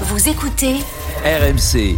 Vous 0.00 0.28
écoutez 0.28 0.74
RMC. 1.24 1.96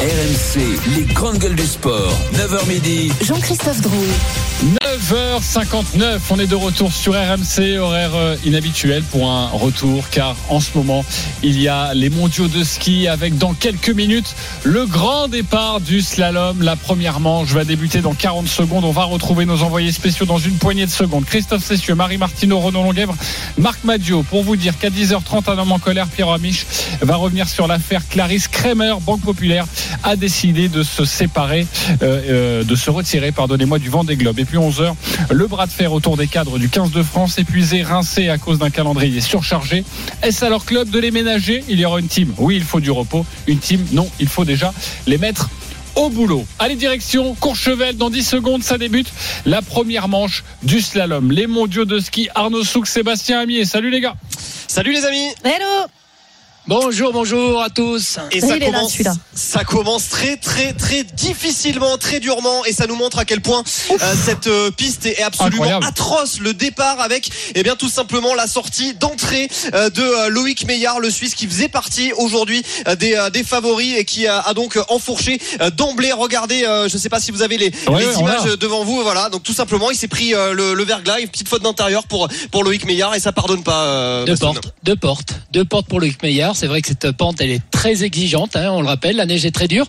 RMC, 0.00 0.60
les 0.96 1.04
grandes 1.14 1.38
gueules 1.38 1.54
du 1.54 1.66
sport. 1.66 2.12
9h 2.32 2.66
midi. 2.68 3.12
Jean-Christophe 3.22 3.80
Drouet. 3.80 4.49
9h59, 4.60 6.18
on 6.28 6.38
est 6.38 6.46
de 6.46 6.54
retour 6.54 6.92
sur 6.92 7.14
RMC, 7.14 7.78
horaire 7.78 8.10
euh, 8.14 8.36
inhabituel 8.44 9.02
pour 9.04 9.26
un 9.30 9.48
retour 9.48 10.10
car 10.10 10.36
en 10.50 10.60
ce 10.60 10.76
moment 10.76 11.02
il 11.42 11.58
y 11.58 11.66
a 11.66 11.94
les 11.94 12.10
mondiaux 12.10 12.46
de 12.46 12.62
ski 12.62 13.08
avec 13.08 13.38
dans 13.38 13.54
quelques 13.54 13.88
minutes 13.88 14.36
le 14.64 14.84
grand 14.84 15.28
départ 15.28 15.80
du 15.80 16.02
slalom. 16.02 16.60
La 16.60 16.76
première 16.76 17.20
manche 17.20 17.48
va 17.52 17.64
débuter 17.64 18.02
dans 18.02 18.12
40 18.12 18.48
secondes. 18.48 18.84
On 18.84 18.90
va 18.90 19.04
retrouver 19.04 19.46
nos 19.46 19.62
envoyés 19.62 19.92
spéciaux 19.92 20.26
dans 20.26 20.36
une 20.36 20.58
poignée 20.58 20.84
de 20.84 20.90
secondes. 20.90 21.24
Christophe 21.24 21.64
Cessieux, 21.64 21.94
Marie 21.94 22.18
Martineau, 22.18 22.60
Renaud 22.60 22.82
Longuèvre, 22.82 23.16
Marc 23.56 23.82
Madio 23.84 24.22
pour 24.24 24.42
vous 24.42 24.56
dire 24.56 24.76
qu'à 24.78 24.90
10h30 24.90 25.50
un 25.50 25.56
homme 25.56 25.72
en 25.72 25.78
colère, 25.78 26.06
Pierre 26.06 26.28
Amiche 26.28 26.66
va 27.00 27.16
revenir 27.16 27.48
sur 27.48 27.66
l'affaire 27.66 28.06
Clarisse 28.06 28.48
Kremer, 28.48 28.96
Banque 29.00 29.22
Populaire 29.22 29.64
a 30.02 30.16
décidé 30.16 30.68
de 30.68 30.82
se 30.82 31.06
séparer, 31.06 31.66
euh, 32.02 32.20
euh, 32.28 32.64
de 32.64 32.74
se 32.74 32.90
retirer, 32.90 33.32
pardonnez-moi, 33.32 33.78
du 33.78 33.88
vent 33.88 34.04
des 34.04 34.16
globes. 34.16 34.38
Et 34.38 34.49
puis 34.50 34.58
11h, 34.58 34.94
le 35.30 35.46
bras 35.46 35.66
de 35.66 35.70
fer 35.70 35.92
autour 35.92 36.16
des 36.16 36.26
cadres 36.26 36.58
du 36.58 36.68
15 36.68 36.90
de 36.90 37.04
France, 37.04 37.38
épuisé, 37.38 37.84
rincé 37.84 38.28
à 38.28 38.36
cause 38.36 38.58
d'un 38.58 38.70
calendrier 38.70 39.20
surchargé. 39.20 39.84
Est-ce 40.22 40.44
à 40.44 40.48
leur 40.48 40.64
club 40.64 40.90
de 40.90 40.98
les 40.98 41.12
ménager? 41.12 41.62
Il 41.68 41.78
y 41.78 41.84
aura 41.84 42.00
une 42.00 42.08
team. 42.08 42.34
Oui, 42.36 42.56
il 42.56 42.64
faut 42.64 42.80
du 42.80 42.90
repos. 42.90 43.24
Une 43.46 43.60
team, 43.60 43.86
non, 43.92 44.08
il 44.18 44.26
faut 44.26 44.44
déjà 44.44 44.74
les 45.06 45.18
mettre 45.18 45.48
au 45.94 46.10
boulot. 46.10 46.44
Allez, 46.58 46.74
direction 46.74 47.34
Courchevel. 47.36 47.96
Dans 47.96 48.10
10 48.10 48.24
secondes, 48.24 48.64
ça 48.64 48.76
débute 48.76 49.12
la 49.46 49.62
première 49.62 50.08
manche 50.08 50.42
du 50.64 50.80
slalom. 50.80 51.30
Les 51.30 51.46
mondiaux 51.46 51.84
de 51.84 52.00
ski, 52.00 52.28
Arnaud 52.34 52.64
Souk, 52.64 52.88
Sébastien 52.88 53.38
Amier. 53.38 53.64
Salut 53.64 53.90
les 53.90 54.00
gars. 54.00 54.16
Salut 54.66 54.92
les 54.92 55.04
amis. 55.04 55.28
Hello 55.44 55.86
Bonjour, 56.74 57.12
bonjour 57.12 57.60
à 57.60 57.68
tous. 57.68 58.20
Et 58.30 58.40
ça 58.40 58.56
là, 58.56 58.64
commence, 58.66 58.92
celui-là. 58.92 59.12
ça 59.34 59.64
commence 59.64 60.08
très 60.08 60.36
très 60.36 60.72
très 60.72 61.02
difficilement, 61.02 61.98
très 61.98 62.20
durement, 62.20 62.64
et 62.64 62.72
ça 62.72 62.86
nous 62.86 62.94
montre 62.94 63.18
à 63.18 63.24
quel 63.24 63.40
point 63.40 63.64
euh, 63.90 63.96
cette 64.24 64.46
euh, 64.46 64.70
piste 64.70 65.04
est 65.04 65.20
absolument 65.20 65.64
Incroyable. 65.64 65.84
atroce. 65.86 66.38
Le 66.38 66.54
départ 66.54 67.00
avec, 67.00 67.28
eh 67.56 67.64
bien 67.64 67.74
tout 67.74 67.88
simplement 67.88 68.34
la 68.36 68.46
sortie 68.46 68.94
d'entrée 68.94 69.48
euh, 69.74 69.90
de 69.90 70.00
euh, 70.00 70.28
Loïc 70.28 70.64
Meillard, 70.64 71.00
le 71.00 71.10
Suisse 71.10 71.34
qui 71.34 71.48
faisait 71.48 71.66
partie 71.66 72.12
aujourd'hui 72.12 72.62
euh, 72.86 72.94
des, 72.94 73.14
euh, 73.14 73.30
des 73.30 73.42
favoris 73.42 73.96
et 73.98 74.04
qui 74.04 74.28
a, 74.28 74.38
a 74.38 74.54
donc 74.54 74.78
enfourché 74.90 75.40
euh, 75.60 75.70
d'emblée. 75.70 76.12
Regardez, 76.12 76.62
euh, 76.66 76.88
je 76.88 76.96
sais 76.98 77.08
pas 77.08 77.18
si 77.18 77.32
vous 77.32 77.42
avez 77.42 77.58
les, 77.58 77.72
Ouais, 77.88 78.04
images 78.20 78.44
devant 78.60 78.84
vous. 78.84 79.02
Voilà, 79.02 79.28
donc 79.28 79.42
tout 79.42 79.54
simplement, 79.54 79.90
il 79.90 79.96
s'est 79.96 80.06
pris 80.06 80.34
euh, 80.34 80.52
le, 80.54 80.74
le 80.74 80.84
verglas, 80.84 81.18
une 81.18 81.26
petite 81.28 81.48
faute 81.48 81.62
d'intérieur 81.64 82.04
pour 82.04 82.28
pour 82.52 82.62
Loïc 82.62 82.84
Meillard 82.86 83.16
et 83.16 83.18
ça 83.18 83.32
pardonne 83.32 83.64
pas. 83.64 83.82
euh, 83.86 84.24
Deux 84.24 84.36
portes, 84.36 84.72
deux 84.84 84.94
portes, 84.96 85.32
deux 85.50 85.64
portes 85.64 85.88
pour 85.88 85.98
Loïc 85.98 86.22
Meillard. 86.22 86.54
C'est 86.60 86.66
vrai 86.66 86.82
que 86.82 86.88
cette 86.88 87.12
pente, 87.12 87.40
elle 87.40 87.52
est 87.52 87.62
très 87.70 88.04
exigeante. 88.04 88.54
hein, 88.54 88.68
on 88.72 88.82
le 88.82 88.86
rappelle, 88.86 89.16
la 89.16 89.24
neige 89.24 89.46
est 89.46 89.50
très 89.50 89.66
dure. 89.66 89.86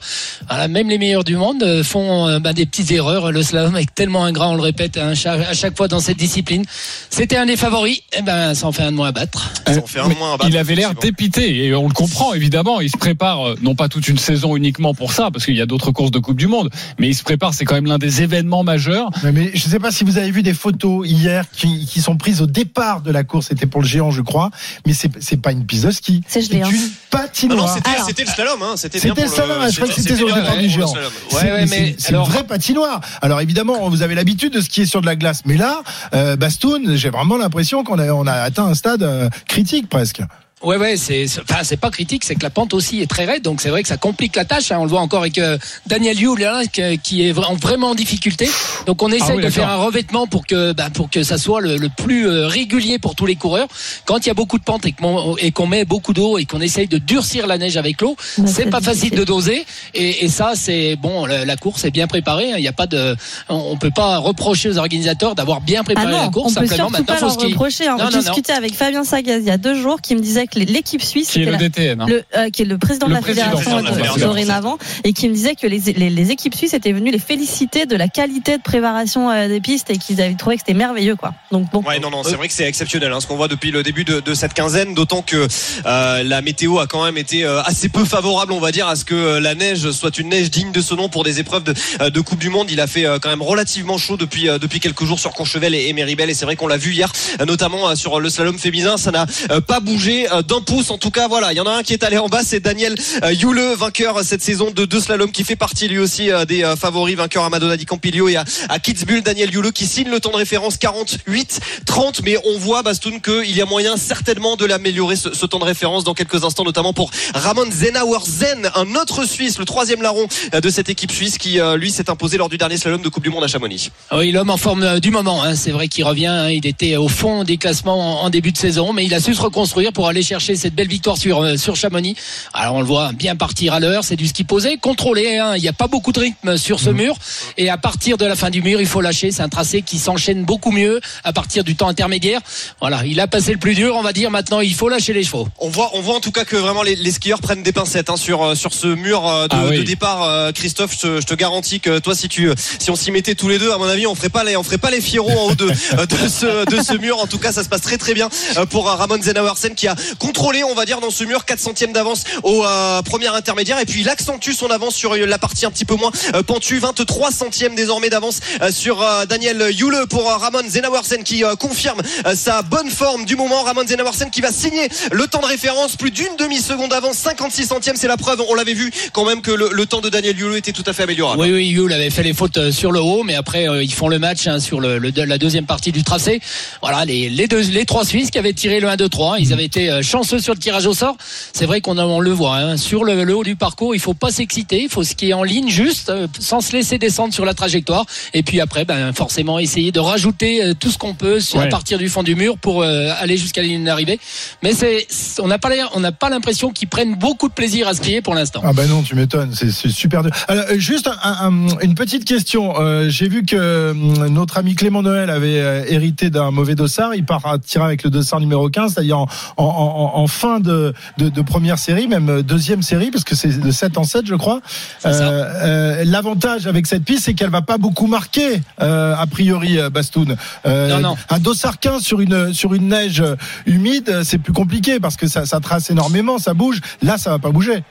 Voilà, 0.47 0.69
même 0.69 0.88
les 0.88 0.97
meilleurs 0.97 1.25
du 1.25 1.36
monde 1.36 1.61
euh, 1.64 1.83
font 1.83 2.30
euh, 2.30 2.39
ben, 2.39 2.53
des 2.53 2.66
petites 2.66 2.91
erreurs. 2.91 3.30
Le 3.33 3.44
slalom 3.44 3.75
est 3.75 3.94
tellement 3.94 4.23
ingrat, 4.23 4.47
on 4.47 4.55
le 4.55 4.61
répète 4.61 4.97
hein, 4.97 5.11
à 5.11 5.53
chaque 5.53 5.75
fois 5.75 5.89
dans 5.89 5.99
cette 5.99 6.16
discipline. 6.16 6.64
C'était 7.09 7.36
un 7.36 7.45
des 7.45 7.58
favoris. 7.58 7.99
Et 8.17 8.22
ben, 8.22 8.53
ça 8.53 8.67
en 8.67 8.72
fait 8.72 8.83
un 8.83 8.94
de 8.94 8.95
moins 8.95 9.09
à 9.09 9.11
battre. 9.11 9.52
Ça 9.67 9.80
en 9.80 9.86
fait 9.86 9.99
un 9.99 10.08
Mais 10.08 10.16
moins 10.16 10.36
à 10.36 10.38
battre, 10.38 10.49
il 10.49 10.55
avait 10.55 10.75
l'air 10.75 10.94
dépité 10.94 11.66
et 11.66 11.75
on 11.75 11.89
le 11.89 11.94
comprend 11.94 12.33
évidemment. 12.33 12.80
Il 12.80 12.89
se 12.89 12.95
prépare 12.95 13.49
euh, 13.49 13.55
non 13.61 13.75
pas 13.75 13.89
toute 13.89 14.08
une 14.08 14.17
saison 14.17 14.55
uniquement 14.55 14.94
pour 14.94 15.11
ça, 15.11 15.30
parce 15.30 15.44
qu'il 15.44 15.58
y 15.58 15.61
a 15.61 15.66
d'autres 15.66 15.92
courses 15.92 16.11
de 16.11 16.19
Coupe 16.19 16.38
du 16.38 16.47
Monde, 16.47 16.69
mais 16.99 17.09
il 17.09 17.16
se 17.16 17.23
prépare. 17.23 17.53
C'est 17.53 17.66
quand 17.66 17.75
même 17.75 17.88
l'un 17.88 17.99
des 17.99 18.22
événements 18.22 18.64
majeurs. 18.64 19.09
Mais 19.33 19.52
je 19.53 19.66
ne 19.66 19.72
sais 19.72 19.80
pas 19.80 19.92
si 19.92 20.05
vous 20.05 20.17
avez 20.17 20.31
vu 20.31 20.42
des 20.42 20.53
photos 20.53 21.05
hier 21.05 21.44
qui, 21.52 21.86
qui 21.86 21.99
sont 21.99 22.16
prises 22.16 22.42
au 22.42 22.47
départ 22.47 23.02
de 23.02 23.11
la 23.11 23.25
course. 23.25 23.47
C'était 23.49 23.66
pour 23.66 23.81
le 23.81 23.88
géant, 23.88 24.11
je 24.11 24.22
crois. 24.22 24.52
Mais 24.86 24.94
c'est 24.94 25.11
c'est 25.19 25.42
pas 25.42 25.52
une 25.52 25.66
piste 25.66 25.86
de 25.86 25.92
ski. 25.92 26.22
C'est 26.27 26.42
gelé, 26.58 26.64
hein. 26.64 26.70
une 26.72 26.92
Ah 27.14 27.18
non, 27.18 27.24
patinoire. 27.24 27.78
c'était 28.08 28.24
le 28.24 28.30
slalom, 28.30 28.62
hein. 28.64 28.74
C'était 28.76 29.00
le 29.08 29.28
slalom, 29.28 29.70
je 29.70 29.76
crois 29.76 29.88
que 29.88 29.94
c'était 30.02 30.16
sur 30.16 30.28
le 30.28 30.34
départ 30.34 30.56
du 30.58 30.64
le 30.64 30.70
géant. 30.70 30.88
slalom. 30.88 31.12
C'est- 31.30 31.68
c'est 31.68 31.96
c'est 31.98 32.10
une 32.10 32.16
alors- 32.16 32.30
vraie 32.30 32.44
patinoire. 32.44 33.02
Alors 33.22 33.42
évidemment, 33.42 33.89
vous 33.89 34.02
avez 34.02 34.16
l'habitude 34.16 34.54
de 34.54 34.61
skier 34.61 34.86
sur 34.86 35.02
de 35.02 35.06
la 35.06 35.16
glace, 35.16 35.42
mais 35.45 35.58
là, 35.58 35.82
euh, 36.14 36.36
Bastoun, 36.36 36.95
j'ai 36.95 37.10
vraiment 37.10 37.38
l'impression 37.38 37.84
qu'on 37.84 38.00
a, 38.00 38.11
on 38.11 38.28
a 38.28 38.34
atteint 38.34 38.66
un 38.66 38.73
stade 38.76 39.04
euh, 39.04 39.30
critique 39.48 39.90
presque. 39.90 40.22
Ouais, 40.64 40.77
ouais, 40.77 40.95
c'est, 40.95 41.26
enfin, 41.42 41.64
c'est 41.64 41.77
pas 41.77 41.89
critique, 41.89 42.23
c'est 42.23 42.36
que 42.36 42.44
la 42.44 42.52
pente 42.52 42.76
aussi 42.76 43.02
est 43.02 43.08
très 43.10 43.26
raide, 43.26 43.42
donc 43.42 43.61
c'est 43.61 43.70
vrai 43.70 43.82
que 43.82 43.88
ça 43.88 43.98
complique 43.98 44.36
la 44.36 44.45
tâche. 44.45 44.72
hein. 44.72 44.77
On 44.80 44.83
le 44.83 44.89
voit 44.92 44.99
encore 45.02 45.22
avec 45.22 45.39
euh, 45.39 45.58
Daniel 45.88 46.20
Yu, 46.20 46.38
là, 46.38 46.61
que- 46.72 46.95
qui 46.98 47.27
est 47.27 47.33
vra- 47.33 47.58
vraiment 47.60 47.89
en 47.89 47.95
difficulté. 47.95 48.48
Donc 48.86 49.02
on 49.02 49.10
essaye 49.11 49.30
Ah 49.32 49.36
oui, 49.38 49.44
de 49.44 49.49
faire 49.49 49.70
un 49.70 49.77
revêtement 49.77 50.27
pour 50.27 50.45
que, 50.45 50.73
bah, 50.73 50.89
pour 50.94 51.10
que 51.10 51.23
ça 51.23 51.39
soit 51.39 51.61
le, 51.61 51.77
le 51.77 51.89
plus 51.89 52.27
euh, 52.27 52.45
régulier 52.45 52.99
pour 52.99 53.16
tous 53.16 53.26
les 53.26 53.36
coureurs. 53.36 53.67
Quand 54.05 54.20
il 54.20 54.27
y 54.27 54.30
a 54.30 54.36
beaucoup 54.36 54.60
de 54.60 54.64
pente 54.64 54.86
et 54.86 54.92
qu'on, 54.92 55.36
et 55.38 55.52
qu'on 55.52 55.66
met 55.66 55.83
beaucoup 55.83 56.14
d'eau 56.14 56.38
et 56.38 56.45
qu'on 56.45 56.61
essaye 56.61 56.88
de 56.88 56.99
durcir 56.99 57.48
la 57.48 57.58
neige 57.58 57.78
avec 57.78 57.99
l'eau, 57.99 58.16
Ouais, 58.38 58.45
c'est 58.45 58.70
pas 58.70 58.82
facile 58.82 59.11
de 59.11 59.23
doser. 59.23 59.66
Et, 59.95 60.26
et 60.26 60.30
ça, 60.30 60.52
c'est 60.55 60.95
bon, 60.95 61.26
la, 61.26 61.43
la 61.43 61.55
course 61.58 61.86
est 61.86 61.92
bien 61.92 62.05
préparée. 62.05 62.52
hein. 62.54 62.55
Il 62.60 62.64
y 62.64 62.67
a 62.67 62.73
pas 62.73 62.86
de, 62.88 63.16
on 63.49 63.72
on 63.72 63.78
peut 63.78 63.89
pas 63.89 64.17
reprocher 64.20 64.70
aux 64.70 64.78
organisateurs 64.78 65.33
d'avoir 65.33 65.61
bien 65.61 65.80
Ah 65.82 65.86
préparé 65.86 66.11
la 66.11 66.23
non, 66.26 66.30
course. 66.32 66.52
on 66.55 66.60
peut 66.60 66.67
Simplement, 66.67 66.89
surtout 66.89 66.92
maintenant, 66.92 67.05
pas 67.16 67.20
faut 67.33 67.39
leur 67.42 67.49
reprocher. 67.49 67.88
hein. 67.88 67.98
Non, 67.99 68.10
discuté 68.20 68.52
avec 68.54 68.76
Fabien 68.76 69.04
Sagaz 69.04 69.39
il 69.39 69.48
y 69.48 69.49
a 69.52 69.58
deux 69.58 69.73
jours 69.73 70.02
qui 70.02 70.14
me 70.14 70.20
disait 70.20 70.45
que 70.52 70.60
l'équipe 70.60 71.02
suisse, 71.02 71.30
Qui 71.32 71.42
est 71.42 71.45
le 71.45 71.52
la- 71.54 71.58
DTN. 71.58 72.02
hein. 72.02 72.06
le, 72.08 72.23
euh, 72.38 72.50
qui 72.50 72.62
est 72.62 72.66
le 72.66 72.78
président 72.78 73.08
Le 73.08 73.12
de 73.12 73.16
la 73.16 73.22
président, 73.22 73.45
fédération 73.45 73.72
président 73.72 73.82
de 73.82 73.88
la 73.88 73.94
fédération. 73.95 74.28
dorénavant, 74.28 74.78
et 75.04 75.14
qui 75.14 75.28
me 75.30 75.34
disait 75.34 75.56
que 75.56 75.66
les, 75.67 75.80
les, 75.95 76.10
les 76.10 76.32
équipes 76.32 76.54
suisses 76.56 76.73
étaient 76.73 76.92
venues 76.92 77.12
les 77.12 77.20
féliciter 77.20 77.86
de 77.86 77.95
la 77.95 78.08
qualité 78.08 78.58
de 78.58 78.61
préparation 78.61 79.30
euh, 79.32 79.48
des 79.48 79.61
pistes 79.61 79.90
et 79.90 79.98
qu'ils 79.98 80.22
avaient 80.22 80.36
trouvé 80.36 80.56
que 80.58 80.61
c'était 80.66 80.78
merveilleux, 80.78 81.16
quoi. 81.16 81.34
Donc 81.52 81.72
bon, 81.72 81.82
Ouais, 81.88 82.00
non, 82.00 82.10
non, 82.11 82.23
c'est 82.23 82.36
vrai 82.36 82.48
que 82.48 82.54
c'est 82.54 82.66
exceptionnel, 82.67 83.11
hein, 83.11 83.20
ce 83.20 83.28
qu'on 83.28 83.38
voit 83.38 83.48
depuis 83.48 83.72
le 83.72 83.82
début 83.84 84.04
de, 84.04 84.20
de 84.20 84.34
cette 84.34 84.54
quinzaine, 84.54 84.94
d'autant 84.94 85.22
que 85.22 85.48
euh, 85.86 86.23
la 86.23 86.42
météo 86.42 86.80
a 86.80 86.88
quand 86.88 87.04
même 87.06 87.17
été 87.17 87.44
euh, 87.44 87.61
assez 87.64 87.90
peu 87.90 88.06
favorable, 88.06 88.54
on 88.54 88.60
va 88.60 88.72
dire, 88.72 88.88
à 88.88 88.95
ce 88.95 89.06
que 89.06 89.16
euh, 89.16 89.40
la 89.40 89.56
neige 89.56 89.90
soit 89.92 90.17
une 90.17 90.30
neige 90.30 90.52
digne 90.52 90.72
de 90.72 90.82
ce 90.82 90.94
nom 90.94 91.10
pour 91.10 91.23
des 91.23 91.40
épreuves 91.40 91.64
de, 91.64 91.73
euh, 92.02 92.10
de 92.10 92.20
Coupe 92.22 92.40
du 92.40 92.50
Monde. 92.50 92.70
Il 92.70 92.80
a 92.82 92.88
fait 92.88 93.06
euh, 93.06 93.20
quand 93.20 93.30
même 93.30 93.42
relativement 93.42 93.98
chaud 93.98 94.17
depuis 94.17 94.50
euh, 94.50 94.58
depuis 94.60 94.80
quelques 94.80 95.06
jours 95.06 95.20
sur 95.20 95.32
Courchevel 95.32 95.73
et, 95.73 95.88
et 95.88 95.94
Méribel, 95.94 96.30
et 96.30 96.34
c'est 96.34 96.45
vrai 96.45 96.56
qu'on 96.56 96.67
l'a 96.67 96.78
vu 96.78 96.94
hier, 96.94 97.11
euh, 97.40 97.45
notamment 97.45 97.90
euh, 97.90 97.95
sur 97.95 98.20
le 98.20 98.30
slalom 98.30 98.58
féminin, 98.58 98.98
ça 98.98 99.11
n'a 99.11 99.26
euh, 99.52 99.61
pas 99.61 99.80
bougé 99.80 100.32
euh, 100.32 100.41
d'un 100.42 100.62
pouce. 100.62 100.92
En 100.92 100.98
tout 100.98 101.12
cas, 101.12 101.28
voilà, 101.28 101.52
il 101.54 101.58
y 101.58 101.60
en 101.60 101.66
a 101.66 101.72
un 101.72 101.84
qui 101.84 101.94
est 101.94 102.04
allé 102.04 102.18
en 102.18 102.28
bas, 102.28 102.42
c'est 102.44 102.60
Daniel 102.60 102.96
euh, 103.24 103.32
Yule, 103.34 103.62
vainqueur 103.78 104.18
euh, 104.18 104.24
cette 104.24 104.42
saison 104.42 104.72
de 104.72 104.86
deux 104.86 105.00
slaloms, 105.00 105.32
qui 105.32 105.44
fait 105.44 105.56
partie 105.56 105.88
lui 105.88 106.00
aussi 106.00 106.32
euh, 106.32 106.46
des 106.46 106.62
favoris, 106.80 107.16
vainqueur 107.16 107.44
à 107.44 107.50
Madonna 107.50 107.78
di 107.78 107.86
Campilio 107.86 108.28
et 108.30 108.36
à, 108.36 108.44
à 108.70 108.80
Kitzbühel. 108.80 109.22
Daniel 109.24 109.54
Yule 109.54 109.72
qui 109.72 109.86
signe 109.86 110.10
le 110.10 110.20
temps 110.20 110.32
de 110.32 110.38
référence 110.38 110.78
48-30, 110.78 112.22
mais 112.24 112.38
on 112.46 112.58
voit 112.58 112.84
Bastoun 112.84 113.22
qu'il 113.22 113.56
y 113.56 113.62
a 113.62 113.66
moyen 113.66 113.98
certainement 113.98 114.56
de 114.56 114.66
l'améliorer 114.66 115.16
ce, 115.16 115.30
temps 115.46 115.60
de 115.60 115.66
référence 115.66 116.04
dans 116.04 116.14
quelques 116.14 116.44
instants, 116.44 116.64
notamment 116.64 116.94
pour 116.94 117.12
Ramon 117.34 117.70
Zenauer-Zen, 117.72 118.72
un 118.76 118.96
autre 118.96 119.26
Suisse, 119.26 119.58
le 119.60 119.66
troisième 119.66 120.02
larron 120.02 120.28
de 120.54 120.70
cette 120.70 120.90
équipe 120.90 121.12
suisse 121.12 121.38
qui 121.38 121.60
lui 121.78 121.92
s'est 121.92 122.10
imposé 122.10 122.38
lors 122.38 122.50
du 122.50 122.58
dernier 122.58 122.78
slalom 122.78 123.02
de 123.02 123.10
Coupe 123.10 123.23
du 123.23 123.30
Monde 123.30 123.44
à 123.44 123.48
Chamonix. 123.48 123.92
Oui, 124.12 124.32
l'homme 124.32 124.50
en 124.50 124.58
forme 124.58 125.00
du 125.00 125.12
moment. 125.12 125.44
hein. 125.44 125.56
C'est 125.56 125.72
vrai 125.72 125.88
qu'il 125.88 126.04
revient. 126.06 126.28
hein. 126.28 126.50
Il 126.50 126.66
était 126.66 126.96
au 126.98 127.08
fond 127.08 127.44
des 127.44 127.58
classements 127.58 128.22
en, 128.22 128.25
en 128.25 128.30
début 128.30 128.52
de 128.52 128.58
saison, 128.58 128.94
mais 128.94 129.06
il 129.06 129.13
a 129.13 129.19
su 129.19 129.34
se 129.34 129.42
reconstruire 129.42 129.94
pour 129.94 130.08
aller 130.08 130.22
chercher 130.31 130.56
cette 130.56 130.74
belle 130.75 130.88
victoire 130.88 131.18
sur 131.18 131.42
euh, 131.44 131.57
sur 131.57 131.75
Chamonix. 131.75 132.15
Alors 132.53 132.75
on 132.75 132.80
le 132.80 132.86
voit 132.88 133.12
bien 133.12 133.36
partir 133.36 133.74
à 133.74 133.81
l'heure. 133.81 134.06
C'est 134.06 134.15
du 134.15 134.27
ski 134.27 134.45
posé, 134.45 134.77
contrôlé. 134.77 135.38
hein. 135.39 135.56
Il 135.57 135.62
n'y 135.62 135.68
a 135.68 135.74
pas 135.74 135.88
beaucoup 135.88 136.13
de 136.13 136.19
rythme 136.21 136.56
sur 136.56 136.80
ce 136.80 136.89
mur. 136.89 137.18
Et 137.57 137.69
à 137.69 137.75
partir 137.77 138.15
de 138.18 138.24
la 138.25 138.38
fin 138.38 138.50
du 138.50 138.62
mur, 138.62 138.80
il 138.80 138.88
faut 138.88 139.01
lâcher. 139.01 139.31
C'est 139.31 139.42
un 139.42 139.50
tracé 139.50 139.81
qui 139.81 140.00
s'enchaîne 140.00 140.45
beaucoup 140.45 140.71
mieux 140.71 141.01
à 141.25 141.33
partir 141.33 141.65
du 141.65 141.75
temps 141.75 141.89
intermédiaire. 141.89 142.39
Voilà, 142.80 143.01
il 143.06 143.19
a 143.19 143.27
passé 143.27 143.51
le 143.51 143.57
plus 143.57 143.75
dur, 143.75 143.94
on 143.97 144.01
va 144.03 144.13
dire. 144.13 144.31
Maintenant, 144.31 144.62
il 144.62 144.74
faut 144.74 144.88
lâcher 144.88 145.12
les 145.12 145.24
chevaux. 145.25 145.50
On 145.59 145.68
voit, 145.68 145.89
on 145.95 146.01
voit 146.01 146.15
en 146.15 146.21
tout 146.21 146.31
cas 146.31 146.45
que 146.45 146.56
vraiment 146.56 146.81
les, 146.83 146.95
les 146.95 147.12
skieurs 147.12 147.42
prennent 147.42 147.63
des 147.63 147.74
pincettes 147.74 148.09
hein, 148.09 148.15
sur 148.15 148.42
euh, 148.42 148.56
sur 148.56 148.74
ce 148.74 148.88
mur 148.88 149.27
euh, 149.27 149.48
de, 149.50 149.56
Ah 149.56 149.65
oui. 149.69 149.80
de 149.80 149.83
départ. 149.83 150.24
euh, 150.24 150.53
Christophe, 150.53 150.94
je, 150.95 151.00
te- 151.01 151.21
je 151.21 151.25
te 151.25 151.33
garantis 151.33 151.81
que 151.81 152.00
toi, 152.00 152.15
si 152.15 152.30
tu 152.30 152.50
si 152.80 152.89
on 152.89 152.95
s'y 152.95 153.12
mettait 153.12 153.36
tous 153.36 153.50
les 153.50 153.59
deux, 153.59 153.71
à 153.74 153.77
mon 153.77 153.89
avis, 153.89 154.07
on 154.07 154.15
ferait 154.15 154.30
pas 154.30 154.45
les 154.45 154.56
on 154.56 154.63
ferait 154.63 154.77
pas 154.77 154.92
les 154.92 155.01
fieraux 155.01 155.30
en 155.38 155.48
haut 155.51 155.56
de 155.56 155.65
euh, 155.65 156.06
de 156.06 156.27
ce 156.30 156.65
de 156.77 156.81
ce 156.81 156.94
mur. 156.98 157.19
En 157.19 157.27
tout 157.27 157.38
cas, 157.39 157.51
ça 157.51 157.63
se 157.65 157.69
passe 157.69 157.81
très 157.81 157.98
très 157.98 158.13
bien 158.13 158.30
euh, 158.57 158.65
pour 158.65 158.88
euh, 158.89 158.95
Ramon 158.95 159.21
Zenauersen 159.21 159.75
qui 159.75 159.88
a 159.88 159.95
contrôlé, 160.19 160.63
on 160.63 160.74
va 160.74 160.86
dire, 160.86 161.00
dans 161.00 161.12
ce 161.12 161.24
mur 161.24 161.45
4 161.45 161.60
centièmes 161.60 161.94
d'avance 161.94 162.24
au 162.44 162.66
euh, 162.66 163.02
premier 163.02 163.28
intermédiaire 163.28 163.80
et 163.80 163.86
puis 163.86 164.02
il 164.02 164.10
accentue 164.10 164.52
son 164.52 164.69
avance 164.69 164.96
sur 164.96 165.13
euh, 165.13 165.25
la 165.25 165.38
partie 165.38 165.66
un 165.66 165.72
petit 165.72 165.86
peu 165.86 165.96
moins 165.96 166.12
euh, 166.36 166.44
pentue, 166.44 166.80
23 166.80 167.31
centièmes 167.31 167.75
désormais 167.75 168.10
d'avance 168.10 168.40
euh, 168.62 168.72
sur 168.72 169.02
euh, 169.02 169.25
Daniel 169.25 169.69
Yule 169.72 170.06
pour 170.10 170.25
Ramon 170.25 170.68
Zenauersen 170.68 171.24
qui 171.24 171.44
confirme 171.60 172.02
sa 172.36 172.62
bonne 172.62 172.90
forme 172.90 173.25
du 173.25 173.36
moment. 173.36 173.63
Ramon 173.63 173.88
Zenauersen 173.88 174.30
qui 174.30 174.42
va 174.42 174.52
signer 174.52 174.90
le 175.12 175.28
temps 175.28 175.42
de 175.42 175.46
référence, 175.46 175.96
plus 175.96 176.12
d'une 176.12 176.36
demi-seconde 176.38 176.90
d'avance, 176.92 177.18
56 177.18 177.66
centièmes, 177.66 177.96
c'est 177.98 178.08
la 178.08 178.18
preuve. 178.18 178.42
On 178.50 178.56
l'avait 178.56 178.74
vu 178.74 178.92
quand 179.13 179.25
même 179.25 179.42
que 179.42 179.52
le, 179.52 179.86
temps 179.86 180.02
de 180.02 180.10
Daniel 180.10 180.38
Yule 180.38 180.56
était 180.56 180.72
tout 180.72 180.84
à 180.86 180.94
fait 180.94 181.04
améliorable. 181.04 181.42
Oui, 181.42 181.52
oui, 181.52 181.68
Yule 181.68 181.92
avait 181.94 182.10
fait 182.10 182.24
les 182.24 182.34
fautes 182.34 182.72
sur 182.72 182.92
le 182.92 183.00
haut, 183.00 183.24
mais 183.24 183.36
après 183.36 183.68
ils 183.84 183.94
font 183.94 184.08
le 184.08 184.19
match 184.19 184.48
hein, 184.48 184.60
sur 184.60 184.81
la 184.81 185.38
deuxième 185.38 185.66
partie 185.66 185.92
du 185.92 186.04
tracé. 186.04 186.42
Voilà, 186.81 187.06
les, 187.06 187.48
deux, 187.48 187.62
les 187.62 187.86
trois 187.86 188.06
Suisses 188.06 188.31
qui 188.31 188.40
avaient 188.40 188.54
tiré 188.54 188.80
le 188.80 188.90
1, 188.90 188.96
2, 188.96 189.10
3, 189.10 189.40
ils 189.40 189.54
avaient 189.54 189.66
été 189.66 190.00
chanceux 190.01 190.39
sur 190.39 190.53
le 190.53 190.59
tirage 190.59 190.86
au 190.88 190.94
sort. 190.94 191.15
C'est 191.53 191.65
vrai 191.65 191.81
qu'on 191.81 191.98
on 191.98 192.19
le 192.19 192.31
voit 192.31 192.56
hein. 192.57 192.77
sur 192.77 193.03
le, 193.03 193.24
le 193.24 193.36
haut 193.36 193.44
du 193.44 193.56
parcours. 193.56 193.94
Il 193.95 194.00
faut 194.01 194.13
pas 194.13 194.31
s'exciter, 194.31 194.83
il 194.83 194.89
faut 194.89 195.03
skier 195.03 195.33
en 195.33 195.44
ligne 195.44 195.69
juste, 195.69 196.09
euh, 196.09 196.27
sans 196.39 196.62
se 196.62 196.74
laisser 196.74 196.98
descendre 196.98 197.33
sur 197.33 197.45
la 197.45 197.53
trajectoire. 197.53 198.06
Et 198.33 198.44
puis 198.44 198.59
après, 198.62 198.86
ben 198.86 199.13
forcément 199.13 199.59
essayer 199.59 199.92
de 199.92 200.00
rajouter 200.00 200.63
euh, 200.63 200.74
tout 200.74 200.89
ce 200.92 200.98
qu'on 200.98 201.13
peut 201.13 201.39
sur- 201.39 201.59
à 201.62 201.68
partir 201.68 201.98
du 201.98 202.09
fond 202.09 202.24
du 202.24 202.36
mur 202.36 202.57
pour 202.57 202.81
euh, 202.83 203.09
aller 203.19 203.38
jusqu'à 203.38 203.62
la 203.62 203.68
ligne 203.68 203.83
d'arrivée. 203.83 204.19
Mais 204.63 204.74
c'est, 204.74 205.07
on 205.39 205.48
n'a 205.48 205.57
pas 205.59 205.69
on 205.94 206.00
n'a 206.00 206.12
pas 206.12 206.30
l'impression 206.30 206.71
qu'ils 206.71 206.88
prennent 206.89 207.15
beaucoup 207.15 207.48
de 207.48 207.53
plaisir 207.53 207.88
à 207.88 207.94
skier 207.94 208.21
pour 208.21 208.33
l'instant. 208.36 208.62
Ah 208.63 208.74
ben 208.74 208.88
non, 208.89 209.01
tu 209.03 209.15
m'étonnes, 209.15 209.53
c'est 209.53 209.71
super. 209.89 210.21
Alors, 210.48 210.65
juste 210.75 211.07
un- 211.07 211.48
un- 211.48 211.80
une 211.81 211.95
petite 211.95 212.25
question. 212.25 212.74
Euh, 212.80 213.09
J'ai 213.09 213.27
vu 213.30 213.45
que 213.45 213.94
notre 214.27 214.57
ami 214.57 214.75
Clément 214.75 215.01
Noël 215.01 215.30
avait 215.30 215.53
hérité 215.89 216.30
d'un 216.30 216.51
mauvais 216.51 216.75
dossard. 216.75 217.15
Il 217.15 217.25
part 217.25 217.45
à 217.45 217.57
tirer 217.59 217.86
avec 217.86 218.03
le 218.03 218.09
dossard 218.09 218.39
numéro 218.39 218.69
15, 218.69 218.94
c'est-à-dire 218.94 219.18
en, 219.19 219.27
en, 219.57 219.63
en- 219.65 219.91
en 219.96 220.28
fin 220.28 220.60
de, 220.60 220.94
de, 221.18 221.30
de 221.30 221.42
première 221.42 221.80
série, 221.80 222.08
même 222.08 222.30
euh, 222.30 222.44
deuxième 222.44 222.82
série, 222.82 223.12
parce 223.12 223.24
que 223.24 223.36
c'est 223.36 223.60
de 223.60 223.72
7 223.72 223.98
en 223.98 224.04
7, 224.04 224.26
je 224.26 224.36
crois. 224.36 224.62
Euh, 225.06 225.10
euh, 225.10 226.04
L'avantage 226.06 226.68
avec 226.68 226.88
cette 226.88 227.04
piste, 227.04 227.26
c'est 227.26 227.34
qu'elle 227.34 227.50
va 227.50 227.62
pas 227.62 227.78
beaucoup 227.78 228.08
marquer, 228.08 228.62
a 228.78 229.26
priori, 229.30 229.78
Bastoun. 229.92 230.36
Non, 230.66 231.00
non. 231.00 231.16
Un 231.30 231.40
dossard 231.40 231.80
15 231.80 232.02
sur 232.02 232.22
une, 232.22 232.54
sur 232.54 232.74
une 232.74 232.88
neige 232.90 233.24
humide, 233.66 234.22
c'est 234.24 234.38
plus 234.38 234.54
compliqué 234.54 235.00
parce 235.00 235.18
que 235.18 235.28
ça, 235.28 235.46
ça 235.46 235.60
trace 235.60 235.90
énormément, 235.90 236.38
ça 236.38 236.54
bouge. 236.54 236.82
Là, 237.02 237.18
ça 237.18 237.32
va 237.32 237.40
pas 237.40 237.52
bouger. 237.52 237.84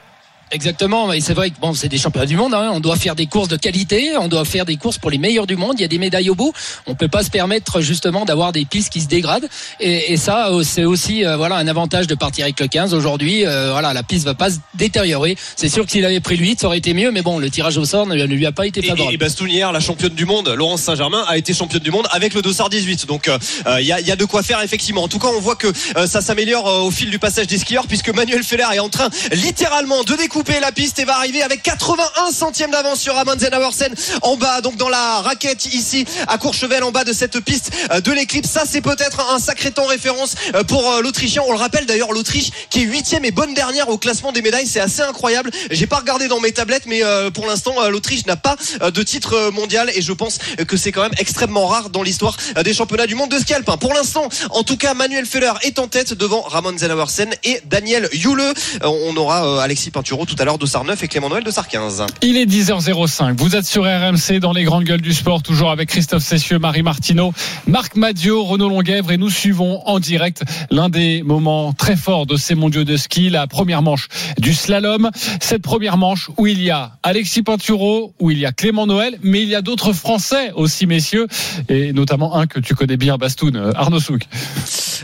Exactement, 0.51 1.13
et 1.13 1.21
c'est 1.21 1.33
vrai 1.33 1.49
que 1.49 1.55
bon, 1.59 1.73
c'est 1.73 1.87
des 1.87 1.97
championnats 1.97 2.25
du 2.25 2.35
monde. 2.35 2.53
Hein. 2.53 2.71
On 2.73 2.79
doit 2.81 2.97
faire 2.97 3.15
des 3.15 3.25
courses 3.25 3.47
de 3.47 3.55
qualité, 3.57 4.11
on 4.19 4.27
doit 4.27 4.43
faire 4.45 4.65
des 4.65 4.75
courses 4.75 4.97
pour 4.97 5.09
les 5.09 5.17
meilleurs 5.17 5.47
du 5.47 5.55
monde. 5.55 5.75
Il 5.77 5.81
y 5.81 5.85
a 5.85 5.87
des 5.87 5.97
médailles 5.97 6.29
au 6.29 6.35
bout. 6.35 6.51
On 6.87 6.95
peut 6.95 7.07
pas 7.07 7.23
se 7.23 7.29
permettre 7.29 7.79
justement 7.81 8.25
d'avoir 8.25 8.51
des 8.51 8.65
pistes 8.65 8.91
qui 8.91 8.99
se 9.01 9.07
dégradent. 9.07 9.47
Et, 9.79 10.11
et 10.11 10.17
ça, 10.17 10.49
euh, 10.51 10.63
c'est 10.63 10.83
aussi 10.83 11.25
euh, 11.25 11.37
voilà 11.37 11.55
un 11.55 11.67
avantage 11.67 12.05
de 12.07 12.15
partir 12.15 12.43
avec 12.43 12.59
le 12.59 12.67
15 12.67 12.93
aujourd'hui. 12.93 13.45
euh, 13.45 13.71
voilà, 13.71 13.93
la 13.93 14.03
piste 14.03 14.25
va 14.25 14.33
pas 14.33 14.49
se 14.49 14.57
détériorer. 14.75 15.37
C'est 15.55 15.69
sûr 15.69 15.85
que 15.85 15.91
s'il 15.91 16.05
avait 16.05 16.19
pris 16.19 16.35
le 16.35 16.43
8, 16.45 16.59
ça 16.59 16.67
aurait 16.67 16.79
été 16.79 16.93
mieux. 16.93 17.11
Mais 17.11 17.21
bon, 17.21 17.39
le 17.39 17.49
tirage 17.49 17.77
au 17.77 17.85
sort 17.85 18.05
ne 18.05 18.13
lui- 18.15 18.21
ne 18.21 18.35
lui 18.35 18.45
a 18.45 18.51
pas 18.51 18.67
été 18.67 18.81
Et, 18.81 18.87
favorable. 18.87 19.13
et 19.13 19.17
Bastoun 19.17 19.49
hier, 19.49 19.71
la 19.71 19.79
championne 19.79 20.13
du 20.13 20.25
monde, 20.25 20.49
Laurence 20.49 20.81
Saint-Germain, 20.81 21.23
a 21.27 21.37
été 21.37 21.53
championne 21.53 21.81
du 21.81 21.91
monde 21.91 22.07
avec 22.11 22.33
le 22.33 22.41
dossard 22.41 22.69
18. 22.69 23.05
Donc 23.07 23.29
euh, 23.29 23.37
il 23.79 23.85
y, 23.85 23.93
a, 23.93 24.01
y 24.01 24.11
a 24.11 24.15
de 24.17 24.25
quoi 24.25 24.43
faire 24.43 24.61
effectivement. 24.61 25.03
En 25.03 25.07
tout 25.07 25.19
cas, 25.19 25.29
on 25.35 25.39
voit 25.39 25.55
que 25.55 25.67
euh, 25.95 26.07
ça 26.07 26.21
s'améliore 26.21 26.67
euh, 26.67 26.79
au 26.81 26.91
fil 26.91 27.09
du 27.09 27.19
passage 27.19 27.47
des 27.47 27.57
skieurs 27.57 27.87
puisque 27.87 28.09
Manuel 28.09 28.43
Feller 28.43 28.65
est 28.73 28.79
en 28.79 28.89
train 28.89 29.09
littéralement 29.31 30.03
de 30.03 30.13
découper 30.41 30.59
la 30.59 30.71
piste 30.71 30.97
et 30.97 31.05
va 31.05 31.17
arriver 31.17 31.43
avec 31.43 31.61
81 31.61 32.31
centièmes 32.31 32.71
d'avance 32.71 32.99
sur 32.99 33.15
Amundsen 33.15 33.53
Auersen 33.53 33.93
en 34.23 34.37
bas, 34.37 34.61
donc 34.61 34.75
dans 34.75 34.89
la 34.89 35.21
raquette 35.21 35.67
ici 35.67 36.03
à 36.27 36.39
Courchevel 36.39 36.83
en 36.83 36.91
bas 36.91 37.03
de 37.03 37.13
cette 37.13 37.39
piste 37.41 37.69
euh, 37.91 38.01
de 38.01 38.11
l'éclipse. 38.11 38.49
Ça, 38.49 38.63
c'est 38.65 38.81
peut-être 38.81 39.19
un 39.31 39.37
sacré 39.37 39.69
temps 39.69 39.85
référence 39.85 40.33
euh, 40.55 40.63
pour 40.63 40.89
euh, 40.89 41.01
l'Autrichien. 41.01 41.43
On 41.47 41.51
le 41.51 41.59
rappelle 41.59 41.85
d'ailleurs, 41.85 42.11
l'Autriche 42.11 42.49
qui 42.71 42.81
est 42.81 42.85
huitième 42.85 43.23
et 43.23 43.29
bonne 43.29 43.53
dernière 43.53 43.89
au 43.89 43.99
classement 43.99 44.31
des 44.31 44.41
médailles, 44.41 44.65
c'est 44.65 44.79
assez 44.79 45.03
incroyable. 45.03 45.51
J'ai 45.69 45.85
pas 45.85 45.97
regardé 45.97 46.27
dans 46.27 46.39
mes 46.39 46.51
tablettes, 46.51 46.87
mais 46.87 47.01
pour 47.33 47.45
l'instant, 47.45 47.75
l'Autriche 47.89 48.25
n'a 48.25 48.35
pas 48.35 48.55
de 48.81 49.03
titre 49.03 49.51
mondial 49.51 49.91
et 49.93 50.01
je 50.01 50.13
pense 50.13 50.39
que 50.67 50.77
c'est 50.77 50.91
quand 50.91 51.03
même 51.03 51.13
extrêmement 51.19 51.67
rare 51.67 51.89
dans 51.89 52.01
l'histoire 52.01 52.35
des 52.63 52.73
championnats 52.73 53.07
du 53.07 53.15
monde 53.15 53.29
de 53.29 53.37
ski 53.37 53.53
alpin. 53.53 53.77
Pour 53.77 53.93
l'instant, 53.93 54.27
en 54.49 54.63
tout 54.63 54.77
cas, 54.77 54.93
Manuel 54.93 55.25
Feller 55.25 55.53
est 55.61 55.79
en 55.79 55.87
tête 55.87 56.13
devant 56.13 56.41
Ramon 56.41 56.77
Zenauersen 56.77 57.29
et 57.43 57.61
Daniel 57.65 58.09
Yule. 58.13 58.53
On 58.83 59.15
aura 59.17 59.63
Alexis 59.63 59.91
Pinturo 59.91 60.25
tout 60.31 60.41
à 60.41 60.45
l'heure 60.45 60.57
de 60.57 60.65
Sar 60.65 60.85
9 60.85 61.03
et 61.03 61.07
Clément 61.09 61.27
Noël 61.27 61.43
de 61.43 61.51
Sar 61.51 61.67
15. 61.67 62.05
Il 62.21 62.37
est 62.37 62.45
10h05. 62.45 63.35
Vous 63.35 63.57
êtes 63.57 63.65
sur 63.65 63.83
RMC 63.83 64.39
dans 64.39 64.53
les 64.53 64.63
grandes 64.63 64.85
gueules 64.85 65.01
du 65.01 65.13
sport, 65.13 65.43
toujours 65.43 65.71
avec 65.71 65.89
Christophe 65.89 66.23
Cessieux, 66.23 66.57
Marie 66.57 66.83
Martineau, 66.83 67.33
Marc 67.67 67.97
Madio, 67.97 68.41
Renaud 68.45 68.69
Longuèvre 68.69 69.11
et 69.11 69.17
nous 69.17 69.29
suivons 69.29 69.85
en 69.85 69.99
direct 69.99 70.43
l'un 70.69 70.87
des 70.87 71.21
moments 71.21 71.73
très 71.73 71.97
forts 71.97 72.25
de 72.27 72.37
ces 72.37 72.55
mondiaux 72.55 72.85
de 72.85 72.95
ski, 72.95 73.29
la 73.29 73.45
première 73.45 73.81
manche 73.81 74.07
du 74.37 74.53
slalom. 74.53 75.11
Cette 75.41 75.63
première 75.63 75.97
manche 75.97 76.29
où 76.37 76.47
il 76.47 76.63
y 76.63 76.69
a 76.69 76.93
Alexis 77.03 77.43
Pinturo, 77.43 78.13
où 78.21 78.31
il 78.31 78.39
y 78.39 78.45
a 78.45 78.53
Clément 78.53 78.87
Noël, 78.87 79.17
mais 79.23 79.41
il 79.41 79.49
y 79.49 79.55
a 79.55 79.61
d'autres 79.61 79.91
Français 79.91 80.53
aussi, 80.55 80.87
messieurs, 80.87 81.27
et 81.67 81.91
notamment 81.91 82.37
un 82.37 82.47
que 82.47 82.61
tu 82.61 82.73
connais 82.73 82.95
bien, 82.95 83.17
Bastoun, 83.17 83.57
euh, 83.57 83.73
Arnaud 83.75 83.99
Souk. 83.99 84.21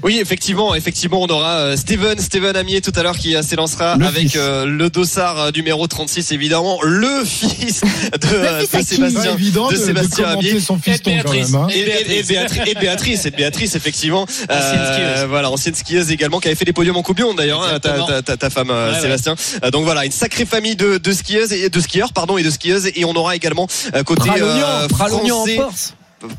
Oui, 0.04 0.20
effectivement, 0.22 0.76
effectivement, 0.76 1.22
on 1.22 1.28
aura 1.28 1.58
euh, 1.58 1.76
Steven, 1.76 2.18
Steven 2.20 2.56
Amier 2.56 2.82
tout 2.82 2.92
à 2.96 3.04
l'heure 3.04 3.18
qui 3.18 3.36
euh, 3.36 3.42
s'élancera 3.42 3.94
avec 3.94 4.36
euh, 4.36 4.66
le 4.66 4.90
dossard 5.08 5.40
euh, 5.40 5.52
numéro 5.56 5.88
36, 5.88 6.32
évidemment, 6.32 6.80
le 6.84 7.24
fils 7.26 7.82
de, 7.82 8.28
euh, 8.36 8.60
fils 8.68 8.90
de 8.90 8.96
Sébastien, 8.96 9.22
pas 9.24 9.32
évident 9.34 9.68
de 9.70 9.74
de, 9.74 9.78
Sébastien 9.80 10.26
Amier. 10.28 10.60
son 10.60 10.78
fiston 10.78 11.12
quand 11.24 11.32
Béatrice. 11.32 11.52
même. 11.52 11.62
hein. 11.62 11.68
Et, 11.72 11.80
et- 11.80 12.20
et 12.20 12.24
Béatrice, 12.24 12.62
et 12.66 12.74
Béatrice, 12.76 13.26
et 13.26 13.32
Béatrice, 13.32 13.76
effectivement, 13.76 14.24
Ancienne 14.24 14.94
skieuse. 14.94 15.26
voilà, 15.30 15.50
ancienne 15.50 15.76
skieuse 15.76 16.12
également, 16.12 16.40
qui 16.40 16.48
avait 16.48 16.56
fait 16.56 16.66
des 16.66 16.74
podiums 16.74 16.98
en 16.98 17.02
Coupe 17.04 17.18
d'ailleurs, 17.36 17.64
hein, 17.64 17.80
ta, 17.80 17.94
ta, 18.06 18.22
ta- 18.22 18.38
ta 18.38 18.50
femme 18.50 18.70
euh, 18.70 18.90
Ouais, 18.92 18.96
ouais. 18.96 19.02
Sébastien. 19.02 19.36
Euh, 19.64 19.72
donc 19.72 19.86
voilà, 19.86 20.06
une 20.06 20.12
sacrée 20.12 20.46
famille 20.46 20.76
de, 20.76 20.98
de 20.98 21.12
skieuses 21.12 21.52
et 21.54 21.70
de 21.70 21.80
skieurs, 21.80 22.14
pardon, 22.14 22.38
et 22.38 22.44
de 22.44 22.50
skieuses, 22.52 22.88
et 22.96 23.06
on 23.06 23.16
aura 23.16 23.36
également 23.36 23.68
euh, 23.96 24.04
côté 24.04 24.30
euh, 24.40 24.88
français. 24.90 25.58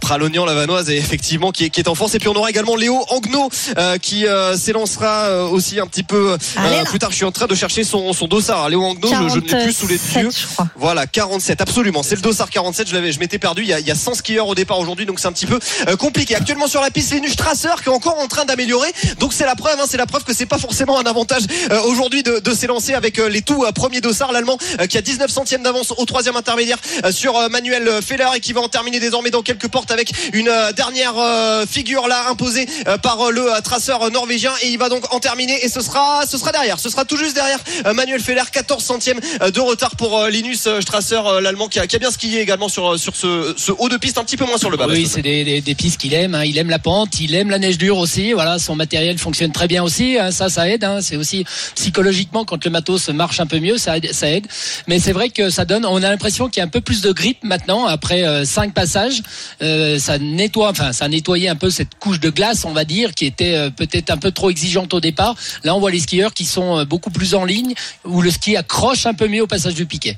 Pralognan 0.00 0.44
la 0.44 0.55
vanoise 0.55 0.90
et 0.90 0.96
effectivement 0.96 1.52
qui 1.52 1.64
est, 1.64 1.70
qui 1.70 1.81
est 1.81 1.88
en 1.88 1.94
force. 1.94 2.14
Et 2.14 2.19
puis 2.19 2.29
on 2.29 2.35
aura 2.35 2.50
également 2.50 2.76
Léo 2.76 3.05
Angno 3.08 3.50
euh, 3.76 3.99
qui 3.99 4.26
euh, 4.26 4.56
s'élancera 4.56 5.25
euh, 5.25 5.49
aussi 5.49 5.81
un 5.81 5.87
petit 5.87 6.02
peu 6.02 6.32
euh, 6.32 6.38
là. 6.56 6.85
plus 6.85 6.99
tard. 6.99 7.11
Je 7.11 7.17
suis 7.17 7.25
en 7.25 7.32
train 7.32 7.46
de 7.46 7.55
chercher 7.55 7.85
son, 7.85 8.12
son 8.12 8.26
dossard. 8.26 8.69
Léo 8.69 8.82
Angno 8.82 9.08
je, 9.08 9.29
je 9.35 9.38
ne 9.38 9.40
l'ai 9.40 9.64
plus 9.64 9.73
sous 9.73 9.87
les 9.87 9.94
yeux. 9.94 10.29
47, 10.31 10.38
je 10.40 10.46
crois. 10.46 10.69
voilà 10.76 11.06
47 11.06 11.61
absolument. 11.61 12.02
C'est 12.02 12.17
le 12.17 12.23
dossard 12.23 12.50
47 12.50 12.88
je 12.88 12.94
l'avais 12.94 13.12
je 13.12 13.20
m'étais 13.20 13.38
perdu. 13.38 13.62
Il 13.62 13.69
y, 13.69 13.73
a, 13.73 13.81
il 13.81 13.87
y 13.87 13.90
a 13.90 13.94
100 13.94 14.14
skieurs 14.14 14.49
au 14.49 14.55
départ 14.55 14.79
aujourd'hui 14.79 15.06
donc 15.06 15.20
c'est 15.20 15.29
un 15.29 15.32
petit 15.32 15.46
peu 15.46 15.58
compliqué. 15.99 16.35
Actuellement 16.35 16.67
sur 16.69 16.81
la 16.81 16.90
piste 16.90 17.12
Linus 17.12 17.32
Strasser 17.32 17.69
qui 17.82 17.88
est 17.88 17.93
encore 17.93 18.19
en 18.19 18.29
train 18.29 18.44
d'améliorer. 18.44 18.88
Donc 19.19 19.32
c'est 19.32 19.46
la 19.46 19.55
preuve 19.55 19.79
hein, 19.81 19.85
c'est 19.88 19.96
la 19.96 20.06
preuve 20.06 20.25
que 20.25 20.35
c'est 20.35 20.46
pas 20.46 20.58
forcément 20.58 20.99
un 20.99 21.05
avantage 21.05 21.43
aujourd'hui 21.87 22.23
de, 22.23 22.38
de 22.38 22.55
s'élancer 22.55 22.94
avec 22.94 23.19
les 23.19 23.43
tout 23.43 23.64
premiers 23.75 24.00
dossards 24.00 24.32
l'allemand 24.32 24.58
qui 24.88 24.99
a 24.99 25.02
19 25.02 25.31
centièmes 25.31 25.62
d'avance 25.62 25.93
au 25.96 26.05
troisième 26.05 26.37
intermédiaire 26.37 26.79
sur 27.11 27.49
Manuel 27.50 28.02
Feller 28.02 28.29
et 28.37 28.40
qui 28.40 28.52
va 28.52 28.61
en 28.61 28.69
terminer 28.69 29.00
désormais 29.00 29.31
dans 29.31 29.43
quelques 29.43 29.69
avec 29.88 30.10
une 30.32 30.48
euh, 30.48 30.72
dernière 30.72 31.14
euh, 31.19 31.64
figure 31.66 32.08
là 32.08 32.28
imposée 32.28 32.66
euh, 32.86 32.98
par 32.98 33.30
le 33.30 33.48
traceur 33.62 34.10
norvégien 34.10 34.52
et 34.62 34.69
il 34.69 34.78
va 34.78 34.88
donc 34.88 35.12
en 35.14 35.20
terminer 35.20 35.64
et 35.64 35.69
ce 35.69 35.80
sera 35.80 36.25
ce 36.26 36.36
sera 36.38 36.52
derrière 36.52 36.78
ce 36.78 36.88
sera 36.90 37.04
tout 37.04 37.16
juste 37.16 37.34
derrière 37.34 37.58
Manuel 37.94 38.20
Feller 38.20 38.42
14 38.52 38.82
centièmes 38.84 39.20
de 39.54 39.60
retard 39.60 39.96
pour 39.96 40.25
Linus 40.26 40.69
Strasser 40.80 41.20
l'allemand 41.40 41.69
qui 41.69 41.78
a, 41.78 41.86
qui 41.86 41.96
a 41.96 41.98
bien 41.98 42.10
skié 42.10 42.40
également 42.40 42.69
sur 42.69 42.98
sur 42.98 43.14
ce, 43.16 43.54
ce 43.56 43.72
haut 43.72 43.88
de 43.88 43.96
piste 43.96 44.19
un 44.19 44.25
petit 44.25 44.36
peu 44.36 44.44
moins 44.44 44.58
sur 44.58 44.70
le 44.70 44.76
bas 44.76 44.86
Oui, 44.88 45.06
c'est 45.06 45.22
des, 45.22 45.44
des, 45.44 45.60
des 45.60 45.75
pistes 45.75 46.00
qu'il 46.00 46.14
aime. 46.14 46.34
hein. 46.34 46.44
Il 46.44 46.58
aime 46.58 46.70
la 46.70 46.78
pente, 46.78 47.20
il 47.20 47.34
aime 47.34 47.50
la 47.50 47.58
neige 47.58 47.78
dure 47.78 47.98
aussi. 47.98 48.32
Voilà, 48.32 48.58
son 48.58 48.75
matériel 48.75 49.19
fonctionne 49.19 49.52
très 49.52 49.69
bien 49.69 49.82
aussi. 49.82 50.16
hein. 50.19 50.30
Ça, 50.30 50.48
ça 50.48 50.69
aide. 50.69 50.84
hein. 50.84 50.98
C'est 51.00 51.16
aussi 51.16 51.44
psychologiquement 51.75 52.44
quand 52.44 52.64
le 52.64 52.70
matos 52.70 53.08
marche 53.10 53.40
un 53.40 53.46
peu 53.46 53.58
mieux, 53.60 53.78
ça 53.78 53.96
aide. 53.96 54.12
Ça 54.12 54.30
aide. 54.30 54.46
Mais 54.86 54.98
c'est 54.98 55.12
vrai 55.12 55.30
que 55.30 55.50
ça 55.50 55.64
donne. 55.64 55.84
On 55.86 56.02
a 56.02 56.10
l'impression 56.10 56.48
qu'il 56.48 56.60
y 56.60 56.62
a 56.62 56.64
un 56.64 56.69
peu 56.69 56.80
plus 56.80 57.00
de 57.02 57.12
grip 57.12 57.38
maintenant 57.42 57.86
après 57.86 58.26
euh, 58.26 58.44
cinq 58.44 58.75
passages. 58.75 59.22
Euh, 59.62 59.99
ça 59.99 60.19
nettoie, 60.19 60.70
enfin, 60.70 60.93
ça 60.93 61.06
a 61.06 61.08
nettoyé 61.08 61.49
un 61.49 61.56
peu 61.56 61.70
cette 61.70 61.94
couche 61.99 62.20
de 62.20 62.31
glace, 62.31 62.64
on 62.64 62.72
va 62.72 62.84
dire, 62.84 63.14
qui 63.14 63.26
était 63.26 63.55
euh, 63.55 63.70
peut-être 63.70 64.10
un 64.10 64.16
peu 64.16 64.31
trop 64.31 64.50
exigeante 64.50 64.94
au 64.94 65.00
départ. 65.00 65.34
Là, 65.64 65.75
on 65.75 65.81
voit 65.81 65.90
les 65.90 66.00
skieurs 66.00 66.34
qui 66.34 66.44
sont 66.44 66.78
euh, 66.78 66.84
beaucoup 66.84 67.10
plus 67.10 67.34
en 67.34 67.44
ligne, 67.44 67.75
où 68.05 68.22
le 68.22 68.30
ski 68.30 68.56
accroche 68.56 69.06
un 69.06 69.14
peu 69.14 69.28
mieux 69.28 69.42
au 69.42 69.47
passage 69.47 69.75
du 69.75 69.87
piquet. 69.87 70.16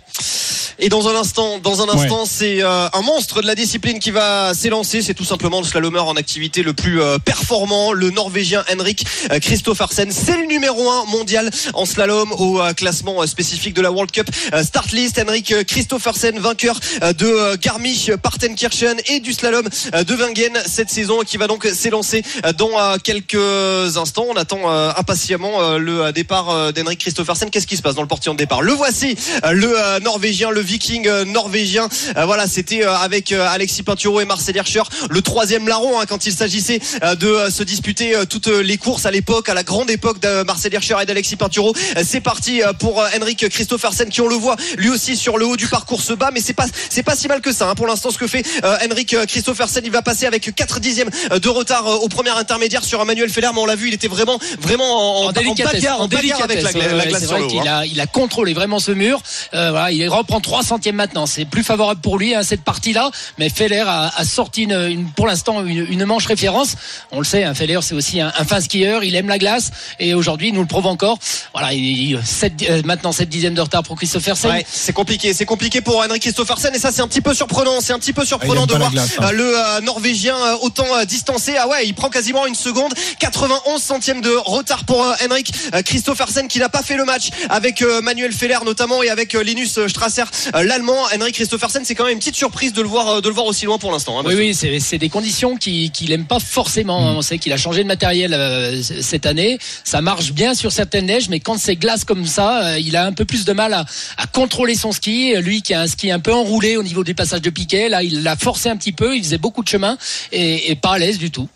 Et 0.78 0.88
dans 0.88 1.08
un 1.08 1.14
instant, 1.14 1.58
dans 1.58 1.82
un 1.82 1.88
instant, 1.90 2.24
c'est 2.24 2.62
euh, 2.62 2.88
un 2.92 3.02
monstre 3.02 3.42
de 3.42 3.46
la 3.46 3.54
discipline 3.54 3.98
qui 3.98 4.10
va 4.10 4.54
s'élancer. 4.54 5.02
C'est 5.02 5.14
tout 5.14 5.24
simplement 5.24 5.60
le 5.60 5.66
slalomeur 5.66 6.06
en 6.06 6.16
activité 6.16 6.62
le 6.62 6.72
plus 6.72 7.02
euh, 7.02 7.18
performant, 7.18 7.92
le 7.92 8.10
Norvégien 8.10 8.64
Henrik 8.72 9.04
Kristoffersen. 9.42 10.10
C'est 10.10 10.38
le 10.38 10.46
numéro 10.46 10.90
un 10.90 11.04
mondial 11.06 11.50
en 11.74 11.84
slalom 11.84 12.32
au 12.32 12.60
euh, 12.60 12.72
classement 12.72 13.22
euh, 13.22 13.26
spécifique 13.26 13.74
de 13.74 13.82
la 13.82 13.92
World 13.92 14.10
Cup 14.10 14.30
euh, 14.54 14.62
Start 14.62 14.92
List. 14.92 15.20
Henrik 15.20 15.66
Kristoffersen, 15.66 16.38
vainqueur 16.38 16.78
euh, 17.02 17.12
de 17.12 17.26
euh, 17.26 17.56
Garmisch-Partenkirchen 17.60 18.96
et 19.08 19.20
du 19.20 19.29
slalom 19.32 19.68
euh, 19.94 20.04
de 20.04 20.14
Wengen 20.14 20.58
cette 20.66 20.90
saison, 20.90 21.20
qui 21.20 21.36
va 21.36 21.46
donc 21.46 21.66
s'élancer 21.66 22.22
euh, 22.44 22.52
dans 22.52 22.78
euh, 22.78 22.96
quelques 23.02 23.96
instants. 23.96 24.26
On 24.28 24.36
attend 24.36 24.68
impatiemment 24.70 25.76
le 25.78 26.12
départ 26.12 26.72
d'Henrik 26.72 27.00
Kristoffersen. 27.00 27.50
Qu'est-ce 27.50 27.66
qui 27.66 27.76
se 27.76 27.82
passe 27.82 27.94
dans 27.94 28.02
le 28.02 28.08
portillon 28.08 28.34
de 28.34 28.38
départ? 28.38 28.62
Le 28.62 28.72
voici, 28.72 29.16
le 29.50 29.98
Norvégien, 30.00 30.50
le 30.50 30.60
Viking 30.60 31.08
norvégien. 31.24 31.88
Voilà, 32.16 32.46
c'était 32.46 32.82
avec 32.82 33.32
Alexis 33.32 33.82
Pinturo 33.82 34.20
et 34.20 34.24
Marcel 34.24 34.56
Hirscher, 34.56 34.82
le 35.08 35.22
troisième 35.22 35.68
larron 35.68 35.98
hein, 36.00 36.04
quand 36.08 36.26
il 36.26 36.32
s'agissait 36.32 36.80
de 37.18 37.50
se 37.50 37.62
disputer 37.62 38.14
toutes 38.28 38.48
les 38.48 38.76
courses 38.76 39.06
à 39.06 39.10
l'époque, 39.10 39.48
à 39.48 39.54
la 39.54 39.62
grande 39.62 39.90
époque 39.90 40.20
de 40.20 40.42
Marcel 40.42 40.72
Hirscher 40.72 40.96
et 41.02 41.06
d'Alexis 41.06 41.36
Pinturo. 41.36 41.74
C'est 42.04 42.20
parti 42.20 42.60
pour 42.78 43.02
Henrik 43.16 43.48
Kristoffersen 43.48 44.08
qui 44.08 44.20
on 44.20 44.28
le 44.28 44.36
voit 44.36 44.56
lui 44.76 44.90
aussi 44.90 45.16
sur 45.16 45.38
le 45.38 45.46
haut 45.46 45.56
du 45.56 45.66
parcours 45.66 46.02
se 46.02 46.12
bat, 46.12 46.30
mais 46.32 46.40
c'est 46.40 46.54
pas 46.54 46.66
c'est 46.88 47.02
pas 47.02 47.16
si 47.16 47.28
mal 47.28 47.40
que 47.40 47.52
ça 47.52 47.70
hein, 47.70 47.74
pour 47.74 47.86
l'instant 47.86 48.10
ce 48.10 48.18
que 48.18 48.26
fait 48.26 48.44
euh, 48.64 48.76
Henrik 49.20 49.30
Kristoffersen. 49.30 49.82
Il 49.84 49.90
va 49.90 50.02
passer 50.02 50.26
avec 50.26 50.54
4 50.54 50.80
dixièmes 50.80 51.10
euh, 51.32 51.38
de 51.38 51.48
retard 51.48 51.86
euh, 51.86 51.96
au 51.96 52.08
premier 52.08 52.30
intermédiaire 52.30 52.84
sur 52.84 53.00
Emmanuel 53.00 53.28
Feller, 53.30 53.50
mais 53.54 53.60
on 53.60 53.66
l'a 53.66 53.76
vu, 53.76 53.88
il 53.88 53.94
était 53.94 54.08
vraiment 54.08 54.38
vraiment 54.60 55.24
en, 55.24 55.28
en 55.28 55.32
délicatesse, 55.32 55.74
bagarre, 55.82 56.00
en 56.00 56.04
en 56.04 56.08
bagarre 56.08 56.42
avec 56.42 56.62
la, 56.62 56.72
glace 56.72 57.26
sur 57.26 57.30
vrai 57.38 57.58
hein. 57.68 57.72
a, 57.80 57.86
il 57.86 58.00
a 58.00 58.06
contrôlé 58.06 58.52
vraiment 58.54 58.78
ce 58.78 58.92
mur. 58.92 59.20
Euh, 59.54 59.70
voilà, 59.70 59.92
il 59.92 60.08
reprend 60.08 60.40
3 60.40 60.62
centièmes 60.62 60.96
maintenant. 60.96 61.26
C'est 61.26 61.44
plus 61.44 61.62
favorable 61.62 62.00
pour 62.00 62.18
lui, 62.18 62.34
hein, 62.34 62.42
cette 62.42 62.62
partie-là. 62.62 63.10
Mais 63.38 63.48
Feller 63.50 63.84
a, 63.86 64.10
a 64.16 64.24
sorti 64.24 64.62
une, 64.62 64.72
une- 64.90 65.10
pour 65.10 65.26
l'instant 65.26 65.64
une, 65.64 65.86
une 65.90 66.04
manche 66.04 66.26
référence. 66.26 66.74
On 67.12 67.18
le 67.18 67.24
sait, 67.24 67.44
hein, 67.44 67.54
Feller, 67.54 67.80
c'est 67.82 67.94
aussi 67.94 68.20
un, 68.20 68.32
un 68.38 68.44
fin 68.44 68.60
skieur. 68.60 69.04
Il 69.04 69.14
aime 69.16 69.28
la 69.28 69.38
glace. 69.38 69.70
Et 69.98 70.14
aujourd'hui, 70.14 70.48
il 70.48 70.54
nous 70.54 70.60
le 70.62 70.66
prouve 70.66 70.86
encore. 70.86 71.18
Voilà, 71.52 71.72
il, 71.72 71.84
il- 72.12 72.20
sept- 72.24 72.64
euh, 72.68 72.82
maintenant 72.84 73.12
7 73.12 73.28
dixièmes 73.28 73.54
de 73.54 73.60
retard 73.60 73.82
pour 73.82 73.96
Christophersen. 73.96 74.50
Ouais, 74.50 74.66
c'est 74.70 74.92
compliqué, 74.92 75.34
c'est 75.34 75.44
compliqué 75.44 75.80
pour 75.80 75.98
Henrik 76.00 76.22
Christophersen 76.22 76.74
et 76.74 76.78
ça 76.78 76.90
c'est 76.92 77.02
un 77.02 77.08
petit 77.08 77.20
peu 77.20 77.34
surprenant, 77.34 77.80
c'est 77.80 77.92
un 77.92 77.98
petit 77.98 78.12
peu 78.12 78.24
surprenant 78.24 78.66
de 78.66 78.74
voir 78.74 78.90
euh, 78.94 79.06
le 79.32 79.56
euh, 79.58 79.80
Norvégien 79.80 80.36
euh, 80.36 80.56
autant 80.62 80.86
euh, 80.96 81.04
distancé. 81.04 81.54
Ah 81.58 81.68
ouais, 81.68 81.86
il 81.86 81.94
prend 81.94 82.08
quasiment 82.10 82.46
une 82.46 82.54
seconde, 82.54 82.92
91 83.18 83.80
centièmes 83.82 84.20
de 84.20 84.30
retard 84.30 84.84
pour 84.84 85.02
euh, 85.04 85.12
Henrik 85.24 85.52
euh, 85.74 85.82
Christophersen 85.82 86.48
qui 86.48 86.58
n'a 86.58 86.68
pas 86.68 86.82
fait 86.82 86.96
le 86.96 87.04
match 87.04 87.28
avec 87.48 87.82
euh, 87.82 88.00
Manuel 88.02 88.32
Feller 88.32 88.58
notamment 88.64 89.02
et 89.02 89.10
avec 89.10 89.34
euh, 89.34 89.42
Linus 89.42 89.78
Strasser 89.88 90.24
euh, 90.54 90.62
l'allemand. 90.62 90.98
Henrik 91.14 91.34
Christophersen, 91.34 91.82
c'est 91.84 91.94
quand 91.94 92.04
même 92.04 92.14
une 92.14 92.18
petite 92.18 92.36
surprise 92.36 92.72
de 92.72 92.82
le 92.82 92.88
voir 92.88 93.08
euh, 93.08 93.20
de 93.20 93.28
le 93.28 93.34
voir 93.34 93.46
aussi 93.46 93.64
loin 93.66 93.78
pour 93.78 93.92
l'instant. 93.92 94.18
hein, 94.18 94.22
Oui, 94.26 94.34
oui, 94.34 94.80
c'est 94.80 94.98
des 94.98 95.08
conditions 95.08 95.56
qu'il 95.56 95.90
qu'il 95.90 96.12
aime 96.12 96.26
pas 96.26 96.38
forcément. 96.40 96.98
On 97.16 97.22
sait 97.22 97.38
qu'il 97.38 97.52
a 97.52 97.56
changé 97.56 97.82
de 97.82 97.88
matériel 97.88 98.34
euh, 98.34 98.82
cette 98.82 99.26
année. 99.26 99.58
Ça 99.84 100.00
marche 100.00 100.32
bien 100.32 100.54
sur 100.54 100.72
certaines 100.72 101.06
neiges, 101.06 101.28
mais 101.28 101.40
quand 101.40 101.58
c'est 101.58 101.76
glace 101.76 102.04
comme 102.04 102.26
ça, 102.26 102.64
euh, 102.64 102.78
il 102.78 102.96
a 102.96 103.04
un 103.06 103.12
peu 103.12 103.24
plus 103.24 103.44
de 103.44 103.52
mal 103.52 103.72
à, 103.74 103.84
à 104.16 104.26
contrôler 104.26 104.74
son 104.74 104.92
ski. 104.92 105.34
Lui 105.36 105.62
qui 105.62 105.74
a 105.74 105.80
un 105.82 105.86
ski 105.86 106.10
un 106.10 106.20
peu 106.20 106.32
enroulé 106.32 106.76
au 106.76 106.82
niveau 106.82 107.04
des 107.04 107.14
passages 107.14 107.42
de 107.42 107.50
piquet, 107.50 107.88
là, 107.88 108.02
il 108.02 108.22
l'a 108.22 108.36
forcé 108.36 108.68
un 108.68 108.76
petit 108.76 108.92
peu. 108.92 108.99
Il 109.02 109.22
faisait 109.22 109.38
beaucoup 109.38 109.62
de 109.62 109.68
chemin 109.68 109.96
et, 110.32 110.74
pas 110.76 110.92
à 110.92 110.98
l'aise 110.98 111.18
du 111.18 111.30
tout. 111.30 111.48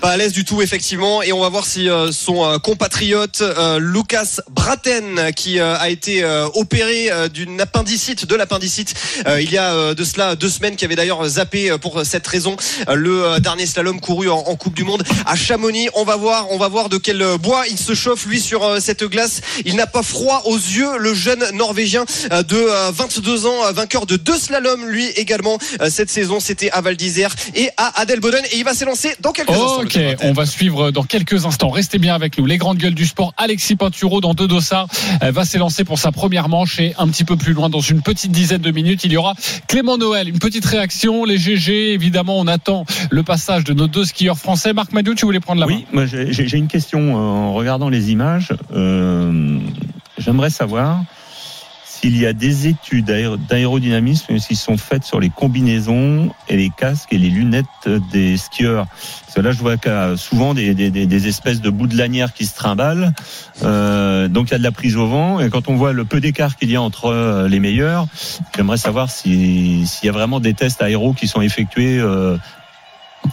Pas 0.00 0.10
à 0.10 0.16
l'aise 0.16 0.32
du 0.32 0.44
tout 0.44 0.62
effectivement. 0.62 1.22
Et 1.22 1.32
on 1.32 1.40
va 1.40 1.48
voir 1.48 1.66
si 1.66 1.88
euh, 1.88 2.12
son 2.12 2.44
euh, 2.44 2.58
compatriote 2.58 3.40
euh, 3.40 3.78
Lucas 3.78 4.40
Braten 4.50 5.32
qui 5.34 5.58
euh, 5.58 5.76
a 5.76 5.90
été 5.90 6.24
opéré 6.54 7.10
d'une 7.32 7.60
appendicite 7.60 8.26
de 8.26 8.34
l'appendicite 8.34 8.94
il 9.38 9.50
y 9.50 9.58
a 9.58 9.94
de 9.94 10.04
cela 10.04 10.36
deux 10.36 10.48
semaines 10.48 10.76
qui 10.76 10.84
avait 10.84 10.96
d'ailleurs 10.96 11.26
zappé 11.28 11.76
pour 11.80 12.04
cette 12.04 12.26
raison 12.26 12.56
le 12.92 13.38
dernier 13.40 13.66
slalom 13.66 14.00
couru 14.00 14.28
en, 14.28 14.42
Coupe 14.56 14.74
du 14.74 14.84
Monde 14.84 15.02
à 15.26 15.36
Chamonix. 15.36 15.88
On 15.94 16.04
va 16.04 16.16
voir 16.16 16.50
on 16.50 16.58
va 16.58 16.68
voir 16.68 16.88
de 16.88 16.98
quel 16.98 17.22
bois 17.38 17.64
il 17.68 17.78
se 17.78 17.94
chauffe 17.94 18.26
lui 18.26 18.40
sur 18.40 18.80
cette 18.80 19.04
glace. 19.04 19.40
Il 19.64 19.76
n'a 19.76 19.86
pas 19.86 20.02
froid 20.02 20.42
aux 20.46 20.56
yeux 20.56 20.98
le 20.98 21.14
jeune 21.14 21.44
norvégien 21.52 22.04
de 22.30 22.56
euh, 22.56 22.90
22 22.92 23.46
ans 23.46 23.72
vainqueur 23.72 24.06
de 24.06 24.16
deux 24.16 24.38
slaloms 24.38 24.86
lui 24.86 25.06
également 25.10 25.58
cette 25.88 26.10
saison. 26.10 26.40
C'était 26.40 26.70
à 26.70 26.80
Val 26.80 26.96
d'Isère 26.96 27.34
et 27.54 27.70
à 27.76 28.00
Adelboden. 28.00 28.44
Et 28.52 28.58
il 28.58 28.64
va 28.64 28.74
s'élancer 28.74 29.14
dans 29.20 29.32
quelques 29.32 29.43
instants 29.48 29.80
Ok, 29.82 29.98
on 30.22 30.32
va 30.32 30.46
suivre 30.46 30.90
dans 30.90 31.02
quelques 31.02 31.44
instants. 31.46 31.70
Restez 31.70 31.98
bien 31.98 32.14
avec 32.14 32.38
nous. 32.38 32.46
Les 32.46 32.56
grandes 32.58 32.78
gueules 32.78 32.94
du 32.94 33.06
sport. 33.06 33.32
Alexis 33.36 33.76
Pinturo 33.76 34.20
dans 34.20 34.34
deux 34.34 34.46
dossards 34.48 34.86
euh, 35.22 35.30
va 35.30 35.44
s'élancer 35.44 35.84
pour 35.84 35.98
sa 35.98 36.12
première 36.12 36.48
manche 36.48 36.78
et 36.80 36.94
un 36.98 37.08
petit 37.08 37.24
peu 37.24 37.36
plus 37.36 37.52
loin, 37.52 37.68
dans 37.68 37.80
une 37.80 38.02
petite 38.02 38.32
dizaine 38.32 38.60
de 38.62 38.70
minutes, 38.70 39.04
il 39.04 39.12
y 39.12 39.16
aura 39.16 39.34
Clément 39.68 39.98
Noël. 39.98 40.28
Une 40.28 40.38
petite 40.38 40.64
réaction. 40.64 41.24
Les 41.24 41.38
GG, 41.38 41.92
évidemment, 41.92 42.38
on 42.38 42.46
attend 42.46 42.84
le 43.10 43.22
passage 43.22 43.64
de 43.64 43.72
nos 43.74 43.86
deux 43.86 44.04
skieurs 44.04 44.38
français. 44.38 44.72
Marc 44.72 44.92
Madiou, 44.92 45.14
tu 45.14 45.24
voulais 45.26 45.40
prendre 45.40 45.60
la 45.60 45.66
main 45.66 45.74
Oui, 45.74 45.86
moi 45.92 46.06
j'ai 46.06 46.32
j'ai- 46.32 46.46
j'ai 46.48 46.58
une 46.58 46.68
question 46.68 47.00
euh, 47.00 47.18
en 47.18 47.54
regardant 47.54 47.88
les 47.88 48.10
images. 48.10 48.48
Euh, 48.74 49.58
J'aimerais 50.18 50.50
savoir 50.50 51.02
s'il 52.04 52.20
y 52.20 52.26
a 52.26 52.34
des 52.34 52.66
études 52.68 53.06
d'aéro- 53.06 53.38
d'aérodynamisme 53.38 54.36
qui 54.38 54.56
sont 54.56 54.76
faites 54.76 55.04
sur 55.04 55.20
les 55.20 55.30
combinaisons 55.30 56.28
et 56.50 56.56
les 56.58 56.68
casques 56.68 57.14
et 57.14 57.18
les 57.18 57.30
lunettes 57.30 57.64
des 58.12 58.36
skieurs. 58.36 58.86
Parce 59.24 59.34
que 59.36 59.40
là, 59.40 59.52
je 59.52 59.58
vois 59.58 59.78
qu'il 59.78 59.90
y 59.90 59.94
a 59.94 60.14
souvent 60.18 60.52
des, 60.52 60.74
des- 60.74 60.90
des- 60.90 61.06
des 61.06 61.28
espèces 61.28 61.62
de 61.62 61.70
bouts 61.70 61.86
de 61.86 61.96
lanière 61.96 62.34
qui 62.34 62.44
se 62.44 62.54
trimballent. 62.54 63.14
Euh, 63.62 64.28
donc 64.28 64.48
il 64.48 64.52
y 64.52 64.54
a 64.54 64.58
de 64.58 64.62
la 64.62 64.70
prise 64.72 64.98
au 64.98 65.06
vent. 65.06 65.40
Et 65.40 65.48
quand 65.48 65.68
on 65.68 65.76
voit 65.76 65.94
le 65.94 66.04
peu 66.04 66.20
d'écart 66.20 66.56
qu'il 66.56 66.70
y 66.70 66.76
a 66.76 66.82
entre 66.82 67.06
euh, 67.06 67.48
les 67.48 67.58
meilleurs, 67.58 68.06
j'aimerais 68.54 68.76
savoir 68.76 69.08
si- 69.10 69.86
s'il 69.86 70.06
y 70.06 70.10
a 70.10 70.12
vraiment 70.12 70.40
des 70.40 70.52
tests 70.52 70.82
aéros 70.82 71.14
qui 71.14 71.26
sont 71.26 71.40
effectués 71.40 71.98
euh, 72.00 72.36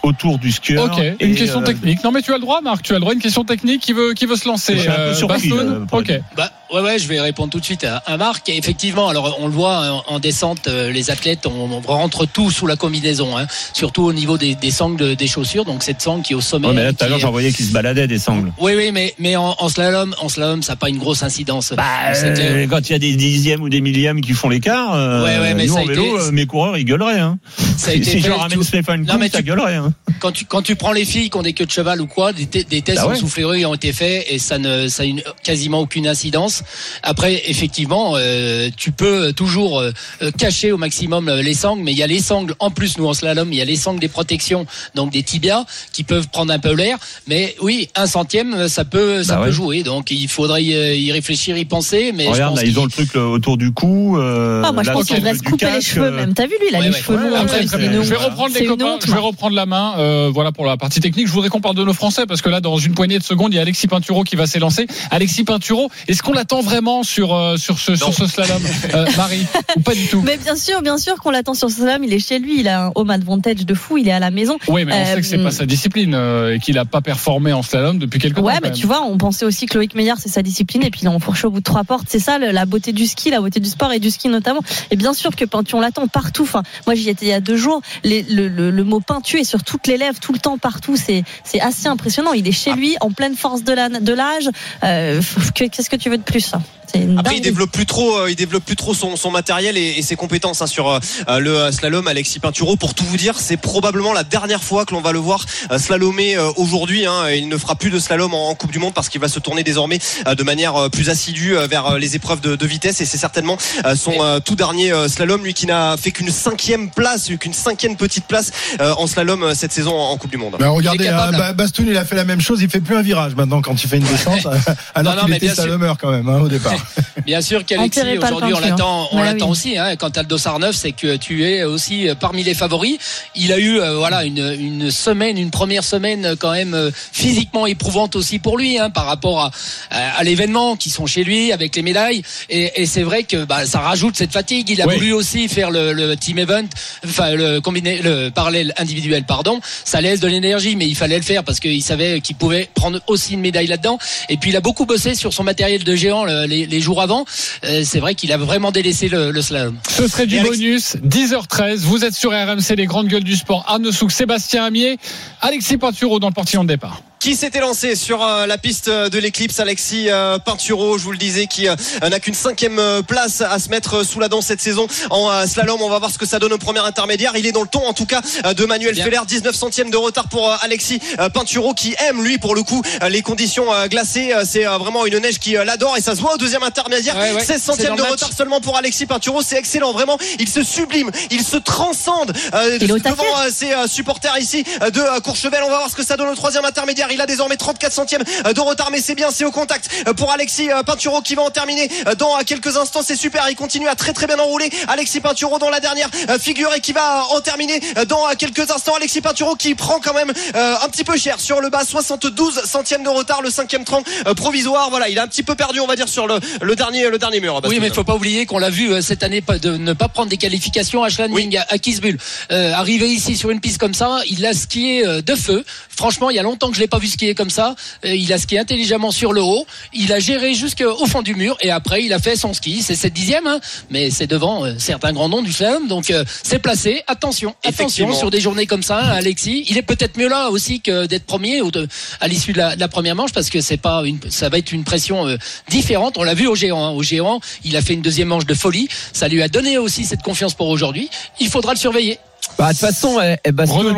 autour 0.03 0.39
du 0.39 0.49
skieur. 0.53 0.85
Ok, 0.85 0.97
et, 0.99 1.25
une 1.25 1.35
question 1.35 1.61
euh, 1.61 1.65
technique. 1.65 2.01
Non, 2.05 2.11
mais 2.13 2.21
tu 2.21 2.31
as 2.31 2.35
le 2.35 2.41
droit, 2.41 2.61
Marc. 2.61 2.83
Tu 2.83 2.93
as 2.93 2.95
le 2.95 3.01
droit. 3.01 3.13
Une 3.13 3.19
question 3.19 3.43
technique 3.43 3.81
qui 3.81 3.91
veut 3.91 4.13
qui 4.13 4.25
veut 4.25 4.37
se 4.37 4.47
lancer. 4.47 4.75
Je 4.77 4.79
suis 4.83 4.89
un 4.89 4.93
peu 4.95 4.99
Euh, 5.01 5.13
surpris, 5.13 5.51
euh, 5.51 5.85
ok. 5.91 6.21
Bah, 6.37 6.49
ouais, 6.73 6.81
ouais, 6.81 6.99
je 6.99 7.07
vais 7.07 7.19
répondre 7.19 7.51
tout 7.51 7.59
de 7.59 7.65
suite 7.65 7.83
à, 7.83 7.97
à 7.97 8.17
Marc. 8.17 8.47
Et 8.49 8.57
effectivement, 8.57 9.09
alors 9.09 9.37
on 9.39 9.47
le 9.47 9.53
voit 9.53 10.03
en, 10.07 10.15
en 10.15 10.19
descente, 10.19 10.67
euh, 10.67 10.91
les 10.91 11.11
athlètes, 11.11 11.45
on, 11.45 11.69
on 11.71 11.79
rentre 11.81 12.25
tout 12.25 12.51
sous 12.51 12.67
la 12.67 12.75
combinaison, 12.75 13.37
hein, 13.37 13.47
surtout 13.73 14.03
au 14.03 14.13
niveau 14.13 14.37
des, 14.37 14.55
des 14.55 14.71
sangles 14.71 14.97
de- 14.97 15.13
des 15.13 15.27
chaussures. 15.27 15.65
Donc 15.65 15.83
cette 15.83 16.01
sangle 16.01 16.23
qui 16.23 16.33
est 16.33 16.35
au 16.35 16.41
sommet. 16.41 16.67
Ouais, 16.67 16.73
mais 16.73 16.83
là, 16.83 16.93
tout 16.93 17.03
à 17.03 17.07
l'heure, 17.07 17.19
j'en 17.19 17.31
voyais 17.31 17.51
qui 17.51 17.63
se 17.63 17.71
baladaient 17.71 18.07
des 18.07 18.19
sangles. 18.19 18.51
Oui, 18.59 18.73
oui, 18.75 18.91
mais, 18.91 19.13
mais 19.19 19.35
en, 19.35 19.55
en 19.59 19.69
slalom, 19.69 20.15
en 20.21 20.29
slalom, 20.29 20.63
ça 20.63 20.73
n'a 20.73 20.77
pas 20.77 20.89
une 20.89 20.97
grosse 20.97 21.23
incidence. 21.23 21.73
Bah, 21.75 21.83
euh, 22.23 22.67
quand 22.67 22.89
il 22.89 22.93
y 22.93 22.95
a 22.95 22.99
des 22.99 23.15
dixièmes 23.15 23.61
ou 23.61 23.69
des 23.69 23.81
millièmes 23.81 24.21
qui 24.21 24.33
font 24.33 24.49
l'écart, 24.49 24.93
euh, 24.93 25.23
Ouais, 25.23 25.37
ouais, 25.39 25.53
mais 25.53 25.65
nous 25.67 25.73
ça 25.75 25.81
en 25.81 25.85
vélo, 25.85 26.19
été- 26.19 26.31
mes 26.31 26.45
coureurs, 26.45 26.77
ils 26.77 26.85
gueuleraient. 26.85 27.19
Hein. 27.19 27.37
Ça 27.77 27.89
a 27.89 27.91
Si, 27.93 27.97
été 27.97 28.11
si 28.11 28.19
je 28.21 28.31
ramène 28.31 28.59
tu- 28.59 28.65
Stéphane 28.65 29.05
Kuhn, 29.05 29.19
ça 29.31 29.37
tu- 29.39 29.43
gueulerait. 29.43 29.75
Hein. 29.75 29.93
quand 30.19 30.31
tu 30.31 30.45
quand 30.45 30.61
tu 30.61 30.75
prends 30.75 30.91
les 30.91 31.05
filles 31.05 31.29
qui 31.29 31.37
ont 31.37 31.41
des 31.41 31.53
queues 31.53 31.65
de 31.65 31.71
cheval 31.71 31.99
ou 32.01 32.07
quoi, 32.07 32.31
des, 32.33 32.45
des 32.45 32.81
tests 32.81 33.01
Bah 33.01 33.09
en 33.09 33.15
soufflerie 33.15 33.65
ont 33.65 33.73
été 33.73 33.91
faits 33.91 34.25
et 34.29 34.39
ça 34.39 34.57
ne 34.59 34.87
ça 34.87 35.03
a 35.03 35.05
une- 35.05 35.23
quasiment 35.43 35.79
aucune 35.79 36.07
incidence. 36.07 36.60
Après, 37.03 37.41
effectivement, 37.47 38.13
euh, 38.15 38.69
tu 38.75 38.91
peux 38.91 39.33
toujours 39.33 39.79
euh, 39.79 39.91
cacher 40.37 40.71
au 40.71 40.77
maximum 40.77 41.27
euh, 41.29 41.41
les 41.41 41.53
sangles, 41.53 41.83
mais 41.83 41.91
il 41.91 41.97
y 41.97 42.03
a 42.03 42.07
les 42.07 42.19
sangles 42.19 42.55
en 42.59 42.69
plus 42.71 42.97
nous 42.97 43.07
en 43.07 43.13
slalom, 43.13 43.51
il 43.51 43.57
y 43.57 43.61
a 43.61 43.65
les 43.65 43.75
sangles 43.75 43.99
des 43.99 44.07
protections, 44.07 44.65
donc 44.95 45.11
des 45.11 45.23
tibias 45.23 45.65
qui 45.93 46.03
peuvent 46.03 46.27
prendre 46.29 46.53
un 46.53 46.59
peu 46.59 46.73
l'air. 46.73 46.97
Mais 47.27 47.55
oui, 47.61 47.89
un 47.95 48.05
centième, 48.07 48.67
ça 48.67 48.85
peut 48.85 49.23
ça 49.23 49.35
Bah 49.35 49.41
peut 49.41 49.45
ouais. 49.47 49.51
jouer. 49.51 49.83
Donc 49.83 50.11
il 50.11 50.27
faudrait 50.27 50.63
y, 50.63 51.11
réfléchir, 51.11 51.57
y 51.57 51.65
penser. 51.65 52.11
Mais 52.15 52.25
je 52.25 52.29
Regarde, 52.31 52.53
pense 52.53 52.61
là, 52.63 52.67
ils 52.67 52.79
ont 52.79 52.85
le 52.85 52.91
truc 52.91 53.13
là, 53.13 53.25
autour 53.25 53.57
du 53.57 53.71
cou. 53.71 54.17
Euh, 54.17 54.61
Ah, 54.65 54.71
moi, 54.71 54.83
je 54.83 54.87
là, 54.89 54.93
pense 54.93 55.05
qu'il 55.07 55.15
devrait 55.17 55.35
se 55.35 55.43
couper 55.43 55.67
les 55.73 55.81
cheveux 55.81 56.11
même. 56.11 56.33
T'as 56.33 56.45
vu, 56.45 56.53
lui, 56.59 56.67
il 56.69 56.75
a 56.75 56.79
Ouais, 56.79 56.85
les 56.85 56.91
ouais. 56.91 56.99
cheveux 57.01 57.17
Ouais, 57.17 57.29
longs. 57.29 58.03
Je 58.03 58.09
vais 58.09 58.15
reprendre 58.15 58.53
les 58.53 58.65
copains. 58.65 58.85
honte, 58.85 59.05
Je 59.05 59.11
vais 59.11 59.19
reprendre 59.19 59.55
la 59.55 59.65
main. 59.65 59.93
euh, 59.97 60.29
voilà 60.33 60.51
pour 60.51 60.65
la 60.65 60.77
partie 60.77 60.99
technique. 60.99 61.27
Je 61.27 61.31
voudrais 61.31 61.49
qu'on 61.49 61.61
parle 61.61 61.75
de 61.75 61.83
nos 61.83 61.93
Français 61.93 62.25
parce 62.25 62.41
que 62.41 62.49
là, 62.49 62.61
dans 62.61 62.77
une 62.77 62.93
poignée 62.93 63.19
de 63.19 63.23
secondes, 63.23 63.53
il 63.53 63.55
y 63.57 63.59
a 63.59 63.61
Alexis 63.61 63.87
Pinturo 63.87 64.23
qui 64.23 64.35
va 64.35 64.47
s'élancer. 64.47 64.87
Alexis 65.09 65.43
Pinturo, 65.43 65.89
est-ce 66.07 66.21
qu'on 66.23 66.33
l'attend 66.51 66.61
vraiment 66.67 67.03
sur 67.03 67.33
euh, 67.33 67.55
sur 67.57 67.79
ce 67.79 67.95
sur 67.95 68.13
ce 68.13 68.25
slalom, 68.27 68.61
euh, 68.93 69.05
Marie, 69.17 69.45
ou 69.77 69.79
pas 69.81 69.93
du 69.93 70.05
tout 70.07 70.21
Mais 70.21 70.37
bien 70.37 70.55
sûr, 70.55 70.81
bien 70.81 70.97
sûr 70.97 71.15
qu'on 71.17 71.31
l'attend 71.31 71.53
sur 71.53 71.69
ce 71.69 71.77
slalom. 71.77 72.03
Il 72.03 72.13
est 72.13 72.19
chez 72.19 72.39
lui, 72.39 72.59
il 72.59 72.67
a 72.67 72.87
un 72.87 72.91
home 72.95 73.09
advantage 73.09 73.65
de 73.65 73.73
fou, 73.73 73.97
il 73.97 74.07
est 74.07 74.11
à 74.11 74.19
la 74.19 74.31
maison. 74.31 74.57
Oui, 74.67 74.83
mais 74.85 74.93
on 74.93 74.95
Euh, 74.97 75.15
sait 75.15 75.21
que 75.21 75.27
c'est 75.27 75.37
pas 75.43 75.51
sa 75.51 75.65
discipline 75.65 76.13
euh, 76.13 76.55
et 76.55 76.59
qu'il 76.59 76.77
a 76.77 76.85
pas 76.85 77.01
performé 77.01 77.53
en 77.53 77.63
slalom 77.63 77.99
depuis 77.99 78.19
quelques 78.19 78.35
temps. 78.37 78.43
Ouais, 78.43 78.59
mais 78.61 78.71
tu 78.71 78.85
vois, 78.85 79.03
on 79.03 79.17
pensait 79.17 79.45
aussi 79.45 79.65
que 79.65 79.75
Loïc 79.77 79.95
Meillard, 79.95 80.17
c'est 80.19 80.29
sa 80.29 80.41
discipline, 80.41 80.83
et 80.83 80.89
puis 80.91 81.01
il 81.03 81.05
est 81.05 81.09
enfourché 81.09 81.47
au 81.47 81.51
bout 81.51 81.59
de 81.59 81.63
trois 81.63 81.83
portes. 81.83 82.07
C'est 82.09 82.19
ça, 82.19 82.37
le- 82.37 82.51
la 82.51 82.65
beauté 82.65 82.91
du 82.91 83.07
ski, 83.07 83.29
la 83.29 83.39
beauté 83.39 83.59
du 83.59 83.69
sport 83.69 83.93
et 83.93 83.99
du 83.99 84.09
ski 84.11 84.27
notamment. 84.27 84.61
Et 84.91 84.95
bien 84.97 85.13
sûr 85.13 85.35
que 85.35 85.45
Peintu, 85.45 85.75
on 85.75 85.79
l'attend 85.81 86.07
partout. 86.07 86.43
Enfin, 86.43 86.63
moi, 86.85 86.95
j'y 86.95 87.09
étais 87.09 87.25
il 87.27 87.29
y 87.29 87.33
a 87.33 87.39
deux 87.39 87.55
jours. 87.57 87.81
Les- 88.03 88.23
le, 88.23 88.47
le- 88.49 88.71
le 88.71 88.83
mot 88.83 88.99
Peintu 88.99 89.39
est 89.39 89.43
sur 89.45 89.63
toutes 89.63 89.87
les 89.87 89.97
lèvres, 89.97 90.19
tout 90.19 90.33
le 90.33 90.39
temps, 90.39 90.57
partout. 90.57 90.95
C'est, 90.97 91.23
c'est 91.45 91.61
assez 91.61 91.87
impressionnant. 91.87 92.33
Il 92.33 92.47
est 92.47 92.51
chez 92.51 92.73
lui, 92.73 92.95
en 92.99 93.11
pleine 93.11 93.35
force 93.35 93.63
de 93.63 93.73
l'âge. 94.13 94.49
Euh, 94.83 95.21
que- 95.55 95.65
qu'est-ce 95.65 95.89
que 95.89 95.95
tu 95.95 96.09
veux 96.09 96.17
de 96.17 96.23
plus 96.23 96.40
ça 96.41 96.59
C'est 96.59 96.75
une 96.75 96.80
Après, 97.17 97.37
il 97.37 97.41
développe 97.41 97.71
plus 97.71 97.85
trop, 97.85 98.17
euh, 98.17 98.29
il 98.29 98.35
développe 98.35 98.65
plus 98.65 98.75
trop 98.75 98.93
son, 98.93 99.15
son 99.15 99.31
matériel 99.31 99.77
et, 99.77 99.95
et 99.97 100.01
ses 100.01 100.15
compétences 100.15 100.61
hein, 100.61 100.67
sur 100.67 100.89
euh, 100.89 100.99
le 101.39 101.55
euh, 101.57 101.71
slalom. 101.71 102.07
Alexis 102.07 102.39
Pinturo, 102.39 102.75
pour 102.75 102.93
tout 102.93 103.05
vous 103.05 103.17
dire, 103.17 103.39
c'est 103.39 103.57
probablement 103.57 104.13
la 104.13 104.23
dernière 104.23 104.63
fois 104.63 104.85
que 104.85 104.93
l'on 104.93 105.01
va 105.01 105.11
le 105.11 105.19
voir 105.19 105.45
euh, 105.71 105.77
slalomer 105.77 106.35
euh, 106.37 106.49
aujourd'hui. 106.57 107.05
Hein. 107.05 107.29
Il 107.29 107.47
ne 107.49 107.57
fera 107.57 107.75
plus 107.75 107.89
de 107.91 107.99
slalom 107.99 108.33
en, 108.33 108.49
en 108.49 108.55
Coupe 108.55 108.71
du 108.71 108.79
Monde 108.79 108.93
parce 108.93 109.09
qu'il 109.09 109.21
va 109.21 109.27
se 109.27 109.39
tourner 109.39 109.63
désormais 109.63 109.99
euh, 110.27 110.35
de 110.35 110.43
manière 110.43 110.75
euh, 110.75 110.89
plus 110.89 111.09
assidue 111.09 111.55
euh, 111.55 111.67
vers 111.67 111.85
euh, 111.87 111.97
les 111.99 112.15
épreuves 112.15 112.41
de, 112.41 112.55
de 112.55 112.65
vitesse 112.67 113.01
et 113.01 113.05
c'est 113.05 113.17
certainement 113.17 113.57
euh, 113.85 113.95
son 113.95 114.13
euh, 114.21 114.39
tout 114.39 114.55
dernier 114.55 114.91
euh, 114.91 115.07
slalom, 115.07 115.43
lui 115.43 115.53
qui 115.53 115.65
n'a 115.67 115.95
fait 115.97 116.11
qu'une 116.11 116.29
cinquième 116.31 116.89
place, 116.89 117.29
qu'une 117.39 117.53
cinquième 117.53 117.95
petite 117.95 118.25
place 118.25 118.51
euh, 118.79 118.93
en 118.97 119.07
slalom 119.07 119.43
euh, 119.43 119.53
cette 119.55 119.71
saison 119.71 119.95
en, 119.97 120.11
en 120.11 120.17
Coupe 120.17 120.31
du 120.31 120.37
Monde. 120.37 120.55
Bah, 120.59 120.69
regardez, 120.69 121.03
Il 121.05 121.07
est 121.07 121.11
capable. 121.11 121.35
hein, 121.35 121.39
Ba- 121.39 121.53
Bastoun, 121.53 121.87
il 121.87 121.97
a 121.97 122.05
fait 122.05 122.15
la 122.15 122.25
même 122.25 122.41
chose. 122.41 122.61
Il 122.61 122.69
fait 122.69 122.81
plus 122.81 122.95
un 122.95 123.01
virage 123.01 123.35
maintenant 123.35 123.61
quand 123.61 123.81
il 123.81 123.87
fait 123.87 123.97
une 123.97 124.03
descente, 124.03 124.45
alors 124.95 125.15
qu'il 125.21 125.29
mais 125.29 125.37
était 125.37 125.49
slalomeur 125.49 125.97
quand 125.97 126.11
même 126.11 126.27
hein, 126.27 126.39
au 126.41 126.47
départ. 126.47 126.73
Bien 127.25 127.41
sûr 127.41 127.63
qu'Alexis, 127.65 127.99
aujourd'hui, 128.17 128.53
on 128.53 128.59
l'attend, 128.59 129.07
on 129.11 129.17
Bah 129.17 129.25
l'attend 129.25 129.45
oui. 129.45 129.51
aussi. 129.51 129.77
Hein, 129.77 129.95
quand 129.95 130.09
tu 130.11 130.19
as 130.19 130.23
le 130.23 130.27
dossard 130.27 130.57
neuf, 130.59 130.75
c'est 130.75 130.91
que 130.91 131.17
tu 131.17 131.45
es 131.45 131.63
aussi 131.63 132.09
euh, 132.09 132.15
parmi 132.15 132.43
les 132.43 132.53
favoris. 132.55 132.97
Il 133.35 133.51
a 133.53 133.59
eu 133.59 133.79
euh, 133.79 133.95
voilà 133.97 134.23
une, 134.25 134.55
une 134.59 134.89
semaine, 134.91 135.37
une 135.37 135.51
première 135.51 135.83
semaine 135.83 136.25
euh, 136.25 136.35
quand 136.37 136.51
même 136.51 136.73
euh, 136.73 136.89
physiquement 137.11 137.67
éprouvante 137.67 138.15
aussi 138.15 138.39
pour 138.39 138.57
lui 138.57 138.79
hein, 138.79 138.89
par 138.89 139.05
rapport 139.05 139.39
à, 139.41 139.51
à, 139.91 140.17
à 140.17 140.23
l'événement 140.23 140.75
qui 140.75 140.89
sont 140.89 141.05
chez 141.05 141.23
lui 141.23 141.51
avec 141.51 141.75
les 141.75 141.83
médailles. 141.83 142.23
Et, 142.49 142.81
et 142.81 142.85
c'est 142.87 143.03
vrai 143.03 143.23
que 143.23 143.43
bah, 143.45 143.65
ça 143.67 143.79
rajoute 143.79 144.15
cette 144.17 144.31
fatigue. 144.33 144.69
Il 144.69 144.81
a 144.81 144.87
Oui. 144.87 144.95
voulu 144.95 145.13
aussi 145.13 145.47
faire 145.47 145.69
le, 145.69 145.93
le 145.93 146.17
team 146.17 146.39
event, 146.39 146.65
enfin 147.05 147.31
le 147.35 147.59
combiné, 147.61 148.01
le 148.01 148.29
parallèle 148.29 148.73
individuel, 148.77 149.25
pardon. 149.25 149.59
Ça 149.85 150.01
laisse 150.01 150.21
de 150.21 150.27
l'énergie, 150.27 150.75
mais 150.75 150.87
il 150.87 150.95
fallait 150.95 151.17
le 151.17 151.23
faire 151.23 151.43
parce 151.43 151.59
qu'il 151.59 151.83
savait 151.83 152.19
qu'il 152.21 152.35
pouvait 152.35 152.67
prendre 152.73 152.99
aussi 153.07 153.33
une 153.33 153.41
médaille 153.41 153.67
là-dedans. 153.67 153.99
Et 154.29 154.37
puis 154.37 154.49
il 154.49 154.55
a 154.55 154.61
beaucoup 154.61 154.85
bossé 154.87 155.13
sur 155.13 155.33
son 155.33 155.43
matériel 155.43 155.83
de 155.83 155.95
géant 155.95 156.25
le- 156.25 156.45
les, 156.45 156.65
les 156.71 156.81
jours 156.81 157.01
avant. 157.01 157.25
Euh, 157.63 157.83
c'est 157.85 157.99
vrai 157.99 158.15
qu'il 158.15 158.31
a 158.31 158.37
vraiment 158.37 158.71
délaissé 158.71 159.07
le, 159.09 159.31
le 159.31 159.41
slalom. 159.41 159.77
Ce 159.89 160.07
serait 160.07 160.25
du 160.25 160.39
Alex- 160.39 160.57
bonus, 160.57 160.95
10h13. 161.05 161.77
Vous 161.81 162.03
êtes 162.03 162.15
sur 162.15 162.31
RMC, 162.31 162.75
les 162.75 162.85
grandes 162.87 163.07
gueules 163.07 163.23
du 163.23 163.35
sport. 163.35 163.63
Arne 163.67 163.91
Souk, 163.91 164.11
Sébastien 164.11 164.65
Amier, 164.65 164.97
Alexis 165.41 165.77
Pinturo 165.77 166.19
dans 166.19 166.27
le 166.29 166.33
portillon 166.33 166.63
de 166.63 166.69
départ. 166.69 167.01
Qui 167.21 167.35
s'était 167.35 167.59
lancé 167.59 167.95
sur 167.95 168.23
euh, 168.25 168.47
la 168.47 168.57
piste 168.57 168.89
de 168.89 169.19
l'éclipse, 169.19 169.59
Alexis 169.59 170.09
euh, 170.09 170.39
Pinturo, 170.39 170.97
je 170.97 171.03
vous 171.03 171.11
le 171.11 171.19
disais, 171.19 171.45
qui 171.45 171.67
euh, 171.67 171.75
n'a 172.01 172.19
qu'une 172.19 172.33
cinquième 172.33 172.79
euh, 172.79 173.03
place 173.03 173.41
à 173.41 173.59
se 173.59 173.69
mettre 173.69 174.03
sous 174.03 174.19
la 174.19 174.27
dent 174.27 174.41
cette 174.41 174.59
saison 174.59 174.87
en 175.11 175.29
euh, 175.29 175.45
slalom. 175.45 175.79
On 175.83 175.87
va 175.89 175.99
voir 175.99 176.09
ce 176.09 176.17
que 176.17 176.25
ça 176.25 176.39
donne 176.39 176.51
au 176.51 176.57
premier 176.57 176.79
intermédiaire. 176.79 177.33
Il 177.35 177.45
est 177.45 177.51
dans 177.51 177.61
le 177.61 177.67
ton, 177.67 177.85
en 177.85 177.93
tout 177.93 178.07
cas, 178.07 178.21
euh, 178.43 178.55
de 178.55 178.65
Manuel 178.65 178.95
Bien. 178.95 179.05
Feller. 179.05 179.21
19 179.27 179.55
centièmes 179.55 179.91
de 179.91 179.97
retard 179.97 180.29
pour 180.29 180.49
euh, 180.51 180.55
Alexis 180.61 180.99
euh, 181.19 181.29
Pinturo, 181.29 181.75
qui 181.75 181.95
aime, 181.99 182.23
lui, 182.23 182.39
pour 182.39 182.55
le 182.55 182.63
coup, 182.63 182.81
euh, 183.03 183.09
les 183.09 183.21
conditions 183.21 183.71
euh, 183.71 183.85
glacées. 183.85 184.33
Euh, 184.33 184.43
C'est 184.43 184.65
euh, 184.65 184.79
vraiment 184.79 185.05
une 185.05 185.19
neige 185.19 185.37
qui 185.37 185.55
euh, 185.55 185.63
l'adore 185.63 185.95
et 185.97 186.01
ça 186.01 186.15
se 186.15 186.21
voit 186.21 186.33
au 186.33 186.37
deuxième 186.37 186.63
intermédiaire. 186.63 187.15
Ouais, 187.15 187.33
ouais. 187.33 187.45
16 187.45 187.47
C'est 187.47 187.59
centièmes 187.59 187.97
de 187.97 188.01
retard 188.01 188.31
seulement 188.35 188.61
pour 188.61 188.77
Alexis 188.77 189.05
Pinturo. 189.05 189.43
C'est 189.43 189.57
excellent, 189.57 189.91
vraiment. 189.93 190.17
Il 190.39 190.49
se 190.49 190.63
sublime, 190.63 191.11
il 191.29 191.43
se 191.43 191.57
transcende 191.57 192.33
euh, 192.55 192.79
devant 192.79 193.23
euh, 193.45 193.51
ses 193.53 193.75
supporters 193.87 194.39
ici 194.39 194.63
euh, 194.81 194.89
de 194.89 195.19
Courchevel. 195.19 195.61
On 195.63 195.69
va 195.69 195.77
voir 195.77 195.89
ce 195.91 195.95
que 195.95 196.03
ça 196.03 196.17
donne 196.17 196.29
au 196.29 196.35
troisième 196.35 196.65
intermédiaire. 196.65 197.09
Il 197.13 197.21
a 197.21 197.25
désormais 197.25 197.57
34 197.57 197.93
centièmes 197.93 198.23
euh, 198.45 198.53
de 198.53 198.59
retard, 198.59 198.89
mais 198.91 199.01
c'est 199.01 199.15
bien, 199.15 199.29
c'est 199.31 199.45
au 199.45 199.51
contact 199.51 199.89
euh, 200.07 200.13
pour 200.13 200.31
Alexis 200.31 200.71
euh, 200.71 200.83
Pinturo 200.83 201.21
qui 201.21 201.35
va 201.35 201.43
en 201.43 201.49
terminer 201.49 201.89
dans 202.17 202.37
quelques 202.45 202.77
instants. 202.77 203.01
C'est 203.03 203.15
super, 203.15 203.49
il 203.49 203.55
continue 203.55 203.87
à 203.87 203.95
très 203.95 204.13
très 204.13 204.27
bien 204.27 204.39
enrouler. 204.39 204.69
Alexis 204.87 205.19
Pinturo 205.21 205.59
dans 205.59 205.69
la 205.69 205.79
dernière 205.79 206.09
figure 206.39 206.73
et 206.73 206.79
qui 206.81 206.93
va 206.93 207.25
en 207.31 207.41
terminer 207.41 207.79
dans 208.07 208.27
quelques 208.37 208.69
instants. 208.71 208.95
Alexis 208.95 209.21
Pinturo 209.21 209.55
qui 209.55 209.75
prend 209.75 209.99
quand 209.99 210.13
même 210.13 210.31
un 210.53 210.89
petit 210.89 211.03
peu 211.03 211.17
cher 211.17 211.39
sur 211.39 211.61
le 211.61 211.69
bas, 211.69 211.83
72 211.85 212.63
centièmes 212.65 213.03
de 213.03 213.09
retard, 213.09 213.41
le 213.41 213.49
cinquième 213.49 213.83
tronc 213.83 214.03
provisoire. 214.35 214.89
Voilà, 214.89 215.09
il 215.09 215.19
a 215.19 215.23
un 215.23 215.27
petit 215.27 215.43
peu 215.43 215.55
perdu, 215.55 215.79
on 215.79 215.87
va 215.87 215.95
dire, 215.95 216.07
sur 216.07 216.27
le, 216.27 216.39
le 216.61 216.75
dernier 216.75 217.09
le 217.09 217.17
dernier 217.17 217.39
mur. 217.39 217.55
Oui, 217.55 217.61
Bastien. 217.61 217.79
mais 217.81 217.87
il 217.87 217.93
faut 217.93 218.03
pas 218.03 218.15
oublier 218.15 218.45
qu'on 218.45 218.59
l'a 218.59 218.69
vu 218.69 219.01
cette 219.01 219.23
année 219.23 219.41
de 219.61 219.77
ne 219.77 219.93
pas 219.93 220.07
prendre 220.07 220.29
des 220.29 220.37
qualifications 220.37 221.03
à 221.03 221.09
Schlanding, 221.09 221.57
à, 221.57 221.65
à 221.69 221.77
Kisbull. 221.77 222.17
Euh, 222.51 222.73
arrivé 222.73 223.09
ici 223.09 223.35
sur 223.35 223.49
une 223.49 223.59
piste 223.59 223.77
comme 223.77 223.93
ça, 223.93 224.19
il 224.29 224.45
a 224.45 224.53
skié 224.53 225.03
de 225.05 225.35
feu. 225.35 225.63
Franchement, 225.89 226.29
il 226.29 226.35
y 226.35 226.39
a 226.39 226.43
longtemps 226.43 226.69
que 226.69 226.75
je 226.75 226.81
l'ai 226.81 226.87
pas 226.87 226.99
vu 227.01 227.07
skier 227.07 227.35
comme 227.35 227.49
ça. 227.49 227.75
Euh, 228.05 228.15
il 228.15 228.31
a 228.31 228.37
skié 228.37 228.59
intelligemment 228.59 229.11
sur 229.11 229.33
le 229.33 229.41
haut. 229.41 229.65
Il 229.93 230.13
a 230.13 230.19
géré 230.19 230.53
jusqu'au 230.53 231.05
fond 231.07 231.21
du 231.21 231.35
mur 231.35 231.57
et 231.61 231.71
après 231.71 232.03
il 232.03 232.13
a 232.13 232.19
fait 232.19 232.35
son 232.35 232.53
ski. 232.53 232.81
C'est 232.81 232.95
cette 232.95 233.13
dixième, 233.13 233.47
hein, 233.47 233.59
mais 233.89 234.11
c'est 234.11 234.27
devant 234.27 234.65
euh, 234.65 234.73
certains 234.77 235.11
grands 235.11 235.27
noms 235.29 235.41
du 235.41 235.51
slalom. 235.51 235.87
Donc 235.87 236.09
euh, 236.11 236.23
c'est 236.43 236.59
placé. 236.59 237.03
Attention, 237.07 237.55
attention 237.81 238.07
sur 238.19 238.29
des 238.31 238.39
journées 238.39 238.67
comme 238.67 238.83
ça, 238.83 238.99
hein, 238.99 239.09
Alexis. 239.09 239.65
Il 239.67 239.77
est 239.77 239.81
peut-être 239.81 240.17
mieux 240.17 240.29
là 240.29 240.49
aussi 240.51 240.79
que 240.81 241.05
d'être 241.07 241.25
premier 241.25 241.61
ou 241.61 241.71
de, 241.71 241.87
à 242.19 242.27
l'issue 242.27 242.53
de 242.53 242.59
la, 242.59 242.75
de 242.75 242.79
la 242.79 242.87
première 242.87 243.15
manche 243.15 243.31
parce 243.33 243.49
que 243.49 243.59
c'est 243.61 243.77
pas 243.77 244.03
une, 244.05 244.19
ça 244.29 244.49
va 244.49 244.57
être 244.59 244.71
une 244.71 244.83
pression 244.83 245.27
euh, 245.27 245.37
différente. 245.69 246.17
On 246.17 246.23
l'a 246.23 246.35
vu 246.35 246.47
au 246.47 246.55
géant. 246.55 246.83
hein. 246.85 246.91
Au 246.91 247.01
géant, 247.03 247.39
il 247.63 247.75
a 247.75 247.81
fait 247.81 247.93
une 247.93 248.01
deuxième 248.01 248.27
manche 248.27 248.45
de 248.45 248.53
folie. 248.53 248.87
Ça 249.13 249.27
lui 249.27 249.41
a 249.41 249.47
donné 249.47 249.77
aussi 249.77 250.05
cette 250.05 250.21
confiance 250.21 250.53
pour 250.53 250.67
aujourd'hui. 250.69 251.09
Il 251.39 251.47
faudra 251.49 251.73
le 251.73 251.79
surveiller. 251.79 252.19
Bah, 252.57 252.67
de 252.67 252.77
toute 252.77 252.79
façon, 252.79 253.19
eh, 253.21 253.37
eh, 253.45 253.51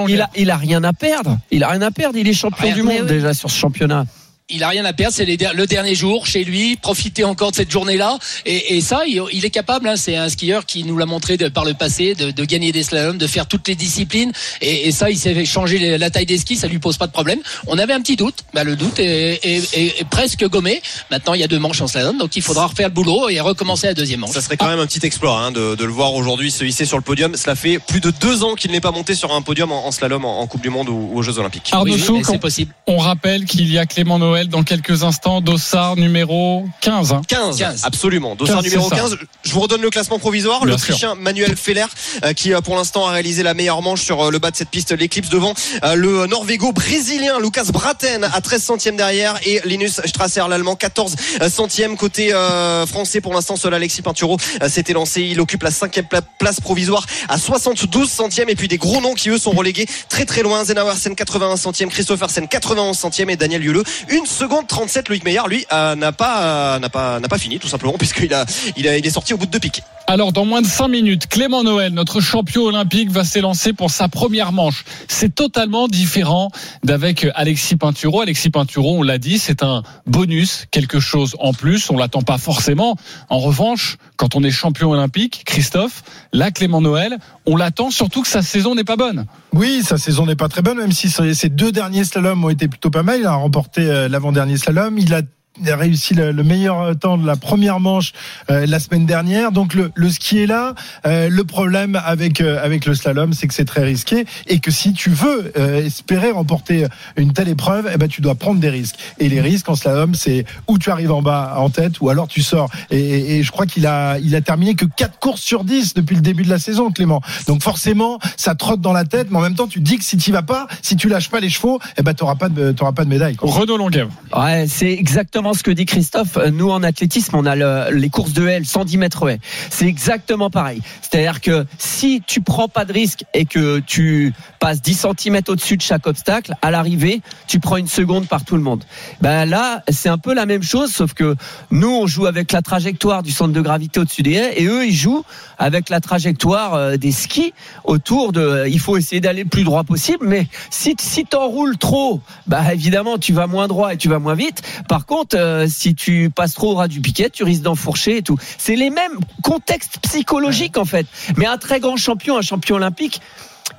il 0.08 0.22
a, 0.22 0.30
il 0.36 0.52
a 0.52 0.58
rien 0.58 0.84
à 0.84 0.94
perdre. 0.94 1.38
Il 1.52 1.64
a 1.64 1.70
rien 1.70 1.82
à 1.82 1.92
perdre. 1.92 2.18
Il 2.18 2.28
est 2.28 2.34
champion 2.34 2.66
Rien. 2.66 2.76
du 2.76 2.84
monde 2.84 2.98
oui. 3.02 3.08
déjà 3.08 3.34
sur 3.34 3.50
ce 3.50 3.58
championnat. 3.58 4.06
Il 4.54 4.64
a 4.64 4.70
rien 4.70 4.86
à 4.86 4.94
perdre. 4.94 5.14
C'est 5.16 5.26
le 5.26 5.66
dernier 5.68 5.96
jour 5.96 6.26
chez 6.28 6.44
lui. 6.44 6.76
Profiter 6.78 7.24
encore 7.24 7.52
de 7.52 7.56
cette 7.56 7.72
journée-là. 7.72 8.18
Et, 8.46 8.76
et 8.78 8.82
ça, 8.82 9.02
il, 9.08 9.22
il 9.34 9.44
est 9.46 9.50
capable. 9.50 9.88
hein. 9.88 9.96
C'est 9.96 10.16
un 10.16 10.30
skieur 10.30 10.66
qui 10.66 10.84
nous 10.84 10.98
l'a 10.98 11.06
montré 11.06 11.38
de- 11.38 11.48
par 11.50 11.66
le 11.66 11.74
passé, 11.74 12.16
de, 12.16 12.32
de 12.32 12.46
gagner 12.46 12.72
des 12.72 12.84
slaloms, 12.84 13.18
de 13.18 13.28
faire 13.28 13.48
toutes 13.48 13.68
les 13.68 13.76
disciplines. 13.76 14.32
Et, 14.62 14.88
et 14.88 14.92
ça, 14.92 15.10
il 15.10 15.18
s'est 15.18 15.34
fait 15.34 15.46
changer 15.46 15.80
les- 15.80 15.98
la 15.98 16.10
taille 16.10 16.26
des 16.26 16.38
skis. 16.38 16.56
Ça 16.56 16.68
lui 16.68 16.80
pose 16.80 16.98
pas 16.98 17.08
de 17.08 17.12
problème. 17.12 17.40
On 17.68 17.78
avait 17.78 17.94
un 17.94 18.02
petit 18.02 18.16
doute. 18.16 18.36
Bah, 18.54 18.64
le 18.64 18.76
doute 18.76 19.00
est, 19.00 19.40
est- 19.44 19.74
est- 19.78 20.02
est 20.02 20.08
presque 20.10 20.48
gommé. 20.48 20.82
Maintenant, 21.12 21.34
il 21.34 21.42
y 21.42 21.44
a 21.44 21.48
deux 21.48 21.60
manches 21.60 21.82
en 21.82 21.88
slalom, 21.88 22.18
donc 22.18 22.36
il 22.36 22.42
faudra 22.42 22.68
refaire 22.68 22.88
le 22.90 22.94
boulot 22.94 23.30
et 23.30 23.40
recommencer 23.40 23.88
la 23.88 23.94
deuxième 23.94 24.20
manche. 24.22 24.32
Ça 24.32 24.42
serait 24.42 24.58
quand 24.58 24.68
même 24.68 24.80
un 24.80 24.86
petit 24.88 25.06
exploit 25.06 25.40
hein, 25.40 25.52
de, 25.52 25.76
de 25.76 25.84
le 25.86 25.92
voir 25.92 26.14
aujourd'hui 26.14 26.52
se 26.52 26.64
hisser 26.64 26.86
sur 26.86 26.98
le 26.98 27.04
podium. 27.04 27.36
Cela 27.36 27.56
fait 27.56 27.80
plus 27.80 28.00
de 28.00 28.12
deux 28.12 28.44
ans 28.44 28.56
qu'il 28.56 28.72
n'est 28.72 28.82
pas 28.82 28.92
monté 28.92 29.16
sur 29.16 29.34
un 29.34 29.42
podium 29.42 29.72
en, 29.72 29.88
en 29.88 29.92
slalom 29.92 30.26
en, 30.26 30.40
en 30.42 30.48
Coupe 30.48 30.62
du 30.62 30.70
Monde 30.70 30.90
ou, 30.90 31.10
ou 31.14 31.18
aux 31.20 31.22
Jeux 31.22 31.40
Olympiques. 31.40 31.70
Arnaud 31.72 31.94
Oui, 31.94 32.04
oui, 32.10 32.22
c'est 32.26 32.38
possible. 32.40 32.74
on 32.88 32.98
rappelle 32.98 33.46
qu'il 33.46 33.72
y 33.72 33.78
a 33.78 33.86
Clément 33.86 34.20
Noël 34.20 34.43
dans 34.50 34.64
quelques 34.64 35.04
instants, 35.04 35.42
Dossard 35.42 35.96
numéro 35.96 36.66
15. 36.82 37.12
hein. 37.14 37.22
15, 37.28 37.58
15. 37.58 37.82
absolument. 37.84 38.36
Dossard 38.36 38.58
15, 38.62 38.66
numéro 38.66 38.90
c'est 38.90 38.96
ça. 38.96 39.02
15. 39.02 39.18
Je 39.44 39.52
vous 39.52 39.60
redonne 39.62 39.82
le 39.82 39.90
classement 39.90 40.20
provisoire. 40.20 40.62
Bien 40.62 40.72
L'Autrichien 40.72 41.16
Manuel 41.16 41.56
Feller, 41.56 41.86
euh, 42.24 42.34
qui 42.34 42.54
euh, 42.54 42.62
pour 42.62 42.76
l'instant 42.76 43.08
a 43.08 43.12
réalisé 43.12 43.44
la 43.44 43.54
meilleure 43.54 43.82
manche 43.82 44.02
sur 44.02 44.22
euh, 44.22 44.32
le 44.32 44.40
bas 44.40 44.52
de 44.52 44.56
cette 44.56 44.70
piste, 44.70 44.92
l'éclipse 44.92 45.30
devant 45.30 45.54
euh, 45.84 45.96
le 45.96 46.28
Norvégo-brésilien 46.28 47.40
Lucas 47.40 47.66
Braten 47.72 48.24
à 48.24 48.42
13 48.42 48.64
centièmes 48.64 48.98
derrière 48.98 49.36
et 49.46 49.62
Linus 49.66 50.02
Strasser, 50.06 50.44
l'Allemand, 50.50 50.76
14 50.76 51.16
centièmes. 51.50 51.98
Côté 51.98 52.34
euh, 52.34 52.86
français, 52.86 53.22
pour 53.22 53.34
l'instant, 53.34 53.56
seul 53.56 53.74
Alexis 53.74 54.02
Pinturo 54.02 54.38
euh, 54.62 54.70
s'était 54.70 54.94
lancé. 54.94 55.22
Il 55.22 55.40
occupe 55.42 55.64
la 55.64 55.72
cinquième 55.72 56.06
pla- 56.06 56.22
place 56.22 56.60
provisoire 56.60 57.06
à 57.30 57.38
72 57.38 58.10
centièmes. 58.10 58.50
Et 58.50 58.56
puis 58.56 58.68
des 58.68 58.78
gros 58.78 59.02
noms 59.02 59.14
qui, 59.14 59.30
eux, 59.30 59.38
sont 59.38 59.52
relégués 59.52 59.86
très 60.10 60.26
très 60.26 60.42
loin. 60.44 60.64
Zenauersen, 60.64 61.16
81 61.16 61.58
centièmes. 61.58 61.90
Christophersen, 61.90 62.48
91 62.48 62.98
centièmes. 62.98 63.30
Et 63.30 63.36
Daniel 63.36 63.64
Yule, 63.64 63.84
une 64.10 64.23
seconde 64.26 64.68
37. 64.68 65.10
Loïc 65.10 65.24
Meyer, 65.24 65.42
lui, 65.48 65.66
euh, 65.72 65.96
n'a 65.96 66.12
pas, 66.12 66.42
euh, 66.42 66.80
n'a 66.80 66.90
pas, 66.90 67.20
n'a 67.20 67.28
pas 67.28 67.38
fini, 67.38 67.60
tout 67.60 67.68
simplement, 67.68 67.94
puisqu'il 68.00 68.34
a, 68.34 68.46
il 68.76 68.88
a, 68.88 68.98
il 68.98 69.06
est 69.06 69.12
sorti 69.12 69.34
au 69.34 69.38
bout 69.38 69.46
de 69.46 69.52
deux 69.52 69.60
piques. 69.60 69.84
Alors, 70.08 70.34
dans 70.34 70.46
moins 70.46 70.62
de 70.62 70.68
5 70.68 70.88
minutes, 70.90 71.28
Clément 71.28 71.64
Noël, 71.64 71.94
notre 71.94 72.20
champion 72.20 72.64
olympique, 72.64 73.10
va 73.10 73.24
s'élancer 73.24 73.72
pour 73.72 73.90
sa 73.90 74.10
première 74.10 74.52
manche. 74.52 74.84
C'est 75.08 75.34
totalement 75.34 75.88
différent 75.88 76.50
d'avec 76.84 77.28
Alexis 77.36 77.78
Pinturo. 77.78 78.22
Alexis 78.22 78.50
Pinturo, 78.50 78.98
on 78.98 79.04
l'a 79.04 79.18
dit, 79.18 79.40
c'est 79.40 79.64
un 79.64 79.84
bonus, 80.06 80.66
quelque 80.72 81.00
chose 81.00 81.36
en 81.40 81.54
plus. 81.54 81.90
On 81.90 81.98
l'attend 81.98 82.22
pas 82.22 82.38
forcément. 82.38 82.98
En 83.30 83.40
revanche, 83.40 83.98
quand 84.18 84.36
on 84.36 84.44
est 84.44 84.52
champion 84.52 84.92
olympique, 84.92 85.44
Christophe, 85.46 86.04
là, 86.34 86.52
Clément 86.52 86.82
Noël, 86.82 87.18
on 87.46 87.56
l'attend 87.56 87.90
surtout 87.90 88.24
que 88.24 88.28
sa 88.28 88.42
saison 88.42 88.76
n'est 88.76 88.84
pas 88.84 88.98
bonne. 88.98 89.26
Oui, 89.54 89.84
sa 89.84 89.98
saison 89.98 90.26
n'est 90.26 90.36
pas 90.36 90.50
très 90.50 90.62
bonne, 90.62 90.78
même 90.78 90.92
si 90.92 91.10
ses 91.10 91.34
ses 91.44 91.50
deux 91.50 91.74
derniers 91.74 92.06
slaloms 92.06 92.46
ont 92.46 92.50
été 92.50 92.70
plutôt 92.70 92.90
pas 92.90 93.04
mal. 93.04 93.20
Il 93.20 93.26
a 93.26 93.34
remporté 93.34 93.82
euh, 93.82 94.08
l'avant-dernier 94.14 94.58
slalom. 94.58 94.98
Il 94.98 95.14
a 95.14 95.22
réussi 95.66 96.14
le, 96.14 96.32
le 96.32 96.44
meilleur 96.44 96.98
temps 96.98 97.18
de 97.18 97.26
la 97.28 97.36
première 97.36 97.80
manche 97.80 98.14
euh, 98.50 98.66
la 98.66 98.80
semaine 98.80 99.06
dernière. 99.06 99.52
Donc 99.52 99.74
le, 99.74 99.92
le 99.96 100.10
ski 100.10 100.40
est 100.40 100.48
là. 100.48 100.74
Euh, 101.06 101.30
le 101.30 101.44
problème 101.44 102.00
avec 102.06 102.42
euh, 102.42 102.64
avec 102.64 102.86
le 102.86 102.96
slalom, 102.96 103.34
c'est 103.34 103.48
que 103.48 103.54
c'est 103.54 103.66
très 103.66 103.84
risqué 103.84 104.26
et 104.48 104.60
que 104.60 104.72
si 104.72 104.94
tu 104.94 105.10
veux 105.10 105.52
euh, 105.58 105.86
espérer 105.86 106.32
remporter 106.32 106.88
une 107.18 107.34
telle 107.34 107.50
épreuve, 107.50 107.90
eh 107.94 107.98
ben 107.98 108.08
tu 108.08 108.22
dois 108.22 108.36
prendre 108.36 108.60
des 108.60 108.70
risques. 108.70 108.96
Et 109.20 109.30
les 109.30 109.42
risques 109.42 109.70
en 109.70 109.76
slalom, 109.76 110.16
c'est 110.16 110.46
où 110.68 110.78
tu 110.78 110.90
arrives 110.90 111.12
en 111.12 111.22
bas 111.22 111.56
en 111.58 111.70
tête 111.70 112.00
ou 112.02 112.10
alors 112.10 112.28
tu 112.28 112.42
sors. 112.42 112.70
Et, 112.90 112.98
et- 113.00 113.34
et 113.38 113.44
je 113.44 113.52
crois 113.52 113.66
qu'il 113.66 113.86
a 113.88 114.18
il 114.20 114.36
a 114.36 114.42
terminé 114.42 114.76
que 114.76 114.86
4 114.86 115.20
courses 115.20 115.42
sur 115.42 115.64
10 115.64 115.94
depuis 115.94 116.16
le 116.16 116.22
début 116.22 116.44
de 116.44 116.50
la 116.50 116.60
saison, 116.60 116.92
Clément. 116.92 117.22
Donc 117.48 117.62
forcément, 117.64 118.20
ça 118.38 118.56
trotte 118.56 118.82
dans 118.82 118.94
la 118.94 119.06
tête, 119.06 119.28
mais 119.32 119.38
en 119.38 119.42
même 119.42 119.56
temps, 119.56 119.68
tu 119.68 119.80
te 119.80 119.86
dis 119.86 119.98
que 119.98 120.04
si 120.04 120.18
tu 120.18 120.32
vas 120.32 120.42
pas, 120.44 120.68
si 120.82 120.96
tu 120.96 121.10
lâches 121.10 121.30
pas 121.30 121.40
les 121.40 121.50
chevaux, 121.50 121.80
eh 121.98 122.02
ben 122.02 122.14
t'auras 122.14 122.36
pas 122.36 122.50
de 122.50 122.72
t'auras 122.72 122.92
pas 122.92 123.04
de 123.06 123.10
médaille. 123.10 123.36
quoi. 123.36 123.52
Renaud 123.52 123.78
Longuet. 123.78 124.06
Ouais, 124.36 124.66
c'est 124.68 124.92
exactement 124.94 125.43
ce 125.52 125.64
que 125.64 125.72
dit 125.72 125.86
Christophe. 125.86 126.38
Nous, 126.54 126.70
en 126.70 126.82
athlétisme, 126.84 127.36
on 127.36 127.46
a 127.46 127.56
le- 127.58 127.88
les 127.92 128.10
courses 128.10 128.32
de 128.32 128.48
L, 128.48 128.66
110 128.66 128.98
mètres 128.98 129.28
haies. 129.30 129.40
C'est 129.70 129.86
exactement 129.88 130.50
pareil. 130.50 130.82
C'est-à-dire 131.02 131.42
que 131.42 131.66
si 131.78 132.22
tu 132.26 132.40
prends 132.40 132.70
pas 132.70 132.86
de 132.86 132.94
risque 132.94 133.26
et 133.34 133.44
que 133.44 133.80
tu 133.80 134.34
passes 134.60 134.82
10 134.82 135.06
cm 135.20 135.42
au-dessus 135.50 135.76
de 135.76 135.82
chaque 135.82 136.08
obstacle, 136.08 136.56
à 136.62 136.72
l'arrivée, 136.72 137.22
tu 137.48 137.60
prends 137.60 137.76
une 137.76 137.88
seconde 137.88 138.28
par 138.30 138.46
tout 138.46 138.56
le 138.56 138.62
monde. 138.64 138.86
Ben 139.20 139.44
là, 139.44 139.84
c'est 139.90 140.08
un 140.10 140.18
peu 140.18 140.34
la 140.34 140.46
même 140.46 140.64
chose, 140.64 140.94
sauf 140.94 141.14
que 141.14 141.36
nous, 141.72 141.90
on 141.90 142.08
joue 142.08 142.28
avec 142.28 142.54
la 142.54 142.62
trajectoire 142.62 143.24
du 143.24 143.32
centre 143.32 143.52
de 143.52 143.62
gravité 143.62 144.00
au-dessus 144.00 144.22
des 144.24 144.34
haies 144.36 144.62
et 144.62 144.66
eux, 144.68 144.86
ils 144.86 144.94
jouent 144.96 145.26
avec 145.58 145.90
la 145.90 146.00
trajectoire 146.00 146.76
euh, 146.76 146.96
des 146.98 147.12
skis 147.12 147.54
autour 147.84 148.32
de. 148.32 148.66
Il 148.68 148.80
faut 148.80 148.96
essayer 148.98 149.20
d'aller 149.20 149.44
le 149.44 149.50
plus 149.50 149.64
droit 149.64 149.84
possible, 149.84 150.26
mais 150.28 150.48
si, 150.70 150.96
si 151.00 151.26
t'enroules 151.26 151.78
trop, 151.78 152.22
bah 152.48 152.74
évidemment, 152.74 153.18
tu 153.18 153.34
vas 153.34 153.48
moins 153.48 153.68
droit 153.68 153.94
et 153.94 153.98
tu 153.98 154.08
vas 154.10 154.20
moins 154.20 154.36
vite. 154.36 154.62
Par 154.88 155.06
contre, 155.06 155.33
euh, 155.34 155.68
si 155.68 155.96
tu 155.96 156.30
passes 156.30 156.54
trop 156.54 156.72
au 156.72 156.76
ras 156.76 156.88
du 156.88 157.02
piquet, 157.02 157.30
tu 157.30 157.44
risques 157.44 157.64
d'enfourcher 157.64 158.18
et 158.18 158.22
tout. 158.22 158.38
C'est 158.58 158.76
les 158.76 158.90
mêmes 158.90 159.20
contextes 159.44 160.00
psychologiques 160.02 160.78
en 160.78 160.86
fait. 160.86 161.08
Mais 161.38 161.46
un 161.46 161.58
très 161.58 161.80
grand 161.80 161.98
champion, 161.98 162.38
un 162.38 162.42
champion 162.42 162.76
olympique, 162.76 163.22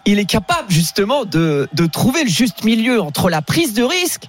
il 0.06 0.18
est 0.18 0.24
capable 0.24 0.70
justement 0.70 1.24
de, 1.24 1.68
de 1.72 1.86
trouver 1.86 2.24
le 2.24 2.30
juste 2.30 2.64
milieu 2.64 3.00
entre 3.00 3.30
la 3.30 3.42
prise 3.42 3.74
de 3.74 3.82
risque 3.82 4.24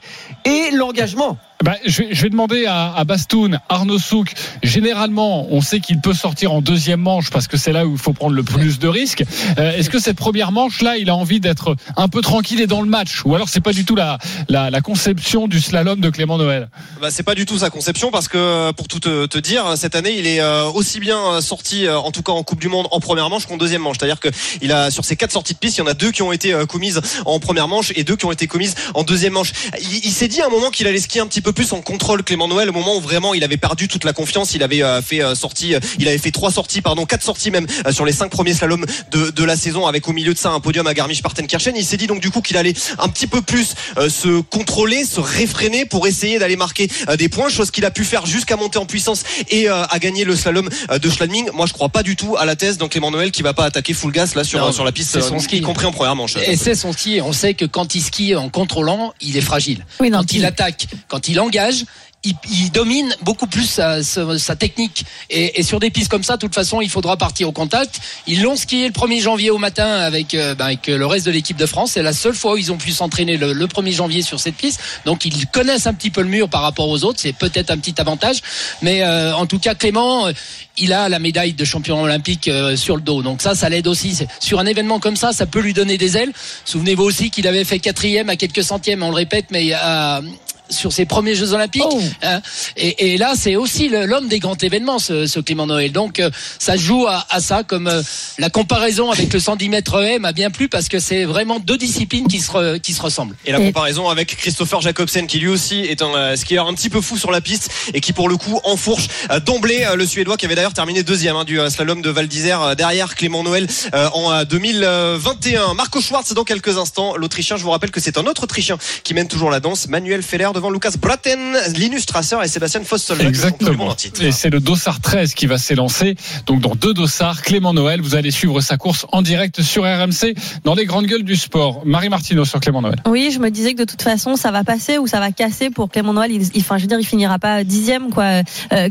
et 0.45 0.71
l'engagement. 0.71 1.37
Bah, 1.63 1.75
je, 1.85 2.03
vais, 2.03 2.09
je 2.11 2.21
vais 2.21 2.29
demander 2.29 2.65
à, 2.65 2.93
à 2.93 3.03
Bastoun, 3.05 3.59
Arnaud 3.69 3.97
Souk. 3.97 4.33
Généralement, 4.61 5.47
on 5.49 5.61
sait 5.61 5.79
qu'il 5.79 6.01
peut 6.01 6.13
sortir 6.13 6.51
en 6.51 6.61
deuxième 6.61 6.99
manche 6.99 7.29
parce 7.29 7.47
que 7.47 7.55
c'est 7.57 7.71
là 7.71 7.87
où 7.87 7.93
il 7.93 7.97
faut 7.97 8.13
prendre 8.13 8.35
le 8.35 8.43
plus 8.43 8.77
de 8.77 8.87
risques. 8.87 9.23
Euh, 9.57 9.71
Est-ce 9.71 9.89
que 9.89 9.99
cette 9.99 10.17
première 10.17 10.51
manche-là, 10.51 10.97
il 10.97 11.09
a 11.09 11.15
envie 11.15 11.39
d'être 11.39 11.75
un 11.95 12.09
peu 12.09 12.21
tranquille 12.21 12.59
et 12.59 12.67
dans 12.67 12.81
le 12.81 12.89
match? 12.89 13.21
Ou 13.23 13.35
alors 13.35 13.47
c'est 13.47 13.61
pas 13.61 13.71
du 13.71 13.85
tout 13.85 13.95
la, 13.95 14.17
la, 14.49 14.69
la 14.69 14.81
conception 14.81 15.47
du 15.47 15.61
slalom 15.61 16.01
de 16.01 16.09
Clément 16.09 16.37
Noël? 16.37 16.69
Bah, 17.01 17.07
c'est 17.09 17.23
pas 17.23 17.35
du 17.35 17.45
tout 17.45 17.57
sa 17.57 17.69
conception 17.69 18.11
parce 18.11 18.27
que 18.27 18.71
pour 18.73 18.89
tout 18.89 18.99
te, 18.99 19.25
te 19.25 19.37
dire, 19.37 19.77
cette 19.77 19.95
année 19.95 20.19
il 20.19 20.27
est 20.27 20.41
euh, 20.41 20.65
aussi 20.65 20.99
bien 20.99 21.19
euh, 21.19 21.41
sorti, 21.41 21.87
euh, 21.87 21.97
en 21.97 22.11
tout 22.11 22.21
cas 22.21 22.33
en 22.33 22.43
Coupe 22.43 22.59
du 22.59 22.67
Monde, 22.67 22.87
en 22.91 22.99
première 22.99 23.29
manche 23.29 23.45
qu'en 23.45 23.57
deuxième 23.57 23.81
manche. 23.81 23.95
C'est-à-dire 23.97 24.19
que 24.19 24.29
il 24.61 24.73
a 24.73 24.91
sur 24.91 25.05
ses 25.05 25.15
quatre 25.15 25.31
sorties 25.31 25.53
de 25.53 25.59
piste, 25.59 25.77
il 25.77 25.79
y 25.79 25.83
en 25.83 25.87
a 25.87 25.93
deux 25.93 26.11
qui 26.11 26.21
ont 26.21 26.33
été 26.33 26.53
commises 26.67 27.01
en 27.25 27.39
première 27.39 27.69
manche 27.69 27.93
et 27.95 28.03
deux 28.03 28.17
qui 28.17 28.25
ont 28.25 28.31
été 28.33 28.45
commises 28.45 28.75
en 28.93 29.03
deuxième 29.03 29.33
manche. 29.33 29.53
Il, 29.81 30.05
il 30.05 30.11
s'est 30.11 30.27
dit 30.27 30.41
à 30.41 30.47
un 30.47 30.49
moment 30.49 30.69
qu'il 30.69 30.85
allait 30.85 30.99
skier 30.99 31.21
un 31.21 31.27
petit 31.27 31.41
peu 31.41 31.44
peu 31.45 31.53
plus 31.53 31.73
en 31.73 31.81
contrôle 31.81 32.23
Clément 32.23 32.47
Noël 32.47 32.69
au 32.69 32.73
moment 32.73 32.97
où 32.97 32.99
vraiment 32.99 33.35
il 33.35 33.43
avait 33.43 33.57
perdu 33.57 33.87
toute 33.87 34.03
la 34.03 34.13
confiance. 34.13 34.55
Il 34.55 34.63
avait 34.63 34.81
euh, 34.81 34.99
fait 35.03 35.21
euh, 35.23 35.35
sortie, 35.35 35.75
euh, 35.75 35.79
il 35.99 36.07
avait 36.07 36.17
fait 36.17 36.31
trois 36.31 36.51
sorties, 36.51 36.81
pardon, 36.81 37.05
quatre 37.05 37.21
sorties 37.23 37.51
même 37.51 37.67
euh, 37.85 37.91
sur 37.91 38.03
les 38.03 38.13
cinq 38.13 38.31
premiers 38.31 38.55
slaloms 38.55 38.83
de, 39.11 39.29
de 39.29 39.43
la 39.43 39.55
saison, 39.55 39.85
avec 39.85 40.07
au 40.07 40.11
milieu 40.11 40.33
de 40.33 40.39
ça 40.39 40.49
un 40.49 40.59
podium 40.59 40.87
à 40.87 40.95
Garmisch-Partenkirchen. 40.95 41.75
Il 41.77 41.85
s'est 41.85 41.97
dit 41.97 42.07
donc 42.07 42.19
du 42.19 42.31
coup 42.31 42.41
qu'il 42.41 42.57
allait 42.57 42.73
un 42.97 43.07
petit 43.09 43.27
peu 43.27 43.43
plus 43.43 43.75
euh, 43.97 44.09
se 44.09 44.41
contrôler, 44.41 45.05
se 45.05 45.19
réfréner 45.19 45.85
pour 45.85 46.07
essayer 46.07 46.39
d'aller 46.39 46.55
marquer 46.55 46.89
euh, 47.09 47.15
des 47.15 47.29
points, 47.29 47.49
chose 47.49 47.69
qu'il 47.69 47.85
a 47.85 47.91
pu 47.91 48.05
faire 48.05 48.25
jusqu'à 48.25 48.55
monter 48.57 48.79
en 48.79 48.87
puissance 48.87 49.21
et 49.51 49.69
euh, 49.69 49.83
à 49.85 49.99
gagner 49.99 50.23
le 50.25 50.35
slalom 50.35 50.67
euh, 50.89 50.97
de 50.97 51.09
Schladming. 51.11 51.51
Moi, 51.53 51.67
je 51.67 51.73
crois 51.73 51.89
pas 51.89 52.01
du 52.01 52.15
tout 52.15 52.35
à 52.37 52.45
la 52.45 52.55
thèse 52.55 52.79
donc 52.79 52.91
Clément 52.93 53.11
Noël 53.11 53.29
qui 53.29 53.43
va 53.43 53.53
pas 53.53 53.65
attaquer 53.65 53.93
full 53.93 54.11
gas 54.11 54.31
là 54.35 54.43
sur 54.43 54.59
Non, 54.59 54.69
euh, 54.69 54.71
sur 54.71 54.83
la 54.83 54.91
piste, 54.91 55.21
son 55.21 55.37
ski. 55.37 55.57
y 55.57 55.61
compris 55.61 55.85
en 55.85 55.91
première 55.91 56.15
manche. 56.15 56.37
Et 56.47 56.57
c'est 56.57 56.73
son 56.73 56.91
ski. 56.91 57.19
On 57.21 57.33
sait 57.33 57.53
que 57.53 57.65
quand 57.65 57.93
il 57.93 58.01
skie 58.01 58.33
en 58.33 58.49
contrôlant, 58.49 59.13
il 59.21 59.37
est 59.37 59.41
fragile. 59.41 59.85
Oui, 59.99 60.09
non, 60.09 60.19
quand 60.19 60.33
il 60.33 60.43
attaque, 60.45 60.87
quand 61.07 61.27
il 61.27 61.34
engage, 61.39 61.85
il, 62.25 62.33
il 62.51 62.71
domine 62.71 63.15
beaucoup 63.21 63.47
plus 63.47 63.65
sa, 63.65 64.55
technique. 64.55 65.05
Et, 65.29 65.63
sur 65.63 65.79
des 65.79 65.91
pistes 65.91 66.09
comme 66.09 66.23
ça, 66.23 66.35
de 66.35 66.41
toute 66.41 66.55
façon, 66.55 66.81
il 66.81 66.89
faudra 66.89 67.17
partir 67.17 67.47
au 67.47 67.51
contact. 67.51 67.99
Ils 68.27 68.41
l'ont 68.41 68.55
skié 68.55 68.87
le 68.87 68.93
1er 68.93 69.21
janvier 69.21 69.49
au 69.51 69.57
matin 69.57 69.87
avec, 69.87 70.33
euh, 70.33 70.55
ben, 70.55 70.65
avec 70.65 70.87
le 70.87 71.05
reste 71.05 71.25
de 71.25 71.31
l'équipe 71.31 71.57
de 71.57 71.65
France. 71.65 71.91
C'est 71.93 72.03
la 72.03 72.13
seule 72.13 72.33
fois 72.33 72.53
où 72.53 72.57
ils 72.57 72.71
ont 72.71 72.77
pu 72.77 72.91
s'entraîner 72.91 73.37
le, 73.37 73.53
le 73.53 73.67
1er 73.67 73.93
janvier 73.93 74.21
sur 74.21 74.39
cette 74.39 74.55
piste. 74.55 74.79
Donc 75.05 75.25
ils 75.25 75.47
connaissent 75.47 75.87
un 75.87 75.93
petit 75.93 76.09
peu 76.09 76.21
le 76.21 76.27
mur 76.27 76.49
par 76.49 76.61
rapport 76.61 76.89
aux 76.89 77.03
autres. 77.03 77.19
C'est 77.21 77.33
peut-être 77.33 77.69
un 77.71 77.77
petit 77.77 77.99
avantage. 78.01 78.37
Mais 78.81 79.03
euh, 79.03 79.35
en 79.35 79.45
tout 79.45 79.59
cas, 79.59 79.75
Clément, 79.75 80.27
euh, 80.27 80.33
il 80.77 80.93
a 80.93 81.07
la 81.09 81.19
médaille 81.19 81.53
de 81.53 81.63
champion 81.63 82.01
olympique 82.01 82.49
sur 82.75 82.95
le 82.95 83.01
dos. 83.01 83.21
Donc 83.21 83.41
ça, 83.41 83.55
ça 83.55 83.69
l'aide 83.69 83.87
aussi. 83.87 84.19
Sur 84.41 84.59
un 84.59 84.65
événement 84.65 84.99
comme 84.99 85.15
ça, 85.15 85.31
ça 85.31 85.45
peut 85.45 85.61
lui 85.61 85.73
donner 85.73 85.97
des 85.97 86.17
ailes. 86.17 86.33
Souvenez-vous 86.65 87.03
aussi 87.03 87.29
qu'il 87.29 87.47
avait 87.47 87.63
fait 87.63 87.79
quatrième 87.79 88.29
à 88.29 88.35
quelques 88.35 88.63
centièmes, 88.63 89.01
on 89.01 89.09
le 89.09 89.15
répète, 89.15 89.45
mais 89.51 89.71
à- 89.71 90.21
sur 90.69 90.91
ses 90.93 91.05
premiers 91.05 91.35
Jeux 91.35 91.53
Olympiques. 91.53 91.83
Oh. 91.85 92.01
hein. 92.23 92.41
Et, 92.77 93.13
et 93.13 93.17
là, 93.17 93.33
c'est 93.37 93.55
aussi 93.55 93.89
l'homme 93.89 94.27
des 94.27 94.39
grands 94.39 94.55
événements, 94.57 94.99
ce, 94.99 95.25
ce 95.27 95.39
Clément 95.39 95.67
Noël. 95.67 95.91
Donc, 95.91 96.19
euh, 96.19 96.29
ça 96.59 96.75
joue 96.77 97.05
à, 97.07 97.25
à 97.29 97.39
ça, 97.39 97.63
comme 97.63 97.87
euh, 97.87 98.01
la 98.37 98.49
comparaison 98.49 99.11
avec 99.11 99.31
le 99.33 99.39
110 99.39 99.69
mètres 99.69 100.01
M 100.03 100.21
m'a 100.23 100.31
bien 100.33 100.49
plu 100.51 100.67
parce 100.69 100.87
que 100.89 100.99
c'est 100.99 101.25
vraiment 101.25 101.59
deux 101.59 101.77
disciplines 101.77 102.27
qui 102.27 102.39
se, 102.39 102.51
re- 102.51 102.79
qui 102.79 102.93
se 102.93 103.01
ressemblent. 103.01 103.35
Et 103.45 103.51
la 103.51 103.59
comparaison 103.59 104.09
avec 104.09 104.35
Christopher 104.37 104.81
Jacobsen 104.81 105.27
qui 105.27 105.39
lui 105.39 105.47
aussi 105.49 105.79
est 105.81 106.01
un 106.01 106.13
euh, 106.15 106.35
skieur 106.35 106.67
un 106.67 106.73
petit 106.73 106.89
peu 106.89 107.01
fou 107.01 107.17
sur 107.17 107.31
la 107.31 107.41
piste 107.41 107.69
et 107.93 108.01
qui 108.01 108.13
pour 108.13 108.29
le 108.29 108.37
coup 108.37 108.59
enfourche 108.63 109.07
euh, 109.31 109.39
d'emblée 109.39 109.85
euh, 109.85 109.95
le 109.95 110.05
Suédois 110.05 110.37
qui 110.37 110.45
avait 110.45 110.55
d'ailleurs 110.55 110.73
terminé 110.73 111.03
deuxième 111.03 111.35
hein, 111.35 111.43
du 111.43 111.59
euh, 111.59 111.69
slalom 111.69 112.01
de 112.01 112.09
Val 112.09 112.27
d'Isère 112.27 112.61
euh, 112.61 112.75
derrière 112.75 113.15
Clément 113.15 113.43
Noël 113.43 113.67
euh, 113.93 114.09
en 114.13 114.31
euh, 114.31 114.43
2021. 114.45 115.73
Marco 115.73 116.01
Schwartz 116.01 116.33
dans 116.33 116.43
quelques 116.43 116.77
instants. 116.77 117.15
L'Autrichien, 117.17 117.57
je 117.57 117.63
vous 117.63 117.71
rappelle 117.71 117.91
que 117.91 117.99
c'est 117.99 118.17
un 118.17 118.25
autre 118.25 118.43
Autrichien 118.43 118.77
qui 119.03 119.13
mène 119.13 119.27
toujours 119.27 119.49
la 119.51 119.59
danse. 119.59 119.87
Manuel 119.87 120.21
Feller 120.23 120.49
devant 120.55 120.69
Lucas 120.71 120.93
Braten, 120.99 121.55
Linus 121.75 122.03
Strasser 122.03 122.37
et 122.43 122.47
Sébastien 122.47 122.81
Fossol. 122.83 123.21
Exactement. 123.21 123.95
Et 124.21 124.31
c'est 124.31 124.49
le 124.49 124.59
dossard 124.59 125.01
13 125.01 125.33
qui 125.33 125.45
va 125.47 125.57
s'élancer. 125.57 126.15
Donc 126.45 126.61
dans 126.61 126.75
deux 126.75 126.93
dossards, 126.93 127.41
Clément 127.41 127.73
Noël, 127.73 128.01
vous 128.01 128.15
allez 128.15 128.31
suivre 128.31 128.61
sa 128.61 128.77
course 128.77 129.05
en 129.11 129.21
direct 129.21 129.61
sur 129.61 129.83
RMC 129.83 130.33
dans 130.63 130.73
les 130.75 130.85
grandes 130.85 131.05
gueules 131.07 131.23
du 131.23 131.35
sport. 131.35 131.81
Marie 131.85 132.09
Martineau 132.09 132.45
sur 132.45 132.59
Clément 132.61 132.81
Noël. 132.81 132.95
Oui, 133.05 133.31
je 133.33 133.39
me 133.39 133.49
disais 133.51 133.73
que 133.73 133.79
de 133.79 133.85
toute 133.85 134.01
façon, 134.01 134.35
ça 134.37 134.51
va 134.51 134.63
passer 134.63 134.97
ou 134.97 135.07
ça 135.07 135.19
va 135.19 135.31
casser 135.31 135.69
pour 135.69 135.89
Clément 135.89 136.13
Noël. 136.13 136.31
Il, 136.31 136.41
il- 136.55 136.61
enfin, 136.61 136.77
je 136.77 136.83
veux 136.83 136.87
dire, 136.87 136.99
il 136.99 137.05
finira 137.05 137.37
pas 137.37 137.63
dixième, 137.63 138.09
quoi. 138.11 138.41
Euh, 138.71 138.89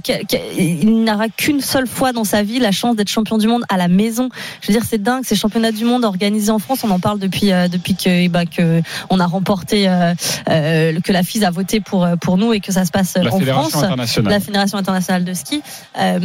il 0.59 1.05
n'aura 1.05 1.29
qu'une 1.29 1.61
seule 1.61 1.87
fois 1.87 2.13
dans 2.13 2.25
sa 2.25 2.43
vie 2.43 2.59
la 2.59 2.73
chance 2.73 2.97
d'être 2.97 3.09
champion 3.09 3.39
du 3.39 3.47
monde 3.47 3.65
à 3.69 3.77
la 3.77 3.89
maison. 3.89 4.29
Je 4.61 4.69
veux 4.69 4.79
dire, 4.79 4.87
c'est 4.89 5.03
dingue. 5.03 5.25
Ces 5.25 5.37
championnats 5.37 5.73
du 5.73 5.85
monde 5.85 6.05
organisés 6.05 6.51
en 6.51 6.59
France, 6.59 6.81
on 6.85 6.91
en 6.91 6.99
parle 7.01 7.19
depuis 7.19 7.53
euh, 7.53 7.69
depuis 7.69 7.95
que 7.97 8.29
bah, 8.29 8.45
que 8.47 8.83
on 9.11 9.19
a 9.21 9.27
remporté, 9.27 9.89
euh, 9.89 10.15
euh, 10.51 11.01
que 11.01 11.13
la 11.13 11.23
FIS 11.23 11.45
a 11.45 11.51
voté 11.55 11.81
pour 11.81 12.05
euh, 12.05 12.17
pour 12.17 12.37
nous 12.37 12.53
et 12.53 12.61
que 12.61 12.73
ça 12.73 12.85
se 12.85 12.91
passe 12.91 13.15
La 13.17 13.33
en 13.33 13.39
Fédération 13.39 13.71
France 13.71 13.83
la 14.31 14.41
Fédération 14.41 14.77
internationale 14.79 15.25
de 15.25 15.33
ski. 15.33 15.63
Euh, 15.99 16.19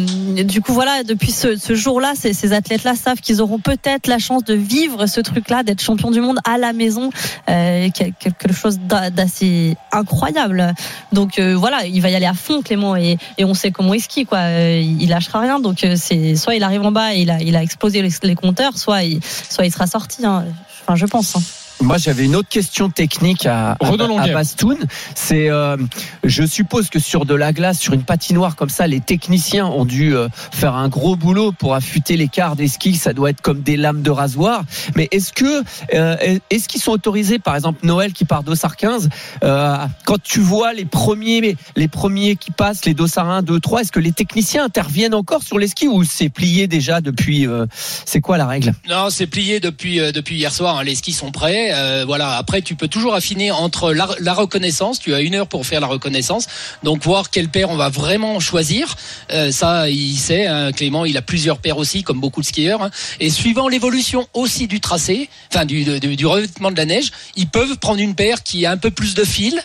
du 0.44 0.62
coup, 0.62 0.74
voilà, 0.74 1.04
depuis 1.04 1.32
ce, 1.32 1.56
ce 1.56 1.76
jour-là, 1.76 2.14
ces, 2.16 2.34
ces 2.34 2.52
athlètes-là 2.54 2.96
savent 2.96 3.20
qu'ils 3.22 3.42
auront 3.42 3.60
peut-être 3.60 4.08
la 4.08 4.18
chance 4.20 4.44
de 4.44 4.54
vivre 4.56 5.06
ce 5.06 5.22
truc-là, 5.22 5.64
d'être 5.64 5.82
champion 5.82 6.12
du 6.12 6.20
monde 6.22 6.40
à 6.44 6.58
la 6.58 6.74
maison, 6.74 7.12
euh, 7.50 7.88
quel- 7.94 8.14
quelque 8.14 8.52
chose 8.52 8.80
d'a- 8.80 9.10
d'assez 9.12 9.78
incroyable. 9.92 10.74
Donc 11.14 11.40
euh, 11.40 11.56
voilà, 11.56 11.86
il 11.86 12.02
va 12.02 12.10
y 12.10 12.16
aller 12.16 12.26
à 12.26 12.34
fond, 12.34 12.62
Clément, 12.62 12.96
et, 12.96 13.18
et 13.38 13.46
on 13.46 13.54
sait 13.54 13.72
comment 13.72 13.94
il 13.94 14.02
skie, 14.02 14.26
quoi. 14.26 14.40
Euh, 14.40 14.82
il 14.82 15.10
lâchera 15.10 15.40
rien. 15.42 15.60
Donc 15.60 15.84
euh, 15.84 15.96
c'est 15.96 16.36
soit 16.36 16.56
il 16.56 16.64
arrive 16.64 16.82
en 16.84 16.92
bas 16.92 17.14
et 17.16 17.20
il 17.22 17.30
a, 17.30 17.40
il 17.42 17.56
a 17.56 17.62
explosé 17.64 18.02
les, 18.02 18.10
les 18.24 18.36
compteurs, 18.36 18.78
soit 18.78 19.04
il, 19.04 19.20
soit 19.24 19.66
il 19.66 19.72
sera 19.72 19.86
sorti. 19.88 20.26
hein. 20.26 20.46
Enfin, 20.84 20.96
je 20.96 21.06
pense. 21.06 21.36
hein. 21.36 21.42
Moi, 21.82 21.98
j'avais 21.98 22.26
une 22.26 22.36
autre 22.36 22.50
question 22.50 22.90
technique 22.90 23.46
à, 23.46 23.72
à, 23.72 23.76
à. 24.22 24.28
Bastoun. 24.34 24.78
C'est, 25.16 25.50
euh, 25.50 25.78
je 26.24 26.44
suppose 26.46 26.90
que 26.90 27.00
sur 27.00 27.26
de 27.26 27.34
la 27.34 27.54
glace, 27.54 27.80
sur 27.80 27.94
une 27.94 28.04
patinoire 28.04 28.56
comme 28.56 28.70
ça, 28.70 28.86
les 28.86 29.00
techniciens 29.00 29.66
ont 29.66 29.86
dû 29.86 30.14
euh, 30.16 30.28
faire 30.52 30.76
un 30.76 30.90
gros 30.90 31.16
boulot 31.16 31.52
pour 31.54 31.76
affûter 31.76 32.18
l'écart 32.18 32.56
des 32.58 32.68
skis. 32.68 32.96
Ça 32.96 33.14
doit 33.14 33.30
être 33.30 33.42
comme 33.42 33.62
des 33.62 33.78
lames 33.78 34.02
de 34.02 34.12
rasoir. 34.12 34.64
Mais 34.96 35.08
est-ce 35.12 35.32
que, 35.32 35.64
euh, 35.94 36.38
est-ce 36.50 36.68
qu'ils 36.68 36.82
sont 36.82 36.92
autorisés, 36.92 37.40
par 37.40 37.56
exemple 37.56 37.80
Noël 37.86 38.12
qui 38.12 38.26
part 38.26 38.44
d'Ossard 38.44 38.76
15, 38.76 39.10
euh, 39.44 39.78
quand 40.06 40.22
tu 40.22 40.42
vois 40.42 40.74
les 40.74 40.86
premiers, 40.86 41.56
les 41.78 41.88
premiers 41.88 42.36
qui 42.36 42.52
passent, 42.52 42.84
les 42.86 42.94
Dossard 42.94 43.30
1, 43.30 43.42
2, 43.42 43.60
3, 43.60 43.82
est-ce 43.82 43.92
que 43.92 44.00
les 44.00 44.12
techniciens 44.12 44.66
interviennent 44.66 45.14
encore 45.16 45.44
sur 45.44 45.58
les 45.58 45.68
skis 45.70 45.88
ou 45.88 46.04
c'est 46.04 46.30
plié 46.30 46.68
déjà 46.68 47.00
depuis 47.00 47.48
euh, 47.48 47.66
C'est 48.06 48.20
quoi 48.22 48.38
la 48.38 48.48
règle? 48.48 48.74
Non, 48.90 49.10
c'est 49.10 49.28
plié 49.28 49.60
depuis 49.62 50.00
euh, 50.02 50.12
depuis 50.12 50.36
hier 50.36 50.52
soir. 50.54 50.78
hein. 50.78 50.84
Les 50.84 50.96
skis 50.96 51.14
sont 51.14 51.32
prêts. 51.32 51.69
Euh, 51.72 52.04
voilà. 52.06 52.38
Après, 52.38 52.62
tu 52.62 52.76
peux 52.76 52.88
toujours 52.88 53.14
affiner 53.16 53.52
entre 53.52 53.94
la, 53.94 54.08
la 54.20 54.34
reconnaissance. 54.34 55.00
Tu 55.00 55.14
as 55.14 55.22
une 55.22 55.36
heure 55.36 55.48
pour 55.48 55.66
faire 55.66 55.82
la 55.82 55.88
reconnaissance. 55.88 56.48
Donc 56.84 57.04
voir 57.04 57.30
quelle 57.30 57.50
paire 57.50 57.70
on 57.70 57.76
va 57.78 57.90
vraiment 57.90 58.40
choisir. 58.40 58.96
Euh, 59.32 59.52
ça, 59.52 59.90
il 59.90 60.18
sait. 60.18 60.48
hein. 60.48 60.72
Clément, 60.72 61.06
il 61.06 61.18
a 61.18 61.22
plusieurs 61.22 61.60
paires 61.60 61.78
aussi, 61.78 62.04
comme 62.04 62.20
beaucoup 62.20 62.42
de 62.42 62.46
skieurs. 62.46 62.82
hein. 62.84 62.92
Et 63.20 63.30
suivant 63.30 63.68
l'évolution 63.68 64.28
aussi 64.34 64.68
du 64.68 64.80
tracé, 64.80 65.30
enfin 65.54 65.66
du, 65.66 65.84
du, 66.00 66.16
du 66.16 66.26
revêtement 66.26 66.72
de 66.72 66.78
la 66.78 66.86
neige, 66.86 67.12
ils 67.36 67.48
peuvent 67.48 67.78
prendre 67.78 68.00
une 68.00 68.16
paire 68.16 68.44
qui 68.44 68.66
a 68.66 68.72
un 68.72 68.78
peu 68.78 68.92
plus 68.92 69.14
de 69.14 69.24
fil. 69.24 69.60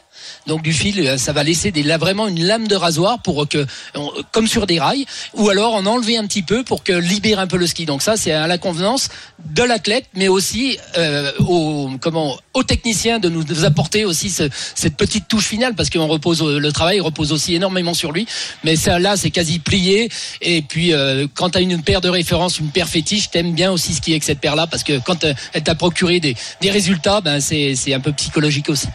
Donc 0.46 0.62
du 0.62 0.72
fil, 0.72 1.00
euh, 1.06 1.16
ça 1.18 1.32
va 1.32 1.42
laisser 1.42 1.72
vraiment 1.98 2.26
une 2.28 2.42
lame 2.44 2.66
de 2.68 2.76
rasoir 2.76 3.20
pour 3.22 3.48
que, 3.48 3.66
comme 4.32 4.46
sur 4.46 4.66
des 4.66 4.78
rails, 4.80 5.06
ou 5.34 5.48
alors 5.48 5.74
en 5.74 5.86
enlever 5.86 6.16
un 6.16 6.26
petit 6.26 6.42
peu 6.42 6.64
pour 6.64 6.82
que 6.84 6.92
libérer 6.92 7.40
un 7.40 7.46
peu 7.46 7.56
le 7.56 7.66
ski. 7.66 7.86
Donc 7.86 8.02
ça, 8.02 8.16
c'est 8.16 8.32
à 8.32 8.46
la 8.46 8.58
convenance 8.58 9.08
de 9.44 9.62
l'athlète, 9.62 10.06
mais 10.14 10.28
aussi 10.28 10.78
euh, 10.98 11.30
au 11.46 11.90
comment 12.00 12.36
aux 12.54 12.62
techniciens 12.62 13.18
de 13.18 13.28
nous, 13.28 13.64
apporter 13.64 14.04
aussi 14.04 14.30
ce- 14.30 14.48
cette 14.74 14.96
petite 14.96 15.26
touche 15.28 15.46
finale 15.46 15.74
parce 15.74 15.90
qu'on 15.90 16.06
repose 16.06 16.42
le 16.42 16.72
travail 16.72 17.00
repose 17.00 17.32
aussi 17.32 17.54
énormément 17.54 17.94
sur 17.94 18.12
lui. 18.12 18.26
Mais 18.62 18.76
ça 18.76 18.98
là, 18.98 19.16
c'est 19.16 19.30
quasi 19.30 19.58
plié. 19.58 20.08
Et 20.40 20.62
puis 20.62 20.92
euh, 20.92 21.26
quand 21.34 21.50
tu 21.50 21.58
as 21.58 21.60
une 21.60 21.82
paire 21.82 22.00
de 22.00 22.08
référence, 22.08 22.58
une 22.58 22.70
paire 22.70 22.88
fétiche, 22.88 23.30
t'aimes 23.30 23.52
bien 23.54 23.70
aussi 23.72 23.94
skier 23.94 24.14
avec 24.14 24.24
cette 24.24 24.40
paire 24.40 24.56
là 24.56 24.66
parce 24.66 24.82
que 24.84 24.98
quand 25.00 25.24
euh, 25.24 25.34
elle 25.52 25.62
t'a 25.62 25.74
procuré 25.74 26.20
des, 26.20 26.36
des 26.60 26.70
résultats, 26.70 27.20
ben 27.20 27.40
c'est 27.40 27.74
un 27.92 28.00
peu 28.00 28.12
psychologique 28.12 28.68
aussi. 28.68 28.86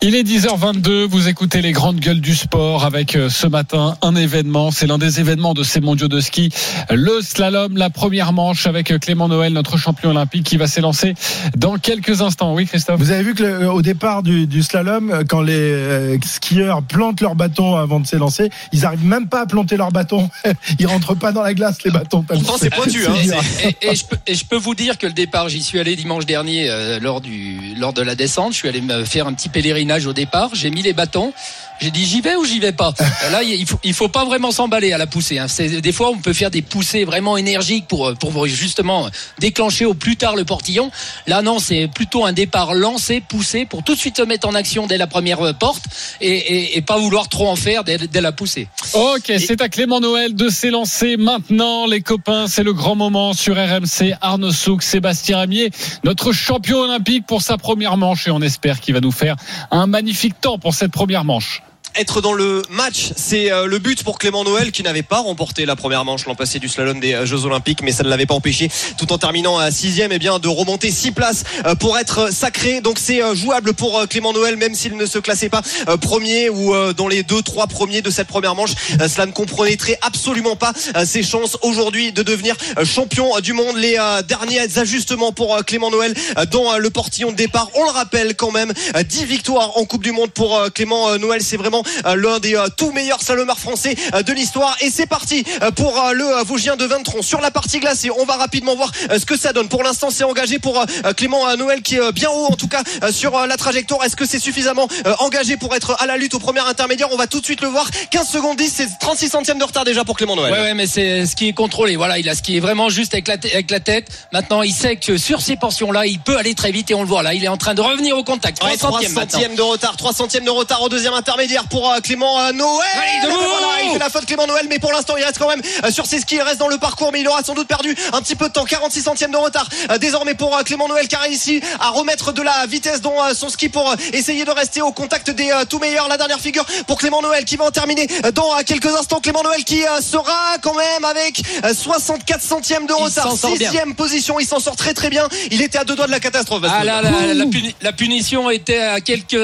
Il 0.00 0.14
est 0.14 0.22
10h22, 0.22 1.06
vous 1.06 1.26
écoutez 1.28 1.60
les 1.60 1.72
grandes 1.72 1.98
gueules 1.98 2.20
du 2.20 2.36
sport 2.36 2.84
avec 2.84 3.16
euh, 3.16 3.28
ce 3.28 3.48
matin 3.48 3.96
un 4.00 4.14
événement, 4.14 4.70
c'est 4.70 4.86
l'un 4.86 4.96
des 4.96 5.18
événements 5.18 5.54
de 5.54 5.64
ces 5.64 5.80
mondiaux 5.80 6.06
de 6.06 6.20
ski, 6.20 6.50
le 6.88 7.20
slalom, 7.20 7.76
la 7.76 7.90
première 7.90 8.32
manche 8.32 8.68
avec 8.68 8.92
euh, 8.92 8.98
Clément 9.00 9.26
Noël, 9.26 9.52
notre 9.52 9.76
champion 9.76 10.10
olympique 10.10 10.44
qui 10.44 10.56
va 10.56 10.68
s'élancer 10.68 11.14
dans 11.56 11.78
quelques 11.78 12.22
instants. 12.22 12.54
Oui 12.54 12.64
Christophe 12.66 13.00
Vous 13.00 13.10
avez 13.10 13.24
vu 13.24 13.34
que 13.34 13.42
le- 13.42 13.68
au 13.72 13.82
départ 13.82 14.22
du, 14.22 14.46
du 14.46 14.62
slalom, 14.62 15.10
euh, 15.10 15.24
quand 15.28 15.40
les 15.40 15.52
euh, 15.58 16.16
skieurs 16.24 16.84
plantent 16.84 17.20
leur 17.20 17.34
bâton 17.34 17.74
avant 17.74 17.98
de 17.98 18.06
s'élancer, 18.06 18.50
ils 18.72 18.86
arrivent 18.86 19.04
même 19.04 19.26
pas 19.26 19.40
à 19.42 19.46
planter 19.46 19.76
leur 19.76 19.90
bâton. 19.90 20.30
Ils 20.78 20.86
rentrent 20.86 21.16
pas 21.16 21.32
dans 21.32 21.42
la 21.42 21.54
glace 21.54 21.82
les 21.84 21.90
bâtons. 21.90 22.22
Pourtant, 22.22 22.54
c'est 22.56 22.70
pointu, 22.72 23.04
hein. 23.04 23.14
Et, 23.20 23.24
dur. 23.26 23.34
et- 23.64 23.88
et 23.90 23.94
je 23.96 24.04
peux, 24.04 24.16
et 24.28 24.34
je 24.36 24.44
peux 24.44 24.56
vous 24.58 24.76
dire 24.76 24.96
que 24.96 25.08
le 25.08 25.12
départ, 25.12 25.48
j'y 25.48 25.60
suis 25.60 25.80
allé 25.80 25.96
dimanche 25.96 26.24
dernier 26.24 26.70
euh, 26.70 27.00
lors 27.00 27.20
du 27.20 27.74
lors 27.76 27.92
de 27.92 28.02
la 28.02 28.14
descente. 28.14 28.52
Je 28.52 28.58
suis 28.58 28.68
allé 28.68 28.80
me 28.80 29.04
faire 29.04 29.26
un 29.26 29.32
petit 29.32 29.48
pèlerinage 29.48 29.87
au 30.06 30.12
départ. 30.12 30.50
J'ai 30.54 30.70
mis 30.70 30.82
les 30.82 30.92
bâtons. 30.92 31.32
J'ai 31.80 31.90
dit 31.90 32.04
j'y 32.04 32.20
vais 32.20 32.36
ou 32.36 32.44
j'y 32.44 32.60
vais 32.60 32.72
pas. 32.72 32.92
Là, 33.30 33.42
il 33.42 33.66
faut 33.66 33.78
il 33.84 33.94
faut 33.94 34.08
pas 34.08 34.24
vraiment 34.24 34.50
s'emballer 34.50 34.92
à 34.92 34.98
la 34.98 35.06
poussée. 35.06 35.38
Hein. 35.38 35.46
Des 35.82 35.92
fois 35.92 36.10
on 36.10 36.18
peut 36.18 36.32
faire 36.32 36.50
des 36.50 36.62
poussées 36.62 37.04
vraiment 37.04 37.36
énergiques 37.36 37.86
pour 37.86 38.14
pour 38.14 38.46
justement 38.46 39.08
déclencher 39.38 39.84
au 39.84 39.94
plus 39.94 40.16
tard 40.16 40.36
le 40.36 40.44
portillon. 40.44 40.90
Là 41.26 41.42
non, 41.42 41.58
c'est 41.58 41.88
plutôt 41.88 42.24
un 42.24 42.32
départ 42.32 42.74
lancé, 42.74 43.20
poussé 43.20 43.64
pour 43.64 43.82
tout 43.82 43.94
de 43.94 43.98
suite 43.98 44.16
se 44.16 44.22
mettre 44.22 44.48
en 44.48 44.54
action 44.54 44.86
dès 44.86 44.98
la 44.98 45.06
première 45.06 45.40
euh, 45.42 45.52
porte 45.52 45.84
et, 46.20 46.30
et, 46.30 46.78
et 46.78 46.82
pas 46.82 46.98
vouloir 46.98 47.28
trop 47.28 47.48
en 47.48 47.56
faire 47.56 47.84
dès, 47.84 47.98
dès 47.98 48.20
la 48.20 48.32
poussée. 48.32 48.68
Ok, 48.94 49.32
c'est 49.38 49.60
à 49.60 49.68
Clément 49.68 50.00
Noël 50.00 50.34
de 50.34 50.48
s'élancer 50.48 51.16
maintenant, 51.16 51.86
les 51.86 52.00
copains. 52.00 52.46
C'est 52.48 52.62
le 52.62 52.72
grand 52.72 52.96
moment 52.96 53.32
sur 53.32 53.56
RMC. 53.56 54.14
Arnaud 54.20 54.52
Souk, 54.52 54.82
Sébastien 54.82 55.38
Amier, 55.38 55.70
notre 56.04 56.32
champion 56.32 56.78
olympique 56.78 57.26
pour 57.26 57.42
sa 57.42 57.58
première 57.58 57.96
manche 57.96 58.26
et 58.26 58.30
on 58.30 58.40
espère 58.40 58.80
qu'il 58.80 58.94
va 58.94 59.00
nous 59.00 59.12
faire 59.12 59.36
un 59.70 59.86
magnifique 59.86 60.40
temps 60.40 60.58
pour 60.58 60.74
cette 60.74 60.92
première 60.92 61.24
manche. 61.24 61.62
Être 61.96 62.20
dans 62.20 62.32
le 62.32 62.62
match. 62.70 63.10
C'est 63.16 63.50
euh, 63.50 63.66
le 63.66 63.78
but 63.78 64.02
pour 64.02 64.18
Clément 64.18 64.44
Noël 64.44 64.72
qui 64.72 64.82
n'avait 64.82 65.02
pas 65.02 65.18
remporté 65.18 65.66
la 65.66 65.76
première 65.76 66.04
manche 66.04 66.26
l'an 66.26 66.34
passé 66.34 66.58
du 66.58 66.68
slalom 66.68 67.00
des 67.00 67.14
euh, 67.14 67.26
Jeux 67.26 67.44
Olympiques, 67.44 67.82
mais 67.82 67.92
ça 67.92 68.02
ne 68.02 68.08
l'avait 68.08 68.26
pas 68.26 68.34
empêché, 68.34 68.70
tout 68.96 69.12
en 69.12 69.18
terminant 69.18 69.58
à 69.58 69.70
sixième, 69.70 70.12
et 70.12 70.18
bien 70.18 70.38
de 70.38 70.48
remonter 70.48 70.90
six 70.90 71.12
places 71.12 71.44
euh, 71.66 71.74
pour 71.74 71.98
être 71.98 72.32
sacré. 72.32 72.80
Donc 72.80 72.98
c'est 72.98 73.20
jouable 73.34 73.74
pour 73.74 74.06
Clément 74.08 74.32
Noël, 74.32 74.56
même 74.56 74.74
s'il 74.74 74.96
ne 74.96 75.06
se 75.06 75.18
classait 75.18 75.48
pas 75.48 75.62
premier 76.00 76.48
ou 76.50 76.74
dans 76.92 77.08
les 77.08 77.22
deux, 77.22 77.42
trois 77.42 77.66
premiers 77.66 78.02
de 78.02 78.10
cette 78.10 78.28
première 78.28 78.54
manche. 78.54 78.72
Cela 79.08 79.26
ne 79.26 79.32
compromettrait 79.32 79.98
absolument 80.02 80.56
pas 80.56 80.72
ses 81.04 81.22
chances 81.22 81.56
aujourd'hui 81.62 82.12
de 82.12 82.22
devenir 82.22 82.56
champion 82.84 83.38
du 83.40 83.52
monde. 83.52 83.76
Les 83.76 83.98
derniers 84.26 84.78
ajustements 84.78 85.32
pour 85.32 85.64
Clément 85.64 85.90
Noël 85.90 86.14
dans 86.50 86.78
le 86.78 86.90
portillon 86.90 87.30
de 87.30 87.36
départ. 87.36 87.70
On 87.74 87.84
le 87.84 87.90
rappelle 87.90 88.34
quand 88.36 88.50
même, 88.50 88.72
euh, 88.96 89.02
10 89.02 89.24
victoires 89.24 89.76
en 89.76 89.84
Coupe 89.84 90.02
du 90.02 90.12
Monde 90.12 90.30
pour 90.30 90.60
Clément 90.74 91.16
Noël. 91.18 91.42
C'est 91.42 91.56
vraiment 91.56 91.77
euh, 92.06 92.16
l'un 92.16 92.38
des 92.38 92.54
euh, 92.56 92.68
tout 92.76 92.92
meilleurs 92.92 93.22
salomars 93.22 93.58
français 93.58 93.94
euh, 94.14 94.22
de 94.22 94.32
l'histoire. 94.32 94.76
Et 94.80 94.90
c'est 94.90 95.06
parti 95.06 95.44
pour 95.76 96.02
le 96.12 96.42
Vosgien 96.44 96.76
de 96.76 96.84
Vintron 96.84 97.22
sur 97.22 97.40
la 97.40 97.50
partie 97.50 97.78
glacée. 97.80 98.10
On 98.18 98.24
va 98.24 98.36
rapidement 98.36 98.74
voir 98.76 98.90
ce 99.10 99.24
que 99.24 99.36
ça 99.38 99.52
donne. 99.52 99.68
Pour 99.68 99.82
l'instant, 99.82 100.10
c'est 100.10 100.24
engagé 100.24 100.58
pour 100.58 100.84
Clément 101.16 101.54
Noël 101.56 101.82
qui 101.82 101.96
est 101.96 102.12
bien 102.12 102.30
haut 102.30 102.46
en 102.46 102.56
tout 102.56 102.68
cas 102.68 102.82
sur 103.10 103.46
la 103.46 103.56
trajectoire. 103.56 104.04
Est-ce 104.04 104.16
que 104.16 104.26
c'est 104.26 104.38
suffisamment 104.38 104.88
engagé 105.18 105.56
pour 105.56 105.74
être 105.74 105.96
à 106.00 106.06
la 106.06 106.16
lutte 106.16 106.34
au 106.34 106.38
premier 106.38 106.60
intermédiaire? 106.60 107.08
On 107.12 107.16
va 107.16 107.26
tout 107.26 107.40
de 107.40 107.44
suite 107.44 107.60
le 107.60 107.68
voir. 107.68 107.88
15 108.10 108.28
secondes 108.28 108.56
10, 108.56 108.72
c'est 108.74 108.88
36 109.00 109.28
centièmes 109.28 109.58
de 109.58 109.64
retard 109.64 109.84
déjà 109.84 110.04
pour 110.04 110.16
Clément 110.16 110.36
Noël. 110.36 110.52
Ouais, 110.52 110.60
ouais, 110.60 110.74
mais 110.74 110.86
c'est 110.86 111.26
ce 111.26 111.36
qui 111.36 111.48
est 111.48 111.52
contrôlé. 111.52 111.96
Voilà, 111.96 112.18
il 112.18 112.28
a 112.28 112.34
ce 112.34 112.42
qui 112.42 112.56
est 112.56 112.60
vraiment 112.60 112.88
juste 112.88 113.14
avec 113.14 113.28
la, 113.28 113.38
t- 113.38 113.52
avec 113.52 113.70
la 113.70 113.80
tête. 113.80 114.08
Maintenant, 114.32 114.62
il 114.62 114.72
sait 114.72 114.96
que 114.96 115.16
sur 115.16 115.40
ces 115.40 115.56
portions-là, 115.56 116.06
il 116.06 116.18
peut 116.20 116.36
aller 116.36 116.54
très 116.54 116.70
vite 116.72 116.90
et 116.90 116.94
on 116.94 117.02
le 117.02 117.08
voit 117.08 117.22
là. 117.22 117.34
Il 117.34 117.44
est 117.44 117.48
en 117.48 117.56
train 117.56 117.74
de 117.74 117.80
revenir 117.80 118.16
au 118.16 118.24
contact. 118.24 118.58
3 118.58 118.70
Ouais, 118.70 118.76
3 118.76 118.90
centièmes 118.92 119.12
maintenant. 119.12 119.30
centièmes 119.38 119.54
de 119.56 119.62
retard, 119.62 119.96
3 119.96 120.12
centièmes 120.12 120.44
de 120.44 120.50
retard 120.50 120.82
au 120.82 120.88
deuxième 120.88 121.14
intermédiaire 121.14 121.67
pour 121.70 121.90
euh, 121.90 122.00
Clément 122.00 122.40
euh, 122.40 122.52
Noël. 122.52 122.86
Allez, 122.94 123.26
debout 123.26 123.38
Voilà, 123.40 123.82
il 123.84 123.92
fait 123.92 123.98
la 123.98 124.10
faute 124.10 124.26
Clément 124.26 124.46
Noël, 124.46 124.66
mais 124.68 124.78
pour 124.78 124.92
l'instant 124.92 125.16
il 125.16 125.24
reste 125.24 125.38
quand 125.38 125.48
même 125.48 125.62
euh, 125.84 125.90
sur 125.90 126.06
ses 126.06 126.20
skis, 126.20 126.36
il 126.36 126.42
reste 126.42 126.58
dans 126.58 126.68
le 126.68 126.78
parcours, 126.78 127.10
mais 127.12 127.20
il 127.20 127.28
aura 127.28 127.42
sans 127.42 127.54
doute 127.54 127.68
perdu 127.68 127.96
un 128.12 128.20
petit 128.20 128.34
peu 128.36 128.48
de 128.48 128.52
temps, 128.52 128.64
46 128.64 129.02
centièmes 129.02 129.30
de 129.32 129.36
retard 129.36 129.68
désormais 130.00 130.34
pour 130.34 130.56
Clément 130.64 130.88
Noël 130.88 131.08
qui 131.08 131.14
a 131.16 131.20
réussi 131.20 131.60
à 131.80 131.90
remettre 131.90 132.32
de 132.32 132.42
la 132.42 132.66
vitesse 132.66 133.00
dans 133.00 133.16
son 133.34 133.48
ski 133.48 133.68
pour 133.68 133.94
essayer 134.12 134.44
de 134.44 134.50
rester 134.50 134.82
au 134.82 134.92
contact 134.92 135.30
des 135.30 135.50
tout 135.68 135.78
meilleurs. 135.78 136.08
La 136.08 136.16
dernière 136.16 136.40
figure 136.40 136.64
pour 136.86 136.98
Clément 136.98 137.22
Noël 137.22 137.44
qui 137.44 137.56
va 137.56 137.64
en 137.66 137.70
terminer 137.70 138.06
dans 138.34 138.50
quelques 138.66 138.94
instants. 138.94 139.20
Clément 139.20 139.42
Noël 139.42 139.64
qui 139.64 139.82
sera 140.02 140.56
quand 140.62 140.74
même 140.74 141.04
avec 141.04 141.42
euh, 141.64 141.72
64 141.74 142.40
centièmes 142.42 142.86
de 142.86 142.92
retard, 142.92 143.24
sixième 143.66 143.94
position, 143.94 144.38
il 144.40 144.46
s'en 144.46 144.60
sort 144.60 144.76
très 144.76 144.94
très 144.94 145.10
bien. 145.10 145.28
Il 145.50 145.62
était 145.62 145.78
à 145.78 145.84
deux 145.84 145.94
doigts 145.96 146.06
de 146.06 146.10
la 146.12 146.20
catastrophe. 146.20 146.62
Ah 146.70 146.84
là, 146.84 147.02
la, 147.02 147.34
la, 147.34 147.46
puni- 147.46 147.74
la 147.82 147.92
punition 147.92 148.50
était 148.50 148.80
à 148.80 149.00
quelques 149.00 149.36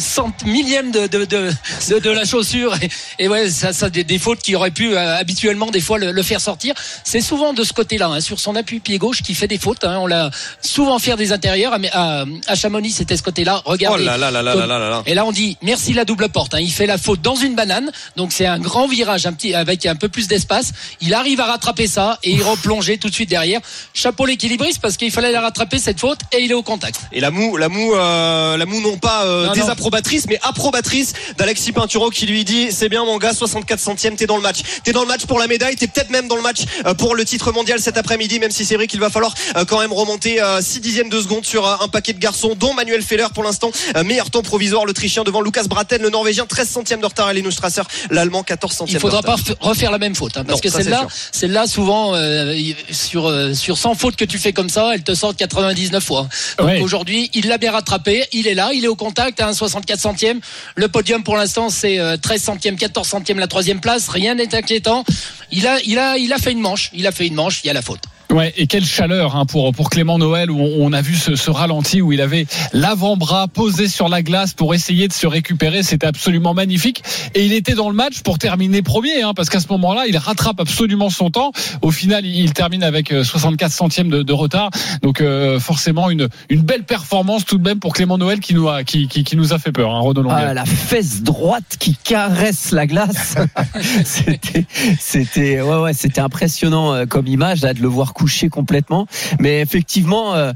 cent 0.00 0.30
millièmes 0.44 0.90
de, 0.90 1.06
de, 1.06 1.24
de, 1.24 1.31
de, 1.32 2.10
la 2.10 2.24
chaussure. 2.24 2.74
Et, 3.18 3.28
ouais, 3.28 3.50
ça, 3.50 3.72
ça 3.72 3.90
des, 3.90 4.18
fautes 4.18 4.40
qui 4.40 4.54
auraient 4.54 4.70
pu 4.70 4.94
euh, 4.94 5.16
habituellement 5.16 5.70
des 5.70 5.80
fois 5.80 5.98
le, 5.98 6.22
faire 6.22 6.40
sortir. 6.40 6.74
C'est 7.04 7.20
souvent 7.20 7.52
de 7.52 7.64
ce 7.64 7.72
côté-là, 7.72 8.08
hein, 8.08 8.20
sur 8.20 8.38
son 8.38 8.54
appui 8.56 8.80
pied 8.80 8.98
gauche, 8.98 9.22
qui 9.22 9.34
fait 9.34 9.48
des 9.48 9.58
fautes. 9.58 9.84
Hein. 9.84 9.98
On 10.00 10.06
l'a 10.06 10.30
souvent 10.60 10.98
fait 10.98 11.16
des 11.16 11.32
intérieurs. 11.32 11.74
À, 11.92 12.24
à, 12.46 12.54
Chamonix, 12.54 12.92
c'était 12.92 13.16
ce 13.16 13.22
côté-là. 13.22 13.62
Regardez. 13.64 14.06
Oh 14.08 15.02
et 15.06 15.14
là, 15.14 15.26
on 15.26 15.32
dit 15.32 15.56
merci 15.62 15.92
la 15.92 16.04
double 16.04 16.28
porte. 16.28 16.54
Hein. 16.54 16.60
Il 16.60 16.70
fait 16.72 16.86
la 16.86 16.98
faute 16.98 17.22
dans 17.22 17.34
une 17.34 17.54
banane. 17.54 17.90
Donc 18.16 18.32
c'est 18.32 18.46
un 18.46 18.58
grand 18.58 18.86
virage, 18.86 19.26
un 19.26 19.32
petit 19.32 19.54
avec 19.54 19.86
un 19.86 19.96
peu 19.96 20.08
plus 20.08 20.28
d'espace. 20.28 20.72
Il 21.00 21.14
arrive 21.14 21.40
à 21.40 21.46
rattraper 21.46 21.86
ça 21.86 22.18
et 22.22 22.30
il 22.30 22.42
replongeait 22.42 22.98
tout 22.98 23.08
de 23.08 23.14
suite 23.14 23.28
derrière. 23.28 23.60
Chapeau 23.94 24.26
l'équilibriste 24.26 24.80
parce 24.80 24.96
qu'il 24.96 25.10
fallait 25.10 25.32
la 25.32 25.40
rattraper 25.40 25.78
cette 25.78 26.00
faute 26.00 26.20
et 26.32 26.42
il 26.42 26.50
est 26.50 26.54
au 26.54 26.62
contact. 26.62 27.00
Et 27.12 27.20
la 27.20 27.30
mou, 27.30 27.56
la 27.56 27.68
mou, 27.68 27.94
euh, 27.94 28.56
la 28.56 28.66
mou 28.66 28.80
non 28.80 28.98
pas 28.98 29.24
euh, 29.24 29.52
désapprobatrice 29.52 30.26
mais 30.28 30.38
approbatrice 30.42 31.12
d'Alexis 31.38 31.72
Pinturo 31.72 32.10
qui 32.10 32.26
lui 32.26 32.44
dit 32.44 32.70
c'est 32.72 32.88
bien 32.88 33.04
mon 33.04 33.18
gars, 33.18 33.32
64 33.34 33.80
centièmes, 33.80 34.16
t'es 34.16 34.26
dans 34.26 34.36
le 34.36 34.42
match, 34.42 34.58
t'es 34.84 34.92
dans 34.92 35.02
le 35.02 35.08
match 35.08 35.26
pour 35.26 35.38
la 35.38 35.46
médaille, 35.46 35.76
t'es 35.76 35.86
peut-être 35.86 36.10
même 36.10 36.28
dans 36.28 36.36
le 36.36 36.42
match 36.42 36.60
euh, 36.86 36.94
pour 36.94 37.14
le 37.14 37.24
titre 37.24 37.52
mondial 37.52 37.80
cet 37.80 37.96
après-midi, 37.96 38.38
même 38.38 38.50
si 38.50 38.64
c'est 38.64 38.76
vrai 38.76 38.86
qu'il 38.86 39.00
va 39.00 39.10
falloir 39.10 39.34
euh, 39.56 39.64
quand 39.64 39.80
même 39.80 39.92
remonter 39.92 40.40
6 40.60 40.80
dixièmes 40.80 41.08
de 41.08 41.20
seconde 41.20 41.44
sur 41.44 41.66
euh, 41.66 41.76
un 41.80 41.88
paquet 41.88 42.12
de 42.12 42.18
garçons, 42.18 42.54
dont 42.58 42.74
Manuel 42.74 43.02
Feller 43.02 43.26
pour 43.34 43.44
l'instant 43.44 43.70
euh, 43.96 44.04
meilleur 44.04 44.30
temps 44.30 44.42
provisoire, 44.42 44.84
l'Autrichien 44.84 45.24
devant 45.24 45.40
Lucas 45.40 45.64
Braten, 45.64 46.00
le 46.02 46.10
Norvégien 46.10 46.46
13 46.46 46.68
centièmes 46.68 47.00
de 47.00 47.06
retard, 47.06 47.30
et 47.30 47.34
Linus 47.34 47.54
Strasser, 47.54 47.82
l'Allemand 48.10 48.42
14 48.42 48.72
centièmes. 48.72 48.96
Il 48.96 49.00
faudra 49.00 49.22
pas 49.22 49.36
refaire 49.60 49.90
la 49.90 49.98
même 49.98 50.14
faute, 50.14 50.36
hein, 50.36 50.44
parce 50.44 50.58
Non, 50.62 50.70
que 50.70 50.74
celle-là, 50.74 51.06
celle-là 51.32 51.66
souvent 51.66 52.14
euh, 52.14 52.54
sur 52.90 53.26
euh, 53.28 53.52
sur 53.54 53.76
100 53.76 53.94
fautes 53.94 54.16
que 54.16 54.24
tu 54.24 54.38
fais 54.38 54.52
comme 54.52 54.68
ça, 54.68 54.90
elle 54.94 55.02
te 55.02 55.14
sort 55.14 55.34
99 55.36 56.02
fois. 56.02 56.28
Donc 56.58 56.68
Ouais. 56.68 56.80
aujourd'hui, 56.80 57.30
il 57.34 57.48
l'a 57.48 57.58
bien 57.58 57.72
rattrapé, 57.72 58.24
il 58.32 58.46
est 58.46 58.54
là, 58.54 58.70
il 58.72 58.84
est 58.84 58.88
au 58.88 58.96
contact 58.96 59.40
à 59.40 59.48
un 59.48 59.52
64 59.52 60.00
centièmes. 60.00 60.40
Le 60.76 60.88
podium 60.88 61.11
pour 61.20 61.36
l'instant 61.36 61.68
c'est 61.68 61.98
euh, 61.98 62.16
13 62.16 62.42
centièmes, 62.42 62.76
14 62.76 63.06
centièmes 63.06 63.38
la 63.38 63.46
troisième 63.46 63.80
place, 63.80 64.08
rien 64.08 64.34
n'est 64.34 64.54
inquiétant. 64.54 65.04
Il 65.50 65.66
a 65.66 65.78
il 65.84 65.98
a 65.98 66.16
il 66.16 66.32
a 66.32 66.38
fait 66.38 66.52
une 66.52 66.60
manche, 66.60 66.90
il 66.94 67.06
a 67.06 67.12
fait 67.12 67.26
une 67.26 67.34
manche, 67.34 67.60
il 67.64 67.66
y 67.66 67.70
a 67.70 67.74
la 67.74 67.82
faute. 67.82 68.02
Ouais, 68.32 68.52
et 68.56 68.66
quelle 68.66 68.84
chaleur 68.84 69.36
hein, 69.36 69.44
pour 69.44 69.72
pour 69.72 69.90
Clément 69.90 70.18
Noël 70.18 70.50
où 70.50 70.58
on, 70.58 70.86
on 70.86 70.92
a 70.92 71.02
vu 71.02 71.14
ce, 71.14 71.36
ce 71.36 71.50
ralenti 71.50 72.00
où 72.00 72.12
il 72.12 72.20
avait 72.22 72.46
l'avant-bras 72.72 73.46
posé 73.46 73.88
sur 73.88 74.08
la 74.08 74.22
glace 74.22 74.54
pour 74.54 74.74
essayer 74.74 75.06
de 75.06 75.12
se 75.12 75.26
récupérer, 75.26 75.82
c'était 75.82 76.06
absolument 76.06 76.54
magnifique 76.54 77.02
et 77.34 77.44
il 77.44 77.52
était 77.52 77.74
dans 77.74 77.90
le 77.90 77.94
match 77.94 78.22
pour 78.22 78.38
terminer 78.38 78.80
premier 78.80 79.22
hein, 79.22 79.32
parce 79.34 79.50
qu'à 79.50 79.60
ce 79.60 79.68
moment-là, 79.68 80.04
il 80.08 80.16
rattrape 80.16 80.60
absolument 80.60 81.10
son 81.10 81.30
temps. 81.30 81.52
Au 81.82 81.90
final, 81.90 82.24
il, 82.24 82.36
il 82.40 82.52
termine 82.54 82.82
avec 82.82 83.12
euh, 83.12 83.22
64 83.22 83.70
centièmes 83.70 84.08
de, 84.08 84.22
de 84.22 84.32
retard. 84.32 84.70
Donc 85.02 85.20
euh, 85.20 85.60
forcément 85.60 86.08
une 86.08 86.28
une 86.48 86.62
belle 86.62 86.84
performance 86.84 87.44
tout 87.44 87.58
de 87.58 87.62
même 87.62 87.80
pour 87.80 87.92
Clément 87.92 88.16
Noël 88.16 88.40
qui 88.40 88.54
nous 88.54 88.68
a 88.68 88.82
qui 88.82 89.08
qui, 89.08 89.24
qui 89.24 89.36
nous 89.36 89.52
a 89.52 89.58
fait 89.58 89.72
peur 89.72 89.94
hein, 89.94 90.00
Renaud. 90.00 90.28
Ah, 90.30 90.54
la 90.54 90.64
fesse 90.64 91.22
droite 91.22 91.76
qui 91.78 91.96
caresse 91.96 92.70
la 92.70 92.86
glace. 92.86 93.36
c'était, 94.04 94.64
c'était, 94.98 95.60
ouais, 95.60 95.76
ouais, 95.76 95.92
c'était 95.92 96.20
impressionnant 96.20 96.94
euh, 96.94 97.06
comme 97.06 97.26
image 97.26 97.62
là 97.62 97.74
de 97.74 97.80
le 97.80 97.88
voir 97.88 98.14
couché 98.22 98.48
complètement. 98.48 99.08
Mais 99.40 99.60
effectivement, 99.60 100.36
euh, 100.36 100.52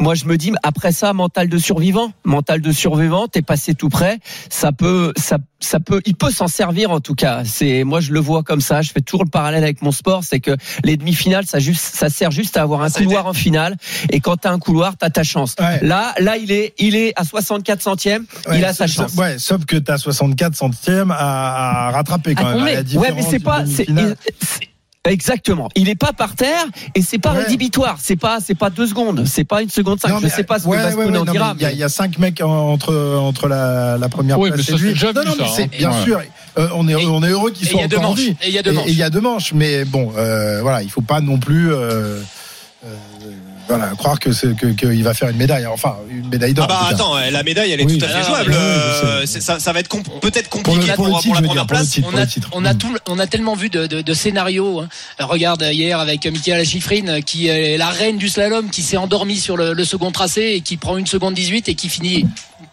moi 0.00 0.16
je 0.16 0.24
me 0.24 0.36
dis 0.36 0.52
après 0.64 0.90
ça, 0.90 1.12
mental 1.12 1.48
de 1.48 1.56
survivant, 1.56 2.12
mental 2.24 2.60
de 2.60 2.72
survivant, 2.72 3.28
t'es 3.28 3.40
passé 3.40 3.74
tout 3.74 3.88
près. 3.88 4.18
Ça 4.50 4.72
peut, 4.72 5.12
ça, 5.16 5.38
ça 5.60 5.78
peut, 5.78 6.02
il 6.06 6.16
peut 6.16 6.32
s'en 6.32 6.48
servir 6.48 6.90
en 6.90 6.98
tout 6.98 7.14
cas. 7.14 7.44
C'est, 7.44 7.84
moi 7.84 8.00
je 8.00 8.12
le 8.12 8.18
vois 8.18 8.42
comme 8.42 8.60
ça. 8.60 8.82
Je 8.82 8.90
fais 8.90 9.00
toujours 9.00 9.22
le 9.22 9.30
parallèle 9.30 9.62
avec 9.62 9.80
mon 9.82 9.92
sport, 9.92 10.24
c'est 10.24 10.40
que 10.40 10.56
les 10.82 10.96
demi-finales, 10.96 11.46
ça 11.46 11.60
juste, 11.60 11.94
ça 11.94 12.08
sert 12.08 12.32
juste 12.32 12.56
à 12.56 12.62
avoir 12.62 12.82
un 12.82 12.90
couloir 12.90 13.28
en 13.28 13.32
finale. 13.32 13.76
Et 14.10 14.18
quand 14.18 14.38
t'as 14.38 14.50
un 14.50 14.58
couloir, 14.58 14.96
t'as 14.96 15.10
ta 15.10 15.22
chance. 15.22 15.54
Ouais. 15.60 15.78
Là, 15.86 16.14
là, 16.18 16.36
il 16.36 16.50
est, 16.50 16.74
il 16.78 16.96
est 16.96 17.12
à 17.14 17.22
64 17.22 17.80
centièmes. 17.80 18.24
il 18.52 18.64
a 18.64 18.72
sa 18.72 18.88
chance. 18.88 19.14
Ouais, 19.14 19.38
sauf 19.38 19.64
que 19.66 19.76
t'as 19.76 19.98
64 19.98 20.56
centièmes 20.56 21.12
à, 21.12 21.86
à 21.86 21.90
rattraper 21.92 22.34
quand 22.34 22.46
À 22.46 22.56
même. 22.56 22.84
La 22.92 23.00
Ouais, 23.00 23.12
mais 23.14 23.22
c'est 23.22 23.38
pas. 23.38 23.64
Exactement. 25.04 25.68
Il 25.74 25.88
est 25.88 25.96
pas 25.96 26.12
par 26.12 26.36
terre 26.36 26.64
et 26.94 27.02
c'est 27.02 27.18
pas 27.18 27.32
Ouais. 27.32 27.42
rédhibitoire. 27.42 27.98
C'est 28.00 28.14
pas, 28.16 28.38
c'est 28.40 28.54
pas 28.54 28.70
deux 28.70 28.86
secondes. 28.86 29.24
C'est 29.26 29.42
pas 29.44 29.60
une 29.60 29.68
seconde 29.68 29.98
cinq. 30.00 30.10
Non, 30.10 30.18
Je 30.18 30.24
mais, 30.24 30.28
sais 30.30 30.44
pas 30.44 30.60
ce 30.60 30.68
ouais, 30.68 30.76
que 30.78 30.94
ouais, 30.94 31.06
en 31.06 31.24
non, 31.24 31.32
dira. 31.32 31.54
Il 31.56 31.62
y 31.62 31.64
a- 31.64 31.68
mais- 31.68 31.74
il 31.74 31.78
y, 31.80 31.82
a 31.82 31.88
cinq 31.88 32.18
mecs 32.18 32.40
en- 32.40 32.70
entre 32.72 32.94
entre 33.16 33.48
la, 33.48 33.98
la 33.98 34.08
première 34.08 34.38
Oui, 34.38 34.50
place 34.50 34.60
mais 34.60 34.64
ça, 34.64 34.74
et 34.74 34.78
c'est 34.78 34.82
lui. 34.84 34.92
déjà 34.92 35.12
non, 35.12 35.24
non, 35.24 35.34
mais 35.38 35.46
c'est 35.54 35.62
hein. 35.64 35.68
bien 35.76 35.90
Ouais. 35.90 36.04
sûr. 36.04 36.20
euh, 36.58 36.68
on 36.74 36.86
est 36.88 36.94
on 36.94 37.22
est 37.24 37.30
heureux 37.30 37.50
qu'ils 37.50 37.66
soient 37.66 37.82
encore 37.82 37.98
en 37.98 38.02
manches. 38.10 38.18
vie. 38.20 38.36
Et 38.42 38.48
il 38.48 38.54
y 38.54 38.58
a 38.58 38.62
deux 38.62 38.70
Et- 38.70 38.74
manches. 38.74 38.86
et 38.86 38.90
il 38.90 38.96
y 38.96 39.02
a 39.02 39.10
deux 39.10 39.20
manches, 39.20 39.52
mais 39.54 39.84
bon, 39.84 40.12
euh, 40.16 40.60
voilà, 40.62 40.82
il 40.82 40.90
faut 40.90 41.00
pas 41.02 41.20
non 41.20 41.38
plus. 41.38 41.72
euh, 41.72 42.20
euh, 42.84 42.94
voilà, 43.68 43.90
croire 43.96 44.18
que 44.20 44.32
c'est 44.32 44.54
que 44.56 44.66
qu'il 44.66 45.02
va 45.04 45.14
faire 45.14 45.28
une 45.30 45.36
médaille. 45.36 45.66
Enfin, 45.66 45.96
une 46.10 46.28
médaille 46.28 46.52
d'or. 46.54 46.66
Ah 46.70 46.72
bah 46.82 46.88
attends, 46.90 47.16
euh, 47.16 47.30
la 47.30 47.42
médaille 47.42 47.70
elle 47.72 47.80
est 47.80 47.84
Oui. 47.84 47.98
tout 47.98 48.04
à 48.04 48.08
fait 48.08 48.14
Ah, 48.18 48.22
jouable. 48.26 48.52
Euh, 48.54 49.24
ça, 49.26 49.58
ça 49.60 49.72
va 49.72 49.80
être 49.80 49.88
peut-être 50.20 50.48
compliqué 50.48 50.92
pour, 50.94 50.96
pour 50.96 51.06
le 51.06 51.10
pour 51.12 51.20
titre, 51.22 51.34
la 51.34 51.40
je 51.40 51.42
veux 51.42 51.46
première 51.48 51.64
dire, 51.64 51.66
pour 51.66 51.76
le 52.12 52.16
place. 52.16 52.30
titre, 52.30 52.50
On 52.52 52.64
a, 52.64 52.68
on 52.68 52.70
a 52.70 52.74
Mm. 52.74 52.78
tout, 52.78 52.96
on 53.08 53.18
a 53.18 53.26
tellement 53.26 53.54
vu 53.54 53.68
de, 53.70 53.86
de, 53.86 54.00
de 54.02 54.14
scénarios. 54.14 54.80
hein. 54.80 54.88
Regarde 55.20 55.62
hier 55.72 55.98
avec 56.00 56.26
Michaela 56.26 56.64
Schifrin 56.64 57.20
qui 57.22 57.46
est 57.48 57.76
la 57.78 57.88
reine 57.88 58.18
du 58.18 58.28
slalom, 58.28 58.68
qui 58.70 58.82
s'est 58.82 58.96
endormie 58.96 59.38
sur 59.38 59.56
le, 59.56 59.72
le 59.72 59.84
second 59.84 60.10
tracé 60.10 60.52
et 60.56 60.60
qui 60.60 60.76
prend 60.76 60.96
une 60.96 61.06
seconde 61.06 61.34
18 61.34 61.68
et 61.68 61.74
qui 61.74 61.88
finit 61.88 62.26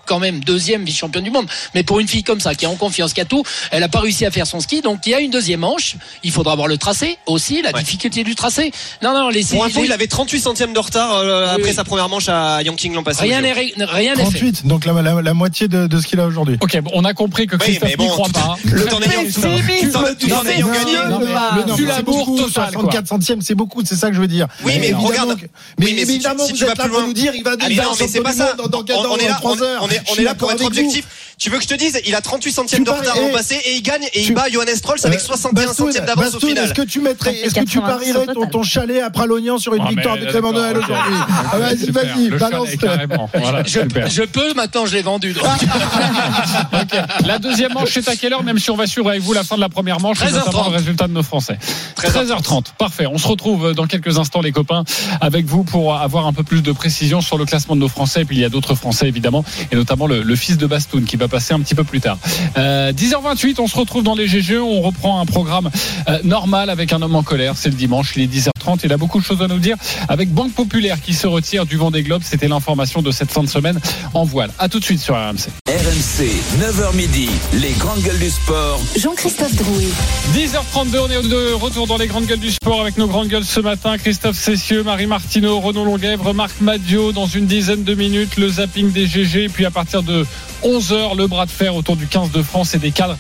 quand 0.10 0.20
même 0.20 0.40
deuxième 0.44 0.84
vice-championne 0.84 1.24
du 1.24 1.30
monde. 1.32 1.46
Mais 1.76 1.84
pour 1.84 2.00
une 2.00 2.08
fille 2.08 2.24
comme 2.24 2.40
ça, 2.40 2.56
qui 2.56 2.66
est 2.66 2.68
en 2.68 2.76
confiance, 2.76 3.14
qui 3.14 3.22
a 3.22 3.26
tout, 3.26 3.44
elle 3.72 3.84
a 3.84 3.88
pas 3.90 4.00
réussi 4.00 4.26
à 4.26 4.32
faire 4.32 4.48
son 4.48 4.60
ski. 4.60 4.82
Donc 4.82 5.06
il 5.06 5.12
y 5.12 5.14
a 5.14 5.20
une 5.20 5.30
deuxième 5.32 5.60
manche. 5.60 5.96
Il 6.24 6.32
faudra 6.32 6.56
voir 6.56 6.68
le 6.68 6.78
tracé 6.78 7.18
aussi, 7.28 7.62
la 7.62 7.70
Ouais. 7.72 7.80
difficulté 7.80 8.24
du 8.24 8.34
tracé. 8.36 8.72
Non, 9.04 9.14
non, 9.14 9.30
les 9.30 9.44
Pour 9.44 9.64
info, 9.66 9.82
les- 9.82 9.86
il 9.86 9.92
avait 9.92 10.08
38 10.08 10.40
centièmes 10.40 10.74
de 10.74 10.80
retard 10.80 11.14
euh, 11.16 11.44
Oui, 11.46 11.50
après 11.58 11.70
oui. 11.70 11.76
sa 11.76 11.84
première 11.84 12.10
manche 12.10 12.28
à 12.28 12.62
Yanking 12.64 12.94
l'an 12.96 13.04
passé. 13.04 13.22
rien 13.22 13.42
n'est 13.42 13.54
ré- 13.54 13.74
rien 13.78 14.16
n'est 14.16 14.26
fait. 14.26 14.40
38, 14.40 14.66
donc 14.68 14.86
la, 14.86 14.94
la, 15.02 15.22
la 15.22 15.34
moitié 15.36 15.68
de, 15.68 15.86
de 15.86 16.00
ce 16.02 16.08
qu'il 16.08 16.20
a 16.20 16.26
aujourd'hui. 16.26 16.58
Ok, 16.62 16.80
bon, 16.82 16.92
on 16.96 17.06
a 17.06 17.14
compris 17.14 17.46
que 17.46 17.56
Oui, 17.56 17.62
Christophe 17.62 17.90
mais 17.90 17.96
bon, 17.96 18.04
n'y 18.06 18.10
croit 18.10 18.28
tout- 18.28 18.34
pas. 18.34 18.56
hein. 18.56 18.56
tout 18.64 18.70
tout 20.18 20.34
en 20.34 20.44
du 20.44 20.50
ayant 20.50 20.68
gagné. 20.68 20.80
féminin. 20.80 21.10
Non, 21.10 21.20
mais 21.20 21.26
le 21.28 21.66
non, 21.68 21.76
tu 21.76 21.82
mais 21.84 21.88
la 21.90 21.96
c'est 21.98 22.04
bourre 22.04 22.26
beaucoup, 22.26 22.38
totale, 22.38 22.72
64 22.74 23.08
centièmes, 23.08 23.42
c'est 23.42 23.56
beaucoup, 23.56 23.82
c'est 23.86 23.96
ça 23.96 24.10
que 24.10 24.16
je 24.16 24.22
veux 24.22 24.28
dire. 24.28 24.48
Oui, 24.64 24.74
mais 24.80 24.94
regarde. 24.94 25.38
Mais, 25.78 25.86
Oui, 25.88 25.96
évidemment, 26.00 26.46
si 26.46 26.52
vous 26.54 26.58
tu 26.58 26.66
vas 26.66 26.72
êtes 26.72 26.78
là 26.78 26.88
pour 26.88 27.02
nous 27.02 27.14
dire, 27.14 27.34
il 27.36 27.44
va 27.44 27.56
du 27.56 27.64
monde 27.76 27.78
dans, 28.58 28.68
dans, 28.68 28.80
On- 28.80 29.00
on 29.00 29.04
dans 29.04 29.18
est 29.18 29.28
là, 29.28 29.36
3 29.36 29.56
on- 29.58 29.62
heures 29.62 29.88
on 30.10 30.16
est 30.16 30.24
là 30.24 30.36
pour 30.36 30.52
être 30.52 30.66
objectif. 30.66 31.06
Tu 31.40 31.50
veux 31.50 31.58
que 31.58 31.64
je 31.64 31.70
te 31.70 31.74
dise 31.74 32.00
Il 32.06 32.14
a 32.16 32.22
38 32.22 32.52
centièmes 32.52 32.84
de 32.84 32.90
retard 32.90 33.16
l'an 33.16 33.32
passé 33.32 33.56
et 33.66 33.76
il 33.76 33.82
gagne 33.82 34.04
et 34.14 34.24
il 34.24 34.34
bat 34.34 34.50
Johannes 34.52 34.76
Strolls 34.76 35.00
avec 35.06 35.20
Euh, 35.20 35.24
61 35.24 35.68
Bastoun, 35.68 35.88
centièmes 35.88 36.06
d'avance 36.06 36.36
au 36.36 36.40
final. 36.40 36.66
Est-ce 36.66 36.74
que 36.74 36.82
tu 36.82 37.00
mettrais, 37.00 37.34
est-ce 37.34 37.56
que 37.56 37.62
tu 37.62 37.80
90 37.80 38.14
parierais 38.14 38.26
ton, 38.52 38.62
chalet 38.64 39.02
à 39.02 39.10
Pralognan 39.10 39.58
sur 39.58 39.74
une 39.74 39.84
Ah, 39.86 39.90
victoire 39.90 40.18
de 40.18 40.26
Clément 40.26 40.52
Noël 40.52 40.78
aujourd'hui 40.78 41.16
Ah, 41.52 41.58
Vas-y, 41.58 41.92
vas-y, 41.92 42.30
balance. 42.30 42.68
Je, 44.10 44.24
peux, 44.24 44.54
maintenant 44.54 44.86
je 44.86 44.94
l'ai 44.94 45.02
vendu. 45.02 45.34
Ok. 46.74 47.00
La 47.26 47.40
deuxième 47.40 47.74
manche, 47.74 47.90
c'est 47.94 48.08
à 48.10 48.16
quelle 48.18 48.34
heure 48.34 48.44
Même 48.44 48.60
si 48.60 48.70
on 48.70 48.76
va 48.76 48.86
suivre 48.86 49.10
avec 49.10 49.22
vous 49.22 49.34
la 49.34 49.44
fin 49.44 49.56
de 49.56 49.62
la 49.62 49.70
première 49.70 50.02
manche, 50.02 50.22
et 50.22 50.26
13h30. 50.26 50.34
notamment 50.46 50.70
le 50.70 50.76
résultat 50.76 51.08
de 51.08 51.14
nos 51.14 51.24
Français. 51.24 51.58
13h30. 51.98 52.74
Parfait. 52.78 53.06
On 53.08 53.18
se 53.18 53.28
retrouve 53.28 53.74
dans 53.74 53.88
quelques 53.88 54.18
instants, 54.18 54.42
les 54.42 54.52
copains, 54.52 54.84
avec 55.22 55.46
vous 55.46 55.64
pour 55.64 55.96
avoir 55.96 56.28
un 56.28 56.34
peu 56.34 56.44
plus 56.44 56.62
de 56.62 56.72
précision 56.74 57.22
sur 57.22 57.38
le 57.38 57.46
classement 57.46 57.76
de 57.76 57.82
nos 57.82 57.88
Français. 57.88 58.22
Et 58.22 58.26
puis 58.26 58.36
il 58.36 58.42
y 58.42 58.46
a 58.46 58.50
d'autres 58.50 58.76
Français, 58.76 59.08
évidemment, 59.08 59.46
et 59.72 59.76
notamment 59.78 60.06
le, 60.08 60.22
le 60.22 60.36
fils 60.36 60.58
de 60.58 60.68
Bastoun 60.68 61.06
qui 61.06 61.16
va 61.16 61.29
passer 61.30 61.54
un 61.54 61.60
petit 61.60 61.76
peu 61.76 61.84
plus 61.84 62.02
tard. 62.02 62.18
Euh, 62.58 62.92
10h28, 62.92 63.56
on 63.60 63.68
se 63.68 63.76
retrouve 63.78 64.04
dans 64.04 64.16
les 64.16 64.28
GGE. 64.28 64.60
On 64.62 64.82
reprend 64.82 65.22
un 65.22 65.26
programme 65.26 65.70
euh, 66.08 66.20
normal 66.24 66.70
avec 66.70 66.92
un 66.94 67.02
homme 67.02 67.16
en 67.16 67.24
colère. 67.24 67.54
C'est 67.56 67.70
le 67.70 67.76
dimanche, 67.76 68.14
il 68.16 68.24
est 68.24 68.28
10h30. 68.28 68.82
Il 68.84 68.94
a 68.94 68.98
beaucoup 68.98 69.20
de 69.20 69.24
choses 69.24 69.42
à 69.42 69.48
nous 69.48 69.60
dire 69.60 69.78
avec 70.08 70.32
Banque 70.34 70.54
Populaire 70.54 71.02
qui 71.02 71.14
se 71.14 71.28
retire 71.28 71.66
du 71.66 71.78
Vendée 71.78 72.04
Globe. 72.04 72.22
C'était 72.26 72.48
l'information 72.48 73.02
de 73.02 73.12
cette 73.12 73.32
fin 73.32 73.44
de 73.44 73.50
semaine 73.50 73.80
en 74.14 74.24
voile. 74.24 74.52
À 74.60 74.68
tout 74.70 74.80
de 74.80 74.84
suite 74.84 75.00
sur 75.00 75.16
RMC. 75.16 75.50
RMC, 75.68 76.26
9h 76.60 76.96
midi, 76.96 77.30
les 77.54 77.72
grandes 77.74 78.02
gueules 78.02 78.20
du 78.20 78.30
sport. 78.30 78.80
Jean-Christophe 78.98 79.56
Drouet. 79.56 79.88
10h32, 80.34 81.00
on 81.00 81.10
est 81.10 81.30
de 81.30 81.54
retour 81.54 81.88
dans 81.88 81.98
les 81.98 82.08
grandes 82.08 82.26
gueules 82.26 82.40
du 82.40 82.52
sport 82.52 82.82
avec 82.82 82.98
nos 82.98 83.08
grandes 83.08 83.28
gueules 83.28 83.46
ce 83.46 83.60
matin. 83.60 83.98
Christophe 83.98 84.38
Cessieux, 84.38 84.84
Marie 84.84 85.08
Martineau, 85.08 85.60
Renaud 85.60 85.86
Longuèvre, 85.86 86.34
Marc 86.34 86.62
Madio. 86.62 87.12
Dans 87.12 87.28
une 87.28 87.46
dizaine 87.46 87.84
de 87.84 87.94
minutes, 87.96 88.38
le 88.38 88.50
zapping 88.50 88.92
des 88.92 89.06
GG. 89.06 89.50
Puis 89.50 89.66
à 89.66 89.72
partir 89.72 90.04
de 90.04 90.26
11h, 90.64 91.18
le 91.18 91.28
bras 91.28 91.46
de 91.46 91.52
fer 91.52 91.76
autour 91.76 91.96
du 91.96 92.08
15 92.08 92.32
de 92.32 92.42
France 92.42 92.74
et 92.76 92.80
des 92.80 92.92
cadres 92.92 93.18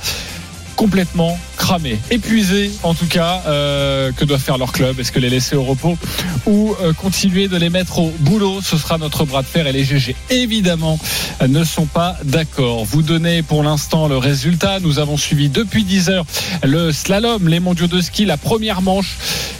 complètement 0.75 1.37
cramés, 1.57 1.99
épuisés 2.09 2.71
en 2.83 2.93
tout 2.93 3.05
cas. 3.07 3.43
euh, 3.47 4.13
que 4.13 4.23
doivent 4.23 4.39
faire 4.39 4.57
leur 4.57 4.71
club? 4.71 4.97
Est-ce 4.97 5.11
que 5.11 5.19
les 5.19 5.29
laisser 5.29 5.57
au 5.57 5.63
repos 5.63 5.97
ou 6.45 6.73
euh, 6.81 6.93
continuer 6.93 7.49
de 7.49 7.57
les 7.57 7.69
mettre 7.69 7.99
au 7.99 8.13
boulot? 8.19 8.61
Ce 8.61 8.77
sera 8.77 8.97
notre 8.97 9.25
bras 9.25 9.41
de 9.41 9.47
fer 9.47 9.67
et 9.67 9.73
les 9.73 9.83
GG 9.83 10.15
évidemment 10.29 10.97
ne 11.45 11.65
sont 11.65 11.85
pas 11.85 12.15
d'accord. 12.23 12.85
Vous 12.85 13.01
donnez 13.01 13.43
pour 13.43 13.61
l'instant 13.61 14.07
le 14.07 14.17
résultat. 14.17 14.79
Nous 14.79 14.99
avons 14.99 15.17
suivi 15.17 15.49
depuis 15.49 15.83
10 15.83 16.09
heures 16.09 16.25
le 16.63 16.93
slalom, 16.93 17.49
les 17.49 17.59
mondiaux 17.59 17.87
de 17.87 17.99
ski, 17.99 18.23
la 18.23 18.37
première 18.37 18.81
manche. 18.81 19.17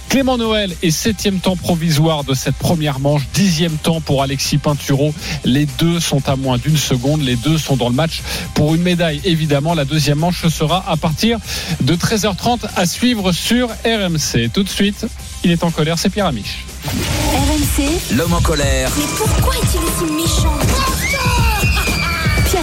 Clément 0.09 0.37
Noël 0.39 0.75
est 0.81 0.89
septième 0.89 1.39
temps 1.39 1.55
provisoire 1.55 2.23
de 2.23 2.33
cette 2.33 2.55
première 2.55 2.99
manche, 2.99 3.21
dixième 3.33 3.77
temps 3.77 4.01
pour 4.01 4.23
Alexis 4.23 4.57
Pinturo. 4.57 5.13
Les 5.45 5.67
deux 5.77 5.99
sont 5.99 6.27
à 6.27 6.35
moins 6.35 6.57
d'une 6.57 6.77
seconde, 6.77 7.21
les 7.21 7.35
deux 7.35 7.59
sont 7.59 7.77
dans 7.77 7.89
le 7.89 7.95
match 7.95 8.23
pour 8.55 8.73
une 8.73 8.81
médaille. 8.81 9.21
Évidemment, 9.23 9.75
la 9.75 9.85
deuxième 9.85 10.17
manche 10.17 10.47
sera 10.47 10.83
à 10.89 10.97
partir 10.97 11.37
de 11.81 11.95
13h30 11.95 12.61
à 12.75 12.85
suivre 12.87 13.31
sur 13.31 13.69
RMC. 13.85 14.49
Tout 14.51 14.63
de 14.63 14.69
suite, 14.69 15.05
il 15.43 15.51
est 15.51 15.63
en 15.63 15.69
colère, 15.69 15.99
c'est 15.99 16.09
Pierre 16.09 16.25
Amiche. 16.25 16.65
RMC. 16.87 18.15
L'homme 18.17 18.33
en 18.33 18.41
colère. 18.41 18.89
Mais 18.97 19.05
pourquoi 19.15 19.53
est-il 19.57 19.79
aussi 19.79 20.11
méchant? 20.11 21.48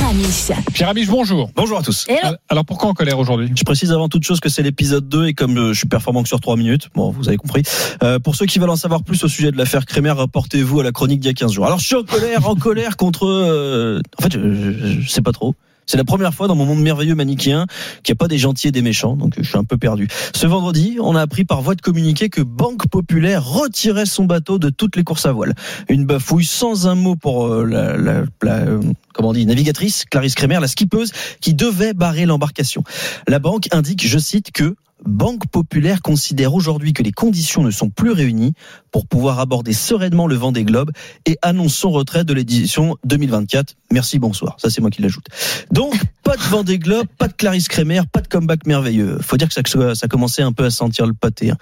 Pierre 0.07 0.15
Amiche. 0.15 0.53
Pierre 0.73 0.89
Amiche, 0.91 1.09
bonjour. 1.09 1.51
Bonjour 1.57 1.79
à 1.79 1.83
tous. 1.83 2.07
Hello. 2.09 2.37
Alors 2.49 2.65
pourquoi 2.65 2.91
en 2.91 2.95
colère 2.95 3.19
aujourd'hui? 3.19 3.51
Je 3.57 3.65
précise 3.65 3.91
avant 3.91 4.09
toute 4.09 4.23
chose 4.23 4.39
que 4.39 4.49
c'est 4.49 4.63
l'épisode 4.63 5.09
2 5.09 5.27
et 5.27 5.35
comme 5.35 5.59
euh, 5.59 5.73
je 5.73 5.79
suis 5.79 5.89
performant 5.89 6.23
que 6.23 6.29
sur 6.29 6.39
3 6.39 6.57
minutes, 6.57 6.91
bon, 6.95 7.11
vous 7.11 7.27
avez 7.27 7.37
compris. 7.37 7.65
Euh, 8.05 8.21
pour 8.21 8.37
ceux 8.37 8.47
qui 8.47 8.61
veulent 8.61 8.71
en 8.71 8.77
savoir 8.77 9.03
plus 9.03 9.25
au 9.25 9.29
sujet 9.29 9.51
de 9.51 9.57
l'affaire 9.57 9.85
Crémer, 9.85 10.13
rapportez-vous 10.13 10.79
à 10.79 10.85
la 10.85 10.93
chronique 10.93 11.19
d'il 11.19 11.27
y 11.27 11.31
a 11.31 11.35
15 11.35 11.51
jours. 11.53 11.67
Alors 11.67 11.81
je 11.81 11.87
suis 11.87 11.97
en 11.97 12.05
colère, 12.05 12.49
en 12.49 12.55
colère 12.55 12.97
contre... 12.97 13.27
euh, 13.27 14.01
en 14.17 14.23
fait, 14.23 14.33
je, 14.35 14.39
je, 14.39 15.01
je 15.01 15.11
sais 15.11 15.23
pas 15.23 15.33
trop. 15.33 15.57
C'est 15.87 15.97
la 15.97 16.05
première 16.05 16.35
fois 16.35 16.49
dans 16.49 16.57
mon 16.57 16.65
monde 16.67 16.81
merveilleux 16.81 17.15
manichéen 17.15 17.67
qu'il 18.03 18.13
n'y 18.13 18.17
a 18.17 18.19
pas 18.19 18.29
des 18.29 18.39
gentils 18.39 18.69
et 18.69 18.73
des 18.73 18.83
méchants, 18.83 19.17
donc 19.17 19.35
je 19.39 19.49
suis 19.49 19.57
un 19.57 19.65
peu 19.65 19.79
perdu. 19.79 20.09
Ce 20.35 20.47
vendredi, 20.47 20.99
on 21.01 21.15
a 21.15 21.21
appris 21.21 21.45
par 21.45 21.63
voie 21.63 21.77
de 21.77 21.81
communiqué 21.81 22.29
que 22.29 22.43
Banque 22.43 22.89
Populaire 22.89 23.45
retirait 23.45 24.07
son 24.07 24.25
bateau 24.25 24.59
de 24.59 24.69
toutes 24.69 24.97
les 24.97 25.05
courses 25.05 25.27
à 25.27 25.33
voile. 25.33 25.55
Une 25.89 26.05
bafouille 26.05 26.45
sans 26.45 26.89
un 26.89 26.97
mot 26.97 27.15
pour 27.15 27.47
euh, 27.47 27.65
la, 27.65 27.97
la, 27.97 28.25
euh, 28.43 28.81
comment 29.13 29.29
on 29.29 29.33
navigatrice, 29.33 30.05
Clarisse 30.05 30.35
Crémer, 30.35 30.59
la 30.61 30.69
skippeuse, 30.69 31.13
qui 31.41 31.55
devait 31.55 31.95
barrer 31.95 32.27
l'embarcation. 32.27 32.83
La 33.29 33.39
banque 33.39 33.69
indique, 33.73 34.07
je 34.07 34.19
cite, 34.19 34.51
que 34.51 34.75
Banque 35.05 35.47
Populaire 35.49 36.01
considère 36.01 36.55
aujourd'hui 36.55 36.93
que 36.93 37.03
les 37.03 37.13
conditions 37.13 37.63
ne 37.63 37.71
sont 37.71 37.91
plus 37.91 38.13
réunies 38.13 38.55
pour 38.91 39.07
pouvoir 39.07 39.41
aborder 39.41 39.73
sereinement 39.75 40.27
le 40.27 40.37
vent 40.37 40.53
des 40.53 40.65
globes 40.65 40.91
et 41.27 41.37
annonce 41.43 41.75
son 41.75 41.91
retrait 41.91 42.25
de 42.25 42.33
l'édition 42.33 42.97
2024. 43.05 43.75
Merci, 43.93 44.19
bonsoir. 44.19 44.57
Ça, 44.59 44.71
c'est 44.71 44.81
moi 44.81 44.91
qui 44.91 45.03
l'ajoute. 45.03 45.27
Donc, 45.71 45.95
pas 46.23 46.37
de 46.37 46.43
vent 46.43 46.65
des 46.65 46.79
globes, 46.79 47.07
pas 47.19 47.29
de 47.29 47.35
Clarisse 47.35 47.69
Crémer, 47.69 48.01
pas 48.11 48.21
de 48.21 48.27
comeback 48.27 48.67
merveilleux. 48.67 49.19
Faut 49.21 49.37
dire 49.37 49.49
que 49.49 49.55
ça, 49.55 49.95
ça 49.95 50.09
commençait 50.09 50.43
un 50.43 50.53
peu 50.53 50.65
à 50.65 50.71
sentir 50.71 51.07
le 51.07 51.13
pâté. 51.13 51.51
hein. 51.51 51.57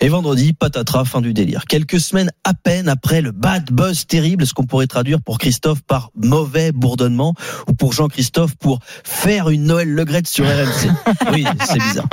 Et 0.00 0.08
vendredi, 0.08 0.52
patatras, 0.52 1.04
fin 1.04 1.20
du 1.20 1.34
délire. 1.34 1.64
Quelques 1.66 2.00
semaines 2.00 2.30
à 2.44 2.54
peine 2.54 2.88
après 2.88 3.20
le 3.20 3.32
bad 3.32 3.70
buzz 3.72 4.06
terrible, 4.06 4.46
ce 4.46 4.54
qu'on 4.54 4.64
pourrait 4.64 4.86
traduire 4.86 5.20
pour 5.20 5.38
Christophe 5.38 5.82
par 5.82 6.10
mauvais 6.14 6.70
bourdonnement 6.72 7.34
ou 7.68 7.72
pour 7.74 7.92
Jean-Christophe 7.92 8.54
pour 8.56 8.78
faire 9.04 9.50
une 9.50 9.64
Noël 9.64 9.92
Legrette 9.92 10.28
sur 10.28 10.46
RMC. 10.46 10.90
Oui, 11.32 11.44
c'est 11.66 11.80
bizarre. 11.80 12.08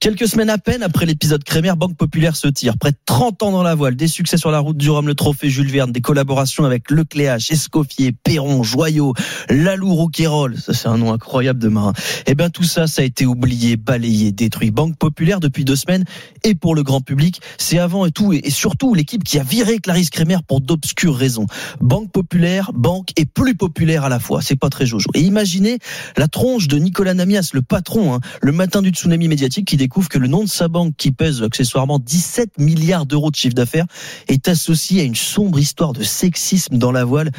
Quelques 0.00 0.28
semaines 0.28 0.50
à 0.50 0.58
peine 0.58 0.82
après 0.82 1.06
l'épisode 1.06 1.42
Crémer, 1.42 1.72
Banque 1.76 1.96
Populaire 1.96 2.36
se 2.36 2.48
tire. 2.48 2.76
Près 2.78 2.92
de 2.92 2.98
30 3.06 3.42
ans 3.42 3.52
dans 3.52 3.62
la 3.62 3.74
voile, 3.74 3.96
des 3.96 4.08
succès 4.08 4.36
sur 4.36 4.50
la 4.50 4.58
route 4.58 4.76
du 4.76 4.90
Rhum, 4.90 5.06
le 5.06 5.14
trophée 5.14 5.50
Jules 5.50 5.70
Verne, 5.70 5.92
des 5.92 6.00
collaborations 6.00 6.64
avec 6.64 6.90
Lecléache, 6.90 7.50
Escoffier, 7.50 8.12
Perron, 8.12 8.62
Joyau, 8.62 9.14
Lalou, 9.48 9.94
Rouquayrol. 9.94 10.56
Ça, 10.58 10.74
c'est 10.74 10.88
un 10.88 10.98
nom 10.98 11.12
incroyable 11.12 11.58
de 11.58 11.68
marin. 11.68 11.92
Eh 12.26 12.34
bien, 12.34 12.50
tout 12.50 12.64
ça, 12.64 12.86
ça 12.86 13.02
a 13.02 13.04
été 13.04 13.26
oublié, 13.26 13.76
balayé, 13.76 14.32
détruit. 14.32 14.70
Banque 14.70 14.96
Populaire, 14.96 15.40
depuis 15.40 15.64
deux 15.64 15.76
semaines, 15.76 16.04
et 16.44 16.54
pour 16.54 16.74
le 16.74 16.82
grand 16.82 17.00
public, 17.00 17.40
c'est 17.58 17.78
avant 17.78 18.06
et 18.06 18.12
tout, 18.12 18.32
et 18.32 18.50
surtout 18.50 18.94
l'équipe 18.94 19.24
qui 19.24 19.38
a 19.38 19.42
viré 19.42 19.78
Clarisse 19.78 20.10
Crémer 20.10 20.36
pour 20.46 20.60
d'obscures 20.60 21.16
raisons. 21.16 21.46
Banque 21.80 22.12
Populaire, 22.12 22.70
banque 22.74 23.08
et 23.16 23.24
plus 23.24 23.54
populaire 23.54 24.04
à 24.04 24.08
la 24.08 24.18
fois. 24.18 24.42
C'est 24.42 24.56
pas 24.56 24.68
très 24.68 24.86
jojo. 24.86 25.10
Et 25.14 25.20
imaginez 25.20 25.78
la 26.16 26.28
tronche 26.28 26.68
de 26.68 26.76
Nicolas 26.76 27.14
Namias, 27.14 27.50
le 27.52 27.62
patron, 27.62 28.14
hein, 28.14 28.20
le 28.42 28.52
matin 28.52 28.82
du 28.82 28.90
tsunami 28.90 29.28
médiatique, 29.28 29.55
qui 29.64 29.76
découvre 29.76 30.08
que 30.08 30.18
le 30.18 30.28
nom 30.28 30.44
de 30.44 30.48
sa 30.48 30.68
banque, 30.68 30.94
qui 30.96 31.12
pèse 31.12 31.42
accessoirement 31.42 31.98
17 31.98 32.58
milliards 32.58 33.06
d'euros 33.06 33.30
de 33.30 33.36
chiffre 33.36 33.54
d'affaires, 33.54 33.86
est 34.28 34.48
associé 34.48 35.00
à 35.00 35.04
une 35.04 35.14
sombre 35.14 35.58
histoire 35.58 35.92
de 35.92 36.02
sexisme 36.02 36.78
dans 36.78 36.92
la 36.92 37.04
voile. 37.04 37.30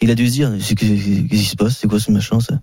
Il 0.00 0.10
a 0.10 0.14
dû 0.14 0.26
se 0.26 0.32
dire, 0.32 0.52
qu'est-ce 0.58 0.74
qui 0.74 1.44
se 1.44 1.56
passe? 1.56 1.78
C'est 1.78 1.88
quoi 1.88 2.00
ce 2.00 2.10
machin 2.10 2.40
ça? 2.40 2.60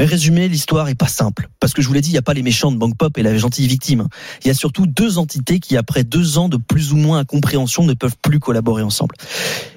Mais 0.00 0.06
résumé, 0.06 0.48
l'histoire 0.48 0.88
est 0.88 0.94
pas 0.94 1.08
simple. 1.08 1.50
Parce 1.60 1.74
que 1.74 1.82
je 1.82 1.86
vous 1.86 1.92
l'ai 1.92 2.00
dit, 2.00 2.08
il 2.08 2.12
n'y 2.12 2.18
a 2.18 2.22
pas 2.22 2.32
les 2.32 2.42
méchants 2.42 2.72
de 2.72 2.78
Banque 2.78 2.96
Pop 2.96 3.18
et 3.18 3.22
la 3.22 3.36
gentille 3.36 3.66
victime. 3.66 4.08
Il 4.42 4.48
y 4.48 4.50
a 4.50 4.54
surtout 4.54 4.86
deux 4.86 5.18
entités 5.18 5.60
qui, 5.60 5.76
après 5.76 6.04
deux 6.04 6.38
ans 6.38 6.48
de 6.48 6.56
plus 6.56 6.94
ou 6.94 6.96
moins 6.96 7.18
incompréhension, 7.18 7.84
ne 7.84 7.92
peuvent 7.92 8.16
plus 8.22 8.38
collaborer 8.38 8.82
ensemble. 8.82 9.14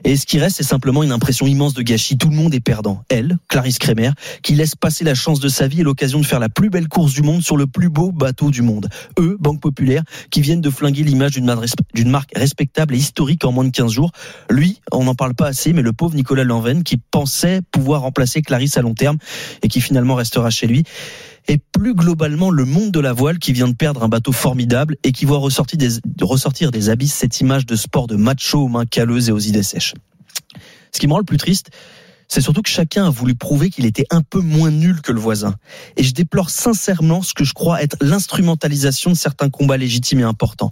Et 0.05 0.15
ce 0.15 0.25
qui 0.25 0.39
reste, 0.39 0.55
c'est 0.55 0.63
simplement 0.63 1.03
une 1.03 1.11
impression 1.11 1.45
immense 1.45 1.73
de 1.73 1.81
gâchis. 1.81 2.17
Tout 2.17 2.29
le 2.29 2.37
monde 2.37 2.53
est 2.53 2.61
perdant. 2.61 3.03
Elle, 3.09 3.37
Clarisse 3.49 3.79
Crémer, 3.79 4.11
qui 4.43 4.55
laisse 4.55 4.75
passer 4.75 5.03
la 5.03 5.13
chance 5.13 5.41
de 5.41 5.49
sa 5.49 5.67
vie 5.67 5.81
et 5.81 5.83
l'occasion 5.83 6.21
de 6.21 6.25
faire 6.25 6.39
la 6.39 6.47
plus 6.47 6.69
belle 6.69 6.87
course 6.87 7.13
du 7.13 7.21
monde 7.21 7.41
sur 7.41 7.57
le 7.57 7.67
plus 7.67 7.89
beau 7.89 8.13
bateau 8.13 8.49
du 8.49 8.61
monde. 8.61 8.87
Eux, 9.19 9.35
Banque 9.41 9.59
Populaire, 9.59 10.03
qui 10.31 10.39
viennent 10.39 10.61
de 10.61 10.69
flinguer 10.69 11.03
l'image 11.03 11.33
d'une 11.33 12.09
marque 12.09 12.31
respectable 12.33 12.95
et 12.95 12.97
historique 12.97 13.43
en 13.43 13.51
moins 13.51 13.65
de 13.65 13.71
15 13.71 13.91
jours. 13.91 14.13
Lui, 14.49 14.79
on 14.93 15.03
n'en 15.03 15.15
parle 15.15 15.35
pas 15.35 15.47
assez, 15.47 15.73
mais 15.73 15.81
le 15.81 15.91
pauvre 15.91 16.15
Nicolas 16.15 16.45
Lanven, 16.45 16.83
qui 16.83 16.95
pensait 16.95 17.59
pouvoir 17.71 18.03
remplacer 18.03 18.41
Clarisse 18.41 18.77
à 18.77 18.81
long 18.81 18.93
terme 18.93 19.17
et 19.63 19.67
qui 19.67 19.81
finalement 19.81 20.12
restera 20.15 20.49
chez 20.49 20.67
lui. 20.67 20.83
Et 21.47 21.57
plus 21.57 21.93
globalement, 21.93 22.49
le 22.49 22.65
monde 22.65 22.91
de 22.91 22.99
la 22.99 23.11
voile 23.11 23.37
qui 23.37 23.51
vient 23.51 23.67
de 23.67 23.75
perdre 23.75 24.03
un 24.03 24.07
bateau 24.07 24.31
formidable 24.31 24.95
et 25.03 25.11
qui 25.11 25.25
voit 25.25 25.39
ressortir 25.39 25.77
des, 25.77 25.89
ressortir 26.21 26.71
des 26.71 26.89
abysses 26.89 27.13
cette 27.13 27.41
image 27.41 27.65
de 27.65 27.75
sport 27.75 28.07
de 28.07 28.15
macho 28.15 28.59
aux 28.59 28.69
mains 28.69 28.85
calleuses 28.85 29.29
et 29.29 29.31
aux 29.31 29.39
idées 29.39 29.63
sèches. 29.63 29.93
Ce 30.91 30.99
qui 30.99 31.07
me 31.07 31.13
rend 31.13 31.19
le 31.19 31.25
plus 31.25 31.37
triste, 31.37 31.69
c'est 32.29 32.41
surtout 32.41 32.61
que 32.61 32.69
chacun 32.69 33.05
a 33.05 33.09
voulu 33.09 33.35
prouver 33.35 33.69
qu'il 33.69 33.85
était 33.85 34.05
un 34.09 34.21
peu 34.21 34.39
moins 34.39 34.71
nul 34.71 35.01
que 35.01 35.11
le 35.11 35.19
voisin. 35.19 35.55
Et 35.97 36.03
je 36.03 36.13
déplore 36.13 36.49
sincèrement 36.49 37.21
ce 37.21 37.33
que 37.33 37.43
je 37.43 37.53
crois 37.53 37.83
être 37.83 37.97
l'instrumentalisation 38.01 39.11
de 39.11 39.15
certains 39.15 39.49
combats 39.49 39.77
légitimes 39.77 40.21
et 40.21 40.23
importants. 40.23 40.71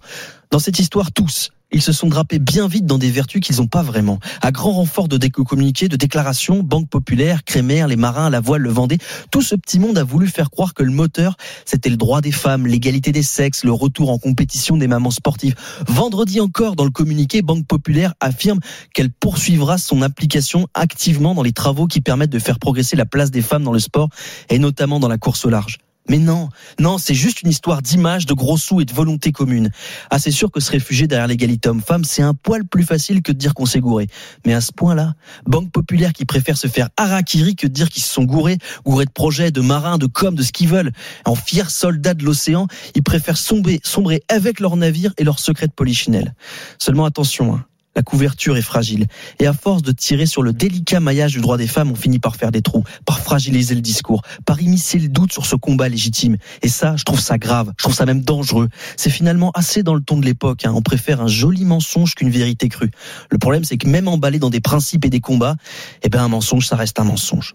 Dans 0.51 0.59
cette 0.59 0.79
histoire, 0.79 1.11
tous, 1.11 1.51
ils 1.71 1.81
se 1.81 1.91
sont 1.91 2.07
drapés 2.07 2.39
bien 2.39 2.67
vite 2.67 2.85
dans 2.85 2.97
des 2.97 3.11
vertus 3.11 3.41
qu'ils 3.41 3.57
n'ont 3.57 3.67
pas 3.67 3.83
vraiment. 3.83 4.19
À 4.41 4.51
grand 4.51 4.71
renfort 4.73 5.07
de 5.07 5.17
communiqués, 5.27 5.87
de 5.87 5.95
déclarations, 5.95 6.63
Banque 6.63 6.89
Populaire, 6.89 7.43
Crémer, 7.43 7.85
les 7.87 7.95
marins, 7.95 8.29
la 8.29 8.39
voile, 8.39 8.61
le 8.61 8.69
Vendée, 8.69 8.97
tout 9.31 9.41
ce 9.41 9.55
petit 9.55 9.79
monde 9.79 9.97
a 9.97 10.03
voulu 10.03 10.27
faire 10.27 10.49
croire 10.49 10.73
que 10.73 10.83
le 10.83 10.91
moteur, 10.91 11.37
c'était 11.65 11.89
le 11.89 11.97
droit 11.97 12.21
des 12.21 12.31
femmes, 12.31 12.67
l'égalité 12.67 13.11
des 13.11 13.23
sexes, 13.23 13.63
le 13.63 13.71
retour 13.71 14.09
en 14.09 14.17
compétition 14.17 14.77
des 14.77 14.87
mamans 14.87 15.11
sportives. 15.11 15.55
Vendredi 15.87 16.39
encore, 16.39 16.75
dans 16.75 16.85
le 16.85 16.91
communiqué, 16.91 17.41
Banque 17.41 17.65
Populaire 17.65 18.13
affirme 18.19 18.59
qu'elle 18.93 19.11
poursuivra 19.11 19.77
son 19.77 20.01
application 20.01 20.67
activement 20.73 21.35
dans 21.35 21.43
les 21.43 21.53
travaux 21.53 21.87
qui 21.87 22.01
permettent 22.01 22.31
de 22.31 22.39
faire 22.39 22.59
progresser 22.59 22.95
la 22.95 23.05
place 23.05 23.31
des 23.31 23.41
femmes 23.41 23.63
dans 23.63 23.73
le 23.73 23.79
sport 23.79 24.09
et 24.49 24.59
notamment 24.59 24.99
dans 24.99 25.07
la 25.07 25.17
course 25.17 25.45
au 25.45 25.49
large. 25.49 25.79
Mais 26.11 26.17
non, 26.17 26.49
non, 26.77 26.97
c'est 26.97 27.13
juste 27.13 27.41
une 27.41 27.49
histoire 27.49 27.81
d'image, 27.81 28.25
de 28.25 28.33
gros 28.33 28.57
sous 28.57 28.81
et 28.81 28.85
de 28.85 28.91
volonté 28.91 29.31
commune. 29.31 29.69
Ah, 30.09 30.19
c'est 30.19 30.29
sûr 30.29 30.51
que 30.51 30.59
se 30.59 30.69
réfugier 30.69 31.07
derrière 31.07 31.27
l'égalité 31.27 31.69
homme-femme, 31.69 32.03
c'est 32.03 32.21
un 32.21 32.33
poil 32.33 32.65
plus 32.65 32.83
facile 32.83 33.21
que 33.21 33.31
de 33.31 33.37
dire 33.37 33.53
qu'on 33.53 33.65
s'est 33.65 33.79
gouré. 33.79 34.07
Mais 34.45 34.53
à 34.53 34.59
ce 34.59 34.73
point-là, 34.73 35.13
Banque 35.45 35.71
Populaire 35.71 36.11
qui 36.11 36.25
préfère 36.25 36.57
se 36.57 36.67
faire 36.67 36.89
harakiri 36.97 37.55
que 37.55 37.65
de 37.65 37.71
dire 37.71 37.87
qu'ils 37.87 38.03
se 38.03 38.11
sont 38.11 38.25
gourés, 38.25 38.57
gourés 38.83 39.05
de 39.05 39.11
projets, 39.11 39.51
de 39.51 39.61
marins, 39.61 39.97
de 39.97 40.05
com, 40.05 40.35
de 40.35 40.43
ce 40.43 40.51
qu'ils 40.51 40.67
veulent. 40.67 40.91
En 41.23 41.35
fiers 41.35 41.69
soldats 41.69 42.13
de 42.13 42.25
l'océan, 42.25 42.67
ils 42.93 43.03
préfèrent 43.03 43.37
sombrer, 43.37 43.79
avec 44.27 44.59
leurs 44.59 44.75
navires 44.75 45.13
et 45.17 45.23
leurs 45.23 45.39
secrets 45.39 45.67
de 45.67 45.71
polichinelle. 45.71 46.35
Seulement 46.77 47.05
attention, 47.05 47.55
hein. 47.55 47.65
La 47.95 48.03
couverture 48.03 48.55
est 48.55 48.61
fragile. 48.61 49.07
Et 49.39 49.47
à 49.47 49.53
force 49.53 49.81
de 49.81 49.91
tirer 49.91 50.25
sur 50.25 50.43
le 50.43 50.53
délicat 50.53 50.99
maillage 51.01 51.33
du 51.33 51.41
droit 51.41 51.57
des 51.57 51.67
femmes, 51.67 51.91
on 51.91 51.95
finit 51.95 52.19
par 52.19 52.37
faire 52.37 52.51
des 52.51 52.61
trous, 52.61 52.83
par 53.05 53.19
fragiliser 53.19 53.75
le 53.75 53.81
discours, 53.81 54.21
par 54.45 54.61
immiscer 54.61 54.97
le 54.97 55.09
doute 55.09 55.33
sur 55.33 55.45
ce 55.45 55.55
combat 55.55 55.89
légitime. 55.89 56.37
Et 56.61 56.69
ça, 56.69 56.95
je 56.95 57.03
trouve 57.03 57.19
ça 57.19 57.37
grave. 57.37 57.73
Je 57.77 57.83
trouve 57.83 57.95
ça 57.95 58.05
même 58.05 58.21
dangereux. 58.21 58.69
C'est 58.95 59.09
finalement 59.09 59.51
assez 59.55 59.83
dans 59.83 59.93
le 59.93 60.01
ton 60.01 60.17
de 60.17 60.25
l'époque. 60.25 60.65
Hein. 60.65 60.71
On 60.73 60.81
préfère 60.81 61.21
un 61.21 61.27
joli 61.27 61.65
mensonge 61.65 62.15
qu'une 62.15 62.29
vérité 62.29 62.69
crue. 62.69 62.91
Le 63.29 63.37
problème, 63.37 63.65
c'est 63.65 63.77
que 63.77 63.87
même 63.87 64.07
emballé 64.07 64.39
dans 64.39 64.49
des 64.49 64.61
principes 64.61 65.03
et 65.03 65.09
des 65.09 65.19
combats, 65.19 65.57
eh 66.03 66.09
ben, 66.09 66.23
un 66.23 66.29
mensonge, 66.29 66.67
ça 66.67 66.77
reste 66.77 66.99
un 66.99 67.03
mensonge. 67.03 67.53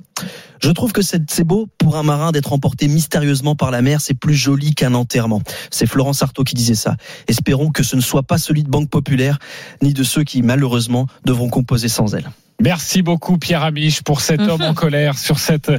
Je 0.62 0.70
trouve 0.70 0.92
que 0.92 1.02
c'est 1.02 1.44
beau 1.44 1.68
pour 1.78 1.96
un 1.96 2.02
marin 2.02 2.32
d'être 2.32 2.52
emporté 2.52 2.88
mystérieusement 2.88 3.54
par 3.56 3.70
la 3.70 3.82
mer. 3.82 4.00
C'est 4.00 4.14
plus 4.14 4.34
joli 4.34 4.74
qu'un 4.74 4.94
enterrement. 4.94 5.42
C'est 5.70 5.86
Florence 5.86 6.22
Artaud 6.22 6.44
qui 6.44 6.54
disait 6.54 6.74
ça. 6.74 6.96
Espérons 7.28 7.70
que 7.70 7.82
ce 7.82 7.96
ne 7.96 8.00
soit 8.00 8.22
pas 8.22 8.38
celui 8.38 8.62
de 8.62 8.68
Banque 8.68 8.90
Populaire, 8.90 9.38
ni 9.82 9.92
de 9.92 10.02
ceux 10.02 10.24
qui, 10.26 10.42
malheureusement, 10.42 11.06
devront 11.24 11.48
composer 11.48 11.88
sans 11.88 12.14
elle. 12.14 12.28
Merci 12.60 13.02
beaucoup 13.02 13.36
Pierre 13.36 13.62
Amiche 13.64 14.00
pour 14.02 14.22
cet 14.22 14.40
homme 14.40 14.62
en 14.62 14.72
colère 14.84 15.18
sur 15.18 15.38
cette 15.38 15.70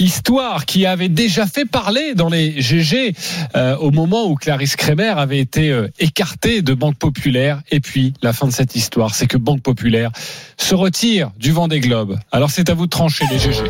histoire 0.00 0.66
qui 0.66 0.84
avait 0.84 1.08
déjà 1.08 1.46
fait 1.46 1.64
parler 1.64 2.14
dans 2.14 2.28
les 2.28 2.60
GG 2.60 3.14
euh, 3.54 3.76
au 3.76 3.92
moment 3.92 4.26
où 4.26 4.34
Clarisse 4.34 4.74
Kremer 4.74 5.14
avait 5.16 5.38
été 5.38 5.70
euh, 5.70 5.88
écartée 6.00 6.60
de 6.60 6.74
Banque 6.74 6.96
Populaire. 6.96 7.62
Et 7.70 7.78
puis 7.78 8.14
la 8.20 8.32
fin 8.32 8.46
de 8.46 8.52
cette 8.52 8.74
histoire, 8.74 9.14
c'est 9.14 9.28
que 9.28 9.36
Banque 9.36 9.62
Populaire 9.62 10.10
se 10.56 10.74
retire 10.74 11.30
du 11.38 11.52
vent 11.52 11.68
des 11.68 11.80
globes. 11.80 12.18
Alors 12.32 12.50
c'est 12.50 12.68
à 12.68 12.74
vous 12.74 12.86
de 12.86 12.90
trancher 12.90 13.24
les 13.30 13.38
GG. 13.38 13.62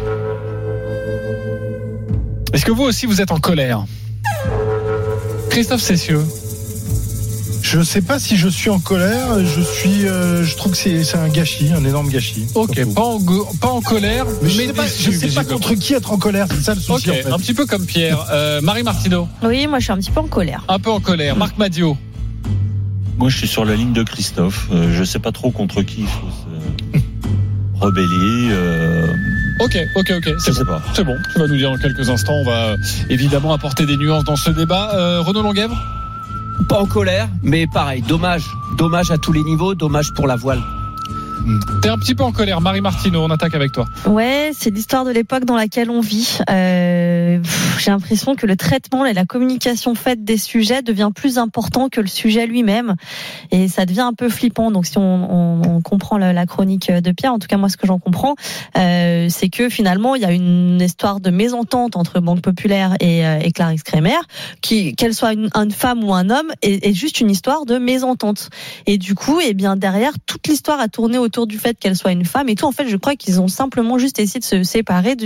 Est-ce 2.54 2.64
que 2.64 2.72
vous 2.72 2.84
aussi 2.84 3.04
vous 3.04 3.20
êtes 3.20 3.32
en 3.32 3.40
colère? 3.40 3.84
Christophe 5.50 5.82
Cessieux 5.82 6.24
Je 7.66 7.80
sais 7.80 8.02
pas 8.02 8.18
si 8.18 8.36
je 8.36 8.46
suis 8.46 8.68
en 8.68 8.78
colère. 8.78 9.42
Je 9.42 9.62
suis, 9.62 10.06
euh, 10.06 10.44
je 10.44 10.54
trouve 10.54 10.72
que 10.72 10.76
c'est 10.78 11.16
un 11.16 11.28
gâchis, 11.28 11.70
un 11.72 11.82
énorme 11.82 12.10
gâchis. 12.10 12.44
Ok, 12.54 12.78
pas 12.94 13.00
en, 13.00 13.18
pas 13.58 13.68
en 13.68 13.80
colère, 13.80 14.26
Mais 14.42 14.50
je 14.50 14.56
sais 14.66 14.72
pas, 14.74 14.84
je 14.86 15.10
sais 15.10 15.28
pas 15.28 15.44
contre 15.44 15.74
qui 15.74 15.94
être 15.94 16.12
en 16.12 16.18
colère. 16.18 16.46
C'est 16.50 16.60
ça 16.62 16.74
le 16.74 16.80
souci 16.80 17.10
en 17.10 17.14
fait. 17.14 17.26
un 17.32 17.38
petit 17.38 17.54
peu 17.54 17.64
comme 17.64 17.86
Pierre. 17.86 18.26
Euh, 18.30 18.60
Marie 18.60 18.82
Martineau, 18.82 19.28
Oui, 19.42 19.66
moi 19.66 19.78
je 19.78 19.84
suis 19.84 19.92
un 19.92 19.96
petit 19.96 20.10
peu 20.10 20.20
en 20.20 20.26
colère. 20.28 20.62
un 20.68 20.78
peu 20.78 20.90
en 20.90 21.00
colère. 21.00 21.36
Marc 21.36 21.56
Madio. 21.56 21.96
Moi, 23.16 23.28
je 23.30 23.38
suis 23.38 23.46
sur 23.48 23.64
la 23.64 23.76
ligne 23.76 23.92
de 23.92 24.02
Christophe. 24.02 24.66
Euh, 24.72 24.92
je 24.92 25.04
sais 25.04 25.20
pas 25.20 25.30
trop 25.32 25.50
contre 25.52 25.82
qui 25.82 26.00
il 26.00 26.06
faut 26.06 26.26
se 26.30 27.80
rebeller. 27.80 28.48
euh, 28.50 29.06
Ok, 29.60 29.78
ok, 29.96 30.12
ok. 30.18 30.24
je 30.26 30.32
C'est 30.44 30.52
sais 30.52 30.64
bon. 30.64 30.72
pas. 30.72 30.82
C'est 30.94 31.04
bon. 31.04 31.16
Tu 31.32 31.38
vas 31.38 31.46
nous 31.46 31.56
dire 31.56 31.70
dans 31.70 31.78
quelques 31.78 32.10
instants. 32.10 32.34
On 32.34 32.44
va 32.44 32.74
évidemment 33.08 33.54
apporter 33.54 33.86
des 33.86 33.96
nuances 33.96 34.24
dans 34.24 34.34
ce 34.36 34.50
débat. 34.50 34.90
Euh, 34.94 35.20
Renaud 35.20 35.42
Longuèvre? 35.42 35.76
Pas 36.68 36.78
en 36.78 36.86
colère, 36.86 37.28
mais 37.42 37.66
pareil, 37.66 38.02
dommage. 38.02 38.46
Dommage 38.78 39.10
à 39.10 39.18
tous 39.18 39.32
les 39.32 39.42
niveaux, 39.42 39.74
dommage 39.74 40.12
pour 40.14 40.26
la 40.26 40.36
voile. 40.36 40.62
T'es 41.82 41.88
un 41.88 41.98
petit 41.98 42.14
peu 42.14 42.22
en 42.22 42.32
colère. 42.32 42.60
Marie 42.60 42.80
Martineau, 42.80 43.22
on 43.22 43.30
attaque 43.30 43.54
avec 43.54 43.72
toi. 43.72 43.86
Ouais, 44.06 44.52
c'est 44.58 44.70
l'histoire 44.70 45.04
de 45.04 45.10
l'époque 45.10 45.44
dans 45.44 45.56
laquelle 45.56 45.90
on 45.90 46.00
vit. 46.00 46.38
Euh, 46.50 47.38
J'ai 47.78 47.90
l'impression 47.90 48.34
que 48.34 48.46
le 48.46 48.56
traitement 48.56 49.04
et 49.04 49.12
la 49.12 49.24
communication 49.24 49.94
faite 49.94 50.24
des 50.24 50.38
sujets 50.38 50.82
devient 50.82 51.10
plus 51.14 51.38
important 51.38 51.88
que 51.88 52.00
le 52.00 52.06
sujet 52.06 52.46
lui-même, 52.46 52.94
et 53.50 53.68
ça 53.68 53.84
devient 53.86 54.00
un 54.00 54.12
peu 54.14 54.28
flippant. 54.28 54.70
Donc, 54.70 54.86
si 54.86 54.98
on, 54.98 55.80
comprend 55.84 56.18
la, 56.18 56.46
chronique 56.46 56.90
de 56.90 57.12
Pierre, 57.12 57.32
en 57.32 57.38
tout 57.38 57.48
cas 57.48 57.56
moi, 57.56 57.68
ce 57.68 57.76
que 57.76 57.86
j'en 57.86 57.98
comprends, 57.98 58.34
euh, 58.78 59.26
c'est 59.28 59.48
que 59.48 59.68
finalement, 59.68 60.14
il 60.14 60.22
y 60.22 60.24
a 60.24 60.32
une 60.32 60.80
histoire 60.80 61.20
de 61.20 61.30
mésentente 61.30 61.96
entre 61.96 62.20
Banque 62.20 62.40
Populaire 62.40 62.94
et, 63.00 63.26
euh, 63.26 63.38
et 63.40 63.50
Clarisse 63.52 63.82
Kremer, 63.82 64.18
qu'elle 64.60 65.14
soit 65.14 65.32
une, 65.32 65.50
femme 65.70 66.04
ou 66.04 66.14
un 66.14 66.30
homme, 66.30 66.52
est, 66.62 66.86
est 66.86 66.94
juste 66.94 67.20
une 67.20 67.30
histoire 67.30 67.66
de 67.66 67.78
mésentente. 67.78 68.50
Et 68.86 68.98
du 68.98 69.14
coup, 69.14 69.40
eh 69.44 69.54
bien 69.54 69.76
derrière, 69.76 70.12
toute 70.26 70.46
l'histoire 70.46 70.80
a 70.80 70.88
tourné 70.88 71.18
autour 71.24 71.46
du 71.46 71.58
fait 71.58 71.78
qu'elle 71.78 71.96
soit 71.96 72.12
une 72.12 72.24
femme 72.24 72.48
et 72.48 72.54
tout. 72.54 72.66
En 72.66 72.72
fait, 72.72 72.88
je 72.88 72.96
crois 72.96 73.16
qu'ils 73.16 73.40
ont 73.40 73.48
simplement 73.48 73.98
juste 73.98 74.18
essayé 74.18 74.40
de 74.40 74.44
se 74.44 74.62
séparer 74.62 75.16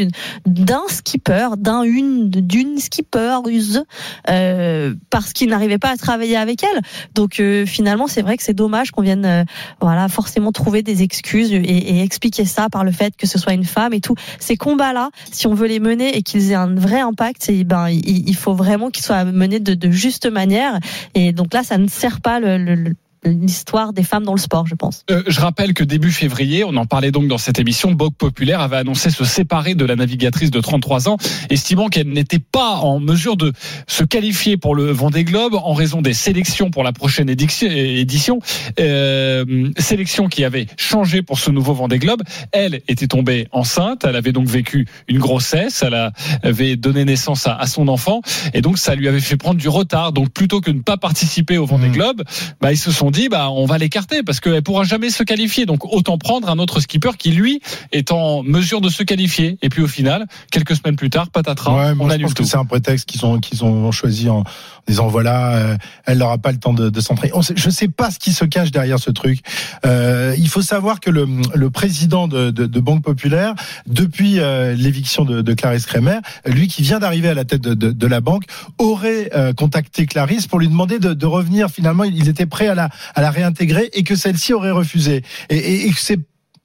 d'un 0.47 0.83
skipper, 0.89 1.51
d'un 1.59 1.83
une 1.83 2.29
d'une 2.31 2.79
skippeuse, 2.79 3.85
euh, 4.31 4.95
parce 5.11 5.33
qu'ils 5.33 5.49
n'arrivaient 5.49 5.79
pas 5.79 5.91
à 5.91 5.97
travailler 5.97 6.37
avec 6.37 6.63
elle. 6.63 6.81
Donc 7.15 7.41
euh, 7.41 7.67
finalement, 7.67 8.07
c'est 8.07 8.23
vrai 8.23 8.37
que 8.37 8.43
c'est 8.43 8.55
dommage 8.55 8.91
qu'on 8.91 9.03
vienne, 9.03 9.25
euh, 9.25 9.45
voilà, 9.81 10.09
forcément 10.09 10.53
trouver 10.53 10.83
des 10.83 11.03
excuses 11.03 11.53
et, 11.53 12.03
expliquer 12.03 12.45
ça 12.45 12.69
par 12.71 12.85
le 12.85 12.93
fait 12.93 13.17
que 13.17 13.27
ce 13.27 13.39
soit 13.39 13.53
une 13.53 13.65
femme 13.65 13.93
et 13.93 14.01
tout. 14.01 14.15
Ces 14.39 14.57
combats-là, 14.57 15.11
si 15.33 15.47
on 15.47 15.55
veut 15.55 15.67
les 15.67 15.81
mener 15.81 16.17
et 16.17 16.23
qu'ils 16.23 16.53
aient 16.53 16.55
un 16.55 16.75
vrai 16.75 17.01
impact, 17.01 17.51
ben 17.65 17.89
il, 17.89 18.37
faut 18.37 18.55
vraiment 18.55 18.91
qu'ils 18.91 19.05
soient 19.05 19.25
menés 19.25 19.61
de, 19.61 19.91
juste 19.91 20.31
manière. 20.31 20.79
Et 21.15 21.33
donc 21.33 21.53
là, 21.55 21.63
ça 21.63 21.79
ne 21.79 21.89
sert 21.89 22.21
pas 22.21 22.41
le- 22.41 22.95
l'histoire 23.25 23.93
des 23.93 24.03
femmes 24.03 24.25
dans 24.25 24.35
le 24.35 24.41
sport, 24.41 24.67
je 24.67 24.75
pense. 24.75 25.05
Euh, 25.11 25.23
je 25.27 25.41
rappelle 25.41 25.75
que 25.75 25.85
début 25.85 26.11
février, 26.13 26.65
on 26.65 26.77
en 26.77 26.87
parlait 26.87 27.11
donc 27.11 27.29
dans 27.29 27.39
cette 27.39 27.59
émission, 27.59 27.93
Banque 27.93 28.17
Populaire 28.17 28.61
avait 28.61 28.77
annoncé 28.77 29.11
se 29.11 29.25
séparer 29.25 29.75
de 29.75 29.85
la 29.85 29.97
navigatrice 29.97 30.51
de 30.51 30.61
33 30.61 31.09
ans, 31.09 31.17
estimant 31.51 31.89
qu'elle 31.89 32.09
n'était 32.09 32.39
pas 32.39 32.77
en 32.77 33.01
mesure 33.01 33.37
de 33.37 33.53
se 33.87 34.05
qualifier 34.05 34.57
pour 34.57 34.75
le 34.75 34.91
Vendée 34.93 35.25
Globe 35.25 35.55
en 35.55 35.73
raison 35.75 36.01
des 36.03 36.15
sélections 36.15 36.71
pour 36.71 36.85
la 36.85 36.93
prochaine 36.93 37.29
édition, 37.29 38.41
euh, 38.81 39.71
sélection 39.79 40.29
qui 40.29 40.45
avait 40.45 40.67
changé 40.77 41.23
pour 41.23 41.39
ce 41.39 41.51
nouveau 41.51 41.75
Vendée 41.75 41.99
Globe. 41.99 42.23
Elle 42.53 42.81
était 42.89 43.07
tombée 43.07 43.49
enceinte, 43.53 44.05
elle 44.05 44.17
avait 44.17 44.33
donc 44.33 44.47
vécu 44.47 44.87
une 45.09 45.19
grossesse, 45.19 45.83
elle 45.87 45.95
a- 45.95 46.13
avait 46.43 46.77
donné 46.77 47.05
naissance 47.05 47.47
à, 47.47 47.57
à 47.57 47.67
son 47.67 47.89
enfant, 47.89 48.21
et 48.55 48.61
donc 48.61 48.79
ça 48.79 48.95
lui 48.95 49.09
avait 49.09 49.21
fait 49.21 49.37
prendre 49.37 49.59
du 49.61 49.69
retard. 49.69 50.13
Donc 50.13 50.31
plutôt 50.31 50.61
que 50.61 50.71
de 50.71 50.77
ne 50.77 50.83
pas 50.83 50.97
participer 50.97 51.59
au 51.59 51.65
Vendée 51.67 51.89
Mmh. 51.89 51.93
Globe, 51.93 52.23
bah, 52.61 52.73
ils 52.73 52.77
se 52.77 52.91
sont 52.91 53.08
dit 53.11 53.29
bah 53.29 53.51
on 53.51 53.67
va 53.67 53.79
l'écarter 53.79 54.23
parce 54.23 54.41
qu'elle 54.41 54.63
pourra 54.63 54.85
jamais 54.85 55.11
se 55.11 55.23
qualifier. 55.23 55.67
Donc 55.67 55.85
autant 55.85 56.19
prendre 56.19 56.49
un 56.49 56.59
autre 56.59 56.81
skipper 56.81 57.11
qui 57.19 57.31
lui 57.31 57.61
est 57.93 58.13
en 58.13 58.43
mesure 58.43 58.81
de 58.81 58.89
se 58.89 59.03
qualifier. 59.03 59.59
Et 59.63 59.69
puis 59.69 59.83
au 59.83 59.87
final, 59.87 60.27
quelques 60.51 60.77
semaines 60.77 60.97
plus 60.97 61.11
tard, 61.11 61.31
patatras, 61.31 61.75
Ouais, 61.75 61.93
on 61.99 62.11
annule 62.11 62.33
tout. 62.35 62.45
c'est 62.45 62.57
un 62.57 62.65
prétexte 62.65 63.09
qu'ils 63.09 63.25
ont 63.25 63.39
qu'ils 63.39 63.65
ont 63.65 63.91
choisi 63.93 64.29
en 64.29 64.45
disant 64.89 65.09
voilà, 65.09 65.55
euh, 65.57 65.77
elle 66.07 66.19
n'aura 66.19 66.39
pas 66.39 66.51
le 66.53 66.59
temps 66.59 66.73
de, 66.73 66.91
de 66.91 67.01
s'entraîner. 67.01 67.33
Je 67.55 67.71
sais 67.71 67.89
pas 67.89 68.11
ce 68.11 68.19
qui 68.19 68.33
se 68.33 68.45
cache 68.45 68.71
derrière 68.71 68.99
ce 68.99 69.11
truc. 69.11 69.41
Euh, 69.85 70.35
il 70.39 70.49
faut 70.49 70.63
savoir 70.63 71.01
que 71.01 71.11
le, 71.11 71.27
le 71.55 71.71
président 71.71 72.27
de, 72.27 72.51
de, 72.51 72.67
de 72.67 72.81
Banque 72.81 73.03
Populaire, 73.03 73.55
depuis 73.87 74.41
euh, 74.41 74.75
l'éviction 74.75 75.25
de, 75.25 75.53
Clarisse 75.53 75.87
Kremer, 75.87 76.19
lui 76.47 76.69
qui 76.69 76.83
vient 76.83 76.99
d'arriver 76.99 77.29
à 77.29 77.35
la 77.35 77.45
tête 77.45 77.63
de, 77.63 78.07
la 78.07 78.21
banque, 78.21 78.45
aurait 78.79 79.31
contacté 79.57 80.07
Clarisse 80.07 80.47
pour 80.47 80.59
lui 80.59 80.69
demander 80.69 80.99
de, 80.99 81.13
de 81.13 81.27
revenir. 81.27 81.69
Finalement, 81.69 82.05
ils 82.05 82.29
étaient 82.29 82.47
prêts 82.47 82.69
à 82.69 82.75
la 82.75 82.89
à 83.15 83.21
la 83.21 83.31
réintégrer 83.31 83.91
et 83.93 84.03
que 84.03 84.17
celle-ci 84.17 84.53
aurait 84.53 84.71
refusé. 84.71 85.23
Et, 85.51 85.87
et, 85.87 85.93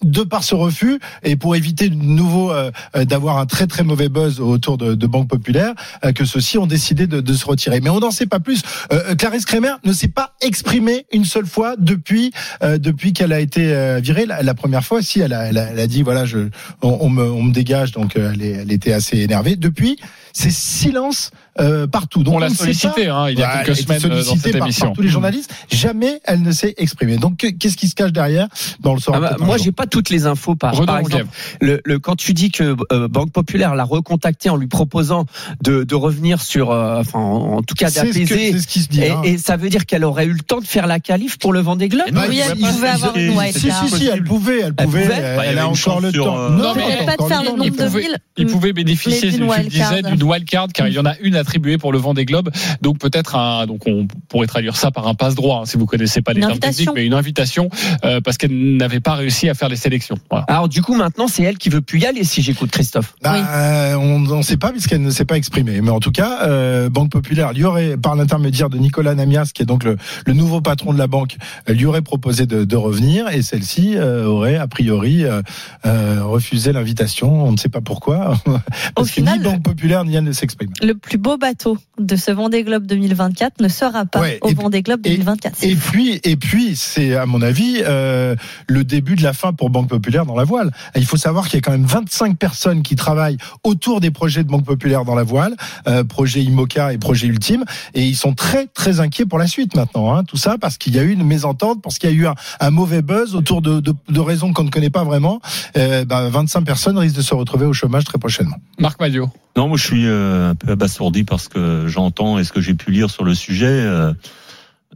de 0.04 0.22
par 0.24 0.44
ce 0.44 0.56
refus 0.56 1.00
et 1.24 1.36
pour 1.36 1.56
éviter 1.56 1.90
de 1.90 1.96
nouveau 1.96 2.52
euh, 2.52 2.72
euh, 2.96 3.06
d'avoir 3.06 3.38
un 3.38 3.46
très 3.46 3.68
très 3.68 3.84
mauvais 3.84 4.10
buzz 4.10 4.40
autour 4.40 4.78
de, 4.78 4.96
de 4.96 5.08
Banque 5.08 5.28
Populaire, 5.30 5.74
euh, 6.06 6.12
que 6.12 6.26
ceux-ci 6.26 6.58
ont 6.58 6.68
décidé 6.68 7.08
de, 7.08 7.22
de 7.22 7.34
se 7.34 7.46
retirer. 7.46 7.80
Mais 7.82 7.90
on 7.90 8.00
n'en 8.00 8.12
sait 8.12 8.26
pas 8.28 8.40
plus. 8.40 8.62
Euh, 8.92 9.02
euh, 9.12 9.16
Clarisse 9.16 9.46
Kremer 9.46 9.74
ne 9.84 9.94
s'est 9.94 10.08
pas 10.08 10.34
exprimée 10.42 11.06
une 11.12 11.26
seule 11.26 11.46
fois 11.46 11.76
depuis 11.78 12.32
euh, 12.64 12.78
depuis 12.78 13.14
qu'elle 13.14 13.34
a 13.34 13.40
été 13.40 13.74
euh, 13.74 14.00
virée. 14.02 14.26
La, 14.26 14.44
la 14.44 14.54
première 14.54 14.84
fois, 14.84 15.02
si 15.02 15.20
elle 15.20 15.34
a, 15.34 15.46
elle 15.48 15.58
a, 15.58 15.64
elle 15.72 15.80
a 15.80 15.88
dit 15.88 16.04
voilà, 16.04 16.26
je 16.26 16.50
on, 16.82 16.98
on 17.02 17.10
me, 17.10 17.24
on 17.32 17.44
me 17.44 17.52
dégage, 17.54 17.92
donc 17.92 18.16
euh, 18.16 18.32
elle, 18.34 18.42
est- 18.42 18.52
elle 18.52 18.72
était 18.72 18.94
assez 18.94 19.18
énervée. 19.20 19.56
Depuis, 19.56 19.98
c'est 20.34 20.52
silence 20.52 21.32
euh, 21.60 21.86
partout. 21.86 22.24
Donc 22.24 22.34
on 22.36 22.40
l'a 22.40 22.50
sollicité 22.50 23.08
hein, 23.08 23.30
il 23.30 23.38
y 23.38 23.44
a 23.44 23.64
quelques 23.64 23.78
semaines 23.78 24.02
dans 24.02 24.36
cette 24.36 24.52
par, 24.58 24.62
émission. 24.68 24.88
par 24.88 24.94
tous 24.96 25.02
les 25.04 25.10
journalistes. 25.10 25.54
Jamais 25.72 26.20
elle 26.26 26.42
ne 26.42 26.52
s'est 26.52 26.74
exprimée. 26.78 27.18
Donc 27.18 27.38
que- 27.38 27.48
qu'est-ce 27.48 27.78
qui 27.78 27.88
se 27.88 27.94
cache 27.96 28.12
derrière 28.12 28.48
dans 28.80 28.94
le 28.96 29.00
sort 29.00 29.16
Ah 29.16 29.20
bah, 29.20 29.36
moi, 29.40 29.58
j'ai 29.58 29.72
pas 29.72 29.86
toutes 29.94 30.10
les 30.10 30.26
infos. 30.26 30.56
Par, 30.56 30.74
Renaud 30.74 30.86
par 30.88 30.98
exemple, 30.98 31.28
le, 31.62 31.80
le- 31.86 32.00
quand 32.00 32.16
tu 32.16 32.34
dis 32.34 32.50
que 32.50 32.76
euh, 32.92 33.08
Banque 33.08 33.32
Populaire 33.32 33.76
l'a 33.76 33.84
recontacté 33.84 34.50
en 34.50 34.56
lui 34.58 34.66
proposant 34.68 35.26
de, 35.64 35.84
de 35.84 35.94
revenir 35.96 36.42
sur, 36.42 36.72
euh, 36.72 37.00
enfin, 37.02 37.20
en, 37.20 37.58
en 37.58 37.62
tout 37.62 37.76
cas 37.76 37.92
d'apaiser. 37.92 38.26
c'est 38.54 38.60
ce 38.60 38.66
qui 38.68 38.80
se 38.80 38.88
dit. 38.90 39.02
Et, 39.02 39.12
hein. 39.12 39.22
et 39.24 39.38
ça 39.38 39.56
veut 39.56 39.70
dire 39.70 39.86
qu'elle 39.86 40.04
aurait 40.04 40.26
eu 40.26 40.34
le 40.34 40.40
temps 40.40 40.60
de 40.60 40.66
faire 40.66 40.88
la 40.88 41.00
qualif 41.00 41.38
pour 41.38 41.54
le 41.54 41.60
Vendée 41.60 41.90
Globe 41.90 42.08
non, 42.12 42.22
Oui, 42.28 42.38
il 42.38 42.40
elle 42.40 42.58
pouvait 42.58 42.88
avoir 42.88 43.16
une 43.16 43.38
wild 43.38 43.54
Si, 43.56 43.70
si, 43.72 43.90
si, 43.98 44.08
elle 44.08 44.24
pouvait, 44.24 44.62
elle 44.62 44.74
Elle 44.78 44.86
pouvait, 44.88 45.04
elle, 45.04 45.56
Bah, 45.56 45.62
a 45.64 45.68
encore 45.68 46.02
le 46.02 46.12
sur, 46.12 46.26
temps. 46.26 46.38
euh, 46.40 46.50
Non, 46.50 46.74
mais 46.76 46.84
elle 47.00 47.06
pas 47.06 47.16
te 47.18 47.24
faire 47.28 47.44
le 47.44 47.50
nombre 47.50 47.66
de 47.66 47.70
pouvait- 47.70 48.02
villes. 48.02 48.18
Il 48.38 48.48
pouvait 48.48 48.74
bénéficier, 48.74 49.32
tu 49.32 49.38
le 49.38 49.46
wild 49.46 49.68
disais, 49.70 50.02
card. 50.02 50.12
d'une 50.12 50.24
wild 50.24 50.46
card, 50.50 50.68
car 50.74 50.88
il 50.88 50.96
y 50.96 51.00
en 51.00 51.06
a 51.06 51.14
une 51.22 51.36
attribuée 51.36 51.78
pour 51.78 51.92
le 51.92 52.00
Vendée 52.00 52.26
Globe. 52.26 52.50
Donc 52.82 52.98
peut-être 52.98 53.36
un, 53.36 53.68
donc 53.68 53.82
on 53.86 54.08
pourrait 54.28 54.48
traduire 54.48 54.76
ça 54.76 54.90
par 54.90 55.08
un 55.08 55.14
passe 55.14 55.36
droit, 55.36 55.60
hein, 55.62 55.66
si 55.66 55.78
vous 55.78 55.86
connaissez 55.86 56.24
pas 56.24 56.34
les 56.34 56.40
termes 56.40 56.54
invitation. 56.54 56.86
techniques, 56.86 56.96
mais 56.96 57.06
une 57.06 57.14
invitation, 57.14 57.70
euh, 58.06 58.22
parce 58.22 58.38
qu'elle 58.38 58.78
n'avait 58.78 59.00
pas 59.02 59.14
réussi 59.14 59.50
à 59.50 59.54
faire 59.54 59.70
les 59.70 59.76
sélection. 59.84 60.16
Voilà. 60.32 60.46
Alors 60.48 60.68
du 60.70 60.82
coup 60.82 60.96
maintenant 60.96 61.28
c'est 61.28 61.44
elle 61.44 61.58
qui 61.58 61.70
veut 61.70 61.82
plus 61.82 62.00
y 62.00 62.06
aller 62.06 62.24
si 62.24 62.42
j'écoute 62.42 62.72
Christophe. 62.72 63.14
Bah, 63.22 63.34
Oui. 63.36 63.40
euh, 63.48 63.96
on 63.96 64.20
ne 64.20 64.42
sait 64.42 64.58
pas 64.58 64.72
puisqu'elle 64.72 65.02
ne 65.02 65.12
s'est 65.12 65.26
pas 65.26 65.38
exprimée. 65.38 65.82
Mais 65.82 65.90
en 65.92 66.00
tout 66.00 66.12
cas, 66.12 66.44
euh, 66.48 66.90
Banque 66.90 67.12
Populaire 67.12 67.54
lui 67.54 67.64
aurait, 67.66 67.98
par 67.98 68.16
l'intermédiaire 68.16 68.70
de 68.70 68.78
Nicolas 68.78 69.14
Namias, 69.16 69.52
qui 69.54 69.62
est 69.62 69.66
donc 69.66 69.84
le, 69.84 69.98
le 70.26 70.34
nouveau 70.34 70.62
patron 70.62 70.94
de 70.94 70.98
la 70.98 71.08
banque, 71.08 71.38
euh, 71.70 71.74
lui 71.74 71.86
aurait 71.86 72.02
proposé 72.02 72.46
de, 72.46 72.64
de 72.64 72.76
revenir 72.76 73.28
et 73.30 73.42
celle-ci 73.42 73.96
euh, 73.98 74.26
aurait 74.26 74.56
a 74.58 74.68
priori 74.68 75.24
euh, 75.26 75.42
euh, 75.86 76.24
refusé 76.24 76.72
l'invitation. 76.74 77.46
On 77.46 77.52
ne 77.52 77.58
sait 77.58 77.70
pas 77.70 77.82
pourquoi. 77.82 78.38
Parce 78.96 79.08
que 79.10 79.14
final, 79.14 79.38
ni 79.40 79.44
Banque 79.44 79.64
Populaire 79.64 80.06
ni 80.06 80.16
elle 80.16 80.24
ne 80.24 80.32
s'exprime. 80.32 80.72
Le 80.82 80.94
plus 80.96 81.18
beau 81.18 81.38
bateau 81.38 81.78
de 82.00 82.16
ce 82.16 82.32
Vendée 82.32 82.64
Globe 82.64 82.86
2024 82.86 83.62
ne 83.62 83.68
sera 83.68 84.06
pas 84.06 84.22
Ouais, 84.22 84.38
au 84.42 84.50
et- 84.50 84.54
Vendée 84.54 84.82
Globe 84.82 85.02
et- 85.06 85.12
2024. 85.12 85.56
C'est 85.58 85.70
Et 85.70 85.76
puis, 85.76 86.20
et 86.24 86.36
puis, 86.36 86.76
c'est 86.76 87.16
à 87.16 87.26
mon 87.26 87.42
avis 87.42 87.82
euh, 87.86 88.36
le 88.68 88.84
début 88.84 89.16
de 89.16 89.24
la 89.24 89.34
fin 89.34 89.54
pour 89.54 89.63
Banque 89.70 89.90
Populaire 89.90 90.26
dans 90.26 90.36
la 90.36 90.44
voile. 90.44 90.72
Et 90.96 91.00
il 91.00 91.06
faut 91.06 91.18
savoir 91.18 91.46
qu'il 91.48 91.56
y 91.56 91.58
a 91.58 91.62
quand 91.62 91.72
même 91.72 91.86
25 91.86 92.38
personnes 92.38 92.84
qui 92.84 92.96
travaillent 92.96 93.38
autour 93.64 94.00
des 94.02 94.12
projets 94.12 94.44
de 94.44 94.50
Banque 94.50 94.66
Populaire 94.66 95.06
dans 95.06 95.16
la 95.16 95.24
voile, 95.24 95.56
euh, 95.88 96.04
projet 96.04 96.42
IMOCA 96.44 96.94
et 96.94 96.98
projet 96.98 97.28
Ultime, 97.28 97.64
et 97.94 98.06
ils 98.06 98.16
sont 98.16 98.34
très 98.34 98.68
très 98.68 99.00
inquiets 99.00 99.26
pour 99.26 99.40
la 99.40 99.48
suite 99.48 99.76
maintenant. 99.76 100.14
Hein, 100.16 100.24
tout 100.24 100.38
ça 100.38 100.58
parce 100.60 100.78
qu'il 100.78 100.96
y 100.96 101.00
a 101.00 101.04
eu 101.04 101.12
une 101.12 101.24
mésentente, 101.24 101.82
parce 101.82 101.98
qu'il 102.00 102.10
y 102.10 102.14
a 102.14 102.16
eu 102.16 102.28
un, 102.28 102.36
un 102.60 102.70
mauvais 102.72 103.02
buzz 103.02 103.36
autour 103.36 103.62
de, 103.62 103.80
de, 103.80 103.94
de 104.10 104.20
raisons 104.20 104.54
qu'on 104.54 104.64
ne 104.64 104.70
connaît 104.70 104.90
pas 104.90 105.04
vraiment. 105.04 105.42
Euh, 105.78 106.06
bah, 106.06 106.28
25 106.30 106.64
personnes 106.64 106.98
risquent 106.98 107.18
de 107.18 107.22
se 107.22 107.34
retrouver 107.34 107.66
au 107.66 107.74
chômage 107.74 108.04
très 108.04 108.18
prochainement. 108.18 108.58
Marc 108.80 109.00
Madio. 109.00 109.30
Non, 109.56 109.68
moi 109.68 109.78
je 109.78 109.84
suis 109.86 110.06
euh, 110.08 110.50
un 110.52 110.56
peu 110.56 110.72
abasourdi 110.72 111.24
parce 111.24 111.48
que 111.48 111.86
j'entends 111.88 112.40
et 112.40 112.44
ce 112.44 112.52
que 112.52 112.62
j'ai 112.62 112.74
pu 112.74 112.92
lire 112.92 113.10
sur 113.10 113.24
le 113.24 113.36
sujet. 113.36 113.68
euh, 113.68 114.14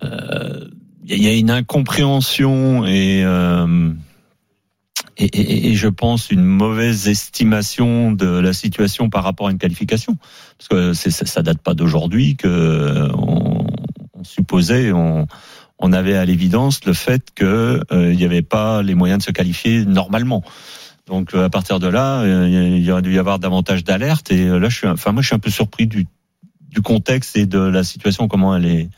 euh, 0.03 0.65
Il 1.05 1.22
y 1.24 1.28
a 1.28 1.34
une 1.34 1.51
incompréhension 1.51 2.86
et, 2.86 3.24
euh, 3.24 3.91
et, 5.18 5.26
et- 5.26 5.68
et 5.72 5.76
je 5.76 5.88
pense 5.88 6.32
une 6.32 6.43
mauvaise 6.43 7.07
estimation 7.07 8.11
de 8.11 8.28
la 8.28 8.53
situation 8.53 9.09
par 9.09 9.24
rapport 9.24 9.47
à 9.47 9.51
une 9.51 9.57
qualification. 9.57 10.18
Parce 10.57 10.68
que 10.70 10.93
ça, 10.93 11.26
ça 11.26 11.41
date 11.41 11.59
pas 11.59 11.74
d'aujourd'hui 11.74 12.36
que 12.36 13.09
on, 13.13 13.65
supposait, 14.24 14.91
on, 14.91 15.28
on 15.80 15.93
avait 15.93 16.15
à 16.18 16.26
l'évidence 16.26 16.86
le 16.86 16.93
fait 16.93 17.30
que 17.36 17.80
euh, 17.91 18.13
n'y 18.13 18.26
avait 18.26 18.41
pas 18.41 18.82
les 18.84 18.95
moyens 18.95 19.20
de 19.20 19.24
se 19.24 19.32
qualifier 19.32 19.86
normalement. 19.86 20.43
Donc 21.07 21.34
euh, 21.34 21.45
à 21.45 21.49
partir 21.49 21.80
de 21.80 21.88
là, 21.88 22.22
euh, 22.22 22.47
il 22.49 22.84
y 22.84 22.91
aurait 22.91 23.01
dû 23.01 23.13
y 23.15 23.20
avoir 23.20 23.39
davantage 23.39 23.84
d'alerte. 23.84 24.32
Et 24.32 24.47
euh, 24.47 24.59
là, 24.59 24.70
je 24.70 24.76
suis, 24.78 24.88
enfin 24.88 25.11
moi, 25.13 25.22
je 25.22 25.28
suis 25.28 25.36
un 25.36 25.39
peu 25.39 25.49
surpris 25.51 25.88
du, 25.88 26.05
du 26.70 26.82
contexte 26.82 27.38
et 27.38 27.45
de 27.45 27.59
la 27.59 27.84
situation, 27.84 28.28
comment 28.28 28.55
elle 28.55 28.65
est, 28.65 28.89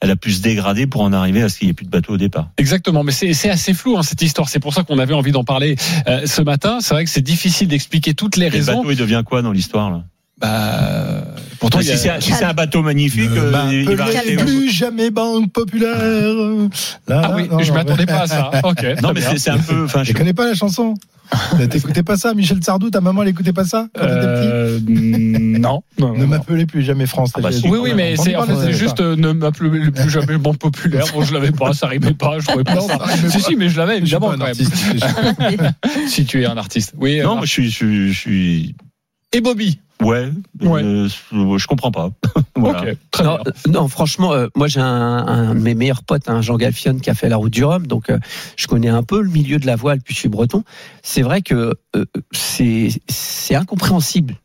elle 0.00 0.10
a 0.10 0.16
pu 0.16 0.32
se 0.32 0.40
dégrader 0.42 0.86
pour 0.86 1.02
en 1.02 1.12
arriver 1.12 1.42
à 1.42 1.48
ce 1.48 1.58
qu'il 1.58 1.66
n'y 1.66 1.70
ait 1.70 1.74
plus 1.74 1.86
de 1.86 1.90
bateau 1.90 2.14
au 2.14 2.16
départ. 2.16 2.50
Exactement, 2.56 3.02
mais 3.04 3.12
c'est 3.12 3.50
assez 3.50 3.74
flou 3.74 3.96
hein, 3.98 4.02
cette 4.02 4.22
histoire. 4.22 4.48
C'est 4.48 4.60
pour 4.60 4.72
ça 4.74 4.84
qu'on 4.84 4.98
avait 4.98 5.14
envie 5.14 5.32
d'en 5.32 5.44
parler 5.44 5.76
euh, 6.06 6.26
ce 6.26 6.40
matin. 6.42 6.78
C'est 6.80 6.94
vrai 6.94 7.04
que 7.04 7.10
c'est 7.10 7.20
difficile 7.20 7.68
d'expliquer 7.68 8.14
toutes 8.14 8.36
les 8.36 8.46
Et 8.46 8.50
le 8.50 8.56
raisons. 8.56 8.76
bateau, 8.78 8.90
il 8.92 8.96
devient 8.96 9.22
quoi 9.26 9.42
dans 9.42 9.52
l'histoire 9.52 9.90
là? 9.90 10.04
Bah, 10.40 11.24
pourtant, 11.60 11.80
si 11.80 11.96
c'est 11.96 12.10
un- 12.10 12.20
si 12.20 12.32
c'est 12.32 12.44
un 12.44 12.54
bateau 12.54 12.82
magnifique, 12.82 13.30
Ne 13.30 13.38
euh, 13.38 13.70
il 13.72 13.84
va 13.96 14.04
m'appelez 14.04 14.18
rester. 14.18 14.36
plus 14.36 14.70
jamais 14.70 15.10
Banque 15.10 15.52
Populaire. 15.52 15.96
Là, 17.08 17.22
Ah 17.24 17.32
oui, 17.36 17.48
non, 17.50 17.58
je 17.60 17.72
m'attendais 17.72 18.06
pas 18.06 18.22
à 18.22 18.26
ça. 18.26 18.50
Ok. 18.64 18.84
Non, 19.02 19.12
mais 19.14 19.20
c'est 19.36 19.50
un 19.50 19.58
peu. 19.58 19.86
Je 20.02 20.12
connais 20.12 20.34
pas 20.34 20.46
la 20.46 20.54
chanson. 20.54 20.94
T'écoutais 21.70 22.02
pas 22.02 22.16
ça, 22.16 22.32
Michel 22.32 22.64
Sardou, 22.64 22.88
ta 22.88 23.02
maman, 23.02 23.22
elle 23.22 23.28
écoutait 23.28 23.52
pas 23.52 23.64
ça 23.66 23.86
quand 23.94 24.00
t'étais 24.00 24.16
petit 24.16 24.48
Euh, 24.50 24.80
non, 25.58 25.82
non, 25.98 26.14
Ne 26.16 26.24
m'appelez 26.24 26.64
plus 26.64 26.82
jamais 26.82 27.04
France. 27.04 27.32
Ah 27.34 27.40
bah, 27.42 27.52
si, 27.52 27.68
Oui, 27.68 27.78
oui, 27.82 27.90
mais 27.94 28.16
c'est 28.16 28.34
enfin, 28.34 28.70
juste 28.70 29.00
euh, 29.00 29.14
ne 29.14 29.32
m'appelez 29.32 29.90
plus 29.90 30.08
jamais 30.08 30.38
banque 30.38 30.56
populaire. 30.56 31.04
Bon, 31.12 31.22
je 31.22 31.34
l'avais 31.34 31.50
pas, 31.52 31.74
ça 31.74 31.86
rimait 31.86 32.14
pas, 32.14 32.38
je 32.38 32.46
trouvais 32.46 32.64
pas 32.64 32.76
Non, 32.76 32.88
ça. 32.88 32.98
Si, 33.28 33.42
si, 33.42 33.56
mais 33.56 33.68
je 33.68 33.76
l'avais 33.76 34.00
Je 34.00 34.06
suis 34.06 34.14
évidemment 34.16 34.28
pas 34.28 34.34
un 34.36 34.38
quand 34.38 35.50
même. 35.60 35.74
Si 36.08 36.24
tu 36.24 36.42
es 36.42 36.46
un 36.46 36.56
artiste. 36.56 36.94
Oui. 36.96 37.20
non, 37.20 37.32
euh, 37.32 37.36
moi, 37.36 37.44
je 37.44 37.50
suis, 37.52 37.70
je 37.70 37.76
suis, 37.76 38.12
je 38.14 38.18
suis. 38.18 38.74
Et 39.32 39.40
Bobby. 39.40 39.80
Ouais. 40.00 40.30
Ouais. 40.62 40.82
euh, 40.82 41.08
je 41.32 41.66
comprends 41.66 41.90
pas. 41.90 42.10
voilà. 42.56 42.82
Ok. 42.82 42.96
Très 43.10 43.24
non, 43.24 43.36
bien. 43.36 43.42
euh, 43.46 43.70
non, 43.70 43.88
franchement, 43.88 44.32
euh, 44.32 44.46
moi 44.54 44.68
j'ai 44.68 44.80
un, 44.80 44.86
un 44.86 45.54
de 45.54 45.60
mes 45.60 45.74
meilleurs 45.74 46.04
potes, 46.04 46.28
un 46.28 46.40
Jean 46.40 46.56
Galfion, 46.56 46.98
qui 46.98 47.10
a 47.10 47.14
fait 47.14 47.28
la 47.28 47.36
route 47.36 47.52
du 47.52 47.64
Rhum, 47.64 47.86
donc 47.86 48.10
euh, 48.10 48.18
je 48.56 48.68
connais 48.68 48.88
un 48.88 49.02
peu 49.02 49.20
le 49.20 49.28
milieu 49.28 49.58
de 49.58 49.66
la 49.66 49.76
voile, 49.76 50.00
puis 50.00 50.14
je 50.14 50.20
suis 50.20 50.28
breton. 50.28 50.62
C'est 51.02 51.22
vrai 51.22 51.42
que 51.42 51.74
euh, 51.96 52.04
c'est 52.32 52.90
c'est 53.08 53.56
incompréhensible. 53.56 54.36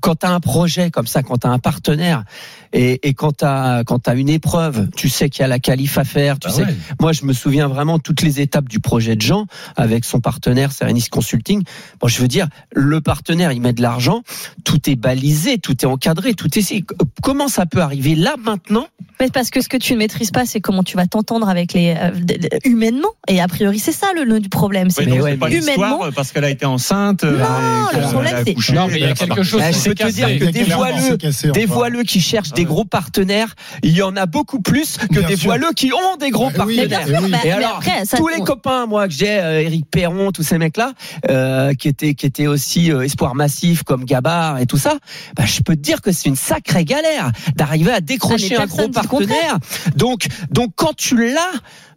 Quand 0.00 0.16
tu 0.16 0.26
as 0.26 0.30
un 0.30 0.40
projet 0.40 0.90
comme 0.90 1.06
ça, 1.06 1.22
quand 1.22 1.38
tu 1.38 1.46
as 1.46 1.50
un 1.50 1.58
partenaire 1.58 2.24
et, 2.72 3.08
et 3.08 3.14
quand 3.14 3.38
tu 3.38 3.44
as, 3.44 3.82
quand 3.86 4.08
as 4.08 4.14
une 4.14 4.28
épreuve, 4.28 4.88
tu 4.96 5.08
sais 5.08 5.28
qu'il 5.30 5.40
y 5.42 5.44
a 5.44 5.48
la 5.48 5.58
qualif 5.58 5.98
à 5.98 6.04
faire, 6.04 6.38
tu 6.38 6.48
Bah 6.48 6.54
sais 6.54 6.64
ouais. 6.64 6.74
moi, 7.00 7.12
je 7.12 7.24
me 7.24 7.32
souviens 7.32 7.68
vraiment 7.68 7.98
toutes 7.98 8.22
les 8.22 8.40
étapes 8.40 8.68
du 8.68 8.80
projet 8.80 9.16
de 9.16 9.22
Jean 9.22 9.46
avec 9.76 10.04
son 10.04 10.20
partenaire 10.20 10.72
Serenis 10.72 11.06
Consulting. 11.10 11.62
Bon, 12.00 12.08
je 12.08 12.20
veux 12.20 12.28
dire, 12.28 12.48
le 12.74 13.00
partenaire, 13.00 13.52
il 13.52 13.60
met 13.60 13.72
de 13.72 13.82
l'argent, 13.82 14.22
tout 14.64 14.90
est 14.90 14.96
balisé, 14.96 15.58
tout 15.58 15.76
est 15.82 15.86
encadré, 15.88 16.34
tout 16.34 16.56
est. 16.58 16.84
Comment 17.22 17.48
ça 17.48 17.66
peut 17.66 17.80
arriver 17.80 18.14
là 18.14 18.34
maintenant? 18.42 18.86
Mais 19.18 19.30
parce 19.30 19.48
que 19.48 19.62
ce 19.62 19.68
que 19.70 19.78
tu 19.78 19.94
ne 19.94 19.98
maîtrises 19.98 20.30
pas, 20.30 20.44
c'est 20.44 20.60
comment 20.60 20.82
tu 20.82 20.96
vas 20.98 21.06
t'entendre 21.06 21.48
avec 21.48 21.72
les 21.72 21.94
euh, 21.98 22.10
humainement. 22.66 23.08
Et 23.28 23.40
a 23.40 23.48
priori, 23.48 23.78
c'est 23.78 23.92
ça 23.92 24.08
le 24.14 24.24
nœud 24.26 24.40
du 24.40 24.50
problème. 24.50 24.90
C'est 24.90 25.10
ouais, 25.10 25.30
c'est 25.32 25.36
pas 25.38 25.50
humainement, 25.50 26.04
euh, 26.04 26.10
parce 26.14 26.32
qu'elle 26.32 26.44
a 26.44 26.50
été 26.50 26.66
enceinte. 26.66 27.24
euh, 27.24 27.38
Non, 27.38 27.98
le 27.98 28.10
problème, 28.12 28.34
a 28.34 28.44
c'est- 28.44 28.50
accouché, 28.50 28.72
Non, 28.74 28.88
mais 28.88 28.96
il 28.98 29.00
y 29.00 29.04
a 29.04 29.14
quelque 29.14 29.42
chose 29.42 29.62
Peux 29.86 29.94
te 29.94 30.08
dire 30.10 30.28
que 30.38 30.44
des 30.46 30.62
voileux- 30.64 31.52
Des 31.52 31.66
voileux 31.66 32.02
qui 32.02 32.20
cherchent 32.20 32.52
des 32.52 32.62
Ouais. 32.62 32.66
gros 32.66 32.84
partenaires, 32.84 33.54
il 33.82 33.92
y 33.92 34.02
en 34.02 34.16
a 34.16 34.26
beaucoup 34.26 34.60
plus 34.60 34.96
que 34.98 35.20
des 35.20 35.34
voileux 35.36 35.72
qui 35.74 35.92
ont 35.92 36.16
des 36.18 36.30
gros 36.30 36.50
Bah 36.50 36.58
partenaires. 36.58 37.06
bah, 37.30 37.38
Et 37.44 37.50
alors, 37.52 37.80
tous 38.16 38.28
les 38.28 38.40
copains, 38.40 38.86
moi, 38.86 39.06
que 39.08 39.14
j'ai, 39.14 39.38
euh, 39.38 39.60
Eric 39.62 39.86
Perron, 39.90 40.32
tous 40.32 40.42
ces 40.42 40.58
mecs-là, 40.58 40.92
euh, 41.30 41.72
qui 41.74 41.88
étaient, 41.88 42.14
qui 42.14 42.26
étaient 42.26 42.46
aussi 42.46 42.90
euh, 42.90 43.02
espoir 43.02 43.34
massif 43.34 43.82
comme 43.82 44.04
Gabar 44.04 44.58
et 44.58 44.66
tout 44.66 44.78
ça, 44.78 44.94
bah, 45.36 45.44
je 45.46 45.60
peux 45.60 45.76
te 45.76 45.80
dire 45.80 46.00
que 46.00 46.12
c'est 46.12 46.28
une 46.28 46.36
sacrée 46.36 46.84
galère 46.84 47.30
d'arriver 47.54 47.92
à 47.92 48.00
décrocher 48.00 48.54
Ah, 48.56 48.58
mais 48.58 48.64
un 48.64 48.66
gros 48.66 48.88
partenaire. 48.88 49.58
Donc, 49.96 50.26
donc 50.50 50.72
quand 50.76 50.94
tu 50.96 51.32
l'as, 51.32 51.40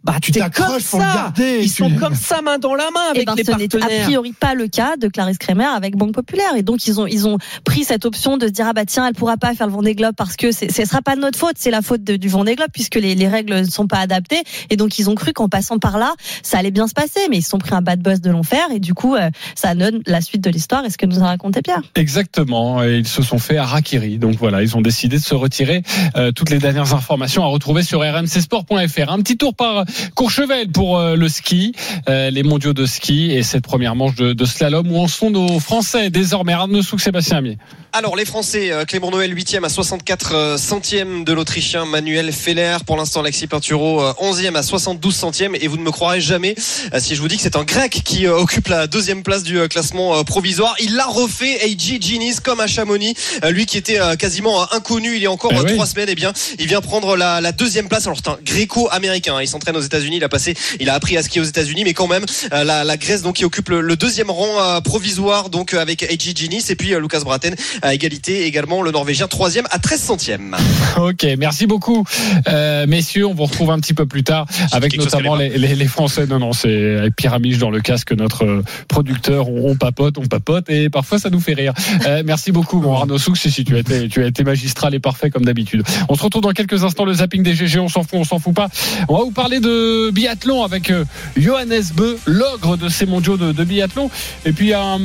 bah 0.02 0.14
tu 0.22 0.32
t'es 0.32 0.40
comme 0.40 0.50
t'accroches 0.50 0.84
pour 0.84 0.98
le 0.98 1.04
ça. 1.04 1.14
garder, 1.14 1.58
Ils 1.62 1.68
sont 1.68 1.90
comme 1.96 2.14
ça, 2.14 2.40
main 2.42 2.58
dans 2.58 2.74
la 2.74 2.84
main 2.90 3.00
Eh 3.14 3.16
avec 3.18 3.26
ben, 3.26 3.34
les 3.36 3.44
ce 3.44 3.50
n'est 3.52 3.64
a 3.64 3.78
partenaires. 3.78 4.04
priori 4.04 4.32
pas 4.32 4.54
le 4.54 4.66
cas 4.68 4.96
de 4.96 5.08
Clarisse 5.08 5.38
Kremer 5.38 5.66
avec 5.66 5.96
Banque 5.96 6.12
Populaire. 6.14 6.54
Et 6.56 6.62
donc, 6.62 6.86
ils 6.86 7.00
ont, 7.00 7.06
ils 7.06 7.26
ont 7.28 7.38
pris 7.64 7.84
cette 7.84 8.04
option 8.06 8.36
de 8.38 8.46
se 8.46 8.52
dire, 8.52 8.66
ah 8.68 8.72
bah 8.72 8.84
tiens, 8.86 9.06
elle 9.06 9.14
pourra 9.14 9.36
pas 9.36 9.54
faire 9.54 9.66
le 9.66 9.72
Vendée 9.72 9.94
Globe 9.94 10.14
parce 10.16 10.36
que 10.36 10.52
c'est- 10.52 10.70
ce 10.72 10.84
sera 10.84 11.02
pas 11.02 11.16
de 11.16 11.20
notre 11.20 11.38
faute, 11.38 11.54
c'est 11.58 11.70
la 11.70 11.82
faute 11.82 12.02
de- 12.02 12.16
du 12.16 12.28
Vendée 12.28 12.54
Globe 12.56 12.70
puisque 12.72 12.94
les, 12.94 13.14
les 13.14 13.28
règles 13.28 13.54
ne 13.60 13.64
sont 13.64 13.86
pas 13.86 13.98
adaptées. 13.98 14.42
Et 14.70 14.76
donc, 14.76 14.98
ils 14.98 15.10
ont 15.10 15.14
cru 15.14 15.32
qu'en 15.32 15.48
passant 15.48 15.78
par 15.78 15.98
là, 15.98 16.14
ça 16.42 16.58
allait 16.58 16.70
bien 16.70 16.86
se 16.86 16.94
passer. 16.94 17.20
Mais 17.28 17.38
ils 17.38 17.42
se 17.42 17.50
sont 17.50 17.58
pris 17.58 17.74
un 17.74 17.82
bad 17.82 18.00
buzz 18.00 18.20
de 18.20 18.30
l'enfer. 18.30 18.60
Et 18.74 18.80
du 18.80 18.94
coup, 18.94 19.16
euh, 19.16 19.28
ça 19.54 19.74
donne 19.74 20.00
la 20.06 20.20
suite 20.20 20.42
de 20.42 20.50
l'histoire 20.50 20.84
et 20.84 20.90
ce 20.90 20.96
que 20.98 21.06
nous 21.06 21.20
a 21.22 21.26
raconté 21.26 21.60
Pierre. 21.62 21.82
Exactement, 21.94 22.82
et 22.82 22.98
ils 22.98 23.06
se 23.08 23.22
sont 23.22 23.38
fait 23.38 23.56
à 23.56 23.64
Rakiri. 23.64 24.18
Donc 24.18 24.36
voilà, 24.36 24.62
ils 24.62 24.76
ont 24.76 24.80
décidé 24.80 25.18
de 25.18 25.22
se 25.22 25.34
retirer. 25.34 25.82
Euh, 26.16 26.32
toutes 26.32 26.50
les 26.50 26.58
dernières 26.58 26.94
informations 26.94 27.44
à 27.44 27.46
retrouver 27.48 27.82
sur 27.82 28.00
rmcsport.fr. 28.00 29.10
Un 29.12 29.18
petit 29.20 29.36
tour 29.36 29.54
par 29.54 29.84
Courchevel 30.14 30.68
pour 30.70 30.98
euh, 30.98 31.16
le 31.16 31.28
ski, 31.28 31.72
euh, 32.08 32.30
les 32.30 32.42
mondiaux 32.42 32.72
de 32.72 32.86
ski 32.86 33.32
et 33.32 33.42
cette 33.42 33.64
première 33.64 33.94
manche 33.94 34.14
de, 34.16 34.32
de 34.32 34.44
slalom 34.44 34.90
où 34.90 34.98
en 34.98 35.08
sont 35.08 35.30
nos 35.30 35.60
Français 35.60 36.10
désormais. 36.10 36.52
Arnaud 36.52 36.82
Souk, 36.82 37.00
Sébastien 37.00 37.38
Amier. 37.38 37.58
Alors 37.92 38.14
les 38.14 38.24
Français, 38.24 38.70
euh, 38.70 38.84
Clément 38.84 39.10
Noël 39.10 39.34
8e 39.34 39.64
à 39.64 39.68
64 39.68 40.34
euh, 40.34 40.56
centièmes 40.58 41.24
de 41.24 41.32
l'Autrichien 41.32 41.84
Manuel 41.86 42.32
Feller. 42.32 42.78
Pour 42.86 42.96
l'instant, 42.96 43.20
Alexis 43.20 43.46
Pinturo 43.48 44.00
euh, 44.02 44.12
11e 44.22 44.54
à 44.54 44.62
72 44.62 45.14
centièmes. 45.14 45.56
Et 45.60 45.66
vous 45.66 45.76
ne 45.76 45.82
me 45.82 45.90
croirez 45.90 46.20
jamais 46.20 46.54
si 46.98 47.14
je 47.16 47.20
vous 47.20 47.28
dis 47.28 47.36
que 47.36 47.42
c'est 47.42 47.56
un 47.56 47.64
Grec 47.64 48.02
qui 48.04 48.26
occupe 48.28 48.68
la 48.68 48.86
deuxième 48.86 49.22
place 49.22 49.42
du 49.42 49.58
classement 49.68 50.22
provisoire. 50.24 50.74
Il 50.80 50.94
l'a 50.94 51.06
refait, 51.06 51.58
A.G. 51.64 51.98
Ginis, 52.00 52.36
comme 52.42 52.60
à 52.60 52.66
Chamonix. 52.66 53.14
Lui 53.50 53.66
qui 53.66 53.76
était 53.78 53.98
quasiment 54.18 54.72
inconnu 54.72 55.16
il 55.16 55.22
y 55.22 55.26
a 55.26 55.30
encore 55.32 55.52
Eh 55.54 55.60
oui. 55.60 55.74
trois 55.74 55.86
semaines, 55.86 56.08
eh 56.10 56.14
bien, 56.14 56.32
il 56.58 56.66
vient 56.66 56.80
prendre 56.80 57.16
la, 57.16 57.40
la 57.40 57.52
deuxième 57.52 57.88
place. 57.88 58.06
Alors 58.06 58.18
c'est 58.22 58.30
un 58.30 58.38
gréco-américain. 58.44 59.36
hein. 59.36 59.42
Il 59.42 59.48
s'entraîne 59.48 59.76
aux 59.80 59.84
États-Unis. 59.84 60.16
Il 60.16 60.24
a 60.24 60.28
passé, 60.28 60.54
il 60.78 60.88
a 60.88 60.94
appris 60.94 61.16
à 61.16 61.22
skier 61.22 61.40
aux 61.40 61.44
États-Unis, 61.44 61.84
mais 61.84 61.94
quand 61.94 62.06
même, 62.06 62.24
euh, 62.52 62.64
la, 62.64 62.84
la 62.84 62.96
Grèce 62.96 63.22
donc 63.22 63.36
qui 63.36 63.44
occupe 63.44 63.68
le, 63.68 63.80
le 63.80 63.96
deuxième 63.96 64.30
rang 64.30 64.60
euh, 64.60 64.80
provisoire 64.80 65.50
donc 65.50 65.74
euh, 65.74 65.80
avec 65.80 66.02
A.G. 66.02 66.32
Ginis 66.34 66.64
et 66.68 66.76
puis 66.76 66.94
Lucas 67.00 67.20
Braten 67.20 67.54
à 67.82 67.94
égalité 67.94 68.44
également 68.44 68.82
le 68.82 68.90
Norvégien 68.90 69.26
troisième 69.28 69.66
à 69.70 69.78
13 69.78 70.00
centièmes. 70.00 70.56
Ok, 70.96 71.24
merci 71.38 71.66
beaucoup, 71.66 72.04
euh, 72.48 72.86
messieurs. 72.86 73.26
On 73.26 73.32
vous 73.32 73.44
retrouve 73.44 73.70
un 73.70 73.78
petit 73.78 73.94
peu 73.94 74.06
plus 74.06 74.22
tard 74.22 74.46
avec 74.72 74.96
notamment 74.98 75.36
les, 75.36 75.48
les, 75.48 75.74
les 75.74 75.86
Français. 75.86 76.26
Non, 76.26 76.38
non, 76.38 76.52
c'est 76.52 76.96
avec 76.96 77.16
Pyramide 77.16 77.58
dans 77.58 77.70
le 77.70 77.80
casque, 77.80 78.12
notre 78.12 78.62
producteur. 78.88 79.48
On, 79.48 79.70
on 79.70 79.76
papote, 79.76 80.18
on 80.18 80.26
papote, 80.26 80.68
et 80.68 80.90
parfois 80.90 81.18
ça 81.18 81.30
nous 81.30 81.40
fait 81.40 81.54
rire. 81.54 81.72
Euh, 82.06 82.22
merci 82.24 82.52
beaucoup, 82.52 82.80
mon 82.80 82.94
Arnaud 82.94 83.18
Souk. 83.18 83.36
Si, 83.36 83.50
si, 83.50 83.64
tu 83.64 83.76
as 83.76 83.80
été, 83.80 84.08
tu 84.08 84.22
as 84.22 84.26
été 84.26 84.44
magistral 84.44 84.94
et 84.94 85.00
parfait 85.00 85.30
comme 85.30 85.44
d'habitude. 85.44 85.82
On 86.08 86.14
se 86.14 86.22
retrouve 86.22 86.42
dans 86.42 86.52
quelques 86.52 86.84
instants. 86.84 87.04
Le 87.04 87.14
zapping 87.14 87.42
des 87.42 87.54
GG, 87.54 87.78
on 87.78 87.88
s'en 87.88 88.02
fout, 88.02 88.14
on 88.14 88.24
s'en 88.24 88.38
fout 88.38 88.54
pas. 88.54 88.68
On 89.08 89.16
va 89.16 89.24
vous 89.24 89.30
parler 89.30 89.60
de 89.60 89.69
biathlon 90.12 90.64
avec 90.64 90.90
euh, 90.90 91.04
Johannes 91.36 91.82
Beu, 91.94 92.18
l'ogre 92.26 92.76
de 92.76 92.88
ces 92.88 93.06
mondiaux 93.06 93.36
de, 93.36 93.52
de 93.52 93.64
biathlon. 93.64 94.10
Et 94.44 94.52
puis 94.52 94.66
il 94.66 94.70
y 94.70 94.74
a 94.74 94.82
un 94.82 95.00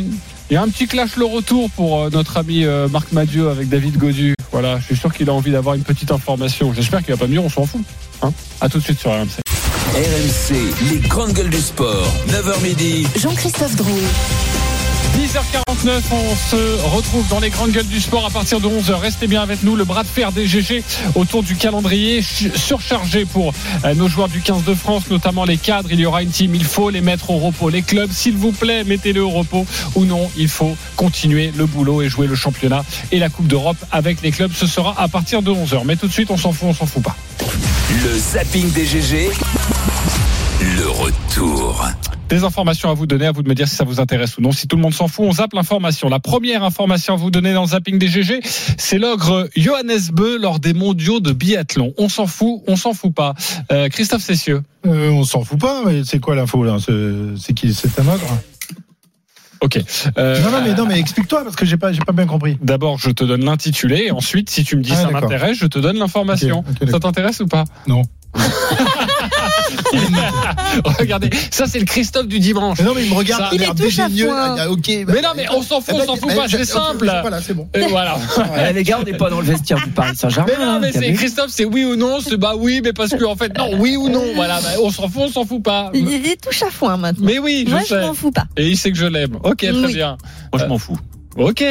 il 0.52 0.54
y 0.54 0.58
a 0.58 0.62
un 0.62 0.70
petit 0.70 0.86
clash 0.86 1.16
le 1.16 1.26
retour 1.26 1.72
pour 1.72 2.04
euh, 2.04 2.10
notre 2.12 2.38
ami 2.38 2.66
euh, 2.66 2.88
Marc 2.88 3.12
Madieu 3.12 3.50
avec 3.50 3.68
David 3.68 3.98
Godu. 3.98 4.36
Voilà, 4.52 4.80
je 4.80 4.86
suis 4.86 4.96
sûr 4.96 5.12
qu'il 5.12 5.28
a 5.30 5.34
envie 5.34 5.52
d'avoir 5.52 5.74
une 5.74 5.84
petite 5.84 6.12
information. 6.12 6.72
J'espère 6.72 7.04
qu'il 7.04 7.14
va 7.16 7.18
pas 7.18 7.28
mieux, 7.28 7.40
on 7.40 7.50
s'en 7.50 7.66
fout. 7.66 7.82
Hein 8.22 8.32
à 8.62 8.70
tout 8.70 8.78
de 8.78 8.84
suite 8.84 9.00
sur 9.00 9.12
RMC. 9.12 9.42
RMC, 9.96 10.92
les 10.92 11.00
grandes 11.08 11.34
gueules 11.34 11.50
du 11.50 11.62
sport. 11.62 12.08
9h 12.30 12.62
midi. 12.62 13.08
Jean-Christophe 13.18 13.76
Drouet. 13.76 14.04
10h49, 15.16 16.02
on 16.12 16.36
se 16.36 16.84
retrouve 16.96 17.26
dans 17.30 17.40
les 17.40 17.50
grandes 17.50 17.72
gueules 17.72 17.88
du 17.88 18.02
sport 18.02 18.26
à 18.26 18.30
partir 18.30 18.60
de 18.60 18.68
11h. 18.68 18.96
Restez 18.96 19.28
bien 19.28 19.42
avec 19.42 19.64
nous. 19.64 19.76
Le 19.78 19.86
bras 19.86 20.04
de 20.04 20.08
fer 20.10 20.32
des 20.34 20.46
GG 20.46 20.84
autour 21.16 21.42
du 21.42 21.56
calendrier 21.56 22.22
ch- 22.22 22.52
surchargé 22.56 23.24
pour 23.26 23.54
euh, 23.86 23.94
nos 23.96 24.10
joueurs 24.10 24.28
du 24.28 24.42
15 24.42 24.64
de 24.66 24.74
France, 24.74 25.04
notamment 25.10 25.46
les 25.46 25.56
cadres. 25.58 25.88
Il 25.92 26.00
y 26.02 26.06
aura 26.06 26.22
une 26.22 26.30
team. 26.30 26.54
Il 26.54 26.66
faut 26.66 26.90
les 26.90 27.00
mettre 27.02 27.30
au 27.32 27.38
repos. 27.38 27.70
Les 27.70 27.82
clubs, 27.82 28.12
s'il 28.12 28.36
vous 28.36 28.52
plaît, 28.52 28.84
mettez-le 28.84 29.24
au 29.24 29.30
repos 29.30 29.66
ou 29.96 30.04
non. 30.04 30.30
Il 30.38 30.50
faut 30.50 30.76
continuer 30.98 31.52
le 31.56 31.66
boulot 31.66 32.02
et 32.02 32.10
jouer 32.10 32.28
le 32.28 32.36
championnat 32.36 32.84
et 33.14 33.20
la 33.20 33.30
Coupe 33.30 33.48
d'Europe 33.48 33.78
avec 33.94 34.22
les 34.22 34.32
clubs. 34.32 34.52
Ce 34.54 34.68
sera 34.68 34.94
à 35.00 35.08
partir 35.08 35.42
de 35.42 35.52
11h. 35.52 35.82
Mais 35.86 35.96
tout 35.96 36.08
de 36.08 36.14
suite, 36.14 36.30
on 36.30 36.38
s'en 36.38 36.52
fout, 36.52 36.68
on 36.70 36.74
s'en 36.74 36.86
fout 36.88 37.02
pas. 37.04 37.16
Le 38.04 38.18
zapping 38.20 38.70
des 38.74 38.86
GG. 38.86 39.30
Le 40.62 40.90
retour. 40.90 41.86
Des 42.30 42.44
informations 42.44 42.90
à 42.90 42.94
vous 42.96 43.06
donner, 43.06 43.28
à 43.28 43.32
vous 43.32 43.44
de 43.44 43.50
me 43.50 43.54
dire 43.54 43.68
si 43.68 43.76
ça 43.76 43.84
vous 43.84 44.00
intéresse 44.00 44.38
ou 44.38 44.42
non. 44.42 44.52
Si 44.52 44.68
tout 44.68 44.76
le 44.76 44.82
monde 44.82 44.94
s'en 44.96 45.08
fout, 45.08 45.26
on 45.28 45.32
zappe 45.32 45.54
l'information. 45.54 46.10
La 46.10 46.20
première 46.20 46.64
information 46.64 47.14
à 47.14 47.18
vous 47.18 47.30
donner 47.30 47.54
dans 47.54 47.62
le 47.62 47.68
zapping 47.68 48.00
des 48.00 48.08
GG, 48.08 48.40
c'est 48.78 48.98
l'ogre 48.98 49.48
Johannes 49.56 50.10
Beu 50.12 50.38
lors 50.40 50.60
des 50.60 50.74
mondiaux 50.74 51.20
de 51.20 51.32
biathlon. 51.32 51.94
On 52.00 52.10
s'en 52.10 52.26
fout, 52.26 52.62
on 52.68 52.76
s'en 52.76 52.94
fout 52.94 53.14
pas. 53.14 53.36
Euh, 53.72 53.90
Christophe 53.90 54.24
Cessieux. 54.24 54.64
Euh, 54.88 55.10
on 55.12 55.24
s'en 55.24 55.44
fout 55.44 55.60
pas, 55.60 55.84
mais 55.86 56.04
c'est 56.04 56.20
quoi 56.20 56.36
l'info 56.36 56.64
là? 56.64 56.78
C'est 56.80 57.54
qui 57.54 57.74
C'est 57.76 58.00
un 58.00 58.08
ogre? 58.08 58.28
Ok. 59.62 59.80
Euh, 60.18 60.42
Non, 60.42 60.52
non, 60.52 60.62
mais, 60.64 60.74
non, 60.74 60.86
mais 60.88 61.00
explique-toi 61.00 61.44
parce 61.44 61.56
que 61.56 61.66
j'ai 61.66 61.78
pas, 61.78 61.92
j'ai 61.92 62.00
pas 62.02 62.12
bien 62.12 62.26
compris. 62.26 62.58
D'abord, 62.62 62.98
je 62.98 63.12
te 63.12 63.24
donne 63.24 63.46
l'intitulé. 63.46 64.06
et 64.08 64.12
Ensuite, 64.12 64.50
si 64.50 64.64
tu 64.64 64.76
me 64.78 64.82
dis 64.82 64.92
Ah, 64.94 65.04
ça 65.04 65.10
m'intéresse, 65.12 65.58
je 65.60 65.68
te 65.68 65.78
donne 65.80 65.98
l'information. 65.98 66.64
Ça 66.90 67.00
t'intéresse 67.00 67.40
ou 67.40 67.48
pas? 67.48 67.66
Non. 67.88 68.02
Regardez, 71.00 71.30
ça 71.52 71.66
c'est 71.68 71.80
le 71.80 71.86
Christophe 71.86 72.28
du 72.28 72.40
dimanche. 72.40 72.80
Mais 72.80 72.86
non, 72.86 72.94
mais 72.96 73.04
il 73.04 73.10
me 73.10 73.16
regarde. 73.16 73.44
Ça- 73.44 73.50
Il 73.54 73.62
est 73.62 73.66
l'air 73.66 73.76
touche 73.76 74.00
à 74.00 74.08
dédaigneux, 74.08 74.28
foin. 74.30 74.36
là, 74.36 74.54
il 74.56 74.58
y 74.58 74.62
a- 74.62 74.72
Ok. 74.72 74.88
Mais 75.14 75.22
non, 75.22 75.30
mais 75.36 75.46
on 75.52 75.62
s'en 75.62 75.82
fout, 75.82 75.90
Eh 75.90 75.94
on 75.94 75.98
ben, 76.00 76.06
s'en 76.06 76.16
fout 76.16 76.30
eh, 76.32 76.36
pas, 76.36 76.48
je- 76.48 76.58
c'est 76.58 76.66
simple. 76.66 77.06
Voilà, 77.22 77.42
c'est 77.42 77.54
bon. 77.54 77.68
Et 77.74 77.86
voilà. 77.88 78.18
Eh, 78.70 78.74
les 78.74 78.84
gars, 78.84 78.98
on 79.02 79.04
n'est 79.04 79.18
pas 79.18 79.30
dans 79.30 79.40
le 79.40 79.46
vestiaire 79.46 79.78
du 79.84 79.90
Paris 79.92 80.16
Saint-Germain. 80.16 80.52
Mais 80.58 80.66
non, 80.66 80.80
mais 80.80 80.88
hein, 80.88 80.92
c'est 80.94 81.00
t'as 81.02 81.08
vu 81.08 81.14
Christophe, 81.16 81.50
c'est 81.50 81.66
oui 81.66 81.86
ou 81.86 81.96
non, 81.96 82.20
c'est 82.20 82.38
bah 82.38 82.54
oui, 82.58 82.82
mais 82.84 82.94
parce 82.94 83.12
que 83.12 83.24
en 83.24 83.36
fait 83.36 83.58
non, 83.58 83.72
oui 83.78 83.96
ou 83.96 84.10
non, 84.10 84.24
voilà, 84.36 84.60
bah, 84.62 84.70
on 84.84 84.90
s'en 84.92 85.08
fout, 85.10 85.24
on 85.26 85.30
s'en 85.30 85.46
fout 85.46 85.62
pas. 85.64 85.92
Il 85.94 86.08
est 86.14 86.42
touche 86.42 86.64
à 86.64 86.70
foin 86.70 86.98
maintenant. 86.98 87.26
Mais 87.26 87.40
oui, 87.40 87.64
je 87.68 87.72
Moi, 87.72 87.82
je 87.82 87.88
sais. 87.88 88.02
m'en 88.02 88.14
fous 88.14 88.32
pas. 88.32 88.46
Et 88.58 88.68
il 88.70 88.78
sait 88.78 88.92
que 88.92 88.98
je 88.98 89.06
l'aime. 89.06 89.38
Ok, 89.44 89.58
très 89.60 89.72
Oui. 89.72 89.94
bien. 89.94 90.18
Moi, 90.54 90.62
je 90.62 90.68
m'en 90.68 90.78
fous. 90.78 90.98
Ok. 91.38 91.64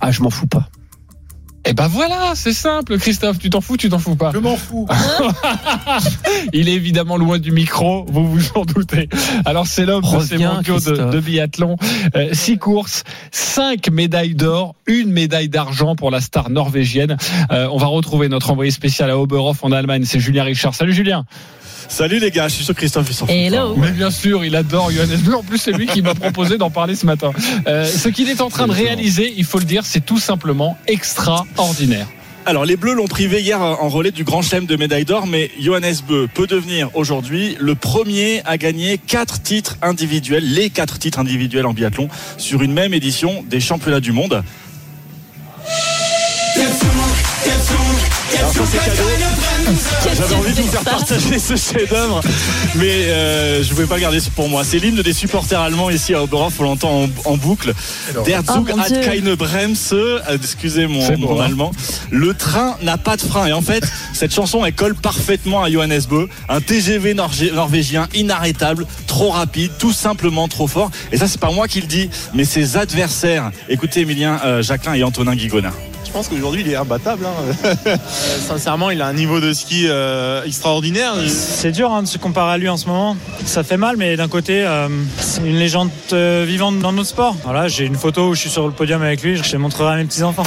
Ah, 0.00 0.10
je 0.12 0.22
m'en 0.22 0.30
fous 0.30 0.46
pas. 0.46 0.68
Et 1.64 1.74
ben 1.74 1.86
voilà, 1.88 2.32
c'est 2.34 2.52
simple, 2.52 2.98
Christophe, 2.98 3.38
tu 3.38 3.50
t'en 3.50 3.60
fous, 3.60 3.76
tu 3.76 3.88
t'en 3.88 3.98
fous 3.98 4.16
pas. 4.16 4.30
Je 4.32 4.38
m'en 4.38 4.56
fous. 4.56 4.86
Il 6.52 6.68
est 6.68 6.72
évidemment 6.72 7.16
loin 7.16 7.38
du 7.38 7.52
micro, 7.52 8.06
vous 8.08 8.26
vous 8.26 8.48
en 8.54 8.64
doutez. 8.64 9.08
Alors 9.44 9.66
c'est 9.66 9.84
l'homme 9.84 10.04
de 10.04 10.20
ces 10.20 10.38
mondiaux 10.38 10.78
de 10.80 11.20
biathlon. 11.20 11.76
Euh, 12.14 12.30
six 12.32 12.58
courses, 12.58 13.04
cinq 13.32 13.90
médailles 13.90 14.34
d'or, 14.34 14.76
une 14.86 15.10
médaille 15.12 15.48
d'argent 15.48 15.94
pour 15.94 16.10
la 16.10 16.20
star 16.20 16.48
norvégienne. 16.48 17.16
Euh, 17.50 17.68
on 17.70 17.76
va 17.76 17.86
retrouver 17.86 18.28
notre 18.28 18.50
envoyé 18.50 18.70
spécial 18.70 19.10
à 19.10 19.18
Oberhof 19.18 19.62
en 19.62 19.72
Allemagne, 19.72 20.04
c'est 20.04 20.20
Julien 20.20 20.44
Richard. 20.44 20.74
Salut 20.74 20.94
Julien. 20.94 21.24
Salut 21.88 22.18
les 22.18 22.30
gars, 22.30 22.48
je 22.48 22.54
suis 22.54 22.64
sûr 22.64 22.74
que 22.74 22.80
Christophe 22.80 23.06
il 23.08 23.14
s'en 23.14 23.26
fout. 23.26 23.34
Hello. 23.34 23.74
Mais 23.76 23.90
bien 23.90 24.10
sûr, 24.10 24.44
il 24.44 24.54
adore 24.54 24.90
Johannes 24.90 25.16
Bleu. 25.18 25.36
En 25.36 25.42
plus, 25.42 25.58
c'est 25.58 25.72
lui 25.72 25.86
qui 25.86 26.02
m'a 26.02 26.14
proposé 26.14 26.58
d'en 26.58 26.70
parler 26.70 26.94
ce 26.94 27.06
matin. 27.06 27.32
Euh, 27.66 27.86
ce 27.86 28.08
qu'il 28.08 28.28
est 28.28 28.40
en 28.40 28.50
train 28.50 28.66
de 28.66 28.72
réaliser, 28.72 29.32
il 29.36 29.44
faut 29.44 29.58
le 29.58 29.64
dire, 29.64 29.84
c'est 29.84 30.04
tout 30.04 30.18
simplement 30.18 30.76
extraordinaire. 30.86 32.06
Alors 32.46 32.64
les 32.64 32.76
Bleus 32.76 32.94
l'ont 32.94 33.08
privé 33.08 33.42
hier 33.42 33.60
en 33.60 33.88
relais 33.90 34.10
du 34.10 34.24
Grand 34.24 34.40
Chelem 34.40 34.64
de 34.64 34.74
médaille 34.76 35.04
d'or, 35.04 35.26
mais 35.26 35.50
Johannes 35.60 35.96
Beu 36.06 36.28
peut 36.32 36.46
devenir 36.46 36.88
aujourd'hui 36.94 37.58
le 37.60 37.74
premier 37.74 38.40
à 38.46 38.56
gagner 38.56 38.96
quatre 38.96 39.42
titres 39.42 39.76
individuels, 39.82 40.50
les 40.50 40.70
quatre 40.70 40.98
titres 40.98 41.18
individuels 41.18 41.66
en 41.66 41.74
biathlon 41.74 42.08
sur 42.38 42.62
une 42.62 42.72
même 42.72 42.94
édition 42.94 43.44
des 43.50 43.60
championnats 43.60 44.00
du 44.00 44.12
monde. 44.12 44.42
Alors 48.38 48.52
ça 48.52 48.62
c'est 48.70 48.78
cadeau. 48.78 49.57
J'avais 50.04 50.34
envie 50.34 50.54
de 50.54 50.60
vous 50.62 50.68
faire 50.68 50.82
partager 50.84 51.38
ce 51.38 51.56
chef-d'œuvre, 51.56 52.20
mais 52.76 52.86
euh, 52.90 53.62
je 53.62 53.68
ne 53.68 53.74
pouvais 53.74 53.86
pas 53.86 53.98
garder 53.98 54.18
pour 54.34 54.48
moi. 54.48 54.62
C'est 54.64 54.78
l'hymne 54.78 55.02
des 55.02 55.12
supporters 55.12 55.60
allemands 55.60 55.90
ici 55.90 56.14
à 56.14 56.22
Oberhof, 56.22 56.54
on 56.60 56.62
l'entend 56.64 57.04
en, 57.04 57.08
en 57.24 57.36
boucle. 57.36 57.74
Der 58.24 58.42
Oh, 58.48 58.52
Zug 58.54 58.70
mon 58.74 58.80
hat 58.82 58.90
keine 59.04 59.34
Bremse, 59.34 59.92
Euh, 59.92 60.20
excusez 60.34 60.86
mon, 60.86 61.02
hein. 61.04 61.44
allemand. 61.44 61.72
Le 62.10 62.34
train 62.34 62.76
n'a 62.82 62.96
pas 62.96 63.16
de 63.16 63.22
frein. 63.22 63.46
Et 63.46 63.52
en 63.52 63.60
fait, 63.62 63.84
cette 64.14 64.32
chanson, 64.34 64.64
elle 64.64 64.72
colle 64.74 64.94
parfaitement 64.94 65.62
à 65.62 65.70
Johannes 65.70 66.00
Beu, 66.08 66.28
un 66.48 66.60
TGV 66.60 67.14
norvégien 67.14 68.08
inarrêtable, 68.14 68.86
trop 69.06 69.30
rapide, 69.30 69.72
tout 69.78 69.92
simplement 69.92 70.48
trop 70.48 70.66
fort. 70.66 70.90
Et 71.12 71.16
ça, 71.18 71.28
c'est 71.28 71.40
pas 71.40 71.50
moi 71.50 71.68
qui 71.68 71.80
le 71.80 71.86
dis, 71.86 72.08
mais 72.34 72.44
ses 72.44 72.76
adversaires. 72.76 73.50
Écoutez, 73.68 74.00
Emilien 74.00 74.40
euh, 74.44 74.62
Jacquelin 74.62 74.94
et 74.94 75.02
Antonin 75.04 75.34
Guigona. 75.34 75.72
Je 76.08 76.12
pense 76.14 76.28
qu'aujourd'hui 76.28 76.62
il 76.62 76.72
est 76.72 76.74
imbattable. 76.74 77.26
hein. 77.26 77.68
Euh, 77.86 77.96
Sincèrement, 78.48 78.88
il 78.90 79.02
a 79.02 79.06
un 79.06 79.12
niveau 79.12 79.40
de 79.40 79.52
ski 79.52 79.84
euh, 79.86 80.42
extraordinaire. 80.44 81.12
C'est 81.28 81.70
dur 81.70 81.92
hein, 81.92 82.02
de 82.02 82.08
se 82.08 82.16
comparer 82.16 82.54
à 82.54 82.58
lui 82.58 82.68
en 82.68 82.78
ce 82.78 82.86
moment. 82.86 83.14
Ça 83.44 83.62
fait 83.62 83.76
mal, 83.76 83.96
mais 83.98 84.16
d'un 84.16 84.26
côté, 84.26 84.64
euh, 84.64 84.88
c'est 85.20 85.42
une 85.42 85.58
légende 85.58 85.90
euh, 86.14 86.44
vivante 86.48 86.78
dans 86.78 86.92
notre 86.92 87.10
sport. 87.10 87.36
Voilà, 87.44 87.68
j'ai 87.68 87.84
une 87.84 87.94
photo 87.94 88.30
où 88.30 88.34
je 88.34 88.40
suis 88.40 88.50
sur 88.50 88.66
le 88.66 88.72
podium 88.72 89.02
avec 89.02 89.22
lui. 89.22 89.36
Je 89.36 89.52
les 89.52 89.58
montrerai 89.58 89.92
à 89.92 89.96
mes 89.96 90.04
petits 90.06 90.22
enfants. 90.22 90.44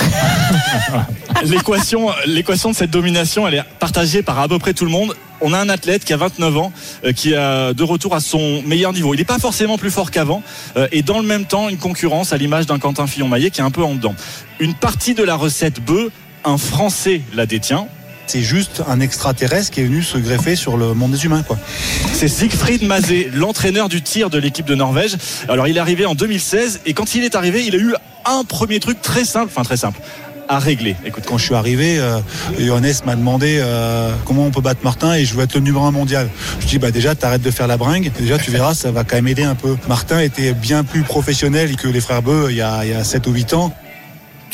L'équation, 1.45 2.09
l'équation 2.26 2.72
de 2.72 2.76
cette 2.76 2.91
domination, 2.91 3.47
elle 3.47 3.55
est 3.55 3.64
partagée 3.80 4.24
par 4.24 4.39
à 4.39 4.47
peu 4.47 4.57
près 4.59 4.74
tout 4.74 4.86
le 4.86 4.91
monde. 4.91 5.14
On 5.41 5.53
a 5.53 5.59
un 5.59 5.69
athlète 5.69 6.05
qui 6.05 6.13
a 6.13 6.17
29 6.17 6.57
ans, 6.57 6.71
euh, 7.03 7.13
qui 7.13 7.33
est 7.33 7.73
de 7.73 7.83
retour 7.83 8.15
à 8.15 8.19
son 8.19 8.61
meilleur 8.63 8.93
niveau. 8.93 9.13
Il 9.13 9.17
n'est 9.17 9.25
pas 9.25 9.39
forcément 9.39 9.77
plus 9.77 9.91
fort 9.91 10.11
qu'avant, 10.11 10.43
euh, 10.77 10.87
et 10.91 11.01
dans 11.01 11.19
le 11.19 11.25
même 11.25 11.45
temps, 11.45 11.69
une 11.69 11.77
concurrence 11.77 12.33
à 12.33 12.37
l'image 12.37 12.65
d'un 12.65 12.79
Quentin 12.79 13.07
Fillon-Maillet 13.07 13.49
qui 13.49 13.61
est 13.61 13.63
un 13.63 13.71
peu 13.71 13.83
en 13.83 13.95
dedans. 13.95 14.15
Une 14.59 14.73
partie 14.73 15.13
de 15.13 15.23
la 15.23 15.35
recette 15.35 15.81
Beu, 15.81 16.11
un 16.43 16.57
Français 16.57 17.21
la 17.33 17.45
détient. 17.45 17.87
C'est 18.27 18.41
juste 18.41 18.81
un 18.87 19.01
extraterrestre 19.01 19.71
qui 19.71 19.81
est 19.81 19.83
venu 19.83 20.03
se 20.03 20.17
greffer 20.17 20.55
sur 20.55 20.77
le 20.77 20.93
monde 20.93 21.11
des 21.11 21.25
humains, 21.25 21.43
quoi. 21.43 21.57
C'est 22.13 22.29
Siegfried 22.29 22.83
Mazé, 22.83 23.29
l'entraîneur 23.33 23.89
du 23.89 24.01
tir 24.01 24.29
de 24.29 24.37
l'équipe 24.37 24.65
de 24.65 24.75
Norvège. 24.75 25.17
Alors 25.49 25.67
il 25.67 25.75
est 25.75 25.79
arrivé 25.79 26.05
en 26.05 26.15
2016 26.15 26.81
et 26.85 26.93
quand 26.93 27.13
il 27.15 27.23
est 27.23 27.35
arrivé, 27.35 27.65
il 27.65 27.75
a 27.75 27.79
eu 27.79 27.93
un 28.25 28.43
premier 28.45 28.79
truc 28.79 29.01
très 29.01 29.25
simple, 29.25 29.47
enfin 29.49 29.63
très 29.63 29.75
simple, 29.75 29.99
à 30.52 30.60
régler. 30.60 30.97
Écoute, 31.06 31.24
Quand 31.26 31.38
je 31.38 31.45
suis 31.45 31.56
arrivé, 31.56 31.97
euh, 31.97 32.20
Johannes 32.60 32.93
m'a 33.06 33.16
demandé 33.16 33.60
euh, 33.62 34.14
comment 34.26 34.45
on 34.45 34.52
peut 34.52 34.60
battre 34.60 34.82
Martin 34.84 35.14
et 35.14 35.24
je 35.24 35.34
veux 35.34 35.43
être 35.43 35.56
le 35.56 35.62
numéro 35.62 35.86
un 35.86 35.91
mondial. 35.91 36.30
Je 36.60 36.68
dis 36.68 36.78
bah 36.78 36.91
déjà 36.91 37.16
t'arrêtes 37.16 37.41
de 37.41 37.52
faire 37.52 37.68
la 37.68 37.78
bringue. 37.78 38.12
Déjà 38.20 38.38
tu 38.38 38.52
verras, 38.52 38.74
ça 38.74 38.91
va 38.91 39.06
quand 39.06 39.16
même 39.16 39.30
aider 39.30 39.43
un 39.43 39.56
peu. 39.56 39.78
Martin 39.88 40.20
était 40.20 40.52
bien 40.54 40.84
plus 40.84 41.04
professionnel 41.04 41.78
que 41.78 41.88
les 41.88 42.02
frères 42.02 42.22
Beu 42.22 42.47
il 42.49 42.58
y 42.58 42.62
a, 42.62 42.84
il 42.84 42.91
y 42.91 42.93
a 42.93 43.06
7 43.06 43.28
ou 43.28 43.32
8 43.32 43.54
ans. 43.54 43.74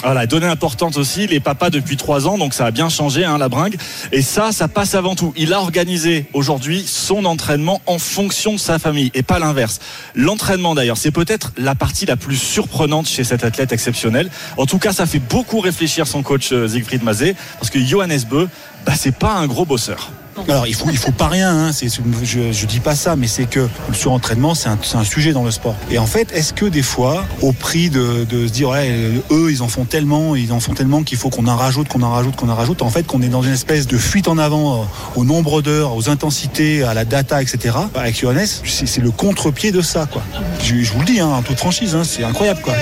Voilà, 0.04 0.28
donnée 0.28 0.45
importante 0.45 0.95
aussi, 0.98 1.26
les 1.26 1.39
papas 1.39 1.72
depuis 1.72 1.98
trois 1.98 2.28
ans, 2.28 2.38
donc 2.38 2.54
ça 2.54 2.68
a 2.68 2.72
bien 2.72 2.88
changé, 2.88 3.26
hein, 3.26 3.39
la 3.39 3.50
bringue. 3.50 3.78
Et 4.12 4.22
ça, 4.22 4.52
ça 4.52 4.68
passe 4.68 4.93
avant 4.93 5.16
tout. 5.16 5.34
Il 5.36 5.54
a 5.54 5.60
organisé 5.60 6.28
aujourd'hui 6.34 6.84
son 6.88 7.26
entraînement 7.26 7.82
en 7.88 7.98
fonction 7.98 8.54
de 8.54 8.60
sa 8.60 8.78
famille 8.78 9.10
et 9.16 9.24
pas 9.24 9.39
l'inverse. 9.39 9.80
L'entraînement 10.14 10.76
d'ailleurs, 10.76 10.98
c'est 10.98 11.12
peut-être 11.12 11.52
la 11.58 11.74
partie 11.74 12.06
la 12.06 12.16
plus 12.16 12.38
surprenante 12.38 13.08
chez 13.08 13.24
cet 13.24 13.43
athlète 13.43 13.72
exceptionnel. 13.72 14.30
En 14.58 14.68
tout 14.68 14.78
cas, 14.78 14.93
ça 14.93 15.08
fait 15.08 15.20
beaucoup 15.20 15.62
réfléchir 15.62 16.06
son 16.06 16.22
coach 16.22 16.52
euh, 16.52 16.68
Siegfried 16.68 17.04
Mazé, 17.04 17.36
parce 17.60 17.72
que 17.72 17.80
Johannes 17.84 18.22
Beu, 18.30 18.48
bah, 18.86 18.93
c'est 18.95 19.16
pas 19.16 19.34
un 19.34 19.48
gros 19.48 19.66
bosseur. 19.66 20.12
Alors 20.47 20.67
il 20.67 20.75
faut 20.75 20.89
il 20.89 20.97
faut 20.97 21.11
pas 21.11 21.27
rien. 21.27 21.55
Hein. 21.55 21.71
C'est, 21.71 21.88
je 22.23 22.51
je 22.51 22.65
dis 22.65 22.79
pas 22.79 22.95
ça, 22.95 23.15
mais 23.15 23.27
c'est 23.27 23.45
que 23.45 23.67
le 23.88 23.93
surentraînement 23.93 24.55
c'est 24.55 24.69
un, 24.69 24.77
c'est 24.81 24.97
un 24.97 25.03
sujet 25.03 25.33
dans 25.33 25.43
le 25.43 25.51
sport. 25.51 25.75
Et 25.91 25.97
en 25.97 26.05
fait, 26.05 26.31
est-ce 26.33 26.53
que 26.53 26.65
des 26.65 26.81
fois, 26.81 27.25
au 27.41 27.51
prix 27.51 27.89
de, 27.89 28.25
de 28.25 28.47
se 28.47 28.51
dire 28.51 28.69
ouais 28.69 28.89
eux 29.31 29.51
ils 29.51 29.61
en 29.61 29.67
font 29.67 29.85
tellement, 29.85 30.35
ils 30.35 30.51
en 30.51 30.59
font 30.59 30.73
tellement 30.73 31.03
qu'il 31.03 31.17
faut 31.17 31.29
qu'on 31.29 31.47
en 31.47 31.55
rajoute, 31.55 31.88
qu'on 31.88 32.03
en 32.03 32.11
rajoute, 32.11 32.35
qu'on 32.35 32.49
en 32.49 32.55
rajoute, 32.55 32.81
en 32.81 32.89
fait 32.89 33.03
qu'on 33.05 33.21
est 33.21 33.29
dans 33.29 33.41
une 33.41 33.53
espèce 33.53 33.88
de 33.88 33.97
fuite 33.97 34.27
en 34.27 34.38
avant 34.38 34.81
euh, 34.81 34.85
au 35.15 35.23
nombre 35.23 35.61
d'heures, 35.61 35.95
aux 35.95 36.09
intensités, 36.09 36.83
à 36.83 36.93
la 36.93 37.05
data, 37.05 37.41
etc. 37.41 37.75
Avec 37.95 38.19
Johannes, 38.19 38.47
c'est, 38.65 38.88
c'est 38.88 39.01
le 39.01 39.11
contre-pied 39.11 39.71
de 39.71 39.81
ça 39.81 40.05
quoi. 40.11 40.21
Je, 40.63 40.75
je 40.83 40.93
vous 40.93 40.99
le 40.99 41.05
dis 41.05 41.19
hein, 41.19 41.27
en 41.27 41.41
toute 41.41 41.57
franchise, 41.57 41.95
hein, 41.95 42.03
c'est 42.03 42.23
incroyable 42.23 42.61
quoi. 42.61 42.73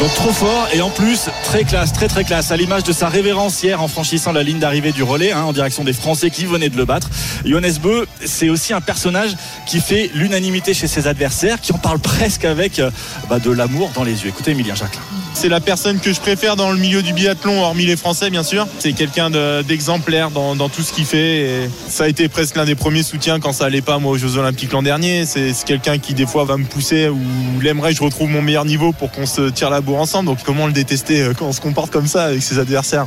Donc 0.00 0.14
trop 0.14 0.32
fort 0.32 0.68
et 0.72 0.80
en 0.80 0.90
plus 0.90 1.28
très 1.54 1.62
classe, 1.62 1.92
très 1.92 2.08
très 2.08 2.24
classe, 2.24 2.50
à 2.50 2.56
l'image 2.56 2.82
de 2.82 2.92
sa 2.92 3.08
révérence 3.08 3.62
hier 3.62 3.80
en 3.80 3.86
franchissant 3.86 4.32
la 4.32 4.42
ligne 4.42 4.58
d'arrivée 4.58 4.90
du 4.90 5.04
relais 5.04 5.30
hein, 5.30 5.42
en 5.42 5.52
direction 5.52 5.84
des 5.84 5.92
Français 5.92 6.28
qui 6.28 6.46
venaient 6.46 6.68
de 6.68 6.76
le 6.76 6.84
battre. 6.84 7.08
Johannes 7.44 7.78
Beu, 7.80 8.08
c'est 8.24 8.48
aussi 8.48 8.72
un 8.72 8.80
personnage 8.80 9.36
qui 9.64 9.78
fait 9.78 10.10
l'unanimité 10.14 10.74
chez 10.74 10.88
ses 10.88 11.06
adversaires, 11.06 11.60
qui 11.60 11.72
en 11.72 11.78
parle 11.78 12.00
presque 12.00 12.44
avec 12.44 12.80
euh, 12.80 12.90
bah, 13.30 13.38
de 13.38 13.52
l'amour 13.52 13.92
dans 13.94 14.02
les 14.02 14.24
yeux. 14.24 14.30
Écoutez 14.30 14.50
Emilien 14.50 14.74
Jacquelin. 14.74 15.00
C'est 15.32 15.48
la 15.48 15.60
personne 15.60 15.98
que 15.98 16.12
je 16.12 16.20
préfère 16.20 16.54
dans 16.54 16.70
le 16.70 16.78
milieu 16.78 17.02
du 17.02 17.12
biathlon, 17.12 17.60
hormis 17.60 17.86
les 17.86 17.96
Français 17.96 18.30
bien 18.30 18.44
sûr. 18.44 18.68
C'est 18.78 18.92
quelqu'un 18.92 19.30
de- 19.30 19.62
d'exemplaire 19.62 20.30
dans, 20.30 20.56
tout 20.68 20.82
ce 20.82 20.92
qu'il 20.92 21.04
fait. 21.04 21.68
Ça 21.88 22.04
a 22.04 22.08
été 22.08 22.28
presque 22.28 22.54
l'un 22.54 22.64
des 22.64 22.76
premiers 22.76 23.02
soutiens 23.02 23.40
quand 23.40 23.52
ça 23.52 23.64
allait 23.64 23.80
pas 23.80 23.98
moi 23.98 24.12
aux 24.12 24.16
Jeux 24.16 24.38
Olympiques 24.38 24.72
l'an 24.72 24.82
dernier. 24.82 25.26
C'est 25.26 25.52
quelqu'un 25.66 25.98
qui 25.98 26.14
des 26.14 26.26
fois 26.26 26.44
va 26.44 26.56
me 26.56 26.64
pousser 26.64 27.08
ou 27.08 27.18
il 27.60 27.66
aimerait 27.66 27.90
que 27.90 27.98
je 27.98 28.04
retrouve 28.04 28.30
mon 28.30 28.42
meilleur 28.42 28.64
niveau 28.64 28.92
pour 28.92 29.10
qu'on 29.10 29.26
se 29.26 29.50
tire 29.50 29.70
la 29.70 29.80
bourre 29.80 30.00
ensemble. 30.00 30.26
Donc 30.26 30.38
comment 30.44 30.66
le 30.66 30.72
détester 30.72 31.22
euh, 31.22 31.34
on 31.44 31.52
se 31.52 31.60
comporte 31.60 31.90
comme 31.90 32.06
ça 32.06 32.24
avec 32.24 32.42
ses 32.42 32.58
adversaires 32.58 33.06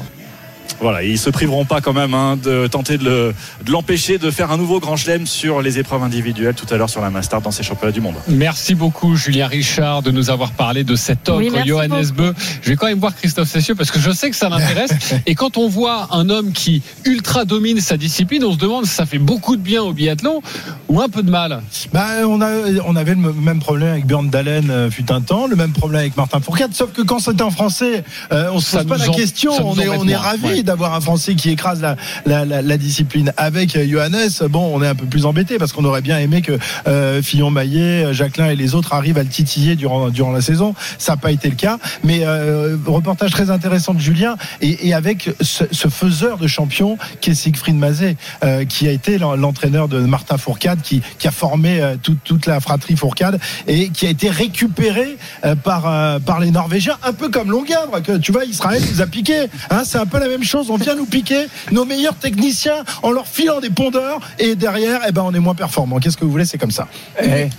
Voilà, 0.79 1.03
ils 1.03 1.17
se 1.17 1.29
priveront 1.31 1.65
pas 1.65 1.81
quand 1.81 1.93
même 1.93 2.13
hein, 2.13 2.37
de 2.41 2.67
tenter 2.67 2.97
de 2.97 3.03
le- 3.03 3.33
de 3.65 3.71
l'empêcher 3.71 4.17
de 4.19 4.29
faire 4.29 4.51
un 4.51 4.57
nouveau 4.57 4.79
grand 4.79 4.95
chelem 4.95 5.25
sur 5.25 5.61
les 5.61 5.79
épreuves 5.79 6.03
individuelles 6.03 6.53
tout 6.53 6.71
à 6.71 6.77
l'heure 6.77 6.89
sur 6.89 7.01
la 7.01 7.09
Master 7.09 7.41
dans 7.41 7.49
ces 7.51 7.63
championnats 7.63 7.91
du 7.91 8.01
monde. 8.01 8.15
Merci 8.27 8.75
beaucoup 8.75 9.15
Julien 9.15 9.47
Richard 9.47 10.01
de 10.03 10.11
nous 10.11 10.29
avoir 10.29 10.51
parlé 10.51 10.83
de 10.83 10.95
cet 10.95 11.29
ogre 11.29 11.39
Oui, 11.39 11.51
Johannes. 11.65 12.11
Beu. 12.15 12.33
Je 12.61 12.69
vais 12.69 12.75
quand 12.75 12.85
même 12.87 12.99
voir 12.99 13.15
Christophe 13.15 13.49
Cessieux 13.49 13.73
parce 13.75 13.89
que 13.91 13.99
je 13.99 14.11
sais 14.11 14.29
que 14.29 14.35
ça 14.35 14.49
l'intéresse. 14.49 14.91
Et 15.25 15.33
quand 15.35 15.57
on 15.57 15.67
voit 15.67 16.09
un 16.11 16.29
homme 16.29 16.51
qui 16.51 16.81
ultra 17.05 17.43
domine 17.45 17.81
sa 17.81 17.97
discipline, 17.97 18.43
on 18.43 18.53
se 18.53 18.57
demande 18.57 18.85
si 18.85 18.93
ça 18.93 19.05
fait 19.05 19.17
beaucoup 19.19 19.55
de 19.55 19.61
bien 19.61 19.81
au 19.81 19.93
biathlon 19.93 20.41
ou 20.89 21.01
un 21.01 21.09
peu 21.09 21.23
de 21.23 21.31
mal. 21.31 21.61
Bah, 21.91 22.05
on, 22.27 22.39
a, 22.41 22.49
on 22.85 22.95
avait 22.95 23.15
le 23.15 23.33
même 23.33 23.59
problème 23.59 23.89
avec 23.93 24.05
Björn 24.05 24.29
Dalen 24.29 24.69
euh, 24.69 24.91
fut 24.91 25.11
un 25.11 25.21
temps, 25.21 25.47
le 25.47 25.55
même 25.55 25.71
problème 25.71 26.01
avec 26.01 26.15
Martin 26.17 26.39
Fourcade, 26.39 26.73
sauf 26.73 26.91
que 26.93 27.01
quand 27.01 27.19
c'était 27.19 27.41
en 27.43 27.51
français, 27.51 28.03
euh, 28.31 28.49
on 28.53 28.59
se 28.59 28.71
Ça 28.71 28.79
pose 28.79 28.87
pas 28.87 28.97
la 28.97 29.09
en- 29.09 29.13
question, 29.13 29.51
on 29.67 29.77
est, 29.79 29.87
on 29.89 30.03
est 30.07 30.11
moins, 30.13 30.17
ravi 30.17 30.56
d'avoir 30.63 30.93
un 30.93 31.01
français 31.01 31.35
qui 31.35 31.49
écrase 31.49 31.81
la, 32.25 32.77
discipline. 32.77 33.33
Avec 33.37 33.75
euh, 33.75 33.85
Johannes, 33.89 34.29
bon, 34.49 34.71
on 34.73 34.83
est 34.83 34.87
un 34.87 34.95
peu 34.95 35.05
plus 35.05 35.25
embêté 35.25 35.57
parce 35.57 35.71
qu'on 35.73 35.85
aurait 35.85 36.01
bien 36.01 36.19
aimé 36.19 36.41
que 36.41 36.57
euh, 36.87 37.21
Fillon 37.21 37.49
Maillet, 37.49 38.13
Jacquelin 38.13 38.49
et 38.49 38.55
les 38.55 38.75
autres 38.75 38.93
arrivent 38.93 39.17
à 39.17 39.23
le 39.23 39.29
titiller 39.29 39.75
durant, 39.75 40.09
durant 40.09 40.31
la 40.31 40.41
saison. 40.41 40.75
Ça 40.97 41.13
n'a 41.13 41.17
pas 41.17 41.31
été 41.31 41.49
le 41.49 41.55
cas, 41.55 41.77
mais 42.03 42.21
euh, 42.23 42.77
reportage 42.85 43.31
très 43.31 43.49
intéressant 43.49 43.93
de 43.93 43.99
Julien 43.99 44.35
et, 44.61 44.93
avec 44.93 45.29
ce, 45.41 45.63
faiseur 45.89 46.37
de 46.37 46.47
champion 46.47 46.97
qui 47.21 47.31
est 47.31 47.33
Siegfried 47.35 47.75
Mazet, 47.75 48.17
euh, 48.43 48.65
qui 48.65 48.87
a 48.87 48.91
été 48.91 49.17
l'en- 49.17 49.35
l'entraîneur 49.35 49.87
de 49.87 49.99
Martin 49.99 50.37
Fourcade, 50.37 50.81
qui, 50.81 51.01
qui 51.19 51.27
a 51.27 51.31
formé 51.31 51.81
euh, 51.81 51.95
toute, 52.01 52.23
toute 52.23 52.45
la 52.45 52.59
fratrie 52.59 52.95
Fourcade 52.95 53.39
et 53.67 53.89
qui 53.89 54.05
a 54.05 54.09
été 54.09 54.29
récupéré 54.29 55.17
euh, 55.45 55.55
par, 55.55 55.83
euh, 55.87 56.19
par 56.19 56.39
les 56.39 56.51
Norvégiens, 56.51 56.97
un 57.03 57.13
peu 57.13 57.29
comme 57.29 57.51
Longavre, 57.51 58.01
que 58.03 58.17
tu 58.17 58.31
vois, 58.31 58.45
Israël 58.45 58.81
nous 58.91 59.01
a 59.01 59.07
piqué. 59.07 59.47
Hein, 59.69 59.83
c'est 59.85 59.97
un 59.97 60.05
peu 60.05 60.19
la 60.19 60.27
même 60.27 60.43
chose. 60.43 60.46
On 60.55 60.77
vient 60.77 60.95
nous 60.95 61.05
piquer 61.05 61.47
nos 61.71 61.85
meilleurs 61.85 62.15
techniciens 62.15 62.83
en 63.03 63.11
leur 63.11 63.27
filant 63.27 63.59
des 63.59 63.69
pondeurs 63.69 64.19
et 64.39 64.55
derrière, 64.55 65.01
eh 65.07 65.11
ben, 65.11 65.23
on 65.23 65.33
est 65.33 65.39
moins 65.39 65.55
performant. 65.55 65.99
Qu'est-ce 65.99 66.17
que 66.17 66.25
vous 66.25 66.31
voulez 66.31 66.45
C'est 66.45 66.57
comme 66.57 66.71
ça. 66.71 66.87
Eh, 67.21 67.49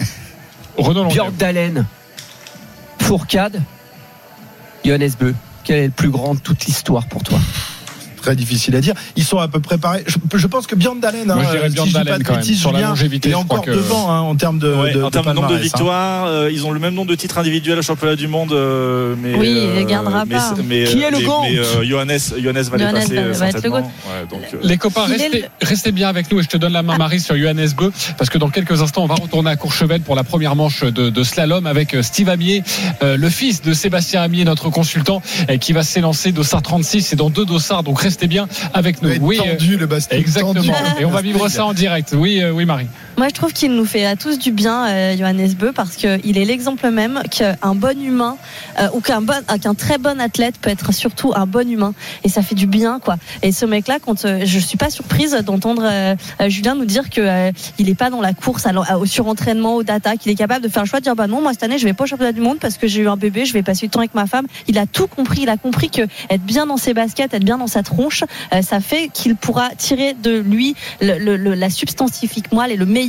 Renaud 0.77 1.03
Longuet. 1.03 1.15
Björn 1.15 1.33
Dalen, 1.37 1.87
Fourcade, 3.01 3.63
Johannes 4.85 5.11
Beu. 5.19 5.35
Quel 5.65 5.79
est 5.79 5.87
le 5.87 5.91
plus 5.91 6.11
grand 6.11 6.35
de 6.35 6.41
toute 6.41 6.65
l'histoire 6.65 7.07
pour 7.07 7.23
toi? 7.23 7.39
Très 8.29 8.37
difficile 8.37 8.77
à 8.77 8.83
dire. 8.83 8.93
Ils 9.17 9.25
sont 9.25 9.39
à 9.39 9.49
peu 9.49 9.59
près 9.59 9.79
pareils. 9.79 10.05
Je, 10.07 10.17
je 10.37 10.47
pense 10.47 10.67
que 10.67 10.75
Björn 10.75 11.01
Dalen, 11.01 11.31
hein, 11.31 11.37
Moi, 11.37 11.45
je 11.51 11.73
Björn 11.73 11.91
pas 11.93 12.19
de 12.19 12.23
quand 12.23 12.33
même. 12.33 12.41
bêtises, 12.43 12.61
Sur 12.61 12.73
la 12.73 12.79
Julien, 12.81 12.91
longévité, 12.91 13.31
il 13.31 13.33
est 13.35 13.39
je 13.39 13.43
crois 13.43 13.57
encore 13.61 13.65
que- 13.65 13.71
devant 13.71 14.11
hein, 14.11 14.21
en 14.21 14.37
termes 14.37 14.59
de, 14.59 14.71
Ouais, 14.71 14.93
de, 14.93 15.03
en 15.03 15.11
termes 15.11 15.25
de 15.25 15.31
nombre 15.33 15.47
de 15.49 15.55
palmarès, 15.55 15.61
hein. 15.61 15.63
victoires, 15.63 16.27
euh, 16.27 16.51
ils 16.53 16.67
ont 16.67 16.71
le 16.73 16.79
même 16.79 16.93
nombre 16.93 17.09
de 17.09 17.15
titres 17.15 17.39
individuels 17.39 17.79
au 17.79 17.83
championnat 17.83 18.17
du 18.17 18.29
monde. 18.29 18.53
euh, 18.53 19.15
mais, 19.19 19.35
Oui, 19.35 19.49
il 19.49 19.55
les 19.77 19.83
euh, 19.83 19.87
gardera 19.87 20.27
mais- 20.27 20.35
pas. 20.35 20.55
mais, 20.63 20.85
Qui 20.85 21.01
est 21.01 21.11
le 21.11 21.17
mais- 21.17 21.25
GOAT 21.25 21.43
mais, 21.45 21.59
euh, 21.59 21.85
Johannes, 21.85 22.19
Johannes 22.39 22.63
va 22.65 22.77
les 22.77 22.83
Johannes 22.85 22.95
passer 22.97 23.15
va- 23.15 23.21
euh, 23.23 23.33
va 23.33 23.49
être 23.49 23.55
le 23.55 23.63
certainement. 23.63 23.81
GOAT. 23.81 23.87
Ouais, 23.87 24.27
donc, 24.31 24.41
euh, 24.53 24.57
Les 24.63 24.77
copains, 24.77 25.05
Il 25.09 25.15
est 25.15 25.17
restez, 25.25 25.45
restez 25.63 25.93
bien 25.93 26.09
avec 26.11 26.31
nous 26.31 26.41
et 26.41 26.43
je 26.43 26.49
te 26.49 26.59
donne 26.59 26.75
la 26.75 26.83
main 26.83 26.99
Marie 26.99 27.21
sur 27.21 27.35
Johannes 27.35 27.71
Beu 27.79 27.91
parce 28.19 28.29
que 28.29 28.37
dans 28.37 28.51
quelques 28.51 28.83
instants 28.83 29.05
on 29.05 29.07
va 29.07 29.15
retourner 29.15 29.49
à 29.49 29.57
Courchevel 29.57 30.03
pour 30.03 30.17
la 30.17 30.25
première 30.25 30.55
manche 30.55 30.85
de, 30.85 31.09
de 31.09 31.23
slalom 31.23 31.67
avec 31.67 31.95
euh, 31.95 32.03
Steve 32.03 32.29
Amier, 32.29 32.63
euh, 33.03 33.17
le 33.17 33.31
fils 33.31 33.63
de 33.63 33.73
Sébastien 33.73 34.21
Amier, 34.21 34.45
notre 34.45 34.69
consultant, 34.69 35.23
euh, 35.49 35.57
qui 35.57 35.73
va 35.73 35.83
s'élancer 35.83 36.31
dossard 36.33 36.61
36 36.61 37.15
et 37.15 37.17
dans 37.17 37.31
deux 37.31 37.47
dossards. 37.47 37.85
Donc 37.85 38.03
restez 38.03 38.18
bien 38.27 38.49
avec 38.75 39.03
nous. 39.03 39.11
Oui, 39.21 39.39
tendu, 39.39 39.77
le 39.77 39.87
baston. 39.87 40.17
exactement. 40.17 40.55
tendu. 40.55 40.71
Et 41.01 41.05
on 41.05 41.11
va 41.11 41.23
vivre 41.23 41.49
ça 41.49 41.65
en 41.65 41.73
direct. 41.73 42.15
Oui, 42.17 42.43
euh, 42.43 42.51
oui 42.51 42.65
Marie. 42.65 42.89
Moi, 43.19 43.27
je 43.31 43.35
trouve 43.35 43.53
qu'il 43.53 43.73
nous 43.73 43.85
fait 43.85 44.07
à 44.07 44.15
tous 44.15 44.39
du 44.39 44.53
bien, 44.53 44.87
euh, 44.87 45.17
Johannes 45.17 45.53
Beu, 45.59 45.73
parce 45.73 45.97
qu'il 45.97 46.39
est 46.39 46.45
l'exemple 46.45 46.89
même 46.91 47.21
qu'un 47.33 47.75
bon 47.75 48.01
humain 48.01 48.37
euh, 48.79 48.87
ou 48.95 49.01
qu'un 49.01 49.21
bon, 49.21 49.35
qu'un 49.61 49.75
très 49.75 49.99
bon 49.99 50.21
athlète 50.21 50.55
peut 50.63 50.71
être 50.71 50.93
surtout 50.93 51.33
un 51.35 51.45
bon 51.45 51.69
humain. 51.69 51.95
Et 52.23 52.29
ça 52.29 52.43
fait 52.43 52.55
du 52.55 52.69
bien, 52.69 53.01
quoi. 53.01 53.17
Et 53.43 53.51
ce 53.51 53.67
mec-là, 53.67 53.99
quand 53.99 54.25
euh, 54.25 54.43
je 54.45 54.59
suis 54.61 54.79
pas 54.79 54.89
surprise 54.89 55.33
d'entendre 55.45 55.83
euh, 55.85 56.15
euh, 56.41 56.49
Julien 56.49 56.77
nous 56.77 56.85
dire 56.85 57.11
que 57.11 57.21
euh, 57.21 57.51
il 57.81 57.89
est 57.89 57.97
pas 57.97 58.09
dans 58.09 58.21
la 58.21 58.35
course 58.35 58.67
à 58.67 58.99
au 59.01 59.05
surentraînement, 59.05 59.75
au 59.75 59.83
data, 59.83 60.17
qu'il 60.17 60.31
est 60.31 60.37
capable 60.37 60.63
de 60.63 60.69
faire 60.69 60.85
le 60.85 60.89
choix 60.89 61.01
de 61.01 61.05
dire 61.05 61.17
bah 61.17 61.27
non, 61.27 61.43
moi 61.43 61.53
cette 61.55 61.65
année 61.65 61.79
je 61.79 61.85
vais 61.87 61.95
pas 61.95 62.05
au 62.05 62.07
championnat 62.07 62.31
du 62.31 62.41
monde 62.41 62.59
parce 62.61 62.77
que 62.79 62.87
j'ai 62.87 63.03
eu 63.03 63.09
un 63.09 63.17
bébé, 63.17 63.47
je 63.47 63.53
vais 63.53 63.65
passer 63.65 63.87
du 63.87 63.91
temps 63.91 63.99
avec 63.99 64.15
ma 64.15 64.29
femme. 64.29 64.47
Il 64.69 64.79
a 64.79 64.87
tout 64.87 65.09
compris. 65.09 65.41
Il 65.43 65.49
a 65.49 65.57
compris 65.57 65.91
que 65.91 66.03
être 66.31 66.45
bien 66.45 66.67
dans 66.67 66.77
ses 66.77 66.95
baskets, 66.95 67.35
être 67.35 67.45
bien 67.45 67.59
dans 67.59 67.67
sa 67.67 67.83
tronche, 67.83 68.23
ça 68.63 68.79
fait 68.79 69.11
qu'il 69.13 69.35
pourra 69.35 69.71
tirer 69.71 70.15
de 70.15 70.39
lui 70.39 70.77
le, 71.01 71.19
le- 71.19 71.37
le- 71.37 71.55
la 71.55 71.69
substantifique 71.69 72.53
moelle 72.53 72.71
et 72.71 72.77
le 72.77 72.87
meilleur. 72.87 73.08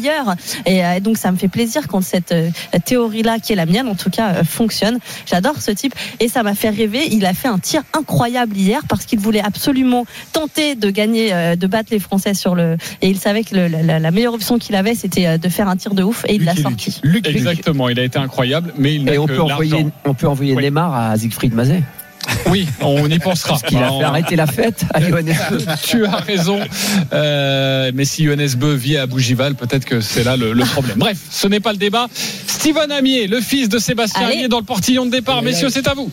Et 0.65 0.83
euh, 0.85 0.99
donc 0.99 1.17
ça 1.17 1.31
me 1.31 1.37
fait 1.37 1.47
plaisir 1.47 1.87
quand 1.87 2.01
cette 2.01 2.31
euh, 2.31 2.49
théorie-là, 2.85 3.39
qui 3.39 3.53
est 3.53 3.55
la 3.55 3.65
mienne 3.65 3.87
en 3.87 3.95
tout 3.95 4.09
cas, 4.09 4.33
euh, 4.35 4.43
fonctionne. 4.43 4.99
J'adore 5.25 5.61
ce 5.61 5.71
type 5.71 5.93
et 6.19 6.27
ça 6.27 6.43
m'a 6.43 6.55
fait 6.55 6.69
rêver. 6.69 7.07
Il 7.11 7.25
a 7.25 7.33
fait 7.33 7.47
un 7.47 7.59
tir 7.59 7.81
incroyable 7.97 8.55
hier 8.57 8.81
parce 8.87 9.05
qu'il 9.05 9.19
voulait 9.19 9.41
absolument 9.43 10.05
tenter 10.33 10.75
de 10.75 10.89
gagner, 10.89 11.33
euh, 11.33 11.55
de 11.55 11.67
battre 11.67 11.89
les 11.91 11.99
Français 11.99 12.33
sur 12.33 12.55
le. 12.55 12.77
Et 13.01 13.09
il 13.09 13.17
savait 13.17 13.43
que 13.43 13.55
le- 13.55 13.67
la, 13.67 13.99
la 13.99 14.11
meilleure 14.11 14.33
option 14.33 14.57
qu'il 14.57 14.75
avait, 14.75 14.95
c'était 14.95 15.37
de 15.37 15.49
faire 15.49 15.67
un 15.67 15.75
tir 15.75 15.93
de 15.93 16.03
ouf 16.03 16.25
et 16.27 16.35
il 16.35 16.43
l'a 16.45 16.53
et 16.53 16.61
sorti. 16.61 16.99
Luc. 17.03 17.27
Et. 17.27 17.31
Exactement. 17.31 17.89
Il 17.89 17.99
a 17.99 18.03
été 18.03 18.19
incroyable, 18.19 18.73
mais 18.77 18.95
il 18.95 19.03
n'a 19.05 19.13
Et 19.13 19.17
on 19.17 19.25
que 19.25 19.33
peut 19.33 19.41
envoyer, 19.41 19.85
on 20.05 20.13
peut 20.13 20.27
envoyer 20.27 20.53
Oui. 20.55 20.63
Neymar 20.63 20.93
à 20.93 21.17
Siegfried 21.17 21.53
Mazet. 21.53 21.81
Oui, 22.47 22.67
on 22.81 23.07
y 23.09 23.19
pensera. 23.19 23.57
Il 23.71 23.77
a 23.77 23.81
Bah, 23.81 23.89
fait 23.99 24.03
arrêter 24.05 24.35
la 24.35 24.47
fête 24.47 24.85
à. 24.93 24.99
Tu 25.83 26.05
as 26.05 26.15
raison. 26.17 26.59
Euh, 27.13 27.91
mais 27.93 28.05
si 28.05 28.25
Johannes 28.25 28.49
Beu 28.57 28.73
vit 28.73 28.97
à 28.97 29.05
Bougival, 29.07 29.55
peut-être 29.55 29.85
que 29.85 30.01
c'est 30.01 30.23
là 30.23 30.37
le, 30.37 30.53
le 30.53 30.63
problème. 30.65 30.97
Bref, 30.97 31.17
ce 31.29 31.47
n'est 31.47 31.59
pas 31.59 31.71
le 31.71 31.77
débat. 31.77 32.07
Steven 32.47 32.91
Amier, 32.91 33.27
le 33.27 33.39
fils 33.41 33.69
de 33.69 33.79
Sébastien. 33.79 34.27
Amier, 34.27 34.47
dans 34.47 34.59
le 34.59 34.65
portillon 34.65 35.05
de 35.05 35.11
départ. 35.11 35.41
Messieurs, 35.41 35.69
c'est 35.69 35.87
à 35.87 35.93
vous. 35.93 36.11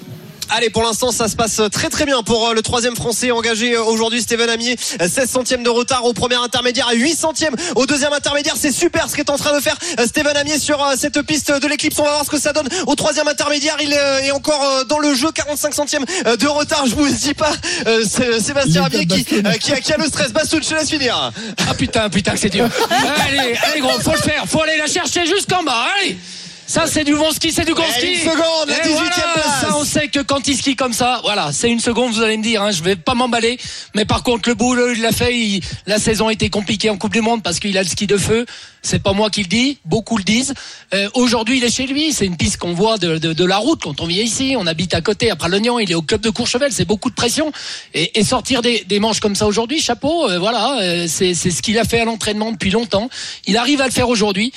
Allez, 0.48 0.70
pour 0.70 0.84
l'instant, 0.84 1.10
ça 1.10 1.28
se 1.28 1.34
passe 1.34 1.60
très 1.72 1.88
très 1.88 2.04
bien 2.06 2.22
pour 2.22 2.48
euh, 2.48 2.54
le 2.54 2.62
troisième 2.62 2.94
Français 2.94 3.30
engagé 3.32 3.74
euh, 3.74 3.82
aujourd'hui, 3.82 4.22
Steven 4.22 4.48
Amier. 4.48 4.76
Euh, 5.00 5.08
16 5.08 5.28
centièmes 5.28 5.62
de 5.64 5.68
retard 5.68 6.04
au 6.04 6.12
premier 6.12 6.36
intermédiaire, 6.36 6.88
8 6.92 7.14
centièmes 7.16 7.56
au 7.74 7.84
deuxième 7.86 8.12
intermédiaire. 8.12 8.54
C'est 8.56 8.70
super 8.70 9.10
ce 9.10 9.16
qu'est 9.16 9.28
en 9.28 9.36
train 9.36 9.56
de 9.56 9.60
faire 9.60 9.76
euh, 9.98 10.06
Steven 10.06 10.36
Amier 10.36 10.58
sur 10.58 10.82
euh, 10.82 10.94
cette 10.96 11.20
piste 11.22 11.50
de 11.50 11.66
l'éclipse. 11.66 11.98
On 11.98 12.04
va 12.04 12.10
voir 12.10 12.24
ce 12.24 12.30
que 12.30 12.38
ça 12.38 12.52
donne 12.52 12.68
au 12.86 12.94
troisième 12.94 13.26
intermédiaire. 13.26 13.76
Il 13.82 13.92
euh, 13.92 14.20
est 14.20 14.30
encore 14.30 14.62
euh, 14.62 14.84
dans 14.84 15.00
le 15.00 15.14
jeu, 15.14 15.32
45 15.32 15.74
centièmes 15.74 16.04
euh, 16.26 16.36
de 16.36 16.46
retard. 16.46 16.86
Je 16.86 16.94
vous 16.94 17.08
dis 17.08 17.34
pas, 17.34 17.52
euh, 17.86 18.04
c'est 18.08 18.40
Sébastien 18.40 18.84
Amier 18.84 19.04
qui, 19.06 19.26
euh, 19.34 19.52
qui, 19.54 19.72
a, 19.72 19.80
qui 19.80 19.92
a 19.92 19.96
le 19.96 20.06
stress. 20.06 20.32
Bastoun, 20.32 20.62
je 20.62 20.68
te 20.68 20.74
laisse 20.74 20.90
finir. 20.90 21.32
Ah 21.68 21.74
putain, 21.74 22.08
putain 22.08 22.32
que 22.32 22.38
c'est 22.38 22.50
dur. 22.50 22.68
allez, 23.26 23.56
allez 23.64 23.80
gros, 23.80 23.98
faut 24.00 24.12
le 24.12 24.16
faire, 24.18 24.44
faut 24.46 24.62
aller 24.62 24.76
la 24.78 24.86
chercher 24.86 25.26
jusqu'en 25.26 25.64
bas. 25.64 25.86
Allez. 25.98 26.16
Ça 26.68 26.86
c'est 26.88 27.04
du 27.04 27.14
bon 27.14 27.30
ski, 27.30 27.52
c'est 27.52 27.64
du 27.64 27.74
grand 27.74 27.88
ski. 27.90 28.14
une 28.14 28.18
seconde, 28.20 28.68
la 28.68 28.78
Et 28.84 28.88
18e 28.88 28.92
voilà, 28.92 29.10
place. 29.34 29.60
Ça 29.60 29.76
on 29.76 29.84
sait 29.84 30.08
que 30.08 30.18
quand 30.20 30.48
il 30.48 30.56
skie 30.56 30.74
comme 30.74 30.92
ça, 30.92 31.20
voilà, 31.22 31.52
c'est 31.52 31.70
une 31.70 31.78
seconde, 31.78 32.12
vous 32.12 32.22
allez 32.22 32.36
me 32.36 32.42
dire, 32.42 32.60
hein, 32.62 32.72
je 32.72 32.82
vais 32.82 32.96
pas 32.96 33.14
m'emballer. 33.14 33.56
Mais 33.94 34.04
par 34.04 34.24
contre 34.24 34.48
le 34.48 34.56
boulot, 34.56 34.92
il 34.92 35.00
l'a 35.00 35.12
fait. 35.12 35.32
il- 35.36 35.60
la 35.86 35.98
saison 36.00 36.26
a 36.28 36.32
été 36.32 36.50
compliquée 36.50 36.90
en 36.90 36.96
Coupe 36.98 37.12
du 37.12 37.20
Monde 37.20 37.42
parce 37.42 37.60
qu'il 37.60 37.78
a 37.78 37.82
le 37.82 37.88
ski 37.88 38.06
de 38.08 38.16
feu. 38.18 38.46
C'est 38.82 39.00
pas 39.02 39.12
moi 39.12 39.30
qui 39.30 39.42
le 39.42 39.48
dis, 39.48 39.78
beaucoup 39.84 40.16
le 40.16 40.22
disent. 40.24 40.54
Euh, 40.94 41.08
Aujourd'hui, 41.14 41.58
il 41.58 41.64
est 41.64 41.70
chez 41.74 41.86
lui. 41.86 42.12
C'est 42.12 42.26
une 42.26 42.36
piste 42.36 42.56
qu'on 42.58 42.72
voit 42.72 42.98
de, 42.98 43.18
de, 43.18 43.32
de 43.32 43.44
la 43.44 43.56
route 43.56 43.82
quand 43.82 44.00
on 44.00 44.06
vient 44.06 44.22
ici. 44.22 44.54
On 44.56 44.66
habite 44.66 44.94
à 44.94 45.00
côté, 45.00 45.30
après 45.30 45.48
l'oignon. 45.48 45.78
Il 45.80 45.90
est 45.90 45.94
au 45.94 46.02
club 46.02 46.20
de 46.20 46.30
Courchevel. 46.30 46.70
C'est 46.72 46.84
beaucoup 46.84 47.10
de 47.10 47.14
pression. 47.16 47.50
Et, 47.94 48.18
et 48.18 48.24
sortir 48.24 48.62
des, 48.62 48.84
des 48.86 49.00
manches 49.00 49.18
comme 49.20 49.34
ça 49.34 49.46
aujourd'hui, 49.46 49.80
chapeau. 49.80 50.28
euh, 50.30 50.38
voilà, 50.38 50.78
euh, 50.82 51.06
c'est 51.08 51.34
ce 51.34 51.62
qu'il 51.62 51.78
a 51.78 51.84
fait 51.84 52.00
à 52.00 52.04
l'entraînement 52.04 52.52
depuis 52.52 52.70
longtemps. 52.70 53.08
Il 53.46 53.56
arrive 53.56 53.80
à 53.80 53.86
le 53.86 53.92
faire 53.92 54.08
aujourd'hui. 54.08 54.52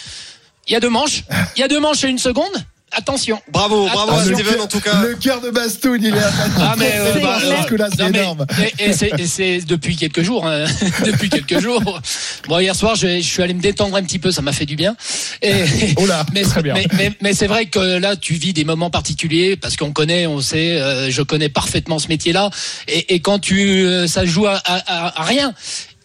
Il 0.70 0.74
y 0.74 0.76
a 0.76 0.80
deux 0.80 0.90
manches. 0.90 1.24
Il 1.56 1.60
y 1.60 1.64
a 1.64 1.68
deux 1.68 1.80
manches 1.80 2.04
à 2.04 2.08
une 2.08 2.20
seconde. 2.20 2.52
Attention. 2.92 3.40
Bravo, 3.52 3.86
bravo 3.88 4.14
à. 4.14 4.24
Steven 4.24 4.62
en 4.62 4.66
tout 4.68 4.80
cas. 4.80 5.04
Le 5.04 5.14
cœur 5.14 5.42
de 5.42 5.52
Bastoun, 5.52 6.00
il 6.04 6.08
est 6.16 6.18
à 6.18 6.32
Ah 6.60 6.76
mais 6.76 6.92
euh, 6.96 7.14
C'est 7.14 7.22
bah. 7.22 7.40
Ce 7.64 7.68
coup-là, 7.68 7.88
c'est 7.96 8.08
énorme. 8.08 8.48
et- 8.80 8.86
et 8.90 8.94
c'est- 8.94 9.12
et 9.20 9.28
c'est 9.28 9.60
depuis 9.60 9.96
quelques 9.96 10.24
jours, 10.24 10.48
hein. 10.48 10.66
depuis 11.06 11.30
quelques 11.30 11.60
jours. 11.60 12.02
Bon 12.48 12.58
hier 12.60 12.76
soir, 12.76 12.96
je, 12.96 13.18
je 13.18 13.22
suis 13.22 13.44
allé 13.44 13.54
me 13.54 13.62
détendre 13.62 13.96
un 13.96 14.02
petit 14.02 14.18
peu, 14.18 14.32
ça 14.32 14.42
m'a 14.42 14.54
fait 14.54 14.66
du 14.66 14.76
bien. 14.76 14.96
Et, 15.44 15.54
Oh 15.98 16.08
là. 16.08 16.26
mais, 16.34 16.42
Très 16.42 16.64
bien. 16.64 16.74
mais, 16.74 16.88
mais, 16.98 17.12
mais 17.22 17.34
c'est 17.36 17.46
vrai 17.46 17.68
que 17.68 17.80
là, 18.00 18.16
tu 18.16 18.34
vis 18.34 18.54
des 18.54 18.64
moments 18.64 18.90
particuliers 18.90 19.56
parce 19.56 19.76
qu'on 19.78 19.92
connaît, 19.92 20.26
on 20.26 20.42
sait, 20.42 20.82
euh, 20.82 21.12
je 21.12 21.22
connais 21.22 21.50
parfaitement 21.50 22.00
ce 22.00 22.08
métier-là. 22.08 22.50
Et, 22.88 23.14
et 23.14 23.20
quand 23.20 23.38
tu, 23.38 23.86
euh, 23.86 24.08
ça 24.08 24.26
joue 24.26 24.48
à, 24.48 24.60
à- 24.66 25.22
à 25.22 25.24
rien. 25.26 25.54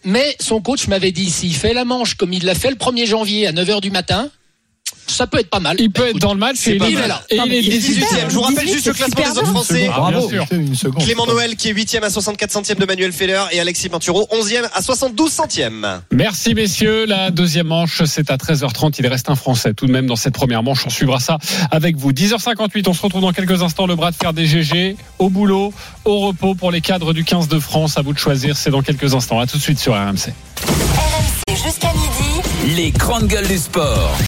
Mais 0.03 0.35
son 0.39 0.61
coach 0.61 0.87
m'avait 0.87 1.11
dit, 1.11 1.31
s'il 1.31 1.55
fait 1.55 1.73
la 1.73 1.83
manche 1.83 2.13
comme 2.13 2.31
il 2.31 2.45
l'a 2.45 2.53
fait 2.53 2.69
le 2.69 2.75
1er 2.75 3.07
janvier 3.07 3.47
à 3.47 3.51
9h 3.53 3.81
du 3.81 3.89
matin, 3.89 4.29
ça 5.07 5.27
peut 5.27 5.39
être 5.39 5.49
pas 5.49 5.59
mal. 5.59 5.75
Il 5.79 5.91
peut 5.91 6.07
être 6.09 6.19
dans 6.19 6.33
le 6.33 6.39
match 6.39 6.57
c'est 6.59 6.75
et 6.75 6.77
pas 6.77 6.87
il 6.89 6.95
est 6.95 6.99
mal. 6.99 7.07
là. 7.09 7.23
Et 7.29 7.37
il 7.45 7.53
est 7.53 7.59
Il 7.61 7.73
est 7.73 7.77
18 7.79 8.01
18e. 8.03 8.29
Je 8.29 8.33
vous 8.35 8.41
rappelle 8.41 8.65
18, 8.65 8.73
juste 8.73 8.87
le 8.87 8.93
classement 8.93 9.23
des 9.23 9.39
autres. 9.39 9.51
Français. 9.51 9.87
Bravo. 9.87 10.29
Clément 10.99 11.25
Noël 11.27 11.55
qui 11.55 11.69
est 11.69 11.73
8e 11.73 12.03
à 12.03 12.09
64 12.09 12.51
centièmes 12.51 12.77
de 12.79 12.85
Manuel 12.85 13.11
Feller 13.11 13.43
et 13.51 13.59
Alexis 13.59 13.89
Pinturo 13.89 14.27
11e 14.31 14.69
à 14.73 14.81
72 14.81 15.31
centièmes. 15.31 16.01
Merci 16.11 16.53
messieurs. 16.53 17.05
La 17.05 17.31
deuxième 17.31 17.67
manche, 17.67 18.03
c'est 18.05 18.29
à 18.31 18.37
13h30. 18.37 18.95
Il 18.99 19.07
reste 19.07 19.29
un 19.29 19.35
Français 19.35 19.73
tout 19.73 19.85
de 19.87 19.91
même 19.91 20.07
dans 20.07 20.15
cette 20.15 20.33
première 20.33 20.63
manche. 20.63 20.85
On 20.85 20.89
suivra 20.89 21.19
ça 21.19 21.37
avec 21.71 21.95
vous. 21.95 22.11
10h58, 22.11 22.83
on 22.87 22.93
se 22.93 23.01
retrouve 23.01 23.21
dans 23.21 23.31
quelques 23.33 23.61
instants. 23.61 23.87
Le 23.87 23.95
bras 23.95 24.11
de 24.11 24.15
fer 24.15 24.33
des 24.33 24.45
GG, 24.45 24.95
au 25.19 25.29
boulot, 25.29 25.73
au 26.05 26.19
repos 26.19 26.55
pour 26.55 26.71
les 26.71 26.81
cadres 26.81 27.13
du 27.13 27.23
15 27.23 27.47
de 27.47 27.59
France. 27.59 27.97
À 27.97 28.01
vous 28.01 28.13
de 28.13 28.19
choisir. 28.19 28.57
C'est 28.57 28.71
dans 28.71 28.81
quelques 28.81 29.13
instants. 29.13 29.39
À 29.39 29.47
tout 29.47 29.57
de 29.57 29.61
suite 29.61 29.79
sur 29.79 29.93
RMC. 29.93 30.33
RMC 30.65 31.55
jusqu'à 31.63 31.91
midi. 31.93 32.75
Les 32.75 32.91
grandes 32.91 33.27
gueules 33.27 33.47
du 33.47 33.57
sport. 33.57 34.15